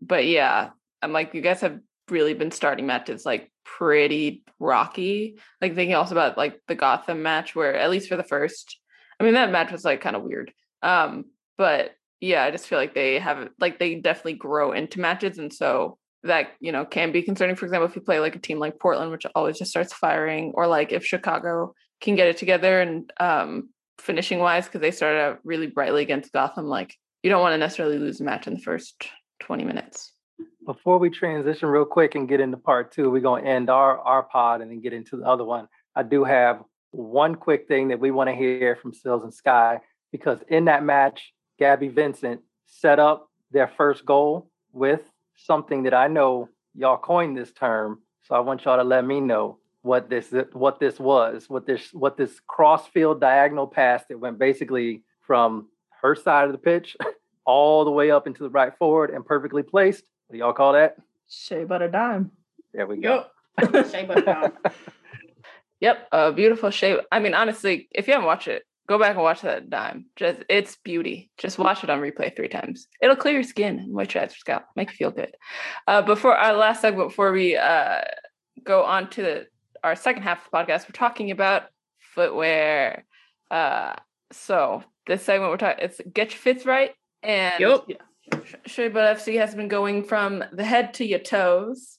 but 0.00 0.26
yeah, 0.26 0.70
I'm 1.02 1.12
like, 1.12 1.34
you 1.34 1.42
guys 1.42 1.60
have 1.60 1.78
really 2.10 2.34
been 2.34 2.50
starting 2.50 2.86
matches 2.86 3.24
like 3.24 3.50
pretty 3.64 4.42
rocky. 4.58 5.38
Like 5.60 5.74
thinking 5.74 5.94
also 5.94 6.14
about 6.14 6.36
like 6.36 6.60
the 6.68 6.74
Gotham 6.74 7.22
match 7.22 7.54
where 7.54 7.74
at 7.74 7.90
least 7.90 8.08
for 8.08 8.16
the 8.16 8.22
first, 8.22 8.78
I 9.18 9.24
mean 9.24 9.34
that 9.34 9.50
match 9.50 9.72
was 9.72 9.84
like 9.84 10.00
kind 10.00 10.16
of 10.16 10.22
weird. 10.22 10.52
Um, 10.82 11.26
but 11.56 11.92
yeah, 12.20 12.44
I 12.44 12.50
just 12.50 12.66
feel 12.66 12.78
like 12.78 12.94
they 12.94 13.18
have 13.18 13.48
like 13.60 13.78
they 13.78 13.96
definitely 13.96 14.34
grow 14.34 14.72
into 14.72 15.00
matches, 15.00 15.38
and 15.38 15.52
so 15.52 15.98
that 16.22 16.52
you 16.60 16.72
know 16.72 16.84
can 16.84 17.12
be 17.12 17.22
concerning. 17.22 17.56
For 17.56 17.66
example, 17.66 17.86
if 17.86 17.96
you 17.96 18.02
play 18.02 18.20
like 18.20 18.36
a 18.36 18.40
team 18.40 18.58
like 18.58 18.80
Portland, 18.80 19.10
which 19.10 19.26
always 19.34 19.58
just 19.58 19.70
starts 19.70 19.92
firing, 19.92 20.52
or 20.54 20.66
like 20.66 20.92
if 20.92 21.04
Chicago 21.04 21.74
can 22.00 22.16
get 22.16 22.28
it 22.28 22.38
together 22.38 22.80
and 22.80 23.12
um, 23.20 23.68
finishing 23.98 24.38
wise 24.38 24.64
because 24.64 24.80
they 24.80 24.90
started 24.90 25.20
out 25.20 25.40
really 25.44 25.66
brightly 25.66 26.02
against 26.02 26.32
Gotham, 26.32 26.66
like 26.66 26.94
you 27.22 27.30
don't 27.30 27.42
want 27.42 27.52
to 27.52 27.58
necessarily 27.58 27.98
lose 27.98 28.20
a 28.20 28.24
match 28.24 28.46
in 28.46 28.54
the 28.54 28.60
first 28.60 29.06
twenty 29.40 29.64
minutes 29.64 30.13
before 30.64 30.98
we 30.98 31.10
transition 31.10 31.68
real 31.68 31.84
quick 31.84 32.14
and 32.14 32.28
get 32.28 32.40
into 32.40 32.56
part 32.56 32.92
two, 32.92 33.10
we're 33.10 33.20
going 33.20 33.44
to 33.44 33.50
end 33.50 33.70
our, 33.70 33.98
our 33.98 34.22
pod 34.22 34.60
and 34.60 34.70
then 34.70 34.80
get 34.80 34.92
into 34.92 35.16
the 35.16 35.24
other 35.24 35.44
one. 35.44 35.68
I 35.94 36.02
do 36.02 36.24
have 36.24 36.62
one 36.90 37.34
quick 37.34 37.66
thing 37.68 37.88
that 37.88 38.00
we 38.00 38.10
want 38.10 38.30
to 38.30 38.36
hear 38.36 38.76
from 38.76 38.92
Sills 38.92 39.24
and 39.24 39.34
Sky 39.34 39.80
because 40.12 40.38
in 40.48 40.66
that 40.66 40.84
match, 40.84 41.32
Gabby 41.58 41.88
Vincent 41.88 42.40
set 42.66 42.98
up 42.98 43.28
their 43.50 43.68
first 43.68 44.04
goal 44.04 44.50
with 44.72 45.10
something 45.36 45.84
that 45.84 45.94
I 45.94 46.08
know 46.08 46.48
y'all 46.74 46.98
coined 46.98 47.36
this 47.36 47.52
term. 47.52 48.00
So 48.22 48.34
I 48.34 48.40
want 48.40 48.64
y'all 48.64 48.76
to 48.76 48.84
let 48.84 49.04
me 49.04 49.20
know 49.20 49.58
what 49.82 50.08
this 50.08 50.32
what 50.52 50.80
this 50.80 50.98
was, 50.98 51.48
what 51.48 51.66
this 51.66 51.92
what 51.92 52.16
this 52.16 52.40
crossfield 52.46 53.20
diagonal 53.20 53.66
pass 53.66 54.02
that 54.08 54.18
went 54.18 54.38
basically 54.38 55.02
from 55.20 55.68
her 56.00 56.14
side 56.14 56.46
of 56.46 56.52
the 56.52 56.58
pitch 56.58 56.96
all 57.44 57.84
the 57.84 57.90
way 57.90 58.10
up 58.10 58.26
into 58.26 58.42
the 58.42 58.50
right 58.50 58.72
forward 58.78 59.10
and 59.10 59.24
perfectly 59.24 59.62
placed. 59.62 60.04
What 60.26 60.32
do 60.32 60.38
y'all 60.38 60.52
call 60.52 60.72
that? 60.72 60.96
Shea 61.28 61.64
butter 61.64 61.88
dime. 61.88 62.30
There 62.72 62.86
we 62.86 62.96
go. 62.98 63.26
Yep. 63.60 63.90
Shea 63.90 64.04
butter 64.04 64.22
dime. 64.22 64.52
Yep, 65.80 66.08
a 66.12 66.32
beautiful 66.32 66.70
shape. 66.70 67.00
I 67.12 67.18
mean, 67.20 67.34
honestly, 67.34 67.88
if 67.90 68.06
you 68.06 68.14
haven't 68.14 68.26
watched 68.26 68.48
it, 68.48 68.62
go 68.86 68.98
back 68.98 69.14
and 69.14 69.22
watch 69.22 69.42
that 69.42 69.68
dime. 69.68 70.06
Just 70.16 70.40
it's 70.48 70.76
beauty. 70.76 71.30
Just 71.36 71.58
watch 71.58 71.84
it 71.84 71.90
on 71.90 72.00
replay 72.00 72.34
three 72.34 72.48
times. 72.48 72.88
It'll 73.02 73.16
clear 73.16 73.34
your 73.34 73.42
skin 73.42 73.78
and 73.78 73.94
moisturize 73.94 74.28
your 74.28 74.30
scalp, 74.30 74.64
make 74.76 74.90
you 74.90 74.96
feel 74.96 75.10
good. 75.10 75.34
Uh, 75.86 76.02
before 76.02 76.34
our 76.36 76.54
last 76.54 76.80
segment, 76.80 77.10
before 77.10 77.32
we 77.32 77.56
uh, 77.56 78.00
go 78.62 78.82
on 78.84 79.10
to 79.10 79.22
the, 79.22 79.46
our 79.82 79.94
second 79.96 80.22
half 80.22 80.38
of 80.38 80.50
the 80.50 80.56
podcast, 80.56 80.88
we're 80.88 80.92
talking 80.92 81.30
about 81.30 81.64
footwear. 82.14 83.04
Uh, 83.50 83.94
so 84.32 84.82
this 85.06 85.22
segment 85.22 85.50
we're 85.50 85.58
talking 85.58 85.84
it's 85.84 86.00
get 86.12 86.30
your 86.30 86.38
fits 86.38 86.64
right 86.64 86.92
and 87.22 87.60
Yep. 87.60 87.88
Shea 88.66 88.90
FC 88.90 89.38
has 89.38 89.54
been 89.54 89.68
going 89.68 90.04
from 90.04 90.44
the 90.52 90.64
head 90.64 90.94
to 90.94 91.04
your 91.04 91.18
toes. 91.18 91.98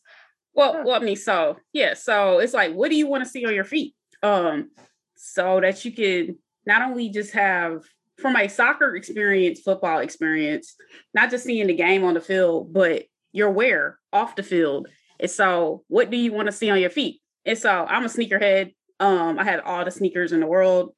Well, 0.54 0.84
well, 0.86 1.02
I 1.02 1.04
mean, 1.04 1.18
so 1.18 1.58
yeah, 1.74 1.94
so 1.94 2.40
it's 2.40 2.54
like, 2.54 2.74
what 2.74 2.90
do 2.90 2.96
you 2.96 3.08
want 3.08 3.24
to 3.24 3.30
see 3.30 3.46
on 3.46 3.54
your 3.54 3.66
feet? 3.66 3.94
Um, 4.24 4.72
so 5.16 5.60
that 5.62 5.84
you 5.84 5.92
can 5.92 6.38
not 6.66 6.82
only 6.82 7.10
just 7.10 7.34
have 7.34 7.84
from 8.18 8.36
a 8.36 8.48
soccer 8.48 8.96
experience, 8.96 9.60
football 9.60 10.00
experience, 10.00 10.76
not 11.14 11.30
just 11.30 11.44
seeing 11.44 11.68
the 11.68 11.76
game 11.76 12.04
on 12.04 12.14
the 12.14 12.22
field, 12.22 12.74
but 12.74 13.04
your 13.34 13.52
wear 13.52 14.00
off 14.14 14.36
the 14.36 14.44
field. 14.44 14.88
And 15.20 15.30
so, 15.30 15.84
what 15.88 16.10
do 16.10 16.18
you 16.18 16.32
want 16.32 16.48
to 16.48 16.52
see 16.52 16.70
on 16.70 16.80
your 16.80 16.90
feet? 16.90 17.22
And 17.46 17.58
so, 17.58 17.70
I'm 17.70 18.06
a 18.06 18.10
sneakerhead. 18.10 18.74
Um, 19.00 19.38
I 19.38 19.44
had 19.44 19.60
all 19.60 19.84
the 19.84 19.92
sneakers 19.92 20.32
in 20.32 20.40
the 20.40 20.48
world, 20.48 20.94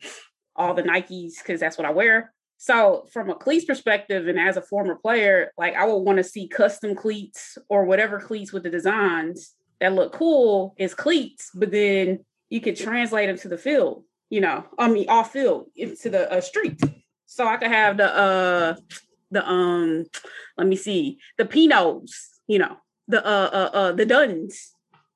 all 0.56 0.74
the 0.76 0.84
Nikes, 0.84 1.34
because 1.38 1.60
that's 1.60 1.78
what 1.78 1.88
I 1.88 1.91
wear. 1.91 2.34
So, 2.58 3.06
from 3.12 3.30
a 3.30 3.36
cleats 3.36 3.66
perspective, 3.66 4.28
and 4.28 4.40
as 4.40 4.58
a 4.58 4.62
former 4.62 4.96
player, 4.96 5.52
like 5.58 5.76
I 5.76 5.86
would 5.86 5.98
want 5.98 6.18
to 6.18 6.24
see 6.24 6.48
custom 6.48 6.96
cleats 6.96 7.58
or 7.70 7.86
whatever 7.86 8.20
cleats 8.20 8.52
with 8.52 8.64
the 8.64 8.70
designs 8.70 9.54
that 9.80 9.94
look 9.94 10.12
cool 10.12 10.74
is 10.78 10.94
cleats, 10.94 11.52
but 11.54 11.72
then 11.72 12.26
you 12.50 12.62
could 12.62 12.76
translate 12.76 13.28
them 13.28 13.38
to 13.38 13.48
the 13.48 13.58
field, 13.58 14.04
you 14.30 14.42
know, 14.42 14.66
I 14.78 14.90
mean, 14.90 15.08
off 15.10 15.34
field 15.34 15.68
into 15.76 16.10
the 16.10 16.32
uh, 16.32 16.42
street. 16.42 16.82
So 17.26 17.48
I 17.48 17.58
could 17.58 17.70
have 17.70 17.98
the, 17.98 18.16
uh, 18.16 18.76
the, 19.32 19.48
um, 19.48 20.06
let 20.58 20.68
me 20.68 20.76
see, 20.76 21.20
the 21.38 21.46
Pinots, 21.46 22.12
you 22.48 22.60
know, 22.60 22.78
the, 23.08 23.24
uh, 23.26 23.50
uh, 23.54 23.78
uh, 23.78 23.92
the 23.92 24.06
Duns, 24.06 24.72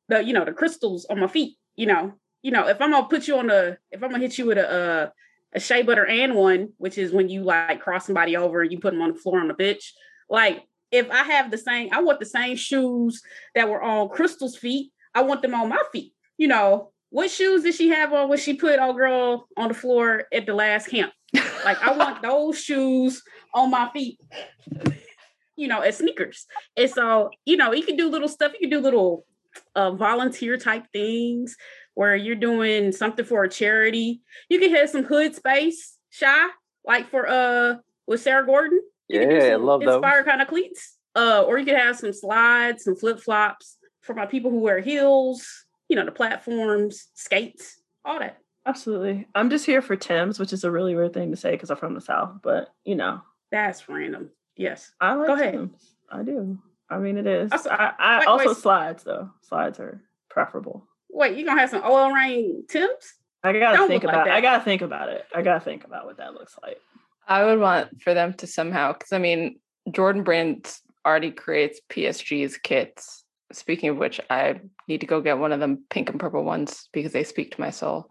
the, 0.10 0.24
you 0.24 0.34
know, 0.34 0.46
the 0.46 0.52
crystals 0.52 1.06
on 1.06 1.20
my 1.20 1.28
feet, 1.28 1.58
you 1.76 1.88
know, 1.88 2.14
you 2.44 2.52
know, 2.52 2.68
if 2.68 2.82
I'm 2.82 2.92
gonna 2.92 3.08
put 3.08 3.28
you 3.28 3.38
on 3.38 3.50
a, 3.50 3.78
if 3.92 4.04
I'm 4.04 4.12
gonna 4.12 4.20
hit 4.20 4.38
you 4.38 4.46
with 4.46 4.58
a, 4.58 4.70
uh, 4.70 5.10
a 5.54 5.60
shea 5.60 5.82
butter 5.82 6.06
and 6.06 6.36
one, 6.36 6.70
which 6.78 6.98
is 6.98 7.12
when 7.12 7.30
you 7.30 7.44
like 7.44 7.82
cross 7.82 8.06
somebody 8.06 8.38
over 8.38 8.62
and 8.62 8.72
you 8.72 8.80
put 8.80 8.94
them 8.94 9.02
on 9.02 9.14
the 9.14 9.20
floor 9.20 9.40
on 9.40 9.48
the 9.48 9.54
pitch. 9.54 9.94
Like 10.30 10.64
if 10.92 11.10
I 11.10 11.24
have 11.24 11.52
the 11.52 11.58
same, 11.58 11.90
I 11.92 12.02
want 12.02 12.20
the 12.20 12.26
same 12.26 12.56
shoes 12.56 13.22
that 13.56 13.70
were 13.70 13.82
on 13.82 14.10
Crystal's 14.10 14.58
feet. 14.58 14.92
I 15.14 15.24
want 15.24 15.42
them 15.42 15.54
on 15.54 15.70
my 15.70 15.82
feet. 15.92 16.14
You 16.38 16.48
know, 16.48 16.92
what 17.10 17.30
shoes 17.30 17.64
did 17.64 17.76
she 17.76 17.90
have 17.90 18.14
on 18.14 18.30
when 18.30 18.38
she 18.38 18.54
put 18.54 18.80
old 18.80 18.96
girl 18.96 19.48
on 19.58 19.70
the 19.70 19.74
floor 19.74 20.24
at 20.34 20.46
the 20.46 20.54
last 20.54 20.88
camp? 20.88 21.12
Like 21.66 21.82
I 21.82 21.94
want 21.96 22.22
those 22.22 22.60
shoes 22.60 23.22
on 23.54 23.72
my 23.72 23.90
feet. 23.92 24.20
You 25.58 25.68
know, 25.68 25.82
as 25.82 25.98
sneakers. 25.98 26.48
And 26.78 26.90
so, 26.90 27.30
you 27.46 27.58
know, 27.58 27.74
you 27.74 27.84
can 27.84 27.98
do 27.98 28.10
little 28.10 28.30
stuff. 28.30 28.54
You 28.54 28.70
can 28.70 28.70
do 28.70 28.80
little 28.80 29.26
uh, 29.76 29.92
volunteer 29.92 30.58
type 30.58 30.86
things 30.94 31.56
where 31.94 32.16
you're 32.16 32.36
doing 32.36 32.92
something 32.92 33.26
for 33.26 33.44
a 33.44 33.50
charity. 33.50 34.22
You 34.50 34.60
can 34.60 34.74
have 34.76 34.90
some 34.90 35.04
hood 35.04 35.36
space, 35.36 35.98
shy, 36.10 36.48
like 36.86 37.10
for 37.10 37.28
uh 37.28 37.76
with 38.08 38.22
Sarah 38.22 38.46
Gorden. 38.46 38.80
You 39.08 39.20
can 39.20 39.30
do 39.30 39.36
Yeah, 39.36 39.54
some 39.54 39.66
love 39.66 39.82
those. 39.82 39.96
inspired 39.96 40.26
kind 40.26 40.42
of 40.42 40.48
cleats. 40.48 40.98
Uh, 41.14 41.44
or 41.46 41.58
you 41.58 41.66
could 41.66 41.76
have 41.76 41.98
some 41.98 42.14
slides, 42.14 42.86
some 42.86 42.96
flip 42.96 43.20
flops 43.20 43.78
for 44.02 44.14
my 44.16 44.26
people 44.26 44.50
who 44.50 44.60
wear 44.60 44.80
heels. 44.80 45.46
You 45.90 45.98
know, 45.98 46.06
the 46.06 46.12
platforms, 46.12 47.10
skates, 47.16 47.82
all 48.06 48.20
that. 48.20 48.38
Absolutely. 48.66 49.28
I'm 49.36 49.50
just 49.50 49.66
here 49.66 49.82
for 49.82 49.98
Tim's, 49.98 50.40
which 50.40 50.54
is 50.54 50.64
a 50.64 50.72
really 50.72 50.96
weird 50.96 51.14
thing 51.14 51.32
to 51.32 51.36
say 51.38 51.52
because 51.52 51.70
I'm 51.70 51.76
from 51.78 51.96
the 51.96 52.00
South, 52.02 52.36
but 52.42 52.70
you 52.86 52.96
know, 52.96 53.22
That's 53.52 53.90
random. 53.90 54.30
Yes. 54.56 54.92
I 55.02 55.16
like 55.16 55.28
Go 55.28 55.34
ahead. 55.34 55.54
Tim's. 55.54 55.96
I 56.10 56.24
do. 56.24 56.60
I 56.92 56.98
mean, 56.98 57.18
it 57.18 57.26
is. 57.26 57.52
Also- 57.52 57.70
I, 57.70 57.94
I 57.98 58.20
wait, 58.20 58.28
also 58.28 58.48
wait. 58.50 58.58
slides 58.58 59.04
though. 59.04 59.30
Slides 59.42 59.80
are 59.80 60.02
preferable. 60.30 60.88
Wait, 61.10 61.38
you 61.38 61.46
gonna 61.46 61.60
have 61.60 61.70
some 61.70 61.84
oil 61.86 62.12
rain 62.12 62.66
tips? 62.68 63.16
I 63.44 63.54
gotta 63.54 63.78
Don't 63.78 63.88
think 63.88 64.04
look 64.04 64.14
like 64.14 64.24
about. 64.24 64.36
I 64.36 64.42
gotta 64.42 64.64
think 64.64 64.82
about 64.82 65.10
it. 65.10 65.26
I 65.34 65.42
gotta 65.42 65.62
think 65.62 65.86
about 65.86 66.06
what 66.06 66.18
that 66.18 66.34
looks 66.34 66.56
like. 66.62 66.80
I 67.28 67.46
would 67.46 67.60
want 67.60 68.02
for 68.02 68.14
them 68.14 68.34
to 68.36 68.48
somehow, 68.48 68.94
because 68.94 69.14
I 69.14 69.18
mean, 69.18 69.60
Jordan 69.90 70.24
Brand 70.24 70.72
already 71.06 71.32
creates 71.32 71.80
PSG's 71.90 72.58
kits. 72.58 73.24
Speaking 73.52 73.90
of 73.90 73.98
which, 73.98 74.22
I 74.30 74.62
need 74.88 75.02
to 75.02 75.08
go 75.08 75.22
get 75.22 75.38
one 75.38 75.52
of 75.52 75.60
them 75.60 75.84
pink 75.90 76.10
and 76.10 76.20
purple 76.20 76.44
ones 76.44 76.88
because 76.94 77.12
they 77.12 77.24
speak 77.24 77.56
to 77.56 77.62
my 77.62 77.70
soul. 77.70 78.10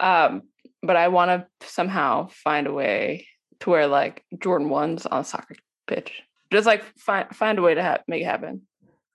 Um, 0.00 0.42
but 0.82 0.96
I 0.96 1.08
want 1.08 1.30
to 1.30 1.68
somehow 1.68 2.28
find 2.28 2.66
a 2.66 2.72
way 2.72 3.26
to 3.60 3.70
wear 3.70 3.86
like 3.86 4.24
Jordan 4.38 4.68
ones 4.68 5.06
on 5.06 5.20
a 5.20 5.24
soccer 5.24 5.56
pitch. 5.86 6.22
Just 6.54 6.66
like 6.66 6.82
find 6.98 7.28
find 7.34 7.58
a 7.58 7.62
way 7.62 7.74
to 7.74 7.82
ha- 7.82 7.98
make 8.08 8.22
it 8.22 8.26
happen. 8.26 8.62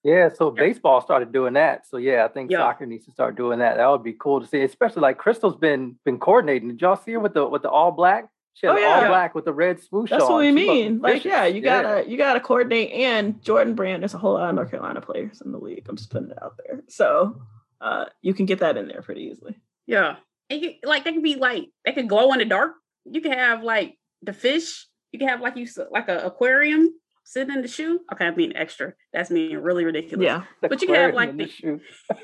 Yeah, 0.03 0.29
so 0.33 0.49
baseball 0.51 1.01
started 1.01 1.33
doing 1.33 1.53
that. 1.53 1.85
So 1.87 1.97
yeah, 1.97 2.23
I 2.23 2.29
think 2.29 2.51
Yeah. 2.51 2.59
soccer 2.59 2.85
needs 2.85 3.05
to 3.05 3.11
start 3.11 3.35
doing 3.35 3.59
that. 3.59 3.77
That 3.77 3.87
would 3.87 4.03
be 4.03 4.13
cool 4.13 4.39
to 4.39 4.47
see, 4.47 4.61
especially 4.61 5.01
like 5.01 5.17
Crystal's 5.17 5.57
been 5.57 5.97
been 6.05 6.19
coordinating. 6.19 6.69
Did 6.69 6.81
y'all 6.81 6.95
see 6.95 7.11
her 7.13 7.19
with 7.19 7.33
the 7.33 7.45
with 7.47 7.63
the 7.63 7.69
all 7.69 7.91
black? 7.91 8.29
She 8.53 8.65
had 8.67 8.75
Oh, 8.75 8.79
yeah. 8.79 9.01
all 9.01 9.07
black 9.07 9.35
with 9.35 9.45
the 9.45 9.53
red 9.53 9.81
swoosh 9.81 10.09
That's 10.09 10.23
on. 10.23 10.31
what 10.31 10.39
we 10.39 10.47
She 10.47 10.51
mean. 10.53 10.99
Like, 10.99 11.23
yeah, 11.25 11.45
you 11.45 11.61
gotta 11.61 12.09
you 12.09 12.17
gotta 12.17 12.39
coordinate. 12.39 12.91
And 12.91 13.41
Jordan 13.41 13.75
Brand, 13.75 14.01
there's 14.03 14.13
a 14.13 14.17
whole 14.17 14.33
lot 14.35 14.49
of 14.49 14.55
North 14.55 14.69
Carolina 14.71 15.01
players 15.01 15.41
in 15.41 15.51
the 15.51 15.57
league. 15.59 15.85
I'm 15.89 15.95
just 15.97 16.09
putting 16.11 16.31
it 16.31 16.41
out 16.41 16.55
there, 16.65 16.81
so 16.87 17.41
uh, 17.81 18.05
you 18.21 18.33
can 18.33 18.45
get 18.45 18.59
that 18.59 18.77
in 18.77 18.87
there 18.87 19.01
pretty 19.01 19.23
easily. 19.23 19.57
Yeah. 19.85 20.15
And 20.49 20.61
you, 20.61 20.73
like 20.83 21.03
they 21.03 21.13
could 21.13 21.23
be 21.23 21.35
like 21.35 21.69
they 21.85 21.91
could 21.93 22.07
glow 22.09 22.31
in 22.33 22.39
the 22.39 22.45
dark. 22.45 22.73
You 23.05 23.21
can 23.21 23.33
have 23.33 23.63
like 23.63 23.97
the 24.23 24.33
fish. 24.33 24.87
You 25.11 25.19
can 25.19 25.27
have 25.27 25.41
like 25.41 25.55
you 25.57 25.63
s- 25.65 25.77
like 25.91 26.07
a 26.09 26.25
aquarium 26.25 26.93
sitting 27.29 27.53
in 27.53 27.61
the 27.61 27.67
shoe. 27.67 27.99
Okay, 28.11 28.25
I'm 28.25 28.35
being 28.35 28.55
extra. 28.55 28.93
That's 29.13 29.29
being 29.29 29.61
really 29.61 29.85
ridiculous. 29.85 30.25
Yeah, 30.25 30.43
but 30.61 30.81
you 30.81 30.87
can 30.87 30.95
have, 30.95 31.13
like, 31.13 31.29
in 31.29 31.37
the 31.37 31.45
the- 31.45 31.51
shoe. 31.51 31.79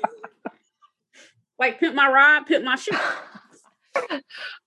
Like 1.58 1.80
pimp 1.80 1.94
my 1.94 2.06
ride, 2.06 2.44
pimp 2.46 2.64
my 2.64 2.76
shoe. 2.76 2.96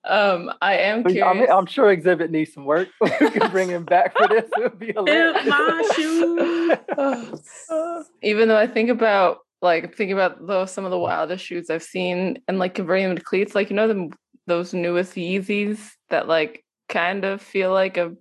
Um, 0.05 0.51
I 0.59 0.77
am 0.77 1.05
I'm. 1.05 1.51
I'm 1.51 1.65
sure 1.67 1.95
Xzibit 1.95 2.31
needs 2.31 2.51
some 2.51 2.65
work. 2.65 2.87
we 3.01 3.29
can 3.29 3.51
bring 3.51 3.69
him 3.69 3.85
back 3.85 4.17
for 4.17 4.27
this. 4.27 4.49
It 4.57 4.63
would 4.63 4.79
be 4.79 4.91
hilarious. 4.91 5.43
Pimp 5.43 5.55
my 5.55 5.91
shoe. 5.95 8.03
Even 8.23 8.47
though 8.47 8.57
I 8.57 8.65
think 8.65 8.89
about 8.89 9.37
like 9.61 9.95
thinking 9.95 10.13
about 10.13 10.47
those 10.47 10.71
some 10.71 10.83
of 10.83 10.89
the 10.89 10.97
wildest 10.97 11.45
shoes 11.45 11.69
I've 11.69 11.83
seen 11.83 12.39
and 12.47 12.57
like 12.57 12.73
converting 12.73 13.09
them 13.09 13.17
to 13.17 13.23
cleats, 13.23 13.53
like 13.53 13.69
you 13.69 13.75
know 13.75 13.87
them 13.87 14.09
those 14.47 14.73
newest 14.73 15.13
Yeezys 15.13 15.91
that 16.09 16.27
like 16.27 16.65
kind 16.87 17.23
of 17.23 17.39
feel 17.39 17.71
like 17.71 17.97
a 17.97 18.15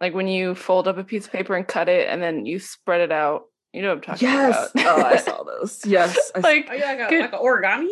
like 0.00 0.14
when 0.14 0.28
you 0.28 0.54
fold 0.54 0.88
up 0.88 0.98
a 0.98 1.04
piece 1.04 1.26
of 1.26 1.32
paper 1.32 1.54
and 1.54 1.66
cut 1.66 1.88
it 1.88 2.08
and 2.08 2.22
then 2.22 2.46
you 2.46 2.58
spread 2.58 3.00
it 3.00 3.12
out. 3.12 3.44
You 3.72 3.82
know 3.82 3.88
what 3.88 3.96
I'm 3.96 4.00
talking 4.02 4.28
yes. 4.28 4.70
about. 4.70 4.70
Yes. 4.74 4.86
oh, 4.88 5.02
I 5.04 5.16
saw 5.36 5.42
those. 5.42 5.84
Yes, 5.84 6.32
I, 6.34 6.40
like 6.40 6.68
like 6.68 6.70
Are 6.70 6.74
you 6.76 6.82
like 6.84 6.98
a 6.98 7.20
like 7.20 7.32
an 7.32 7.38
origami? 7.38 7.90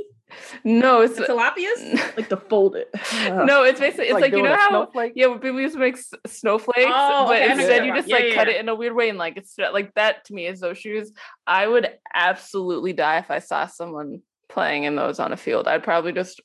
no, 0.65 1.03
it's 1.03 1.19
Tilapias? 1.19 1.95
like 2.16 2.28
to 2.28 2.37
the 2.37 2.37
folded. 2.37 2.87
no, 3.28 3.62
it's 3.62 3.78
basically 3.78 4.07
it's 4.07 4.15
like, 4.20 4.33
you 4.33 4.43
know 4.43 4.57
how 4.57 4.69
snowflake? 4.70 5.12
yeah, 5.15 5.27
when 5.27 5.39
people 5.39 5.61
used 5.61 5.74
to 5.74 5.81
make 5.81 5.97
s- 5.97 6.12
snowflakes, 6.27 6.91
Oh, 6.93 7.27
but 7.27 7.37
okay, 7.37 7.45
I 7.45 7.49
know 7.49 7.55
what 7.55 7.59
instead 7.61 7.87
you're 7.87 7.95
you 7.97 8.03
talking 8.03 8.03
just 8.03 8.09
about. 8.09 8.20
like 8.20 8.28
Yeah, 8.31 8.35
cut 8.35 8.49
yeah. 8.49 8.55
it 8.55 8.61
in 8.61 8.69
a 8.69 8.74
weird 8.74 8.95
way 8.95 9.09
and 9.09 9.19
like 9.19 9.37
it's 9.37 9.55
like 9.59 9.95
that 9.95 10.24
to 10.27 10.35
me 10.35 10.47
is 10.47 10.61
those 10.61 10.78
shoes. 10.78 11.12
I 11.47 11.66
would 11.66 11.91
absolutely 12.12 12.93
die 12.93 13.19
if 13.19 13.31
I 13.31 13.39
saw 13.39 13.66
someone 13.66 14.23
playing 14.49 14.85
in 14.85 14.97
those 14.97 15.20
on 15.20 15.33
a 15.33 15.37
field. 15.37 15.69
I'd 15.69 15.85
probably 15.85 16.12
just 16.12 16.41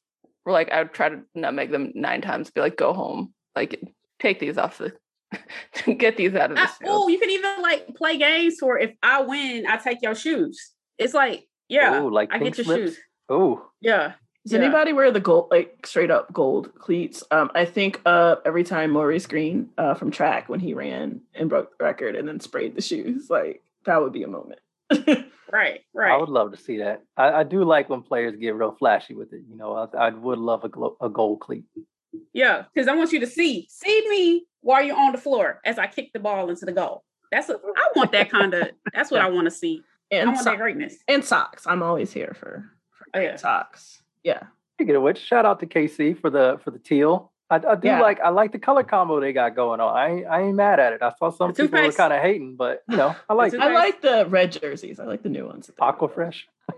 like 0.45 0.71
I 0.71 0.83
would 0.83 0.93
try 0.93 1.09
to 1.09 1.21
nutmeg 1.33 1.71
them 1.71 1.91
nine 1.95 2.21
times, 2.21 2.51
be 2.51 2.61
like, 2.61 2.77
go 2.77 2.93
home, 2.93 3.33
like 3.55 3.81
take 4.19 4.39
these 4.39 4.57
off 4.57 4.77
the, 4.77 4.93
get 5.97 6.17
these 6.17 6.35
out 6.35 6.51
of 6.51 6.57
I, 6.57 6.65
this 6.65 6.75
oh, 6.85 7.07
you 7.07 7.19
can 7.19 7.29
even 7.29 7.61
like 7.61 7.95
play 7.95 8.17
games 8.17 8.57
for 8.59 8.77
if 8.77 8.91
I 9.03 9.21
win, 9.21 9.65
I 9.67 9.77
take 9.77 10.01
your 10.01 10.15
shoes. 10.15 10.71
It's 10.97 11.13
like, 11.13 11.47
yeah, 11.69 12.01
Ooh, 12.01 12.09
like 12.11 12.29
I 12.31 12.39
get 12.39 12.57
your 12.57 12.65
slips? 12.65 12.81
shoes. 12.95 12.99
Oh, 13.29 13.65
Yeah. 13.81 14.13
Does 14.43 14.53
Yeah. 14.53 14.59
anybody 14.65 14.91
wear 14.91 15.11
the 15.11 15.19
gold, 15.19 15.49
like 15.51 15.85
straight 15.85 16.09
up 16.09 16.33
gold 16.33 16.73
cleats? 16.75 17.23
Um, 17.29 17.51
I 17.53 17.63
think 17.65 18.01
uh, 18.07 18.37
every 18.43 18.63
time 18.63 18.89
Maurice 18.91 19.27
Greene 19.27 19.69
uh, 19.77 19.93
from 19.93 20.09
track 20.09 20.49
when 20.49 20.59
he 20.59 20.73
ran 20.73 21.21
and 21.35 21.47
broke 21.47 21.77
the 21.77 21.83
record 21.85 22.15
and 22.15 22.27
then 22.27 22.39
sprayed 22.39 22.75
the 22.75 22.81
shoes, 22.81 23.29
like 23.29 23.61
that 23.85 24.01
would 24.01 24.11
be 24.13 24.23
a 24.23 24.27
moment. 24.27 24.59
Right. 25.51 25.81
Right. 25.93 26.13
I 26.13 26.15
would 26.17 26.29
love 26.29 26.51
to 26.51 26.57
see 26.57 26.77
that. 26.77 27.03
I, 27.17 27.31
I 27.41 27.43
do 27.43 27.65
like 27.65 27.89
when 27.89 28.01
players 28.03 28.37
get 28.37 28.55
real 28.55 28.71
flashy 28.71 29.13
with 29.13 29.33
it. 29.33 29.41
You 29.49 29.57
know, 29.57 29.73
I, 29.75 30.07
I 30.07 30.09
would 30.09 30.39
love 30.39 30.63
a, 30.63 30.69
glo- 30.69 30.95
a 31.01 31.09
gold 31.09 31.41
cleat. 31.41 31.65
Yeah. 32.33 32.63
Because 32.73 32.88
I 32.88 32.95
want 32.95 33.11
you 33.11 33.19
to 33.21 33.27
see, 33.27 33.67
see 33.69 34.07
me 34.09 34.45
while 34.61 34.83
you're 34.83 34.97
on 34.97 35.11
the 35.11 35.17
floor 35.17 35.59
as 35.65 35.77
I 35.79 35.88
kick 35.88 36.11
the 36.13 36.19
ball 36.19 36.49
into 36.49 36.65
the 36.65 36.71
goal. 36.71 37.03
That's 37.31 37.49
a, 37.49 37.53
I 37.53 37.89
want 37.95 38.11
that 38.11 38.29
kind 38.29 38.53
of. 38.53 38.69
That's 38.93 39.09
what 39.11 39.21
I 39.21 39.29
want 39.29 39.45
to 39.45 39.51
see. 39.51 39.81
I 40.11 40.15
And 40.17 40.27
want 40.29 40.39
so- 40.39 40.49
that 40.51 40.57
greatness. 40.59 40.95
and 41.07 41.23
socks. 41.23 41.63
I'm 41.65 41.81
always 41.83 42.11
here 42.11 42.35
for 42.39 42.65
for 42.97 43.07
Oh, 43.13 43.19
yeah. 43.19 43.35
socks. 43.38 44.01
Yeah. 44.23 44.43
Speaking 44.75 44.95
of 44.95 45.03
which, 45.03 45.19
shout 45.19 45.45
out 45.45 45.59
to 45.61 45.65
KC 45.67 46.19
for 46.19 46.29
the 46.29 46.59
for 46.63 46.71
the 46.71 46.79
teal. 46.79 47.31
I, 47.49 47.55
I 47.55 47.75
do 47.75 47.88
Yeah. 47.88 48.01
like 48.01 48.19
I 48.21 48.29
like 48.29 48.51
the 48.51 48.59
color 48.59 48.83
combo 48.83 49.19
they 49.19 49.33
got 49.33 49.55
going 49.55 49.79
on. 49.79 49.95
I 49.95 50.23
I 50.23 50.41
ain't 50.43 50.55
mad 50.55 50.79
at 50.79 50.93
it. 50.93 51.01
I 51.01 51.11
saw 51.19 51.29
some 51.31 51.53
people 51.53 51.81
were 51.81 51.91
kind 51.91 52.13
of 52.13 52.21
hating, 52.21 52.55
but 52.55 52.81
you 52.89 52.97
know 52.97 53.15
I 53.29 53.33
like 53.33 53.53
it. 53.53 53.59
I 53.59 53.73
like 53.73 54.01
the 54.01 54.25
red 54.29 54.51
jerseys. 54.53 54.99
I 54.99 55.05
like 55.05 55.21
the 55.23 55.29
new 55.29 55.45
ones. 55.45 55.67
that 55.67 55.77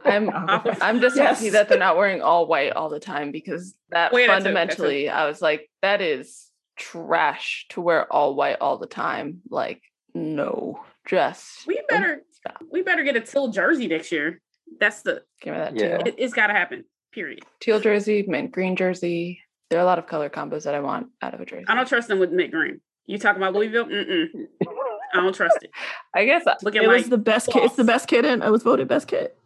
they 0.03 0.09
Aqua 0.17 0.31
put 0.31 0.49
out. 0.49 0.63
Fresh. 0.63 0.77
I'm 0.81 0.81
I'm 0.95 1.01
just 1.01 1.17
happy 1.17 1.49
that 1.49 1.69
they're 1.69 1.77
not 1.79 1.97
wearing 1.97 2.21
all 2.21 2.45
white 2.47 2.73
all 2.73 2.89
the 2.89 2.99
time 2.99 3.31
because 3.31 3.75
that 3.89 4.11
Wait, 4.13 4.27
that's 4.27 4.45
a- 4.45 4.51
that's 4.51 4.53
a- 4.73 4.77
fundamentally, 4.77 5.09
I 5.09 5.27
was 5.27 5.41
like, 5.41 5.69
that 5.81 6.01
is 6.01 6.49
trash 6.75 7.65
to 7.69 7.81
wear 7.81 8.11
all 8.11 8.35
white 8.35 8.57
all 8.61 8.77
the 8.77 8.87
time. 8.87 9.41
Like, 9.49 9.81
no, 10.13 10.79
just 11.07 11.65
We 11.67 11.81
better 11.89 12.21
stop. 12.31 12.61
we 12.71 12.81
better 12.81 13.03
get 13.03 13.15
a 13.15 13.21
teal 13.21 13.49
jersey 13.49 13.87
next 13.87 14.11
year. 14.11 14.41
That's 14.79 15.01
the 15.01 15.23
Give 15.41 15.53
me 15.53 15.59
that 15.59 15.75
Yeah. 15.75 15.97
teal. 15.97 16.07
it, 16.07 16.15
it's 16.17 16.33
got 16.33 16.47
to 16.47 16.53
happen. 16.53 16.85
Period. 17.11 17.43
teal 17.59 17.79
jersey, 17.79 18.23
mint 18.27 18.51
green 18.51 18.75
jersey. 18.75 19.39
There 19.69 19.79
are 19.79 19.83
a 19.83 19.85
lot 19.85 19.99
of 19.99 20.07
color 20.07 20.29
combos 20.29 20.63
that 20.63 20.73
I 20.75 20.79
want 20.79 21.07
out 21.21 21.33
of 21.35 21.41
a 21.41 21.45
jersey. 21.45 21.65
I 21.67 21.75
don't 21.75 21.87
trust 21.87 22.07
them 22.07 22.17
with 22.19 22.31
mint 22.31 22.51
green. 22.51 22.81
You 23.05 23.17
talking 23.19 23.41
about 23.41 23.53
Louisville? 23.53 23.85
Mm-mm. 23.85 24.27
I 25.13 25.17
don't 25.21 25.35
trust 25.35 25.57
it. 25.61 25.69
I 26.15 26.25
guess 26.25 26.45
uh, 26.47 26.51
I- 26.51 26.55
Looking 26.63 26.81
It 26.83 26.87
was 26.87 27.09
the 27.09 27.17
best 27.19 27.49
kit. 27.51 27.63
It's 27.63 27.75
the 27.75 27.83
best 27.83 28.07
kit 28.07 28.25
in. 28.25 28.41
I 28.41 28.49
was 28.49 28.63
voted 28.63 28.87
best 28.87 29.07
kit. 29.07 29.37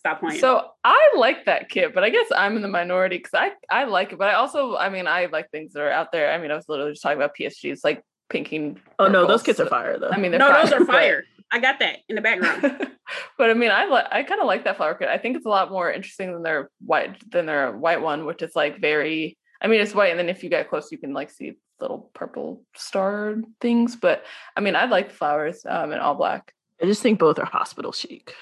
Stop 0.00 0.20
playing. 0.20 0.40
so. 0.40 0.66
I 0.82 1.12
like 1.16 1.44
that 1.44 1.68
kit, 1.68 1.94
but 1.94 2.02
I 2.02 2.10
guess 2.10 2.26
I'm 2.34 2.56
in 2.56 2.62
the 2.62 2.68
minority 2.68 3.18
because 3.18 3.34
I 3.34 3.52
I 3.70 3.84
like 3.84 4.12
it. 4.12 4.18
But 4.18 4.28
I 4.30 4.34
also, 4.34 4.76
I 4.76 4.88
mean, 4.88 5.06
I 5.06 5.26
like 5.26 5.50
things 5.50 5.74
that 5.74 5.82
are 5.82 5.90
out 5.90 6.10
there. 6.10 6.32
I 6.32 6.38
mean, 6.38 6.50
I 6.50 6.56
was 6.56 6.68
literally 6.68 6.92
just 6.92 7.02
talking 7.02 7.18
about 7.18 7.36
PSG's 7.38 7.84
like 7.84 8.02
pinking. 8.28 8.80
Oh 8.98 9.08
no, 9.08 9.26
those 9.26 9.42
kits 9.42 9.60
are 9.60 9.66
fire 9.66 9.98
though. 9.98 10.08
I 10.10 10.18
mean, 10.18 10.32
they're 10.32 10.40
no, 10.40 10.52
those 10.52 10.70
fire, 10.70 10.82
are 10.82 10.84
but- 10.86 10.92
fire. 10.92 11.24
I 11.52 11.58
got 11.58 11.80
that 11.80 11.98
in 12.08 12.14
the 12.14 12.22
background. 12.22 12.62
but 13.38 13.50
I 13.50 13.54
mean, 13.54 13.70
I 13.70 13.86
like 13.86 14.06
I 14.10 14.22
kind 14.22 14.40
of 14.40 14.46
like 14.46 14.64
that 14.64 14.76
flower 14.76 14.94
kit. 14.94 15.08
I 15.08 15.18
think 15.18 15.36
it's 15.36 15.46
a 15.46 15.50
lot 15.50 15.70
more 15.70 15.90
interesting 15.90 16.32
than 16.32 16.42
their 16.42 16.70
white 16.84 17.16
than 17.30 17.46
their 17.46 17.72
white 17.72 18.00
one, 18.00 18.24
which 18.26 18.42
is 18.42 18.54
like 18.54 18.80
very. 18.80 19.36
I 19.60 19.66
mean, 19.66 19.80
it's 19.80 19.94
white, 19.94 20.10
and 20.10 20.18
then 20.18 20.28
if 20.30 20.42
you 20.42 20.48
get 20.48 20.70
close, 20.70 20.90
you 20.90 20.96
can 20.98 21.12
like 21.12 21.30
see 21.30 21.56
little 21.80 22.10
purple 22.14 22.62
star 22.76 23.36
things. 23.60 23.96
But 23.96 24.24
I 24.56 24.60
mean, 24.60 24.76
I 24.76 24.84
like 24.84 25.10
flowers 25.10 25.66
um, 25.68 25.92
in 25.92 25.98
all 25.98 26.14
black. 26.14 26.54
I 26.80 26.86
just 26.86 27.02
think 27.02 27.18
both 27.18 27.38
are 27.38 27.44
hospital 27.44 27.92
chic. 27.92 28.32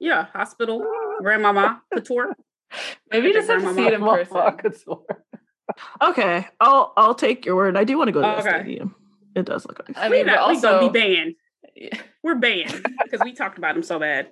Yeah, 0.00 0.26
hospital, 0.32 0.84
grandmama, 1.20 1.82
couture. 1.94 2.34
Maybe 3.10 3.28
you 3.28 3.34
just 3.34 3.48
have 3.48 3.58
to 3.60 3.64
Grandma 3.64 3.76
see 3.82 3.86
it 3.86 3.94
in 3.94 4.00
person. 4.00 4.56
Couture. 4.58 5.04
Okay, 6.02 6.46
I'll 6.60 6.92
I'll 6.96 7.14
take 7.14 7.46
your 7.46 7.56
word. 7.56 7.74
I 7.76 7.84
do 7.84 7.96
want 7.96 8.08
to 8.08 8.12
go 8.12 8.20
to 8.20 8.26
the 8.28 8.38
Okay. 8.40 8.60
stadium. 8.64 8.94
It 9.34 9.46
does 9.46 9.64
look 9.66 9.80
nice. 9.88 9.96
I 9.96 10.10
we 10.10 10.16
mean, 10.18 10.26
but 10.26 10.32
not, 10.32 10.40
also 10.40 10.78
gonna 10.78 10.92
be 10.92 11.00
banned. 11.00 11.34
We're 12.22 12.34
banned 12.34 12.84
because 13.02 13.22
we 13.22 13.32
talked 13.32 13.56
about 13.56 13.74
them 13.74 13.82
so 13.82 13.98
bad. 13.98 14.28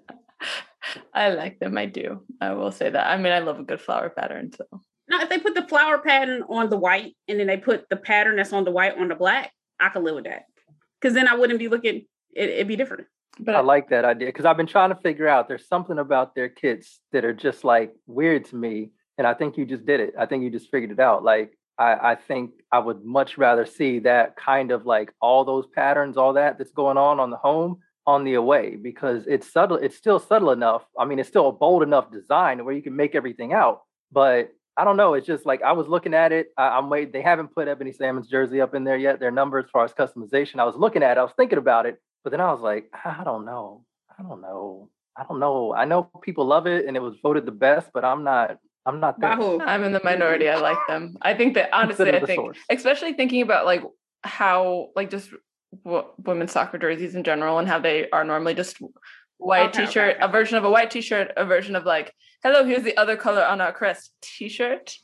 I 1.15 1.31
like 1.31 1.59
them. 1.59 1.79
I 1.79 1.87
do. 1.87 2.23
I 2.41 2.53
will 2.53 2.71
say 2.71 2.91
that. 2.91 3.07
I 3.07 3.17
mean, 3.17 3.33
I 3.33 3.39
love 3.39 3.59
a 3.59 3.63
good 3.63 3.81
flower 3.81 4.11
pattern. 4.11 4.53
So 4.53 4.67
Now, 5.09 5.23
if 5.23 5.31
they 5.31 5.39
put 5.39 5.55
the 5.55 5.67
flower 5.67 5.99
pattern 5.99 6.43
on 6.49 6.69
the 6.69 6.77
white 6.77 7.17
and 7.29 7.41
then 7.41 7.47
they 7.47 7.57
put 7.57 7.89
the 7.89 7.97
pattern 7.97 8.37
that's 8.37 8.53
on 8.53 8.65
the 8.65 8.71
white 8.71 8.97
on 8.99 9.09
the 9.09 9.15
black, 9.15 9.53
I 9.81 9.89
could 9.89 10.03
live 10.03 10.17
with 10.17 10.25
that. 10.25 10.43
Because 11.01 11.15
then 11.15 11.29
I 11.29 11.35
wouldn't 11.35 11.59
be 11.59 11.69
looking. 11.69 12.05
It, 12.37 12.51
it'd 12.51 12.69
be 12.69 12.77
different. 12.77 13.07
But 13.39 13.55
I 13.55 13.61
like 13.61 13.91
that 13.91 14.05
idea 14.05 14.29
because 14.29 14.45
I've 14.45 14.57
been 14.57 14.67
trying 14.67 14.91
to 14.91 14.97
figure 14.97 15.29
out. 15.29 15.49
There's 15.49 15.67
something 15.67 15.99
about 15.99 16.35
their 16.35 16.49
kits 16.49 17.01
that 17.13 17.25
are 17.25 17.33
just 17.33 17.65
like 17.65 17.95
weird 18.07 18.45
to 18.47 18.57
me, 18.57 18.91
and 19.19 19.27
I 19.27 19.35
think 19.35 19.57
you 19.57 19.65
just 19.65 19.87
did 19.87 20.01
it. 20.01 20.15
I 20.19 20.27
think 20.27 20.43
you 20.45 20.51
just 20.51 20.71
figured 20.71 20.91
it 20.91 21.01
out. 21.01 21.25
Like 21.25 21.57
I, 21.79 22.13
I 22.13 22.15
think 22.17 22.53
I 22.71 22.79
would 22.79 23.05
much 23.05 23.39
rather 23.39 23.67
see 23.67 24.01
that 24.01 24.37
kind 24.37 24.71
of 24.71 24.87
like 24.87 25.13
all 25.21 25.45
those 25.45 25.67
patterns, 25.67 26.17
all 26.17 26.35
that 26.35 26.59
that's 26.59 26.73
going 26.73 26.99
on 26.99 27.21
on 27.21 27.31
the 27.31 27.37
home 27.37 27.79
on 28.07 28.25
the 28.25 28.35
away 28.35 28.77
because 28.77 29.27
it's 29.27 29.51
subtle. 29.51 29.77
It's 29.77 29.97
still 29.97 30.19
subtle 30.19 30.51
enough. 30.51 30.85
I 30.99 31.05
mean, 31.05 31.19
it's 31.19 31.29
still 31.29 31.49
a 31.49 31.53
bold 31.53 31.83
enough 31.83 32.11
design 32.11 32.65
where 32.65 32.75
you 32.75 32.83
can 32.83 32.97
make 32.97 33.15
everything 33.15 33.53
out. 33.53 33.83
But 34.11 34.53
I 34.77 34.85
don't 34.85 34.97
know. 34.97 35.15
It's 35.15 35.27
just 35.27 35.47
like 35.47 35.63
I 35.63 35.73
was 35.73 35.89
looking 35.89 36.15
at 36.15 36.33
it. 36.33 36.49
I, 36.57 36.69
I'm 36.69 36.91
waiting. 36.91 37.13
They 37.13 37.23
haven't 37.23 37.55
put 37.55 37.69
Ebony 37.69 37.93
Salmon's 37.93 38.29
jersey 38.29 38.61
up 38.61 38.75
in 38.75 38.85
there 38.85 38.97
yet. 38.97 39.21
Their 39.21 39.31
number 39.31 39.59
as 39.59 39.71
far 39.71 39.85
as 39.85 39.93
customization. 39.93 40.59
I 40.59 40.65
was 40.65 40.77
looking 40.77 41.03
at. 41.03 41.17
it. 41.17 41.21
I 41.21 41.23
was 41.23 41.33
thinking 41.37 41.59
about 41.59 41.87
it. 41.87 42.01
But 42.25 42.31
then 42.31 42.41
I 42.41 42.53
was 42.53 42.61
like, 42.61 42.91
I 43.05 43.23
don't 43.25 43.45
know. 43.45 43.85
I 44.19 44.23
don't 44.23 44.41
know. 44.41 44.91
I 45.17 45.25
don't 45.29 45.41
know. 45.41 45.75
I 45.75 45.85
know 45.85 46.05
people 46.23 46.47
love 46.47 46.67
it 46.67 46.87
and 46.87 46.97
it 46.97 47.01
was 47.01 47.17
voted 47.23 47.45
the 47.47 47.53
best, 47.53 47.91
but 47.93 48.05
I'm 48.05 48.25
not 48.25 48.57
I'm 48.87 48.99
not 49.01 49.21
there. 49.21 49.37
who? 49.37 49.61
I'm 49.61 49.85
in 49.85 49.93
the 49.93 50.01
minority. 50.03 50.49
I 50.49 50.57
like 50.57 50.79
them. 50.89 51.17
I 51.23 51.35
think 51.35 51.55
that 51.55 51.71
honestly, 51.73 52.11
I 52.13 52.25
think, 52.25 52.39
source. 52.39 52.59
especially 52.71 53.13
thinking 53.13 53.43
about 53.43 53.65
like 53.67 53.83
how 54.23 54.89
like 54.97 55.11
just 55.11 55.31
w- 55.85 56.07
women's 56.19 56.53
soccer 56.53 56.79
jerseys 56.79 57.15
in 57.15 57.25
general 57.25 57.59
and 57.59 57.69
how 57.69 57.79
they 57.79 58.09
are 58.11 58.25
normally 58.25 58.55
just 58.55 58.79
white 59.39 59.69
Okay, 59.69 59.83
okay, 59.83 59.87
t-shirt, 59.87 60.17
okay. 60.17 60.25
a 60.25 60.29
version 60.29 60.57
of 60.57 60.65
a 60.65 60.71
white 60.71 60.91
t-shirt, 60.91 61.33
a 61.37 61.45
version 61.45 61.77
of 61.77 61.85
like, 61.85 62.13
hello, 62.43 62.65
here's 62.65 62.83
the 62.85 62.97
other 62.97 63.17
color 63.17 63.45
on 63.45 63.61
our 63.61 63.73
crest 63.73 64.13
t-shirt. 64.23 64.95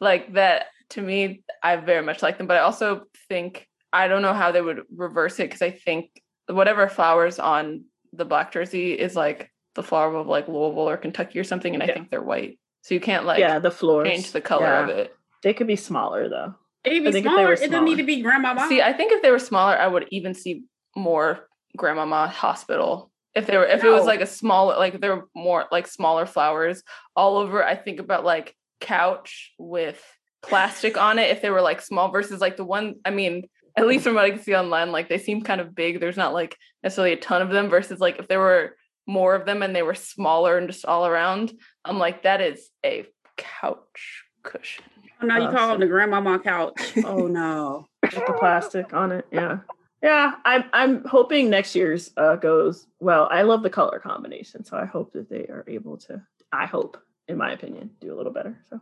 Like 0.00 0.34
that 0.34 0.66
to 0.90 1.02
me, 1.02 1.42
I 1.62 1.76
very 1.76 2.02
much 2.02 2.22
like 2.22 2.38
them. 2.38 2.46
But 2.46 2.56
I 2.56 2.60
also 2.60 3.04
think 3.28 3.66
I 3.92 4.08
don't 4.08 4.22
know 4.22 4.34
how 4.34 4.52
they 4.52 4.60
would 4.62 4.82
reverse 4.94 5.38
it 5.38 5.44
because 5.44 5.62
I 5.62 5.70
think 5.70 6.10
whatever 6.48 6.88
flowers 6.88 7.38
on 7.38 7.84
the 8.12 8.24
black 8.24 8.52
jersey 8.52 8.92
is 8.92 9.14
like 9.14 9.50
the 9.74 9.82
flower 9.82 10.14
of 10.16 10.26
like 10.26 10.48
Louisville 10.48 10.88
or 10.88 10.96
Kentucky 10.96 11.38
or 11.38 11.44
something, 11.44 11.74
and 11.74 11.82
I 11.82 11.86
think 11.86 12.10
they're 12.10 12.22
white. 12.22 12.58
So 12.82 12.94
you 12.94 13.00
can't 13.00 13.24
like 13.24 13.40
yeah, 13.40 13.58
the 13.58 13.70
floors. 13.70 14.08
change 14.08 14.32
the 14.32 14.40
color 14.40 14.64
Yeah. 14.64 14.82
of 14.84 14.88
it. 14.90 15.14
They 15.42 15.54
could 15.54 15.66
be 15.66 15.76
smaller 15.76 16.28
though. 16.28 16.54
It'd 16.84 17.02
I 17.02 17.04
be 17.04 17.12
think 17.12 17.26
if 17.26 17.32
smaller. 17.32 17.52
It 17.52 17.70
doesn't 17.70 17.84
need 17.84 17.96
to 17.96 18.02
be 18.04 18.22
grandmama. 18.22 18.66
See, 18.68 18.80
I 18.80 18.92
think 18.92 19.12
if 19.12 19.22
they 19.22 19.30
were 19.30 19.38
smaller, 19.38 19.76
I 19.76 19.86
would 19.86 20.06
even 20.10 20.34
see 20.34 20.64
more 20.96 21.48
grandmama 21.76 22.28
hospital. 22.28 23.10
If 23.34 23.46
they 23.46 23.56
were, 23.56 23.66
if 23.66 23.84
it 23.84 23.90
was 23.90 24.06
like 24.06 24.20
a 24.20 24.26
smaller, 24.26 24.76
like 24.76 24.94
if 24.94 25.00
there 25.00 25.14
were 25.14 25.28
more 25.34 25.66
like 25.70 25.86
smaller 25.86 26.26
flowers 26.26 26.82
all 27.14 27.36
over. 27.36 27.64
I 27.64 27.76
think 27.76 28.00
about 28.00 28.24
like 28.24 28.56
couch 28.80 29.52
with 29.58 30.02
plastic 30.42 30.96
on 30.96 31.18
it. 31.18 31.30
If 31.30 31.42
they 31.42 31.50
were 31.50 31.60
like 31.60 31.80
small 31.80 32.10
versus 32.10 32.40
like 32.40 32.56
the 32.56 32.64
one, 32.64 32.96
I 33.04 33.10
mean, 33.10 33.44
at 33.78 33.86
least 33.86 34.04
from 34.04 34.14
what 34.14 34.24
I 34.24 34.30
can 34.30 34.42
see 34.42 34.54
online, 34.54 34.92
like 34.92 35.08
they 35.08 35.18
seem 35.18 35.42
kind 35.42 35.60
of 35.60 35.74
big. 35.74 36.00
There's 36.00 36.16
not 36.16 36.34
like 36.34 36.56
necessarily 36.82 37.12
a 37.12 37.16
ton 37.16 37.42
of 37.42 37.50
them 37.50 37.68
versus 37.68 38.00
like 38.00 38.18
if 38.18 38.28
there 38.28 38.40
were 38.40 38.76
more 39.06 39.34
of 39.34 39.46
them 39.46 39.62
and 39.62 39.74
they 39.74 39.82
were 39.82 39.94
smaller 39.94 40.58
and 40.58 40.68
just 40.68 40.84
all 40.84 41.06
around. 41.06 41.52
I'm 41.84 41.98
like, 41.98 42.24
that 42.24 42.40
is 42.40 42.68
a 42.84 43.06
couch 43.36 44.24
cushion. 44.42 44.84
Oh, 45.22 45.26
now 45.26 45.38
you 45.38 45.48
call 45.56 45.66
so- 45.66 45.72
them 45.72 45.80
the 45.80 45.86
grandmama 45.86 46.38
couch. 46.40 46.92
Oh 47.04 47.26
no. 47.26 47.86
with 48.02 48.14
the 48.14 48.36
plastic 48.38 48.92
on 48.92 49.12
it. 49.12 49.26
Yeah. 49.32 49.58
Yeah, 50.02 50.34
I'm 50.44 50.64
I'm 50.72 51.04
hoping 51.04 51.50
next 51.50 51.74
year's 51.74 52.12
uh, 52.16 52.36
goes 52.36 52.86
well. 53.00 53.26
I 53.32 53.42
love 53.42 53.64
the 53.64 53.70
color 53.70 53.98
combination, 53.98 54.64
so 54.64 54.76
I 54.76 54.84
hope 54.84 55.12
that 55.14 55.28
they 55.28 55.46
are 55.46 55.64
able 55.66 55.96
to. 56.06 56.22
I 56.52 56.66
hope, 56.66 56.98
in 57.26 57.36
my 57.36 57.50
opinion, 57.50 57.90
do 58.00 58.14
a 58.14 58.16
little 58.16 58.32
better. 58.32 58.56
So 58.70 58.80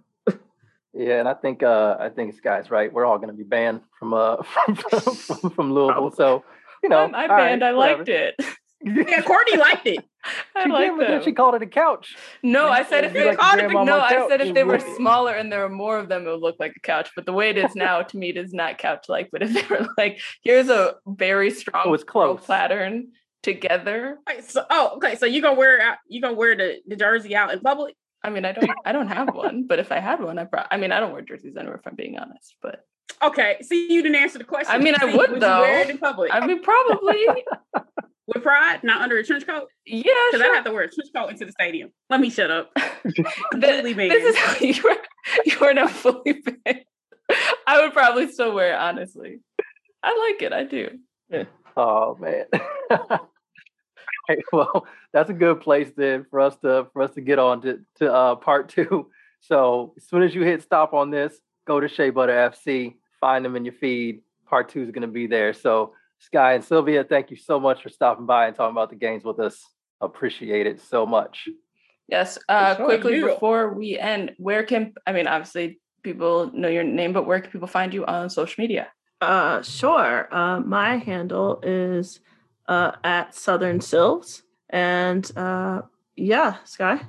Yeah, 0.96 1.20
and 1.20 1.28
I 1.28 1.34
think 1.34 1.62
uh 1.62 1.96
I 2.00 2.08
think 2.08 2.34
Sky's 2.34 2.70
right. 2.70 2.92
We're 2.92 3.04
all 3.04 3.18
gonna 3.18 3.32
be 3.34 3.44
banned 3.44 3.82
from 3.98 4.14
uh 4.14 4.42
from 4.42 4.74
from, 4.76 5.50
from 5.50 5.72
Louisville. 5.74 6.10
So 6.12 6.44
you 6.82 6.88
know, 6.88 6.98
I 6.98 7.22
all 7.22 7.28
right, 7.28 7.28
banned. 7.28 7.64
I 7.64 7.72
whatever. 7.72 7.98
liked 7.98 8.08
it. 8.08 8.34
Yeah, 8.84 9.22
Courtney 9.22 9.56
liked 9.56 9.86
it. 9.86 10.04
I 10.54 10.62
She 10.64 10.68
did, 10.68 10.72
liked 10.72 10.98
but 10.98 11.24
she 11.24 11.32
called 11.32 11.54
it 11.56 11.62
a 11.62 11.66
couch. 11.66 12.14
No, 12.42 12.68
I 12.68 12.84
said 12.84 13.04
if 13.04 13.14
they 13.14 13.24
like 13.26 13.38
called 13.38 13.58
it, 13.58 13.68
no, 13.72 14.00
I 14.00 14.28
said 14.28 14.40
if 14.42 14.54
they 14.54 14.64
were 14.64 14.78
smaller 14.78 15.32
and 15.32 15.50
there 15.50 15.60
were 15.60 15.68
more 15.74 15.98
of 15.98 16.08
them, 16.08 16.26
it 16.26 16.30
would 16.30 16.40
look 16.40 16.56
like 16.60 16.74
a 16.76 16.80
couch. 16.80 17.10
But 17.16 17.24
the 17.26 17.32
way 17.32 17.48
it 17.50 17.56
is 17.58 17.74
now, 17.74 18.02
to 18.02 18.16
me, 18.16 18.28
it 18.28 18.36
is 18.36 18.52
not 18.52 18.76
couch 18.78 19.06
like. 19.08 19.30
But 19.32 19.42
if 19.42 19.54
they 19.54 19.64
were 19.74 19.88
like, 19.96 20.20
here's 20.42 20.68
a 20.68 20.96
very 21.06 21.50
strong 21.50 21.84
Oh, 21.86 21.94
it's 21.94 22.04
close. 22.04 22.44
pattern 22.46 23.08
together. 23.42 24.18
Wait, 24.28 24.44
so, 24.44 24.64
oh, 24.70 24.92
okay. 24.96 25.16
So 25.16 25.26
you 25.26 25.40
gonna 25.40 25.56
wear 25.58 25.80
out? 25.80 25.96
You 26.06 26.20
gonna 26.20 26.34
wear 26.34 26.54
the, 26.56 26.76
the 26.86 26.96
jersey 26.96 27.34
out 27.34 27.52
in 27.52 27.60
public? 27.60 27.96
I 28.26 28.30
mean, 28.30 28.44
I 28.44 28.52
don't, 28.52 28.70
I 28.84 28.92
don't 28.92 29.08
have 29.08 29.34
one, 29.34 29.66
but 29.68 29.78
if 29.78 29.92
I 29.92 30.00
had 30.00 30.20
one, 30.20 30.38
I 30.38 30.44
probably, 30.44 30.68
I 30.70 30.76
mean, 30.76 30.92
I 30.92 31.00
don't 31.00 31.12
wear 31.12 31.22
jerseys 31.22 31.56
anywhere, 31.56 31.76
if 31.76 31.86
I'm 31.86 31.94
being 31.94 32.18
honest. 32.18 32.56
But 32.60 32.80
Okay. 33.22 33.56
See, 33.62 33.90
you 33.92 34.02
didn't 34.02 34.16
answer 34.16 34.38
the 34.38 34.44
question. 34.44 34.74
I 34.74 34.78
mean, 34.78 34.94
I 34.96 35.10
See, 35.10 35.16
would, 35.16 35.30
you 35.30 35.38
wear 35.40 35.80
it 35.82 35.90
in 35.90 35.98
public 35.98 36.34
I 36.34 36.44
mean, 36.46 36.60
probably, 36.62 37.24
with 38.26 38.42
pride, 38.42 38.80
not 38.82 39.00
under 39.00 39.16
a 39.16 39.24
trench 39.24 39.46
coat. 39.46 39.68
yeah. 39.86 40.02
Because 40.30 40.44
Sure. 40.44 40.52
I 40.52 40.56
have 40.56 40.64
to 40.64 40.72
wear 40.72 40.82
a 40.82 40.90
trench 40.90 41.10
coat 41.14 41.30
into 41.30 41.44
the 41.46 41.52
stadium. 41.52 41.90
Let 42.10 42.20
me 42.20 42.28
shut 42.30 42.50
up. 42.50 42.72
Th- 43.04 43.26
Completely 43.52 43.94
banned. 43.94 44.10
this 44.10 44.24
is 44.34 44.36
how 44.36 44.56
you 44.66 44.88
are, 44.90 44.96
you 45.46 45.58
are 45.66 45.72
not 45.74 45.90
fully 45.92 46.42
banned. 46.42 46.84
I 47.66 47.80
would 47.82 47.92
probably 47.92 48.30
still 48.32 48.52
wear 48.54 48.72
it, 48.74 48.76
honestly. 48.78 49.38
I 50.02 50.30
like 50.32 50.42
it. 50.42 50.52
I 50.52 50.64
do. 50.64 50.98
Oh 51.78 52.16
man. 52.18 52.46
Okay, 54.28 54.42
well, 54.52 54.86
that's 55.12 55.30
a 55.30 55.34
good 55.34 55.60
place 55.60 55.90
then 55.96 56.26
for 56.30 56.40
us 56.40 56.56
to 56.58 56.88
for 56.92 57.02
us 57.02 57.12
to 57.12 57.20
get 57.20 57.38
on 57.38 57.62
to, 57.62 57.80
to 57.96 58.12
uh 58.12 58.36
part 58.36 58.68
two. 58.68 59.10
So 59.40 59.92
as 59.96 60.08
soon 60.08 60.22
as 60.22 60.34
you 60.34 60.42
hit 60.42 60.62
stop 60.62 60.92
on 60.92 61.10
this, 61.10 61.38
go 61.68 61.78
to 61.78 61.86
Shea 61.86 62.10
Butter 62.10 62.32
FC, 62.32 62.94
find 63.20 63.44
them 63.44 63.54
in 63.54 63.64
your 63.64 63.74
feed. 63.74 64.22
Part 64.46 64.70
two 64.70 64.82
is 64.82 64.90
gonna 64.90 65.06
be 65.06 65.28
there. 65.28 65.52
So 65.52 65.92
Sky 66.18 66.54
and 66.54 66.64
Sylvia, 66.64 67.04
thank 67.04 67.30
you 67.30 67.36
so 67.36 67.60
much 67.60 67.82
for 67.82 67.88
stopping 67.88 68.26
by 68.26 68.48
and 68.48 68.56
talking 68.56 68.72
about 68.72 68.90
the 68.90 68.96
games 68.96 69.22
with 69.22 69.38
us. 69.38 69.62
Appreciate 70.00 70.66
it 70.66 70.80
so 70.80 71.06
much. 71.06 71.48
Yes. 72.08 72.38
Uh, 72.48 72.76
sure, 72.76 72.86
quickly 72.86 73.16
you. 73.16 73.26
before 73.26 73.72
we 73.72 73.98
end, 73.98 74.32
where 74.38 74.64
can 74.64 74.94
I 75.06 75.12
mean, 75.12 75.28
obviously 75.28 75.80
people 76.02 76.50
know 76.52 76.68
your 76.68 76.84
name, 76.84 77.12
but 77.12 77.26
where 77.26 77.40
can 77.40 77.52
people 77.52 77.68
find 77.68 77.92
you 77.94 78.04
on 78.06 78.30
social 78.30 78.60
media? 78.60 78.88
Uh, 79.20 79.62
sure. 79.62 80.34
Uh, 80.34 80.60
my 80.60 80.96
handle 80.96 81.60
is 81.62 82.20
uh, 82.68 82.92
at 83.04 83.34
Southern 83.34 83.80
Sylves. 83.80 84.42
And 84.70 85.30
uh, 85.36 85.82
yeah, 86.16 86.56
Sky. 86.64 87.00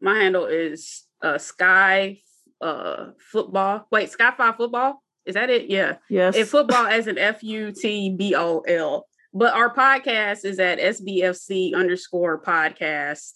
My 0.00 0.18
handle 0.18 0.46
is 0.46 1.04
uh, 1.22 1.38
Sky 1.38 2.18
uh, 2.60 3.10
Football. 3.18 3.86
Wait, 3.90 4.10
Sky 4.10 4.32
Five 4.36 4.56
Football. 4.56 5.02
Is 5.24 5.34
that 5.34 5.50
it? 5.50 5.70
Yeah. 5.70 5.96
Yes. 6.08 6.36
And 6.36 6.48
football 6.48 6.86
as 6.86 7.06
an 7.06 7.18
F 7.18 7.42
U 7.42 7.72
T 7.72 8.14
B 8.16 8.34
O 8.34 8.60
L. 8.60 9.06
But 9.34 9.54
our 9.54 9.74
podcast 9.74 10.44
is 10.44 10.58
at 10.58 10.78
SBFC 10.78 11.74
underscore 11.74 12.42
podcast 12.42 13.32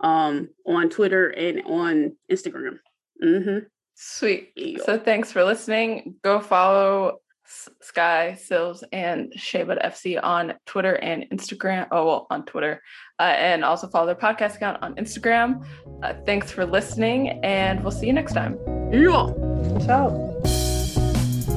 um, 0.00 0.48
on 0.66 0.90
Twitter 0.90 1.28
and 1.28 1.62
on 1.64 2.16
Instagram. 2.30 2.78
Mm-hmm. 3.22 3.58
Sweet. 3.94 4.80
So 4.84 4.98
thanks 4.98 5.32
for 5.32 5.44
listening. 5.44 6.16
Go 6.22 6.40
follow 6.40 7.08
S- 7.08 7.14
Sky 7.80 8.34
Sills 8.34 8.84
and 8.92 9.32
Shea 9.36 9.64
FC 9.64 10.18
on 10.22 10.54
Twitter 10.66 10.94
and 10.94 11.24
Instagram. 11.30 11.86
Oh, 11.90 12.06
well, 12.06 12.26
on 12.30 12.44
Twitter. 12.44 12.82
Uh, 13.18 13.34
and 13.36 13.64
also 13.64 13.86
follow 13.88 14.06
their 14.06 14.14
podcast 14.14 14.56
account 14.56 14.82
on 14.82 14.94
Instagram. 14.96 15.64
Uh, 16.02 16.14
thanks 16.26 16.50
for 16.50 16.64
listening, 16.64 17.40
and 17.44 17.82
we'll 17.82 17.90
see 17.90 18.06
you 18.06 18.12
next 18.12 18.32
time. 18.32 18.58
Yeah. 18.92 19.32
Ciao. 19.86 20.32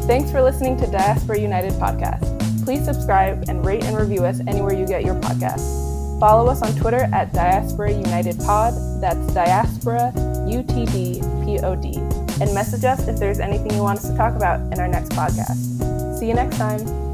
Thanks 0.07 0.31
for 0.31 0.41
listening 0.41 0.77
to 0.77 0.87
Diaspora 0.87 1.39
United 1.39 1.73
podcast. 1.73 2.35
Please 2.63 2.85
subscribe 2.85 3.45
and 3.47 3.65
rate 3.65 3.83
and 3.83 3.97
review 3.97 4.25
us 4.25 4.39
anywhere 4.47 4.73
you 4.73 4.85
get 4.85 5.03
your 5.03 5.15
podcast. 5.15 6.19
Follow 6.19 6.49
us 6.49 6.61
on 6.61 6.73
Twitter 6.75 7.09
at 7.13 7.33
Diaspora 7.33 7.91
United 7.91 8.37
Pod. 8.39 8.73
That's 9.01 9.33
Diaspora 9.33 10.13
U 10.47 10.63
T 10.63 10.85
D 10.85 11.21
P 11.43 11.59
O 11.59 11.75
D. 11.75 12.24
And 12.41 12.53
message 12.53 12.83
us 12.83 13.07
if 13.07 13.17
there's 13.17 13.39
anything 13.39 13.73
you 13.73 13.81
want 13.81 13.99
us 13.99 14.09
to 14.09 14.15
talk 14.15 14.35
about 14.35 14.59
in 14.73 14.79
our 14.79 14.87
next 14.87 15.11
podcast. 15.11 16.19
See 16.19 16.27
you 16.27 16.33
next 16.33 16.57
time. 16.57 17.04